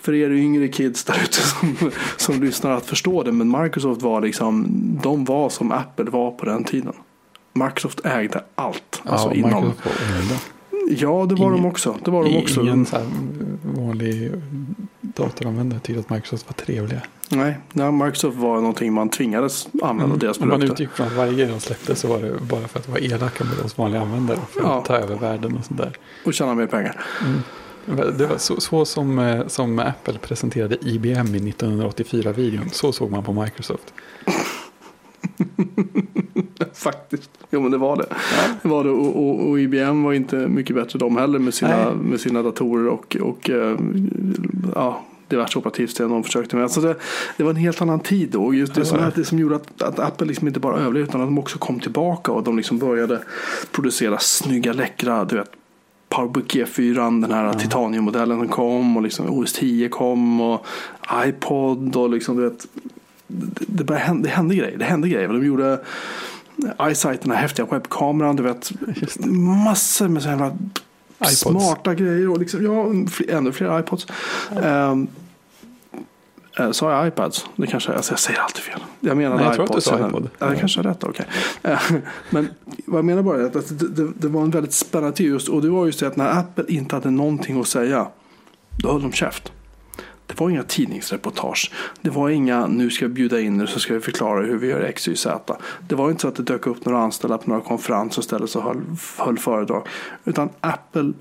för 0.00 0.14
er 0.14 0.30
yngre 0.30 0.68
kids 0.68 1.04
där 1.04 1.20
ute 1.24 1.40
som, 1.40 1.76
som 2.16 2.42
lyssnar 2.42 2.70
att 2.70 2.86
förstå 2.86 3.22
det. 3.22 3.32
Men 3.32 3.62
Microsoft 3.62 4.02
var 4.02 4.20
liksom, 4.20 4.66
de 5.02 5.24
var 5.24 5.48
som 5.48 5.72
Apple 5.72 6.10
var 6.10 6.30
på 6.30 6.44
den 6.44 6.64
tiden. 6.64 6.92
Microsoft 7.52 8.00
ägde 8.04 8.44
allt. 8.54 9.02
Ja, 9.04 9.10
alltså 9.10 9.32
inom, 9.32 9.72
Ja, 10.90 11.26
det 11.28 11.34
var 11.34 11.46
ingen, 11.46 11.62
de 11.62 11.66
också. 11.66 11.96
Det 12.04 12.10
var 12.10 12.24
de 12.24 12.38
också. 12.38 12.60
Ingen 12.60 12.86
så 12.86 12.96
vanlig 13.62 14.32
datoranvändare 15.00 15.80
tyckte 15.80 16.00
att 16.00 16.10
Microsoft 16.10 16.46
var 16.46 16.52
trevliga. 16.64 17.00
Nej, 17.30 17.58
nej, 17.72 17.92
Microsoft 17.92 18.36
var 18.36 18.54
någonting 18.54 18.92
man 18.92 19.08
tvingades 19.08 19.68
använda 19.82 20.04
mm. 20.04 20.18
deras 20.18 20.38
produkter. 20.38 20.54
Om 20.54 20.60
man 20.60 20.72
utgick 20.72 20.90
från 20.90 21.06
att 21.06 21.12
varje 21.12 21.34
grej 21.34 21.46
de 21.46 21.60
släppte 21.60 21.94
så 21.94 22.08
var 22.08 22.18
det 22.18 22.40
bara 22.40 22.68
för 22.68 22.78
att 22.78 22.88
vara 22.88 23.00
elaka 23.00 23.44
med 23.44 23.64
oss 23.64 23.78
vanliga 23.78 24.02
användare. 24.02 24.38
För 24.50 24.60
att 24.60 24.66
ja. 24.66 24.84
ta 24.86 24.96
över 24.96 25.16
världen 25.16 25.56
och 25.56 25.64
sånt 25.64 25.80
där. 25.80 25.92
Och 26.24 26.34
tjäna 26.34 26.54
mer 26.54 26.66
pengar. 26.66 27.00
Mm. 27.24 27.40
Det 27.96 28.26
var 28.26 28.38
så, 28.38 28.60
så 28.60 28.84
som, 28.84 29.18
eh, 29.18 29.46
som 29.46 29.78
Apple 29.78 30.18
presenterade 30.18 30.76
IBM 30.80 31.34
i 31.34 31.38
1984-videon. 31.38 32.70
Så 32.72 32.92
såg 32.92 33.10
man 33.10 33.24
på 33.24 33.32
Microsoft. 33.32 33.94
Faktiskt. 36.72 37.30
Jo 37.50 37.60
men 37.60 37.70
det 37.70 37.78
var 37.78 37.96
det. 37.96 38.06
Ja. 38.10 38.16
det, 38.62 38.68
var 38.68 38.84
det. 38.84 38.90
Och, 38.90 39.16
och, 39.16 39.48
och, 39.48 39.60
IBM 39.60 40.02
var 40.02 40.12
inte 40.12 40.36
mycket 40.36 40.76
bättre 40.76 40.98
de 40.98 41.16
heller 41.16 41.38
med 41.38 41.54
sina, 41.54 41.94
med 41.94 42.20
sina 42.20 42.42
datorer 42.42 42.88
och, 42.88 43.16
och 43.20 43.50
uh, 43.50 43.78
ja, 44.74 45.02
diverse 45.28 45.58
operativsystem 45.58 46.10
de 46.10 46.24
försökte 46.24 46.56
med. 46.56 46.62
Alltså 46.62 46.80
det, 46.80 46.96
det, 47.36 47.42
var 47.42 47.50
en 47.50 47.56
helt 47.56 47.82
annan 47.82 48.00
tid 48.00 48.30
då. 48.30 48.54
Just 48.54 48.74
det, 48.74 48.84
som, 48.84 49.10
det 49.14 49.24
som 49.24 49.38
gjorde 49.38 49.56
att, 49.56 49.82
att, 49.82 49.98
Apple 49.98 50.26
liksom 50.26 50.48
inte 50.48 50.60
bara 50.60 50.76
överlevde 50.76 51.00
utan 51.00 51.20
att 51.20 51.26
de 51.26 51.38
också 51.38 51.58
kom 51.58 51.80
tillbaka 51.80 52.32
och 52.32 52.42
de 52.42 52.56
liksom 52.56 52.78
började 52.78 53.20
producera 53.72 54.18
snygga, 54.18 54.72
läckra, 54.72 55.24
du 55.24 55.36
vet, 55.36 55.50
Powerbook 56.08 56.54
G4, 56.54 57.20
den 57.20 57.32
här 57.32 57.44
ja. 57.44 57.54
titaniummodellen 57.54 58.38
som 58.38 58.48
kom 58.48 58.96
och 58.96 59.02
liksom 59.02 59.38
OS 59.38 59.52
10 59.52 59.88
kom 59.88 60.40
och 60.40 60.66
iPod 61.26 61.96
och 61.96 62.10
liksom 62.10 62.36
du 62.36 62.42
vet. 62.42 62.66
Det, 63.26 63.84
det, 63.84 63.94
hända, 63.94 64.22
det 64.22 64.34
hände 64.34 64.54
grejer. 64.54 64.78
Det 64.78 64.84
hände 64.84 65.08
grejer. 65.08 65.28
De 65.28 65.46
gjorde 65.46 65.80
iSight, 66.82 67.22
den 67.22 67.30
här 67.30 67.38
häftiga 67.38 67.66
webbkameran, 67.66 68.36
du 68.36 68.42
vet. 68.42 68.72
Massor 69.64 70.08
med 70.08 70.22
sådana 70.22 70.58
smarta 71.26 71.94
grejer 71.94 72.30
och 72.30 72.38
liksom, 72.38 72.64
ja, 72.64 72.86
ännu 73.36 73.52
fler 73.52 73.80
iPods. 73.80 74.06
Ja. 74.54 74.90
Um, 74.90 75.08
Eh, 76.58 76.70
sa 76.70 76.92
jag 76.92 77.08
iPads? 77.08 77.46
Det 77.56 77.66
kanske, 77.66 77.92
alltså 77.92 78.12
jag 78.12 78.18
säger 78.18 78.40
alltid 78.40 78.62
fel. 78.62 78.80
Jag 79.00 79.16
menade 79.16 79.36
Nej, 79.36 79.44
jag 79.44 79.54
iPods. 79.54 79.84
tror 79.84 79.94
att 79.94 80.00
du 80.00 80.04
sa 80.04 80.08
iPod. 80.08 80.30
Ja, 80.38 80.46
det 80.46 80.56
kanske 80.56 80.80
är 80.80 80.84
rätt. 80.84 81.04
Okay. 81.04 81.26
Eh, 81.62 81.80
men 82.30 82.48
vad 82.86 82.98
jag 82.98 83.04
menar 83.04 83.22
bara 83.22 83.40
är 83.40 83.44
att 83.44 83.78
det, 83.78 83.88
det, 83.88 84.12
det, 84.16 84.28
var 84.28 84.42
en 84.42 84.50
väldigt 84.50 84.72
spännande 84.72 85.16
tid. 85.16 85.26
Just, 85.26 85.48
och 85.48 85.62
det 85.62 85.68
var 85.68 85.86
just 85.86 86.00
det 86.00 86.06
att 86.06 86.16
när 86.16 86.38
Apple 86.38 86.64
inte 86.68 86.96
hade 86.96 87.10
någonting 87.10 87.60
att 87.60 87.68
säga. 87.68 88.06
Då 88.82 88.92
höll 88.92 89.02
de 89.02 89.12
käft. 89.12 89.52
Det 90.26 90.40
var 90.40 90.50
inga 90.50 90.62
tidningsreportage. 90.62 91.72
Det 92.00 92.10
var 92.10 92.28
inga 92.28 92.66
nu 92.66 92.90
ska 92.90 93.06
vi 93.06 93.14
bjuda 93.14 93.40
in 93.40 93.60
er 93.60 93.66
så 93.66 93.80
ska 93.80 93.94
vi 93.94 94.00
förklara 94.00 94.42
hur 94.42 94.58
vi 94.58 94.66
gör 94.66 94.80
X, 94.80 95.08
Y, 95.08 95.16
Z. 95.16 95.56
Det 95.88 95.94
var 95.94 96.10
inte 96.10 96.22
så 96.22 96.28
att 96.28 96.36
det 96.36 96.42
dök 96.42 96.66
upp 96.66 96.84
några 96.84 96.98
anställda 96.98 97.38
på 97.38 97.50
några 97.50 97.62
konferenser 97.62 98.22
istället 98.22 98.54
och 98.54 98.62
höll, 98.62 98.82
höll 99.18 99.38
föredrag. 99.38 99.86
Utan 100.24 100.48
Apple 100.60 101.12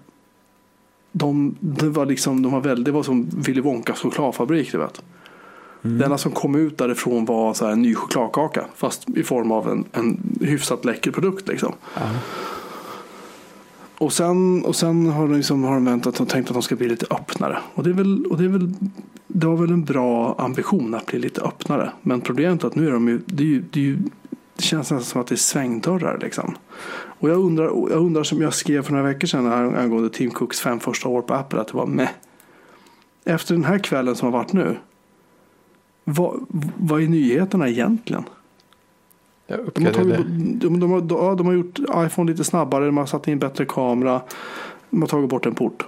de, 1.11 1.55
det 1.59 1.89
var 1.89 2.05
liksom, 2.05 2.41
de 2.41 2.51
var 2.51 2.61
väldigt, 2.61 2.85
det 2.85 2.91
var 2.91 3.03
som 3.03 3.30
Willy 3.30 3.61
Wonkas 3.61 3.99
chokladfabrik. 3.99 4.72
Du 4.72 4.77
vet. 4.77 5.03
Mm. 5.88 5.97
Det 5.97 6.05
enda 6.05 6.18
som 6.18 6.31
kom 6.31 6.55
ut 6.55 6.77
därifrån 6.77 7.26
var 7.26 7.53
så 7.53 7.65
en 7.65 7.81
ny 7.81 7.95
chokladkaka. 7.95 8.65
Fast 8.76 9.09
i 9.09 9.23
form 9.23 9.51
av 9.51 9.69
en, 9.69 9.85
en 9.91 10.38
hyfsat 10.41 10.85
läcker 10.85 11.11
produkt. 11.11 11.47
Liksom. 11.47 11.73
Mm. 11.95 12.15
Och 13.97 14.14
sen, 14.14 14.65
och 14.65 14.76
sen 14.76 15.07
har, 15.09 15.27
de 15.27 15.35
liksom, 15.35 15.64
har 15.64 15.73
de 15.73 15.85
väntat 15.85 16.19
och 16.19 16.30
tänkt 16.30 16.47
att 16.47 16.53
de 16.53 16.61
ska 16.61 16.76
bli 16.76 16.88
lite 16.88 17.05
öppnare. 17.09 17.57
Och 17.73 17.84
det, 17.84 17.89
är 17.89 17.93
väl, 17.93 18.26
och 18.26 18.38
det, 18.38 18.43
är 18.43 18.49
väl, 18.49 18.73
det 19.27 19.47
var 19.47 19.55
väl 19.55 19.72
en 19.72 19.84
bra 19.84 20.35
ambition 20.38 20.93
att 20.93 21.05
bli 21.05 21.19
lite 21.19 21.41
öppnare. 21.41 21.91
Men 22.01 22.22
problemet 22.22 22.64
är 22.64 22.68
att 22.68 22.76
nu 22.76 22.88
är 22.88 22.91
de 22.91 23.07
ju, 23.07 23.22
det, 23.26 23.43
är 23.43 23.47
ju, 23.47 23.64
det, 23.72 23.80
är 23.80 23.84
ju, 23.84 23.97
det 24.55 24.64
känns 24.64 24.91
nästan 24.91 25.01
som 25.01 25.22
att 25.22 25.27
det 25.27 25.35
är 25.35 25.38
svängdörrar. 25.38 26.19
Liksom. 26.22 26.55
Och 27.19 27.30
jag 27.30 27.38
undrar, 27.38 27.65
jag 27.65 27.91
undrar 27.91 28.23
som 28.23 28.41
jag 28.41 28.53
skrev 28.53 28.81
för 28.81 28.91
några 28.91 29.05
veckor 29.05 29.27
sedan 29.27 29.76
angående 29.76 30.09
Tim 30.09 30.31
Cooks 30.31 30.59
fem 30.59 30.80
första 30.80 31.09
år 31.09 31.22
på 31.22 31.34
Apple. 31.34 31.61
Att 31.61 31.68
det 31.68 31.77
var 31.77 31.85
med. 31.85 32.09
Efter 33.26 33.53
den 33.53 33.64
här 33.64 33.80
kvällen 33.80 34.15
som 34.15 34.26
har 34.26 34.39
varit 34.39 34.53
nu. 34.53 34.77
Vad, 36.10 36.46
vad 36.78 37.04
är 37.04 37.08
nyheterna 37.08 37.70
egentligen? 37.70 38.24
De, 39.48 39.86
har 39.86 39.94
tagit, 39.94 40.18
de, 40.62 40.80
de, 40.80 40.92
har, 40.92 41.36
de 41.36 41.46
har 41.46 41.54
gjort 41.54 41.80
iPhone 41.80 42.32
lite 42.32 42.44
snabbare, 42.44 42.86
de 42.86 42.98
har 42.98 43.06
satt 43.06 43.28
in 43.28 43.40
bättre 43.40 43.66
kamera. 43.66 44.22
De 44.90 45.02
har 45.02 45.08
tagit 45.08 45.30
bort 45.30 45.46
en 45.46 45.56
port. 45.56 45.88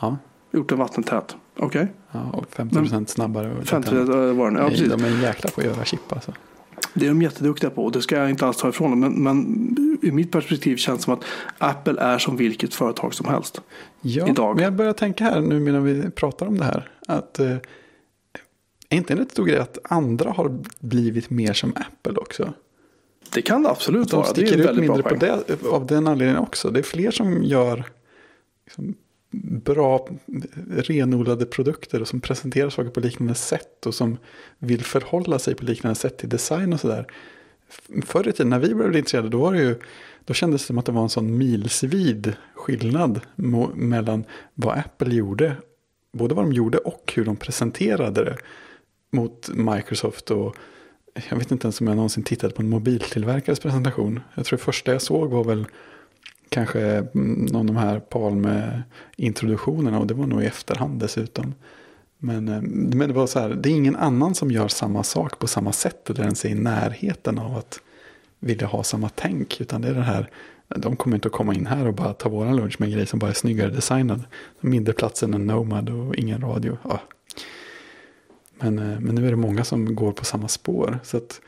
Ja. 0.00 0.16
Gjort 0.52 0.68
den 0.68 0.78
vattentät. 0.78 1.36
Okej. 1.56 1.66
Okay. 1.66 1.86
Ja, 2.12 2.30
och 2.32 2.46
50 2.50 2.76
procent 2.76 3.08
snabbare. 3.08 3.64
50 3.64 3.94
var 4.32 4.50
den. 4.50 4.62
Ja, 4.62 4.68
precis. 4.68 4.88
De 4.88 5.04
är 5.04 5.08
en 5.08 5.20
jäkla 5.20 5.50
på 5.50 5.60
att 5.60 5.66
göra 5.66 5.84
chip 5.84 6.12
alltså. 6.12 6.32
Det 6.94 7.04
är 7.04 7.08
de 7.08 7.22
jätteduktiga 7.22 7.70
på 7.70 7.84
och 7.84 7.92
det 7.92 8.02
ska 8.02 8.16
jag 8.16 8.30
inte 8.30 8.46
alls 8.46 8.56
ta 8.56 8.68
ifrån 8.68 8.90
dem. 8.90 9.00
Men, 9.00 9.22
men 9.22 9.98
ur 10.02 10.12
mitt 10.12 10.32
perspektiv 10.32 10.76
känns 10.76 10.98
det 10.98 11.04
som 11.04 11.14
att 11.14 11.24
Apple 11.58 12.00
är 12.00 12.18
som 12.18 12.36
vilket 12.36 12.74
företag 12.74 13.14
som 13.14 13.28
helst. 13.28 13.60
Ja, 14.00 14.28
idag. 14.28 14.54
men 14.54 14.64
jag 14.64 14.72
börjar 14.72 14.92
tänka 14.92 15.24
här 15.24 15.40
nu 15.40 15.60
medan 15.60 15.84
vi 15.84 16.10
pratar 16.10 16.46
om 16.46 16.58
det 16.58 16.64
här. 16.64 16.90
Att 17.06 17.38
eh, 17.38 17.56
är 18.92 18.96
inte 18.96 19.12
en 19.12 19.18
rätt 19.18 19.30
stor 19.30 19.46
grej 19.46 19.58
att 19.58 19.78
andra 19.82 20.30
har 20.30 20.58
blivit 20.80 21.30
mer 21.30 21.52
som 21.52 21.72
Apple 21.76 22.18
också? 22.18 22.52
Det 23.34 23.42
kan 23.42 23.62
det 23.62 23.70
absolut 23.70 24.10
de 24.10 24.16
vara. 24.16 24.26
De 24.26 24.32
sticker 24.32 24.70
ut 24.70 24.78
mindre 24.78 25.02
på 25.02 25.14
det, 25.14 25.64
av 25.66 25.86
den 25.86 26.06
anledningen 26.06 26.42
också. 26.42 26.70
Det 26.70 26.78
är 26.78 26.82
fler 26.82 27.10
som 27.10 27.42
gör 27.44 27.84
liksom, 28.64 28.94
bra 29.64 30.08
renodlade 30.68 31.46
produkter 31.46 32.00
och 32.00 32.08
som 32.08 32.20
presenterar 32.20 32.70
saker 32.70 32.90
på 32.90 33.00
liknande 33.00 33.34
sätt 33.34 33.86
och 33.86 33.94
som 33.94 34.18
vill 34.58 34.84
förhålla 34.84 35.38
sig 35.38 35.54
på 35.54 35.64
liknande 35.64 35.94
sätt 35.94 36.18
till 36.18 36.28
design 36.28 36.72
och 36.72 36.80
sådär. 36.80 37.06
förr 38.06 38.28
i 38.28 38.32
tiden 38.32 38.50
när 38.50 38.58
vi 38.58 38.74
blev 38.74 38.96
intresserade 38.96 39.28
då 39.28 39.38
var 39.38 39.52
det 39.52 39.62
ju 39.62 39.76
då 40.24 40.34
kändes 40.34 40.62
det 40.62 40.66
som 40.66 40.78
att 40.78 40.86
det 40.86 40.92
var 40.92 41.02
en 41.02 41.08
sån 41.08 41.38
milsvid 41.38 42.32
skillnad 42.54 43.20
mellan 43.74 44.24
vad 44.54 44.78
Apple 44.78 45.14
gjorde, 45.14 45.56
både 46.12 46.34
vad 46.34 46.44
de 46.44 46.52
gjorde 46.52 46.78
och 46.78 47.12
hur 47.16 47.24
de 47.24 47.36
presenterade 47.36 48.24
det 48.24 48.36
mot 49.12 49.48
Microsoft 49.54 50.30
och 50.30 50.56
jag 51.30 51.36
vet 51.36 51.50
inte 51.50 51.66
ens 51.66 51.80
om 51.80 51.86
jag 51.86 51.96
någonsin 51.96 52.22
tittade 52.22 52.54
på 52.54 52.62
en 52.62 52.68
mobiltillverkares 52.68 53.60
presentation. 53.60 54.20
Jag 54.34 54.46
tror 54.46 54.56
det 54.56 54.64
första 54.64 54.92
jag 54.92 55.02
såg 55.02 55.30
var 55.30 55.44
väl 55.44 55.66
kanske 56.48 56.80
mm, 56.80 57.46
någon 57.52 57.56
av 57.56 57.66
de 57.66 57.76
här 57.76 58.00
Palme-introduktionerna 58.00 59.98
och 59.98 60.06
det 60.06 60.14
var 60.14 60.26
nog 60.26 60.42
i 60.42 60.46
efterhand 60.46 61.00
dessutom. 61.00 61.54
Men, 62.18 62.48
eh, 62.48 62.60
men 62.62 63.08
det 63.08 63.14
var 63.14 63.26
så 63.26 63.38
här, 63.38 63.48
det 63.48 63.68
är 63.68 63.74
ingen 63.74 63.96
annan 63.96 64.34
som 64.34 64.50
gör 64.50 64.68
samma 64.68 65.02
sak 65.02 65.38
på 65.38 65.46
samma 65.46 65.72
sätt 65.72 66.10
eller 66.10 66.22
ens 66.22 66.44
är 66.44 66.48
i 66.48 66.54
närheten 66.54 67.38
av 67.38 67.56
att 67.56 67.80
vilja 68.38 68.66
ha 68.66 68.82
samma 68.82 69.08
tänk. 69.08 69.60
Utan 69.60 69.82
det 69.82 69.88
är 69.88 69.94
det 69.94 70.02
här, 70.02 70.30
de 70.68 70.96
kommer 70.96 71.16
inte 71.16 71.28
att 71.28 71.32
komma 71.32 71.54
in 71.54 71.66
här 71.66 71.86
och 71.86 71.94
bara 71.94 72.12
ta 72.12 72.28
våran 72.28 72.56
lunch 72.56 72.80
med 72.80 72.86
en 72.86 72.94
grej 72.94 73.06
som 73.06 73.18
bara 73.18 73.30
är 73.30 73.34
snyggare 73.34 73.70
designad. 73.70 74.24
Mindre 74.60 74.94
plats 74.94 75.22
än 75.22 75.34
en 75.34 75.46
Nomad 75.46 75.90
och 75.90 76.14
ingen 76.14 76.40
radio. 76.40 76.78
Ja. 76.82 77.00
Men, 78.58 78.78
eh, 78.78 79.00
men 79.00 79.14
nu 79.14 79.26
är 79.26 79.30
det 79.30 79.36
många 79.36 79.64
som 79.64 79.94
går 79.94 80.12
på 80.12 80.24
samma 80.24 80.48
spår. 80.48 80.98
Så 81.02 81.16
att 81.16 81.40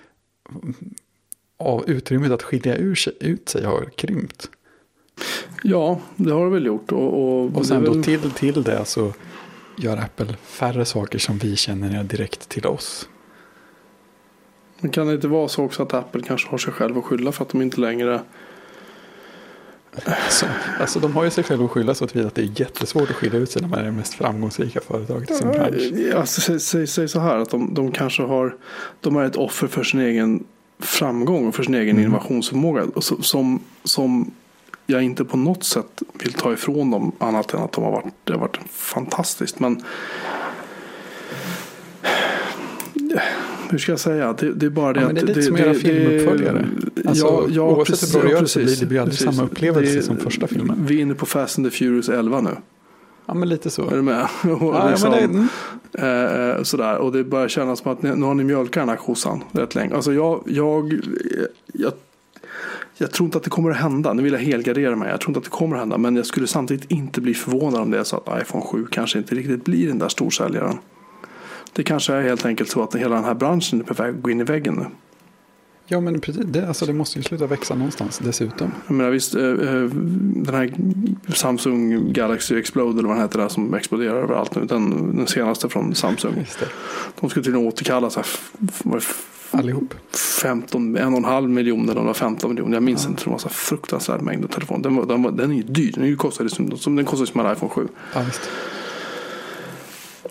av 1.57 1.91
utrymmet 1.91 2.33
att 2.33 2.43
skilja 2.43 2.77
ur 2.77 2.95
sig, 2.95 3.13
ut 3.21 3.49
sig 3.49 3.65
har 3.65 3.85
krympt. 3.97 4.51
Ja, 5.63 6.01
det 6.17 6.33
har 6.33 6.45
det 6.45 6.51
väl 6.51 6.67
gjort. 6.67 6.93
Och, 6.93 7.23
och, 7.23 7.57
och 7.57 7.67
sen 7.67 7.83
väl... 7.83 7.97
då 7.97 8.03
till, 8.03 8.31
till 8.31 8.63
det 8.63 8.85
så 8.85 9.13
gör 9.79 9.97
Apple 9.97 10.37
färre 10.43 10.85
saker 10.85 11.19
som 11.19 11.39
vi 11.39 11.57
känner 11.57 12.05
direkt 12.05 12.49
till 12.49 12.67
oss. 12.67 13.09
Men 14.81 14.91
kan 14.91 15.07
det 15.07 15.15
inte 15.15 15.29
vara 15.29 15.49
så 15.49 15.65
också 15.65 15.83
att 15.83 15.95
Apple 15.95 16.23
kanske 16.23 16.51
har 16.51 16.59
sig 16.59 16.73
själv 16.73 16.99
att 16.99 17.05
skylla 17.05 17.33
för 17.33 17.45
att 17.45 17.49
de 17.51 17.63
inte 17.63 17.81
längre 17.81 18.21
så, 20.31 20.47
alltså 20.81 21.01
de 21.01 21.13
har 21.17 21.25
ju 21.25 21.31
sig 21.31 21.45
själva 21.45 21.65
att 21.65 21.71
skylla 21.71 21.95
så 21.95 22.05
att 22.05 22.15
det 22.15 22.39
är 22.39 22.61
jättesvårt 22.61 23.11
att 23.11 23.17
skilja 23.17 23.39
ut 23.39 23.51
sig 23.51 23.63
när 23.63 23.69
man 23.69 23.79
är 23.79 23.85
det 23.85 23.93
mest 23.93 24.15
framgångsrika 24.15 24.81
företaget 24.81 25.31
i 25.31 25.35
sin 25.35 25.51
bransch. 25.51 26.15
Alltså, 26.17 26.41
säg, 26.41 26.61
säg, 26.61 26.87
säg 26.87 27.09
så 27.09 27.21
här 27.21 27.37
att 27.37 27.51
de, 27.51 27.75
de 27.75 27.93
kanske 27.93 28.23
har, 28.23 28.57
de 29.01 29.17
är 29.17 29.25
ett 29.25 29.37
offer 29.37 29.67
för 29.67 29.85
sin 29.85 30.01
egen 30.01 30.45
framgång 30.79 31.49
och 31.49 31.55
för 31.55 31.63
sin 31.63 31.75
egen 31.75 31.91
mm. 31.91 32.05
innovationsförmåga. 32.05 32.87
Som, 33.01 33.61
som 33.85 34.31
jag 34.87 35.03
inte 35.03 35.25
på 35.25 35.37
något 35.37 35.65
sätt 35.65 36.03
vill 36.13 36.33
ta 36.33 36.53
ifrån 36.53 36.91
dem 36.91 37.13
annat 37.19 37.55
än 37.55 37.61
att 37.61 37.73
de 37.73 37.85
har 37.85 37.91
varit, 37.91 38.15
det 38.25 38.33
har 38.33 38.41
varit 38.41 38.59
fantastiskt. 38.71 39.61
Men 39.61 39.83
hur 43.71 43.79
ska 43.79 43.93
jag 43.93 44.01
säga? 44.01 44.33
Det, 44.33 44.53
det 44.53 44.67
är 44.67 44.71
bara 44.71 44.93
det 44.93 45.01
ja, 45.01 45.07
att... 45.07 45.15
det 45.15 45.21
är 45.21 45.27
lite 45.27 45.41
det, 45.41 45.45
som 45.45 45.57
göra 45.57 45.75
filmuppföljare. 45.75 46.67
Alltså, 47.05 47.27
ja, 47.27 47.47
ja, 47.51 47.63
oavsett 47.63 47.87
precis, 47.87 48.15
hur 48.15 48.21
bra 48.21 48.29
du 48.29 48.35
gör 48.35 48.41
det 48.41 48.49
så 48.49 48.59
blir 48.59 48.81
det 48.81 48.87
blir 48.87 49.01
aldrig 49.01 49.19
precis. 49.19 49.37
samma 49.37 49.49
upplevelse 49.49 49.97
det, 49.97 50.03
som 50.03 50.17
första 50.17 50.47
filmen. 50.47 50.87
Vi 50.87 50.97
är 50.97 51.03
inne 51.03 51.15
på 51.15 51.27
Fast 51.27 51.59
and 51.59 51.67
the 51.67 51.71
Furious 51.71 52.09
11 52.09 52.41
nu. 52.41 52.51
Ja 53.27 53.35
men 53.35 53.49
lite 53.49 53.71
så. 53.71 53.91
Är 53.91 53.97
du 53.97 54.03
med? 54.03 54.29
ja, 54.45 54.89
liksom, 54.91 55.11
men 55.11 55.49
det, 55.93 56.05
mm. 56.05 56.57
eh, 56.57 56.63
sådär. 56.63 56.97
Och 56.97 57.13
det 57.13 57.25
börjar 57.25 57.49
kännas 57.49 57.79
som 57.79 57.93
att 57.93 58.03
nu 58.03 58.23
har 58.23 58.35
ni 58.35 58.45
mjölkat 58.45 58.81
den 58.83 58.89
här 58.89 58.97
kossan 58.97 59.45
rätt 59.53 59.75
länge. 59.75 59.95
Alltså 59.95 60.13
jag, 60.13 60.43
jag, 60.47 61.01
jag, 61.73 61.93
jag 62.97 63.11
tror 63.11 63.27
inte 63.27 63.39
att 63.39 63.45
det 63.45 63.51
kommer 63.51 63.71
att 63.71 63.77
hända. 63.77 64.13
Nu 64.13 64.23
vill 64.23 64.33
jag 64.33 64.41
helgardera 64.41 64.97
mig. 64.97 65.11
Jag 65.11 65.21
tror 65.21 65.31
inte 65.31 65.39
att 65.39 65.45
det 65.45 65.51
kommer 65.51 65.77
att 65.77 65.81
hända. 65.81 65.99
Men 65.99 66.17
jag 66.17 66.27
skulle 66.27 66.47
samtidigt 66.47 66.91
inte 66.91 67.21
bli 67.21 67.35
förvånad 67.35 67.81
om 67.81 67.91
det 67.91 67.99
är 67.99 68.05
så 68.05 68.17
att 68.17 68.43
iPhone 68.43 68.65
7 68.65 68.87
kanske 68.91 69.19
inte 69.19 69.35
riktigt 69.35 69.65
blir 69.65 69.89
den 69.89 69.99
där 69.99 70.09
storsäljaren. 70.09 70.79
Det 71.75 71.83
kanske 71.83 72.15
är 72.15 72.23
helt 72.23 72.47
enkelt 72.47 72.71
så 72.71 72.83
att 72.83 72.95
hela 72.95 73.15
den 73.15 73.25
här 73.25 73.35
branschen 73.35 73.81
är 73.81 73.85
på 73.85 73.95
väg 73.95 74.15
att 74.15 74.23
gå 74.23 74.31
in 74.31 74.41
i 74.41 74.45
väggen 74.45 74.75
nu. 74.75 74.87
Ja 75.87 76.01
men 76.01 76.21
precis, 76.21 76.45
det, 76.47 76.69
alltså 76.69 76.87
det 76.87 76.93
måste 76.93 77.19
ju 77.19 77.23
sluta 77.23 77.47
växa 77.47 77.75
någonstans 77.75 78.19
dessutom. 78.19 78.73
Jag 78.87 78.97
menar 78.97 79.11
visst, 79.11 79.35
eh, 79.35 79.43
eh, 79.43 79.85
den 80.35 80.55
här 80.55 80.73
Samsung 81.35 82.13
Galaxy 82.13 82.59
Explode 82.59 82.99
eller 82.99 83.09
vad 83.09 83.17
den 83.17 83.23
heter 83.23 83.39
där 83.39 83.49
som 83.49 83.75
exploderar 83.75 84.17
överallt 84.17 84.55
nu. 84.55 84.65
Den, 84.65 85.17
den 85.17 85.27
senaste 85.27 85.69
från 85.69 85.95
Samsung. 85.95 86.47
De 87.21 87.31
skulle 87.31 87.45
tydligen 87.45 87.67
återkalla 87.67 88.11
så 88.11 88.21
här, 88.21 88.29
Allihop. 89.51 89.95
15, 90.43 90.97
en 90.97 91.13
och 91.13 91.19
en 91.19 91.25
halv 91.25 91.51
miljon 91.51 91.89
eller 91.89 92.13
15 92.13 92.51
miljoner. 92.51 92.75
Jag 92.75 92.83
minns 92.83 93.05
ja. 93.05 93.11
inte. 93.11 93.25
Det 93.25 93.31
var 93.31 93.39
så 93.39 93.49
fruktansvärd 93.49 94.23
mängd 94.23 94.51
telefon. 94.51 94.83
Den, 94.83 95.09
den, 95.09 95.37
den 95.37 95.51
är 95.51 95.55
ju 95.55 95.63
dyr. 95.63 95.93
Den 95.97 96.17
kostar 96.17 96.49
som, 96.77 96.97
den 96.97 97.05
kostar 97.05 97.27
som 97.27 97.41
en 97.41 97.53
iPhone 97.53 97.71
7. 97.71 97.89
Ja, 98.15 98.21
visst. 98.27 98.51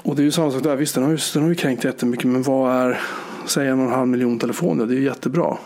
Och 0.01 0.15
det 0.15 0.21
är 0.21 0.23
ju 0.23 0.31
samma 0.31 0.51
sak 0.51 0.63
där. 0.63 0.75
Visst, 0.75 0.95
den 0.95 1.03
har 1.03 1.11
ju, 1.11 1.17
den 1.33 1.43
har 1.43 1.49
ju 1.49 1.55
kränkt 1.55 1.83
jättemycket. 1.83 2.25
Men 2.25 2.43
vad 2.43 2.75
är, 2.75 3.01
säg 3.45 3.67
en 3.67 3.79
och 3.79 3.85
en 3.85 3.91
halv 3.91 4.07
miljon 4.07 4.39
telefoner. 4.39 4.85
Det 4.85 4.93
är 4.93 4.97
ju 4.97 5.03
jättebra. 5.03 5.57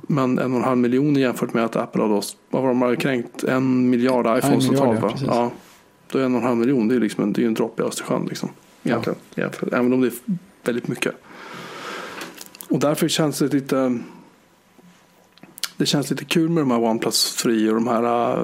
Men 0.00 0.38
en 0.38 0.52
och 0.52 0.58
en 0.58 0.64
halv 0.64 0.78
miljon 0.78 1.16
jämfört 1.16 1.54
med 1.54 1.64
att 1.64 1.76
Apple 1.76 2.02
har 2.02 2.08
då, 2.08 2.22
vad 2.50 2.62
var 2.62 2.68
de 2.68 2.82
har 2.82 2.94
kränkt? 2.94 3.44
En 3.44 3.90
miljard 3.90 4.38
iPhones 4.38 4.66
totalt 4.66 5.00
va? 5.00 5.12
Ja, 5.26 5.50
då 6.10 6.18
är 6.18 6.24
en 6.24 6.34
och 6.34 6.40
en 6.40 6.46
halv 6.46 6.56
miljon, 6.56 6.88
det 6.88 6.94
är, 6.94 7.00
liksom 7.00 7.24
en, 7.24 7.32
det 7.32 7.42
är 7.42 7.46
en 7.46 7.54
droppe 7.54 7.82
i 7.82 7.86
Östersjön. 7.86 8.26
Liksom, 8.28 8.48
egentligen. 8.82 9.18
Ja. 9.34 9.48
Även 9.72 9.92
om 9.92 10.00
det 10.00 10.06
är 10.06 10.12
väldigt 10.64 10.88
mycket. 10.88 11.14
Och 12.68 12.78
därför 12.78 13.08
känns 13.08 13.38
det 13.38 13.52
lite 13.52 13.98
det 15.76 15.86
känns 15.86 16.10
lite 16.10 16.24
kul 16.24 16.48
med 16.48 16.62
de 16.62 16.70
här 16.70 16.84
OnePlus 16.84 17.30
Free 17.30 17.68
och 17.68 17.74
de 17.74 17.86
här 17.88 18.36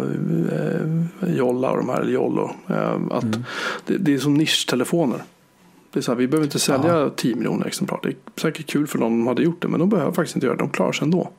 eh, 0.53 1.35
Jolla 1.37 1.71
och 1.71 1.77
de 1.77 1.89
här 1.89 2.05
Jollo. 2.05 2.51
Eh, 2.69 3.01
att 3.11 3.23
mm. 3.23 3.45
det, 3.87 3.97
det, 3.97 4.15
är 4.15 4.19
som 4.19 4.35
nischtelefoner. 4.35 5.23
Det 5.93 6.01
är 6.01 6.03
så 6.03 6.13
här, 6.13 6.19
vi 6.19 6.29
behöver 6.29 6.47
inte 6.47 6.59
sälja 6.59 6.99
ja. 6.99 7.11
10 7.17 7.37
miljoner 7.37 7.67
exemplar. 7.67 8.01
Det 8.03 8.09
är 8.09 8.17
säkert 8.37 8.67
kul 8.67 8.87
för 8.87 8.99
någon 8.99 9.11
som 9.11 9.27
hade 9.27 9.43
gjort 9.43 9.63
det. 9.63 9.69
Men 9.69 9.81
de 9.81 9.89
behöver 9.89 10.13
faktiskt 10.13 10.37
inte 10.37 10.47
göra 10.47 10.57
det. 10.57 10.63
De 10.63 10.71
klarar 10.71 10.93
sig 10.93 11.05
ändå. 11.05 11.31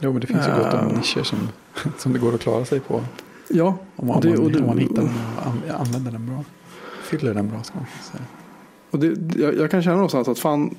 Jo 0.00 0.12
men 0.12 0.20
det 0.20 0.26
finns 0.26 0.48
ju 0.48 0.52
gott 0.52 0.74
om 0.74 0.80
uh, 0.80 0.96
nischer 0.96 1.22
som, 1.22 1.38
som 1.98 2.12
det 2.12 2.18
går 2.18 2.34
att 2.34 2.40
klara 2.40 2.64
sig 2.64 2.80
på. 2.80 3.04
Ja. 3.48 3.78
Om 3.96 4.06
man, 4.06 4.20
det, 4.20 4.36
och 4.38 4.50
det, 4.50 4.60
om 4.60 4.66
man 4.66 4.78
hittar 4.78 4.94
den 4.94 5.10
och 5.68 5.80
använder 5.80 6.12
den 6.12 6.26
bra. 6.26 6.44
Fyller 7.02 7.34
den 7.34 7.48
bra 7.48 7.62
ska 7.62 7.74
man 7.78 7.86
säga. 8.12 8.24
Och 8.90 8.98
det, 8.98 9.40
jag, 9.40 9.56
jag 9.56 9.70
kan 9.70 9.82
känna 9.82 9.96
någonstans 9.96 10.28
att 10.28 10.38
fan. 10.38 10.74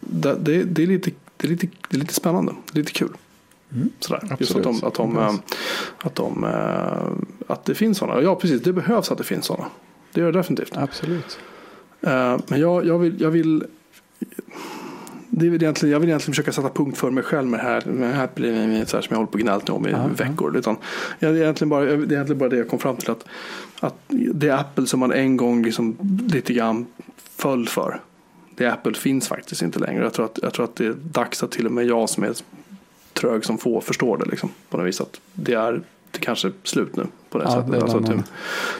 Det, 0.00 0.36
det, 0.40 0.62
det, 0.62 0.82
är 0.82 0.86
lite, 0.86 1.10
det, 1.36 1.46
är 1.46 1.50
lite, 1.50 1.66
det 1.88 1.96
är 1.96 2.00
lite 2.00 2.14
spännande. 2.14 2.52
Lite 2.72 2.92
kul. 2.92 3.12
Mm. 3.74 3.90
Sådär. 4.00 4.36
Just 4.38 4.56
att, 4.56 4.62
de, 4.62 4.84
att, 4.84 4.94
de, 4.94 5.40
att, 5.98 6.14
de, 6.14 6.44
eh, 6.44 7.52
att 7.52 7.64
det 7.64 7.74
finns 7.74 7.98
sådana. 7.98 8.22
Ja, 8.22 8.34
precis. 8.34 8.62
Det 8.62 8.72
behövs 8.72 9.10
att 9.10 9.18
det 9.18 9.24
finns 9.24 9.46
sådana. 9.46 9.66
Det 10.12 10.20
gör 10.20 10.32
det 10.32 10.38
definitivt. 10.38 10.76
Absolut. 10.76 11.38
Eh, 12.00 12.38
men 12.46 12.60
jag, 12.60 12.86
jag, 12.86 12.98
vill, 12.98 13.20
jag 13.20 13.30
vill 13.30 13.64
det 15.36 15.46
är 15.46 15.54
egentligen, 15.54 15.92
jag 15.92 16.00
vill 16.00 16.08
egentligen 16.08 16.32
försöka 16.32 16.52
sätta 16.52 16.68
punkt 16.68 16.98
för 16.98 17.10
mig 17.10 17.24
själv 17.24 17.48
med 17.48 17.60
det 17.60 17.64
här. 17.64 17.82
Med 17.86 18.10
det 18.10 18.14
här 18.14 18.28
blir 18.34 18.84
så 18.84 18.96
här 18.96 19.02
som 19.02 19.08
jag 19.10 19.16
håller 19.16 19.26
på 19.26 19.34
och 19.34 19.40
gnällt 19.40 19.68
om 19.68 19.88
i 19.88 19.92
Aha. 19.92 20.08
veckor. 20.16 20.56
Utan 20.56 20.76
jag, 21.18 21.34
det, 21.34 21.38
är 21.38 21.42
egentligen 21.42 21.68
bara, 21.68 21.84
det 21.84 21.90
är 21.90 22.12
egentligen 22.12 22.38
bara 22.38 22.48
det 22.48 22.56
jag 22.56 22.68
kom 22.68 22.78
fram 22.78 22.96
till. 22.96 23.10
Att, 23.10 23.24
att 23.80 23.94
det 24.08 24.48
är 24.48 24.56
Apple 24.56 24.86
som 24.86 25.00
man 25.00 25.12
en 25.12 25.36
gång 25.36 25.62
liksom 25.62 25.96
lite 26.32 26.52
grann 26.52 26.86
föll 27.16 27.68
för. 27.68 28.00
Det 28.56 28.66
Apple 28.66 28.94
finns 28.94 29.28
faktiskt 29.28 29.62
inte 29.62 29.78
längre. 29.78 30.02
Jag 30.02 30.12
tror, 30.12 30.24
att, 30.24 30.38
jag 30.42 30.52
tror 30.52 30.64
att 30.64 30.76
det 30.76 30.86
är 30.86 30.92
dags 30.92 31.42
att 31.42 31.50
till 31.50 31.66
och 31.66 31.72
med 31.72 31.86
jag 31.86 32.10
som 32.10 32.24
är 32.24 32.34
trög 33.14 33.44
som 33.44 33.58
få 33.58 33.80
förstår 33.80 34.18
det. 34.18 34.24
Liksom, 34.24 34.50
på 34.68 34.76
något 34.76 34.86
vis 34.86 35.00
att 35.00 35.20
det 35.34 35.54
är 35.54 35.82
det 36.10 36.20
kanske 36.20 36.52
slut 36.62 36.96
nu. 36.96 37.06
På 37.30 37.38
det 37.38 37.44
ja, 37.44 37.50
sättet. 37.50 37.82
Alltså, 37.82 37.98
den, 37.98 38.22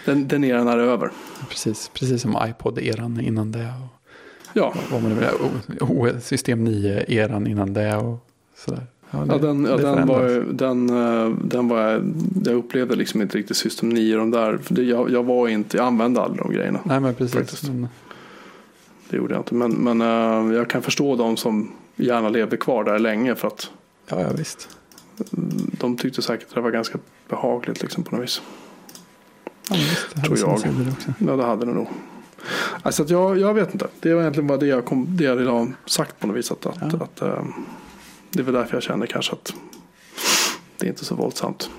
den, 0.05 0.29
den 0.29 0.45
eran 0.45 0.69
är 0.69 0.79
över. 0.79 1.11
Precis, 1.49 1.91
precis 1.95 2.23
som 2.23 2.37
iPod-eran 2.37 3.21
innan 3.21 3.53
det. 3.53 3.65
Och, 3.83 4.13
ja. 4.53 4.75
Vad 4.93 5.03
man 5.03 5.13
nu 5.81 6.21
System 6.21 6.69
9-eran 6.69 7.49
innan 7.49 7.73
det. 7.73 7.97
Och 7.97 8.27
sådär. 8.57 8.87
Ja, 9.11 9.19
det, 9.19 9.33
ja, 9.33 9.39
den, 9.39 9.65
ja, 9.65 9.77
den, 9.77 10.07
var, 10.07 10.45
den, 10.53 10.91
eh, 10.91 11.31
den 11.45 11.69
var, 11.69 12.13
jag 12.45 12.55
upplevde 12.55 12.97
liksom 12.97 13.23
inte 13.23 13.39
riktigt 13.39 13.57
System 13.57 13.89
9 13.89 14.17
de 14.17 14.31
där. 14.31 14.59
Jag, 14.69 15.11
jag 15.11 15.23
var 15.25 15.49
inte, 15.49 15.77
jag 15.77 15.87
använde 15.87 16.21
aldrig 16.21 16.43
de 16.43 16.53
grejerna. 16.53 16.81
Nej 16.85 17.01
men 17.01 17.15
precis. 17.15 17.63
Men... 17.63 17.89
Det 19.11 19.17
gjorde 19.17 19.35
jag 19.35 19.41
inte. 19.41 19.55
Men, 19.55 19.73
men 19.73 20.03
uh, 20.03 20.57
jag 20.57 20.71
kan 20.71 20.83
förstå 20.83 21.17
de 21.17 21.37
som 21.37 21.73
gärna 21.97 22.29
levde 22.29 22.57
kvar 22.57 22.85
där 22.85 22.99
länge 22.99 23.35
för 23.35 23.49
att 23.49 23.71
Ja, 24.07 24.21
ja 24.21 24.29
visst. 24.39 24.69
De 25.81 25.97
tyckte 25.97 26.23
säkert 26.23 26.49
att 26.49 26.55
det 26.55 26.61
var 26.61 26.71
ganska 26.71 26.99
behagligt 27.29 27.83
liksom 27.83 28.05
på 28.05 28.17
något 28.17 28.25
vis. 28.25 28.43
Ja, 29.71 29.77
visst, 29.77 30.25
Tror 30.25 30.39
jag. 30.39 30.61
Ja, 31.19 31.37
det 31.37 31.45
hade 31.45 31.67
det 31.67 31.73
nog. 31.73 31.89
Alltså 32.83 33.03
att 33.03 33.11
jag, 33.11 33.39
jag 33.39 33.55
vet 33.55 33.73
inte. 33.73 33.89
Det 34.01 34.15
var 34.15 34.21
egentligen 34.21 34.47
bara 34.47 34.59
det 34.59 34.67
jag, 34.67 34.85
kom, 34.85 35.07
det 35.17 35.25
jag 35.25 35.47
ha 35.47 35.69
sagt 35.87 36.21
på 36.21 36.27
något 36.27 36.37
vis. 36.37 36.51
Att, 36.51 36.65
ja. 36.65 36.71
att, 36.81 36.95
att 36.95 37.23
um, 37.23 37.55
det 38.31 38.41
är 38.41 38.45
väl 38.45 38.55
därför 38.55 38.77
jag 38.77 38.83
känner 38.83 39.07
kanske 39.07 39.33
att 39.33 39.55
det 40.79 40.87
är 40.87 40.91
inte 40.91 41.05
så 41.05 41.15
våldsamt 41.15 41.71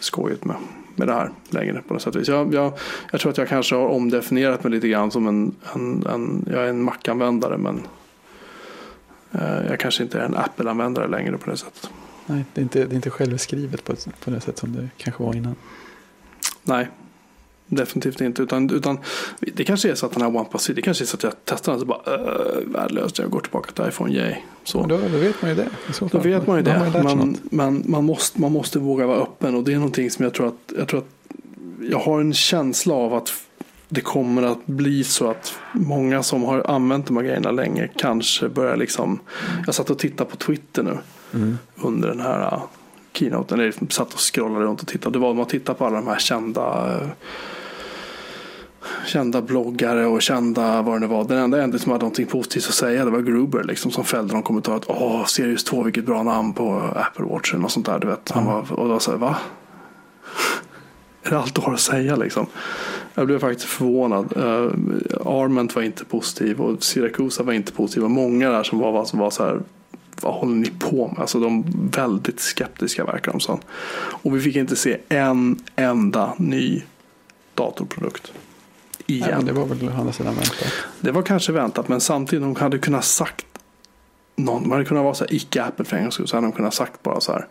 skojigt 0.00 0.44
med, 0.44 0.56
med 0.94 1.08
det 1.08 1.14
här 1.14 1.30
längre 1.48 1.82
på 1.88 1.94
något 1.94 2.02
sätt. 2.02 2.28
Jag, 2.28 2.54
jag, 2.54 2.72
jag 3.10 3.20
tror 3.20 3.32
att 3.32 3.38
jag 3.38 3.48
kanske 3.48 3.74
har 3.74 3.86
omdefinierat 3.86 4.64
mig 4.64 4.72
lite 4.72 4.88
grann 4.88 5.10
som 5.10 5.26
en, 5.28 5.54
en, 5.74 6.06
en 6.06 6.46
jag 6.50 6.64
är 6.64 6.68
en 6.68 6.82
Mac-användare 6.82 7.58
men 7.58 7.80
jag 9.68 9.80
kanske 9.80 10.02
inte 10.02 10.18
är 10.18 10.24
en 10.24 10.36
Apple-användare 10.36 11.08
längre 11.08 11.38
på 11.38 11.50
det 11.50 11.56
sättet. 11.56 11.90
Nej, 12.26 12.44
det 12.54 12.60
är 12.60 12.62
inte, 12.62 12.84
det 12.84 12.92
är 12.92 12.96
inte 12.96 13.10
självskrivet 13.10 13.84
på, 13.84 13.94
på 14.24 14.30
det 14.30 14.40
sätt 14.40 14.58
som 14.58 14.72
det 14.72 14.88
kanske 14.96 15.22
var 15.22 15.34
innan. 15.34 15.54
Nej, 16.62 16.88
Definitivt 17.66 18.20
inte. 18.20 18.42
Utan, 18.42 18.70
utan 18.70 18.98
det 19.40 19.64
kanske 19.64 19.90
är 19.90 19.94
så 19.94 20.06
att 20.06 20.12
den 20.12 20.22
här 20.22 20.36
OnePlus 20.36 20.66
det 20.66 20.82
kanske 20.82 21.04
är 21.04 21.06
så 21.06 21.16
att 21.16 21.22
jag 21.22 21.32
testar 21.44 21.72
den 21.72 21.74
och 21.74 21.80
så 21.80 21.86
bara 21.86 22.16
uh, 22.16 22.72
värdelöst. 22.72 23.18
Jag 23.18 23.30
går 23.30 23.40
tillbaka 23.40 23.72
till 23.72 23.88
iPhone, 23.88 24.14
yay. 24.14 24.34
Så. 24.64 24.86
Då, 24.86 24.98
då 25.12 25.18
vet 25.18 25.42
man 25.42 25.50
ju 25.50 25.56
det. 25.56 25.68
Då 26.12 26.18
vet 26.18 26.46
man 26.46 26.56
ju 26.56 26.62
det. 26.62 27.02
Man 27.02 27.36
men 27.42 27.82
man, 27.86 28.04
måste, 28.04 28.40
man 28.40 28.52
måste 28.52 28.78
våga 28.78 29.06
vara 29.06 29.18
öppen 29.18 29.54
och 29.54 29.64
det 29.64 29.72
är 29.72 29.76
någonting 29.76 30.10
som 30.10 30.24
jag 30.24 30.34
tror 30.34 30.46
att 30.46 30.72
jag, 30.78 30.88
tror 30.88 31.00
att 31.00 31.38
jag 31.90 31.98
har 31.98 32.20
en 32.20 32.34
känsla 32.34 32.94
av 32.94 33.14
att 33.14 33.32
det 33.94 34.00
kommer 34.00 34.42
att 34.42 34.66
bli 34.66 35.04
så 35.04 35.30
att 35.30 35.58
många 35.72 36.22
som 36.22 36.42
har 36.42 36.70
använt 36.70 37.06
de 37.06 37.16
här 37.16 37.24
grejerna 37.24 37.50
länge 37.50 37.88
kanske 37.96 38.48
börjar 38.48 38.76
liksom. 38.76 39.18
Jag 39.66 39.74
satt 39.74 39.90
och 39.90 39.98
tittade 39.98 40.30
på 40.30 40.36
Twitter 40.36 40.82
nu 40.82 40.98
mm. 41.34 41.58
under 41.76 42.08
den 42.08 42.20
här 42.20 42.54
uh, 42.54 42.62
keynoten. 43.12 43.60
Eller 43.60 43.74
satt 43.88 44.14
och 44.14 44.20
scrollade 44.20 44.64
runt 44.64 44.82
och 44.82 44.88
tittade. 44.88 45.18
Det 45.18 45.18
var 45.18 45.34
man 45.34 45.46
tittar 45.46 45.74
på 45.74 45.86
alla 45.86 45.96
de 45.96 46.06
här 46.06 46.18
kända 46.18 46.94
uh, 47.02 47.08
kända 49.06 49.42
bloggare 49.42 50.06
och 50.06 50.22
kända 50.22 50.82
vad 50.82 50.94
det 50.94 51.00
nu 51.00 51.06
var. 51.06 51.24
Den 51.24 51.38
enda 51.38 51.62
ändå 51.62 51.78
som 51.78 51.92
hade 51.92 52.02
någonting 52.02 52.26
positivt 52.26 52.68
att 52.68 52.74
säga 52.74 53.04
det 53.04 53.10
var 53.10 53.20
Gruber 53.20 53.64
liksom, 53.64 53.90
som 53.90 54.04
fällde 54.04 54.34
någon 54.34 54.42
kommentar 54.42 54.76
att 54.76 54.84
åh, 54.90 55.24
Sirius 55.24 55.64
2 55.64 55.82
vilket 55.82 56.06
bra 56.06 56.22
namn 56.22 56.52
på 56.52 56.80
Apple 56.96 57.24
Watch 57.24 57.52
eller 57.52 57.62
något 57.62 57.72
sånt 57.72 57.86
där. 57.86 57.98
Du 57.98 58.06
vet. 58.06 58.30
Han 58.30 58.44
var, 58.44 58.72
och 58.72 58.88
då 58.88 58.98
sa 58.98 59.12
jag, 59.12 59.18
va? 59.18 59.36
är 61.22 61.30
det 61.30 61.38
allt 61.38 61.54
du 61.54 61.60
har 61.60 61.74
att 61.74 61.80
säga 61.80 62.16
liksom? 62.16 62.46
Jag 63.14 63.26
blev 63.26 63.38
faktiskt 63.38 63.68
förvånad. 63.68 64.36
Uh, 64.36 64.72
Arment 65.26 65.74
var 65.74 65.82
inte 65.82 66.04
positiv 66.04 66.60
och 66.60 66.82
Siracusa 66.82 67.42
var 67.42 67.52
inte 67.52 67.72
positiv. 67.72 68.04
Och 68.04 68.10
många 68.10 68.50
där 68.50 68.62
som 68.62 68.78
var, 68.78 69.04
som 69.04 69.18
var 69.18 69.30
så 69.30 69.44
här, 69.44 69.60
vad 70.20 70.34
håller 70.34 70.54
ni 70.54 70.70
på 70.78 71.08
med? 71.08 71.20
Alltså 71.20 71.40
de 71.40 71.64
väldigt 71.96 72.40
skeptiska 72.40 73.04
verkar 73.04 73.32
de 73.32 73.40
som. 73.40 73.58
Och 73.96 74.36
vi 74.36 74.40
fick 74.40 74.56
inte 74.56 74.76
se 74.76 74.98
en 75.08 75.56
enda 75.76 76.34
ny 76.36 76.82
datorprodukt. 77.54 78.32
Igen. 79.06 79.28
Nej, 79.30 79.44
det 79.44 79.52
var 79.52 79.66
väl 79.66 79.88
andra 79.88 80.12
sidan 80.12 80.34
väntat. 80.34 80.72
Det 81.00 81.10
var 81.10 81.22
kanske 81.22 81.52
väntat 81.52 81.88
men 81.88 82.00
samtidigt 82.00 82.42
de 82.42 82.56
hade 82.56 82.78
kunnat 82.78 83.04
sagt 83.04 83.46
någon, 84.36 84.62
man 84.62 84.72
hade 84.72 84.84
kunnat 84.84 85.04
vara 85.04 85.14
så 85.14 85.24
här 85.24 85.34
icke 85.34 85.62
Apple 85.62 85.84
för 85.84 85.96
en 85.96 86.02
gångs 86.02 86.14
skull 86.14 86.28
så 86.28 86.36
hade 86.36 86.46
de 86.46 86.52
kunnat 86.52 86.74
sagt 86.74 87.02
bara 87.02 87.20
så 87.20 87.32
här. 87.32 87.46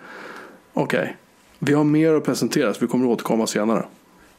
Okej, 0.73 0.99
okay, 0.99 1.13
vi 1.59 1.73
har 1.73 1.83
mer 1.83 2.13
att 2.13 2.23
presentera 2.23 2.73
så 2.73 2.79
vi 2.79 2.87
kommer 2.87 3.05
att 3.05 3.11
återkomma 3.11 3.47
senare. 3.47 3.85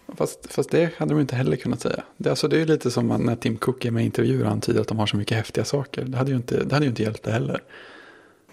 Fast, 0.08 0.52
fast 0.52 0.70
det 0.70 0.94
hade 0.98 1.14
de 1.14 1.20
inte 1.20 1.36
heller 1.36 1.56
kunnat 1.56 1.80
säga. 1.80 2.02
Det, 2.16 2.30
alltså, 2.30 2.48
det 2.48 2.56
är 2.56 2.60
ju 2.60 2.66
lite 2.66 2.90
som 2.90 3.08
när 3.08 3.36
Tim 3.36 3.56
Cook 3.56 3.84
är 3.84 3.90
med 3.90 4.02
i 4.02 4.06
intervjuer 4.06 4.44
och 4.44 4.50
antyder 4.50 4.80
att 4.80 4.88
de 4.88 4.98
har 4.98 5.06
så 5.06 5.16
mycket 5.16 5.36
häftiga 5.36 5.64
saker. 5.64 6.04
Det 6.04 6.18
hade 6.18 6.30
ju 6.30 6.36
inte, 6.36 6.64
det 6.64 6.74
hade 6.74 6.84
ju 6.84 6.90
inte 6.90 7.02
hjälpt 7.02 7.22
det 7.22 7.32
heller. 7.32 7.62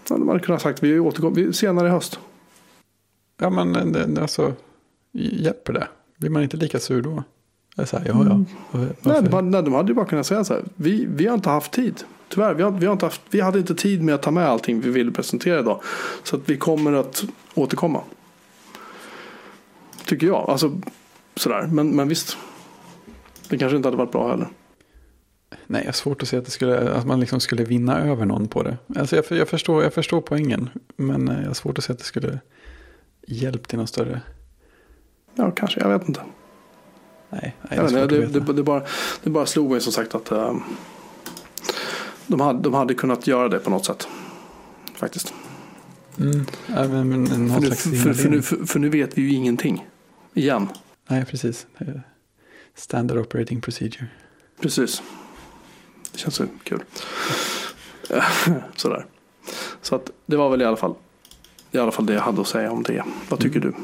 Ja, 0.08 0.16
de 0.16 0.28
hade 0.28 0.40
kunnat 0.40 0.62
sagt 0.62 0.82
vi 0.82 0.98
återkommer 0.98 1.52
senare 1.52 1.88
i 1.88 1.90
höst. 1.90 2.18
Ja 3.40 3.50
men 3.50 3.92
det, 3.92 4.22
alltså, 4.22 4.52
hjälper 5.12 5.72
det? 5.72 5.88
Blir 6.16 6.30
man 6.30 6.42
inte 6.42 6.56
lika 6.56 6.80
sur 6.80 7.02
då? 7.02 7.22
Så 7.84 7.98
här, 7.98 8.06
ja, 8.06 8.24
ja. 8.24 8.30
Mm. 8.30 8.46
Nej, 9.02 9.22
de, 9.22 9.50
nej, 9.50 9.62
de 9.62 9.72
hade 9.72 9.88
ju 9.88 9.94
bara 9.94 10.06
kunnat 10.06 10.26
säga 10.26 10.44
så 10.44 10.54
här. 10.54 10.62
Vi, 10.76 11.06
vi 11.08 11.26
har 11.26 11.34
inte 11.34 11.48
haft 11.48 11.72
tid. 11.72 12.02
Tyvärr, 12.28 12.54
vi, 12.54 12.62
har, 12.62 12.70
vi, 12.70 12.86
har 12.86 12.92
inte 12.92 13.06
haft, 13.06 13.20
vi 13.30 13.40
hade 13.40 13.58
inte 13.58 13.74
tid 13.74 14.02
med 14.02 14.14
att 14.14 14.22
ta 14.22 14.30
med 14.30 14.48
allting 14.48 14.80
vi 14.80 14.90
ville 14.90 15.10
presentera 15.10 15.60
idag. 15.60 15.80
Så 16.22 16.36
att 16.36 16.42
vi 16.48 16.56
kommer 16.56 16.92
att 16.92 17.24
återkomma. 17.54 18.00
Tycker 20.04 20.26
jag. 20.26 20.50
Alltså, 20.50 20.80
sådär. 21.36 21.66
Men, 21.66 21.96
men 21.96 22.08
visst. 22.08 22.36
Det 23.48 23.58
kanske 23.58 23.76
inte 23.76 23.86
hade 23.86 23.96
varit 23.96 24.12
bra 24.12 24.30
heller. 24.30 24.48
Nej, 25.66 25.80
jag 25.80 25.88
har 25.88 25.92
svårt 25.92 26.22
att 26.22 26.28
se 26.28 26.36
att, 26.36 26.44
det 26.44 26.50
skulle, 26.50 26.92
att 26.92 27.06
man 27.06 27.20
liksom 27.20 27.40
skulle 27.40 27.64
vinna 27.64 28.00
över 28.00 28.26
någon 28.26 28.48
på 28.48 28.62
det. 28.62 28.76
Alltså 28.96 29.16
jag, 29.16 29.24
jag, 29.28 29.48
förstår, 29.48 29.82
jag 29.82 29.94
förstår 29.94 30.20
poängen. 30.20 30.70
Men 30.96 31.28
eh, 31.28 31.40
jag 31.40 31.46
har 31.46 31.54
svårt 31.54 31.78
att 31.78 31.84
se 31.84 31.92
att 31.92 31.98
det 31.98 32.04
skulle 32.04 32.38
hjälpt 33.26 33.68
till 33.70 33.78
någon 33.78 33.86
större. 33.86 34.20
Ja, 35.34 35.50
kanske. 35.50 35.80
Jag 35.80 35.98
vet 35.98 36.08
inte. 36.08 36.20
Nej, 37.30 37.56
nej 37.62 37.78
det, 37.78 38.06
det, 38.06 38.26
det, 38.26 38.40
det, 38.40 38.52
det, 38.52 38.62
bara, 38.62 38.82
det 39.22 39.30
bara 39.30 39.46
slog 39.46 39.70
mig 39.70 39.80
som 39.80 39.92
sagt 39.92 40.14
att 40.14 40.32
uh, 40.32 40.54
de, 42.26 42.40
hade, 42.40 42.60
de 42.60 42.74
hade 42.74 42.94
kunnat 42.94 43.26
göra 43.26 43.48
det 43.48 43.58
på 43.58 43.70
något 43.70 43.84
sätt. 43.84 44.08
Faktiskt. 44.94 45.34
Mm. 46.18 46.46
Ja, 46.66 46.88
men, 46.88 47.08
men, 47.08 47.26
för, 47.26 47.60
nu, 47.60 47.70
för, 47.70 48.12
för, 48.12 48.28
nu, 48.28 48.42
för, 48.42 48.78
nu 48.78 48.88
vet 48.88 49.18
vi 49.18 49.22
ju 49.22 49.32
ingenting. 49.32 49.86
Igen. 50.34 50.68
Nej, 51.08 51.24
precis. 51.24 51.66
Standard 52.74 53.18
operating 53.18 53.60
procedure. 53.60 54.06
Precis. 54.60 55.02
Det 56.12 56.18
känns 56.18 56.34
så 56.34 56.46
kul. 56.62 56.84
Sådär. 58.76 59.06
Så 59.80 59.94
att 59.94 60.10
det 60.26 60.36
var 60.36 60.50
väl 60.50 60.62
i 60.62 60.64
alla 60.64 60.76
fall 60.76 60.94
i 61.70 61.78
alla 61.78 61.92
fall 61.92 62.06
det 62.06 62.12
jag 62.12 62.20
hade 62.20 62.40
att 62.40 62.46
säga 62.46 62.72
om 62.72 62.82
det. 62.82 63.04
Vad 63.28 63.40
tycker 63.40 63.60
mm. 63.60 63.74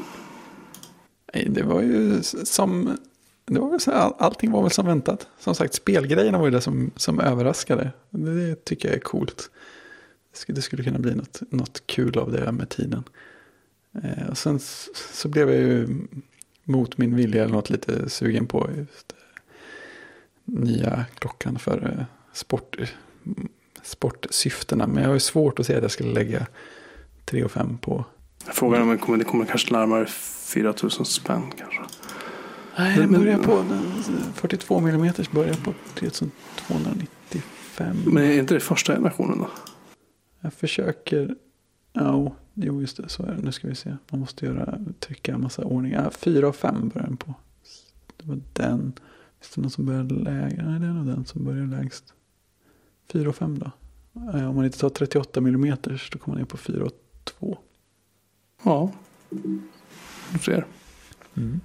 du? 1.33 1.49
Det 1.49 1.63
var 1.63 1.81
ju 1.81 2.23
som 2.43 2.97
det 3.45 3.59
var 3.59 3.69
väl 3.69 3.79
så, 3.79 3.91
allting 3.91 4.51
var 4.51 4.61
väl 4.61 4.71
som 4.71 4.85
väntat. 4.85 5.27
Som 5.39 5.55
sagt, 5.55 5.73
spelgrejerna 5.73 6.37
var 6.37 6.45
ju 6.45 6.51
det 6.51 6.61
som, 6.61 6.91
som 6.95 7.19
överraskade. 7.19 7.91
Det 8.09 8.65
tycker 8.65 8.87
jag 8.87 8.95
är 8.95 9.01
coolt. 9.01 9.51
Det 10.31 10.37
skulle, 10.37 10.55
det 10.55 10.61
skulle 10.61 10.83
kunna 10.83 10.99
bli 10.99 11.15
något, 11.15 11.41
något 11.49 11.87
kul 11.87 12.17
av 12.17 12.31
det 12.31 12.51
med 12.51 12.69
tiden. 12.69 13.03
Eh, 14.03 14.29
och 14.29 14.37
sen 14.37 14.59
så 15.13 15.27
blev 15.27 15.49
jag 15.49 15.57
ju 15.57 15.87
mot 16.69 16.97
min 16.97 17.15
vilja 17.15 17.43
eller 17.43 17.53
något 17.53 17.69
lite 17.69 18.09
sugen 18.09 18.47
på 18.47 18.69
just 18.77 19.11
eh, 19.11 19.17
nya 20.45 21.05
klockan 21.19 21.59
för 21.59 21.97
eh, 21.97 22.05
sport, 22.33 22.77
sportsyftena. 23.83 24.87
Men 24.87 25.03
jag 25.03 25.09
har 25.09 25.13
ju 25.13 25.19
svårt 25.19 25.59
att 25.59 25.65
se 25.65 25.75
att 25.75 25.81
jag 25.81 25.91
skulle 25.91 26.13
lägga 26.13 26.47
3 27.25 27.43
och 27.43 27.51
5 27.51 27.77
på. 27.77 28.05
Frågan 28.45 28.89
är 28.89 29.09
om 29.09 29.19
det 29.19 29.25
kommer 29.25 29.45
kanske 29.45 29.73
närmare 29.73 30.05
4 30.05 30.73
000 30.83 30.91
spänn 30.91 31.43
kanske. 31.57 31.81
Nej, 32.77 32.97
den 32.97 33.11
börjar 33.11 33.37
på 33.37 33.65
42 34.33 34.77
mm 34.77 35.13
börjar 35.31 35.53
på 35.53 35.73
3295. 35.95 37.97
Men 38.05 38.23
är 38.23 38.39
inte 38.39 38.53
det 38.53 38.59
första 38.59 38.93
generationen 38.93 39.39
då? 39.39 39.49
Jag 40.41 40.53
försöker. 40.53 41.35
Ja, 41.93 42.35
jo 42.65 42.81
just 42.81 42.97
det, 42.97 43.09
så 43.09 43.23
är 43.23 43.35
det. 43.35 43.41
Nu 43.41 43.51
ska 43.51 43.67
vi 43.67 43.75
se. 43.75 43.97
Man 44.11 44.19
måste 44.19 44.45
göra, 44.45 44.79
trycka 44.99 45.33
en 45.33 45.41
massa 45.41 45.63
ordning. 45.63 45.91
Ja, 45.91 46.09
4 46.11 46.47
och 46.47 46.55
5 46.55 46.89
börjar 46.89 47.07
den 47.07 47.17
på. 47.17 47.33
Det 48.17 48.27
var 48.27 48.39
den. 48.53 48.93
Finns 49.39 49.55
det 49.55 49.61
någon 49.61 49.71
som 49.71 49.85
börjar 49.85 50.03
lägre? 50.03 50.69
Nej, 50.69 50.79
det 50.79 50.85
är 50.85 50.93
nog 50.93 51.05
den 51.05 51.25
som 51.25 51.43
börjar 51.43 51.65
lägst. 51.65 52.13
4 53.11 53.29
och 53.29 53.35
5 53.35 53.59
då? 53.59 53.71
Om 54.13 54.55
man 54.55 54.65
inte 54.65 54.79
tar 54.79 54.89
38 54.89 55.39
mm 55.39 55.75
då 55.83 56.17
kommer 56.19 56.25
man 56.25 56.37
ner 56.37 56.45
på 56.45 56.57
4 56.57 56.85
och 56.85 56.91
2. 57.23 57.57
Ja, 58.63 58.91
du 60.33 60.39
ser. 60.39 60.65
Mm. 61.37 61.59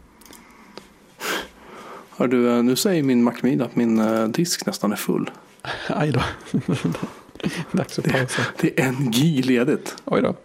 Hör 2.17 2.29
du, 2.29 2.51
eh, 2.51 2.63
nu 2.63 2.77
säger 2.77 3.03
min 3.03 3.23
Macmid 3.23 3.63
att 3.63 3.77
min 3.77 3.99
eh, 3.99 4.29
disk 4.29 4.67
nästan 4.67 4.93
är 4.93 4.97
full. 4.97 5.31
Aj 5.89 6.13
då. 6.13 6.23
Dags 7.73 7.99
att 7.99 8.05
pausa. 8.05 8.43
Det 8.61 8.81
är 8.81 8.89
en 8.89 9.11
G 9.11 9.43
ledigt. 9.45 9.97
Oj 10.05 10.23
då. 10.23 10.37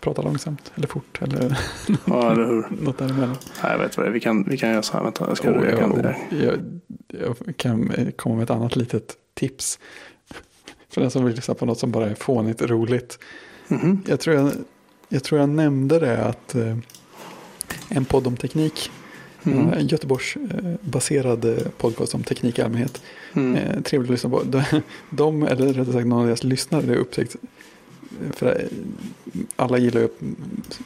Prata, 0.00 0.22
långsamt 0.22 0.72
eller 0.74 0.86
fort 0.86 1.22
eller, 1.22 1.40
ja, 2.04 2.32
eller 2.32 2.46
hur? 2.46 2.84
något 2.84 2.98
däremellan. 2.98 3.36
Nej, 3.62 3.72
jag 3.72 3.78
vet 3.78 3.96
vad 3.96 4.06
det 4.06 4.10
är. 4.10 4.12
Vi 4.12 4.20
kan, 4.20 4.44
vi 4.44 4.56
kan 4.56 4.70
göra 4.70 4.82
så 4.82 4.92
här. 4.92 5.04
Vänta, 5.04 5.24
jag, 5.28 5.36
ska, 5.36 5.50
oh, 5.50 5.68
jag, 5.68 5.78
kan, 5.78 6.14
jag, 6.30 6.60
jag, 7.08 7.56
kan 7.56 8.12
komma 8.16 8.34
med 8.34 8.44
ett 8.44 8.50
annat 8.50 8.76
litet 8.76 9.16
tips. 9.34 9.78
För 10.90 11.00
den 11.00 11.10
som 11.10 11.24
vill 11.24 11.34
lyssna 11.34 11.54
på 11.54 11.66
något 11.66 11.78
som 11.78 11.90
bara 11.90 12.10
är 12.10 12.14
fånigt 12.14 12.62
roligt. 12.62 13.18
Mm 13.68 13.82
-hmm. 13.82 13.98
jag, 14.06 14.20
tror 14.20 14.36
jag, 14.36 14.52
jag 15.08 15.24
tror 15.24 15.40
jag 15.40 15.48
nämnde 15.48 15.98
det 15.98 16.24
att 16.24 16.54
eh, 16.54 16.76
en 17.88 18.04
podd 18.04 18.26
om 18.26 18.36
teknik 18.36 18.90
Mm. 19.46 19.72
En 19.72 19.86
Göteborgsbaserad 19.86 21.44
eh, 21.44 21.68
podcast 21.78 22.14
om 22.14 22.22
teknik 22.22 22.58
i 22.58 22.62
allmänhet. 22.62 23.02
Mm. 23.32 23.54
Eh, 23.54 23.80
trevligt 23.80 24.10
att 24.10 24.14
lyssna 24.14 24.30
på. 24.30 24.42
De, 24.42 24.62
de, 25.10 25.42
eller 25.42 25.66
rättare 25.66 25.92
sagt 25.92 26.06
någon 26.06 26.20
av 26.20 26.26
deras 26.26 26.44
lyssnare, 26.44 26.86
har 26.86 26.94
upptäckt. 26.94 27.36
För 28.32 28.46
eh, 28.46 28.66
alla 29.56 29.78
gillar 29.78 30.00
ju, 30.00 30.08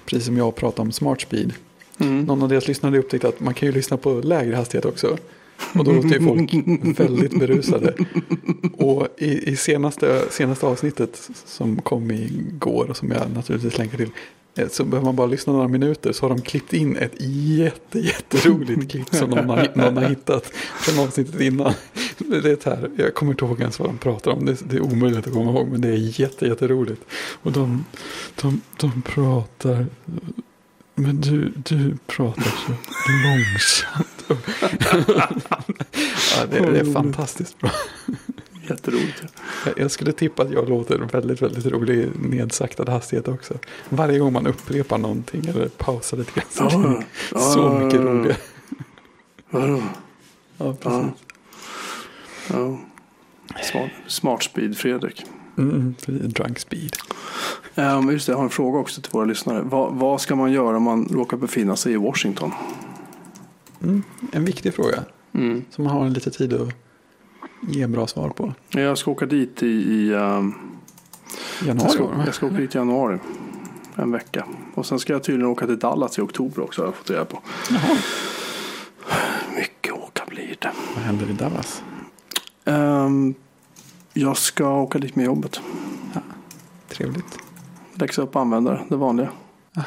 precis 0.05 0.27
som 0.27 0.37
jag, 0.37 0.49
att 0.49 0.57
prata 0.57 0.83
om 0.83 0.93
smart 0.93 1.21
speed. 1.21 1.53
Mm. 1.99 2.25
Någon 2.25 2.43
av 2.43 2.49
deras 2.49 2.69
lyssnare 2.69 2.91
har 2.91 2.99
upptäckt 2.99 3.25
att 3.25 3.41
man 3.41 3.55
kan 3.55 3.67
ju 3.67 3.73
lyssna 3.73 3.97
på 3.97 4.11
lägre 4.11 4.57
hastighet 4.57 4.85
också. 4.85 5.17
Och 5.75 5.85
då 5.85 5.93
låter 5.93 6.09
ju 6.09 6.21
folk 6.21 6.55
väldigt 7.01 7.39
berusade. 7.39 7.95
Och 8.73 9.09
i, 9.19 9.51
i, 9.51 9.57
senaste, 9.57 10.25
senaste 10.31 10.67
avsnittet 10.67 11.31
som 11.47 11.83
kom 11.83 12.11
igår 12.11 12.91
och 12.91 12.97
som 12.97 13.11
jag 13.11 13.31
naturligtvis 13.35 13.79
länkar 13.79 13.99
till. 13.99 14.11
Eh, 14.59 14.69
så 14.69 14.85
behöver 14.85 15.05
man 15.05 15.17
bara 15.17 15.27
lyssna 15.27 15.53
några 15.53 15.69
minuter 15.69 16.13
så 16.13 16.25
har 16.25 16.31
de 16.31 16.43
klippt 16.43 16.73
in 16.73 16.97
ett 16.97 17.15
jätte, 17.59 17.99
jätteroligt 17.99 18.91
klipp 18.91 19.15
som 19.15 19.31
någon 19.31 19.49
har, 19.49 19.73
någon 19.75 19.97
har 19.97 20.09
hittat 20.09 20.47
från 20.81 21.07
avsnittet 21.07 21.41
innan. 21.41 21.73
Det 22.19 22.67
är 22.67 22.71
här, 22.71 22.91
jag 22.97 23.15
kommer 23.15 23.33
inte 23.33 23.45
ihåg 23.45 23.61
ens 23.61 23.79
vad 23.79 23.89
de 23.89 23.99
pratar 23.99 24.31
om, 24.31 24.47
det, 24.47 24.57
det 24.71 24.77
är 24.77 24.81
omöjligt 24.81 25.27
att 25.27 25.33
komma 25.33 25.51
ihåg 25.51 25.69
men 25.69 25.81
det 25.81 25.89
är 25.89 26.21
jätte, 26.21 26.47
jätteroligt. 26.47 27.03
Och 27.43 27.53
de, 27.53 27.85
de, 28.43 28.61
de 28.81 29.03
pratar, 29.03 29.87
men 30.95 31.21
du, 31.21 31.53
du 31.57 31.97
pratar 32.07 32.43
så 32.67 32.73
långsamt. 33.25 34.25
ja, 36.37 36.47
det, 36.51 36.73
det 36.73 36.81
är 36.81 36.93
fantastiskt 36.93 37.59
bra. 37.59 37.71
Jätteroligt. 38.69 39.23
Jag 39.77 39.90
skulle 39.90 40.12
tippa 40.12 40.43
att 40.43 40.51
jag 40.51 40.69
låter 40.69 40.99
väldigt, 40.99 41.43
väldigt 41.43 41.66
rolig 41.66 41.99
i 41.99 42.11
nedsaktad 42.15 42.90
hastighet 42.90 43.28
också. 43.28 43.55
Varje 43.89 44.19
gång 44.19 44.32
man 44.32 44.47
upprepar 44.47 44.99
någonting 44.99 45.47
eller 45.47 45.69
pausar 45.69 46.16
lite 46.16 46.32
grann 46.35 46.47
så 46.51 46.65
ja, 46.70 46.78
blir 46.78 47.07
ja, 47.32 47.40
så 47.40 47.70
mycket 47.70 48.01
roligare. 48.01 48.36
Ja, 49.51 49.69
ja. 50.59 51.11
Ja. 52.51 52.78
Smart, 53.62 53.90
smart 54.07 54.43
speed, 54.43 54.77
Fredrik. 54.77 55.24
Mm, 55.59 55.95
drunk 56.07 56.59
speed. 56.59 56.97
Um, 57.74 58.11
just 58.11 58.27
det, 58.27 58.32
jag 58.32 58.36
har 58.36 58.45
en 58.45 58.51
fråga 58.51 58.78
också 58.78 59.01
till 59.01 59.12
våra 59.12 59.24
lyssnare. 59.24 59.62
Va, 59.62 59.90
vad 59.90 60.20
ska 60.20 60.36
man 60.36 60.53
göra 60.53 60.77
om 60.77 60.82
man 60.82 61.09
råkar 61.12 61.36
befinna 61.36 61.77
sig 61.77 61.93
i 61.93 61.97
Washington? 61.97 62.53
Mm, 63.82 64.03
en 64.32 64.45
viktig 64.45 64.74
fråga. 64.74 65.05
Mm. 65.32 65.65
Som 65.70 65.85
man 65.85 65.93
har 65.93 66.09
lite 66.09 66.31
tid 66.31 66.53
att 66.53 66.69
ge 67.61 67.87
bra 67.87 68.07
svar 68.07 68.29
på. 68.29 68.55
Jag 68.71 68.99
ska 68.99 69.11
åka 69.11 69.27
dit 69.27 69.63
i, 69.63 69.67
i 69.67 70.13
um, 70.15 70.55
Januari 71.67 71.85
jag, 71.85 71.93
ska, 71.93 72.09
jag 72.27 72.35
ska 72.35 72.47
åka 72.47 72.57
dit 72.57 72.75
i 72.75 72.79
januari. 72.79 73.19
En 73.95 74.13
vecka. 74.13 74.45
Och 74.75 74.87
sen 74.87 74.99
ska 74.99 75.13
jag 75.13 75.25
tydligen 75.25 75.51
åka 75.51 75.67
till 75.67 75.79
Dallas 75.79 76.19
i 76.19 76.21
oktober 76.21 76.63
också 76.63 76.83
har 76.83 76.87
jag 76.87 76.95
fått 76.95 77.11
reda 77.11 77.25
på. 77.25 77.43
Jaha. 77.71 77.99
Mycket 79.57 79.93
åka 79.93 80.23
blir 80.29 80.57
det. 80.59 80.73
Vad 80.95 81.05
händer 81.05 81.31
i 81.31 81.33
Dallas? 81.33 81.83
Ehm, 82.65 83.35
jag 84.13 84.37
ska 84.37 84.71
åka 84.81 84.99
dit 84.99 85.17
med 85.17 85.25
jobbet. 85.25 85.61
Trevligt. 86.89 87.39
Läxa 87.95 88.23
upp 88.23 88.37
användare, 88.37 88.85
det 88.89 88.97
vanliga. 88.97 89.29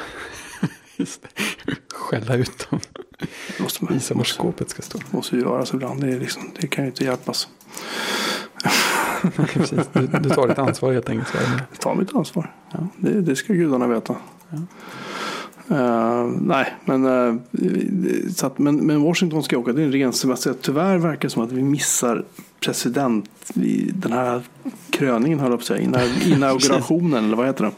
Just 0.96 1.22
det. 1.22 1.28
Skälla 1.92 2.34
ut 2.34 2.70
dem. 2.70 2.80
Måste 3.60 3.84
man, 3.84 3.94
Visa 3.94 4.14
var 4.14 4.24
skåpet 4.24 4.70
ska 4.70 4.82
stå. 4.82 4.98
måste 5.10 5.36
ju 5.36 5.42
göras 5.42 5.74
ibland. 5.74 6.00
Det, 6.00 6.12
är 6.12 6.20
liksom, 6.20 6.42
det 6.60 6.66
kan 6.66 6.84
ju 6.84 6.90
inte 6.90 7.04
hjälpas. 7.04 7.48
Precis. 9.36 9.88
Du, 9.92 10.06
du 10.06 10.30
tar 10.30 10.48
ditt 10.48 10.58
ansvar 10.58 10.92
helt 10.92 11.10
enkelt. 11.10 11.34
Jag 11.70 11.80
tar 11.80 11.94
mitt 11.94 12.14
ansvar. 12.14 12.54
Ja. 12.72 12.78
Det, 12.96 13.20
det 13.20 13.36
ska 13.36 13.52
gudarna 13.52 13.86
veta. 13.86 14.16
Ja. 14.50 14.58
Eh, 15.70 16.26
nej, 16.40 16.74
men, 16.84 17.06
uh, 17.06 17.40
så 18.34 18.46
att, 18.46 18.58
men, 18.58 18.76
men 18.76 19.02
Washington 19.02 19.42
ska 19.42 19.58
åka. 19.58 19.72
Det 19.72 19.82
är 19.82 19.86
en 19.86 19.92
ren 19.92 20.12
semester. 20.12 20.54
Tyvärr 20.60 20.98
verkar 20.98 21.22
det 21.22 21.30
som 21.30 21.42
att 21.42 21.52
vi 21.52 21.62
missar 21.62 22.24
president. 22.60 23.30
i 23.54 23.90
Den 23.94 24.12
här 24.12 24.42
kröningen 25.02 25.40
höll 25.40 25.50
jag 25.50 25.58
på 25.58 25.62
att 25.62 25.66
säga. 25.66 25.80
Ina- 25.80 26.34
Inaugurationen 26.34 27.24
eller 27.24 27.36
vad 27.36 27.46
heter 27.46 27.64
det? 27.64 27.70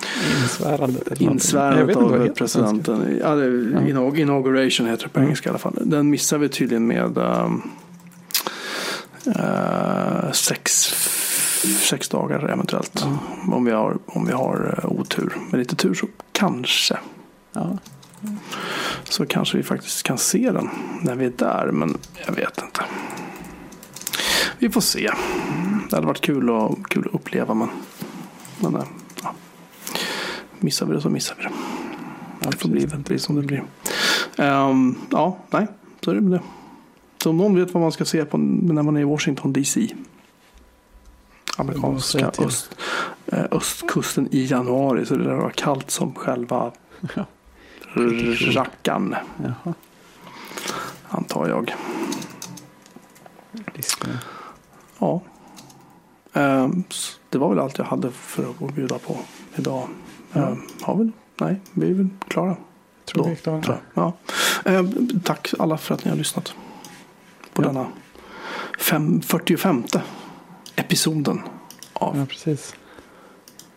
Insvärandet. 0.43 1.21
Insvärandet 1.21 1.97
av 1.97 2.29
presidenten. 2.29 3.19
Ja, 3.21 3.35
det, 3.35 3.91
inauguration 4.21 4.87
heter 4.87 5.03
det 5.03 5.09
på 5.09 5.21
Ja. 5.21 5.25
engelska 5.25 5.49
i 5.49 5.51
alla 5.51 5.59
fall. 5.59 5.79
Den 5.81 6.11
missar 6.11 6.39
vi 6.39 6.49
tydligen 6.49 6.87
med 6.87 7.19
um, 7.19 7.63
eh, 9.27 10.33
sex, 10.33 10.73
sex 11.91 12.09
dagar 12.09 12.51
eventuellt. 12.51 13.07
Om 13.53 13.65
vi 13.65 13.71
har, 13.73 13.97
om 14.07 14.27
vi 14.27 14.33
har 14.33 14.79
eh, 14.83 14.91
otur. 14.93 15.37
Med 15.51 15.59
lite 15.59 15.77
tur 15.77 15.95
så 15.95 16.07
kanske. 16.33 16.99
Ja. 17.53 17.79
Så 19.05 19.27
kanske 19.27 19.57
vi 19.57 19.63
faktiskt 19.63 20.03
kan 20.03 20.19
se 20.19 20.51
den 20.51 20.69
när 21.03 21.15
vi 21.15 21.25
är 21.25 21.33
där. 21.37 21.71
Men 21.73 21.97
jag 22.27 22.35
vet 22.35 22.63
inte. 22.63 22.81
Vi 24.59 24.71
får 24.71 24.81
se. 24.81 25.11
Det 25.91 25.97
hade 25.97 26.07
varit 26.07 26.21
kul 26.21 26.51
att, 26.51 26.89
kul 26.89 27.05
att 27.09 27.15
uppleva. 27.15 27.55
Men, 27.55 27.69
men 28.61 28.77
eh, 28.77 28.85
ja. 29.23 29.35
missar 30.59 30.87
vi 30.87 30.93
det 30.95 31.01
så 31.01 31.11
missar 31.11 31.37
vi 31.39 31.43
det. 31.43 31.51
Ja, 32.41 32.51
Det 32.51 32.57
får 32.57 32.69
bli, 32.69 32.87
bli 32.87 33.19
som 33.19 33.37
det 33.37 33.43
blir. 33.43 33.65
Ehm, 34.37 34.99
ja, 35.11 35.39
nej, 35.51 35.67
så 36.01 36.11
är 36.11 36.15
det 36.15 36.21
med 36.21 36.33
det. 36.33 36.43
Så 37.23 37.31
om 37.31 37.37
någon 37.37 37.55
vet 37.57 37.75
vad 37.75 37.83
man 37.83 37.93
ska 37.93 38.05
se 38.05 38.25
på 38.25 38.39
när 38.39 38.83
man 38.83 38.97
är 38.97 39.01
i 39.01 39.05
Washington 39.05 39.53
DC. 39.53 39.89
Amerikanska 41.57 42.33
öst, 42.39 42.77
eh, 43.27 43.45
östkusten 43.51 44.29
i 44.31 44.45
januari. 44.45 45.07
Så 45.07 45.15
det 45.17 45.25
lär 45.25 45.35
vara 45.35 45.51
kallt 45.51 45.91
som 45.91 46.15
själva 46.15 46.73
Ja. 47.15 47.27
rackarn. 48.55 49.17
Jaha. 49.43 49.75
Antar 51.09 51.49
jag. 51.49 51.75
Riskerna. 53.75 54.19
Ja. 55.05 55.21
Ehm, 56.41 56.85
det 57.31 57.39
var 57.39 57.49
väl 57.49 57.59
allt 57.59 57.79
jag 57.79 57.85
hade 57.85 58.11
för 58.11 58.51
att 58.51 58.75
bjuda 58.75 58.99
på 58.99 59.17
idag. 59.57 59.89
Ja. 60.33 60.41
Ehm, 60.41 60.63
har 60.83 60.97
vi? 60.97 61.13
Nej, 61.41 61.61
vi 61.73 61.91
är 61.91 61.95
väl 61.95 62.09
klara. 62.29 62.57
Tror 63.05 63.25
vi 63.25 63.31
är 63.33 63.37
klara. 63.37 63.63
tror 63.63 63.79
jag. 63.95 64.13
Ja. 64.65 64.71
Eh, 64.73 64.85
tack 65.25 65.55
alla 65.59 65.77
för 65.77 65.95
att 65.95 66.05
ni 66.05 66.11
har 66.11 66.19
lyssnat 66.19 66.55
på 67.53 67.63
Ja. 67.63 67.67
denna 67.67 67.87
fem, 68.79 69.21
45 69.23 69.85
episoden 70.77 71.41
av 71.93 72.17
Ja, 72.19 72.27
precis. 72.27 72.75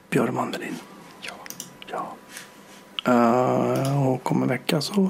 Björn 0.09 0.35
Melin. 0.51 0.75
Ja. 1.21 1.33
Ja. 1.87 2.13
Eh, 3.13 4.07
och 4.09 4.31
om 4.31 4.41
en 4.43 4.49
vecka 4.49 4.81
så 4.81 5.09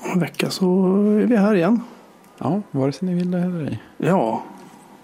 om 0.00 0.10
en 0.12 0.20
vecka 0.20 0.50
så 0.50 0.86
är 1.22 1.26
vi 1.26 1.36
här 1.36 1.54
igen. 1.54 1.80
Ja, 2.38 2.62
vare 2.70 2.92
sig 2.92 3.08
ni 3.08 3.14
vill 3.14 3.30
det 3.30 3.38
eller 3.38 3.64
ej. 3.64 3.82
Ja. 3.98 4.42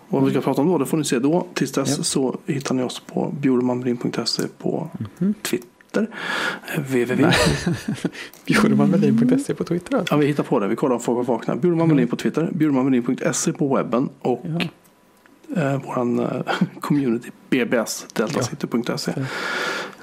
Och 0.09 0.21
vad 0.21 0.25
vi 0.25 0.31
ska 0.31 0.41
prata 0.41 0.61
om 0.61 0.69
då, 0.69 0.79
det 0.79 0.87
får 0.87 0.97
ni 0.97 1.05
se 1.05 1.19
då. 1.19 1.47
Tills 1.55 1.73
dess 1.73 1.99
Ja. 1.99 2.05
så 2.05 2.39
hittar 2.47 2.75
ni 2.75 2.83
oss 2.83 3.01
på 3.07 3.35
bjurmanmelin.se 3.41 4.43
på 4.59 4.89
Mhm. 5.19 5.35
Twitter. 5.43 6.07
Eh, 6.77 6.81
www. 6.83 7.31
Bjurmanmelin.se 8.47 9.55
på 9.55 9.65
Twitter 9.65 9.97
alltså. 9.99 10.15
Ja, 10.15 10.19
vi 10.19 10.27
hittar 10.27 10.43
på 10.43 10.59
det. 10.61 10.69
Vi 10.69 10.77
kollar 10.77 10.95
om 10.95 11.01
folk 11.01 11.29
vaknar. 11.29 11.57
Bjurman 11.57 11.89
Melin 11.89 12.09
på 12.09 12.17
Twitter, 12.17 12.49
bjurmanmelin.se 12.53 13.53
på 13.53 13.77
webben 13.77 14.09
och 14.21 14.45
Ja. 15.55 15.63
eh, 15.63 15.83
våran 15.83 16.19
eh, 16.19 16.43
community 16.81 17.31
BBS, 17.51 18.07
deltacity.se. 18.13 19.13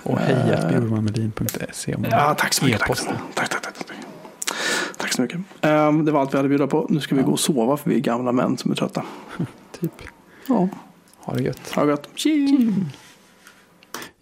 Och 0.03 0.17
hej 0.19 0.57
bjurmanmelin.se 0.69 1.95
om 1.95 2.01
man 2.01 2.11
Ja, 2.11 2.35
tack 2.37 2.53
så 2.53 2.65
mycket. 2.65 2.81
E-posta. 2.81 3.11
tack, 3.33 3.49
tack, 3.49 3.61
tack, 3.61 3.73
tack. 3.87 3.96
Tack 4.97 5.13
så 5.13 5.21
mycket. 5.21 5.39
Ehm, 5.61 6.05
det 6.05 6.11
var 6.11 6.21
allt 6.21 6.33
vi 6.33 6.37
hade 6.37 6.45
att 6.45 6.49
bjuda 6.49 6.67
på. 6.67 6.85
Nu 6.89 6.99
ska 6.99 7.15
vi 7.15 7.21
gå 7.23 7.31
och 7.31 7.39
sova 7.39 7.77
för 7.77 7.89
vi 7.89 7.95
är 7.95 7.99
gamla 7.99 8.31
män 8.31 8.57
som 8.57 8.71
är 8.71 8.75
trötta. 8.75 9.03
Typ. 9.79 9.91
Ja, 10.47 10.69
Ha 11.17 11.33
det 11.33 11.43
gött. 11.43 11.71
ha 11.75 11.83
det 11.83 11.89
gött. 11.89 12.09
Tjing! 12.15 12.85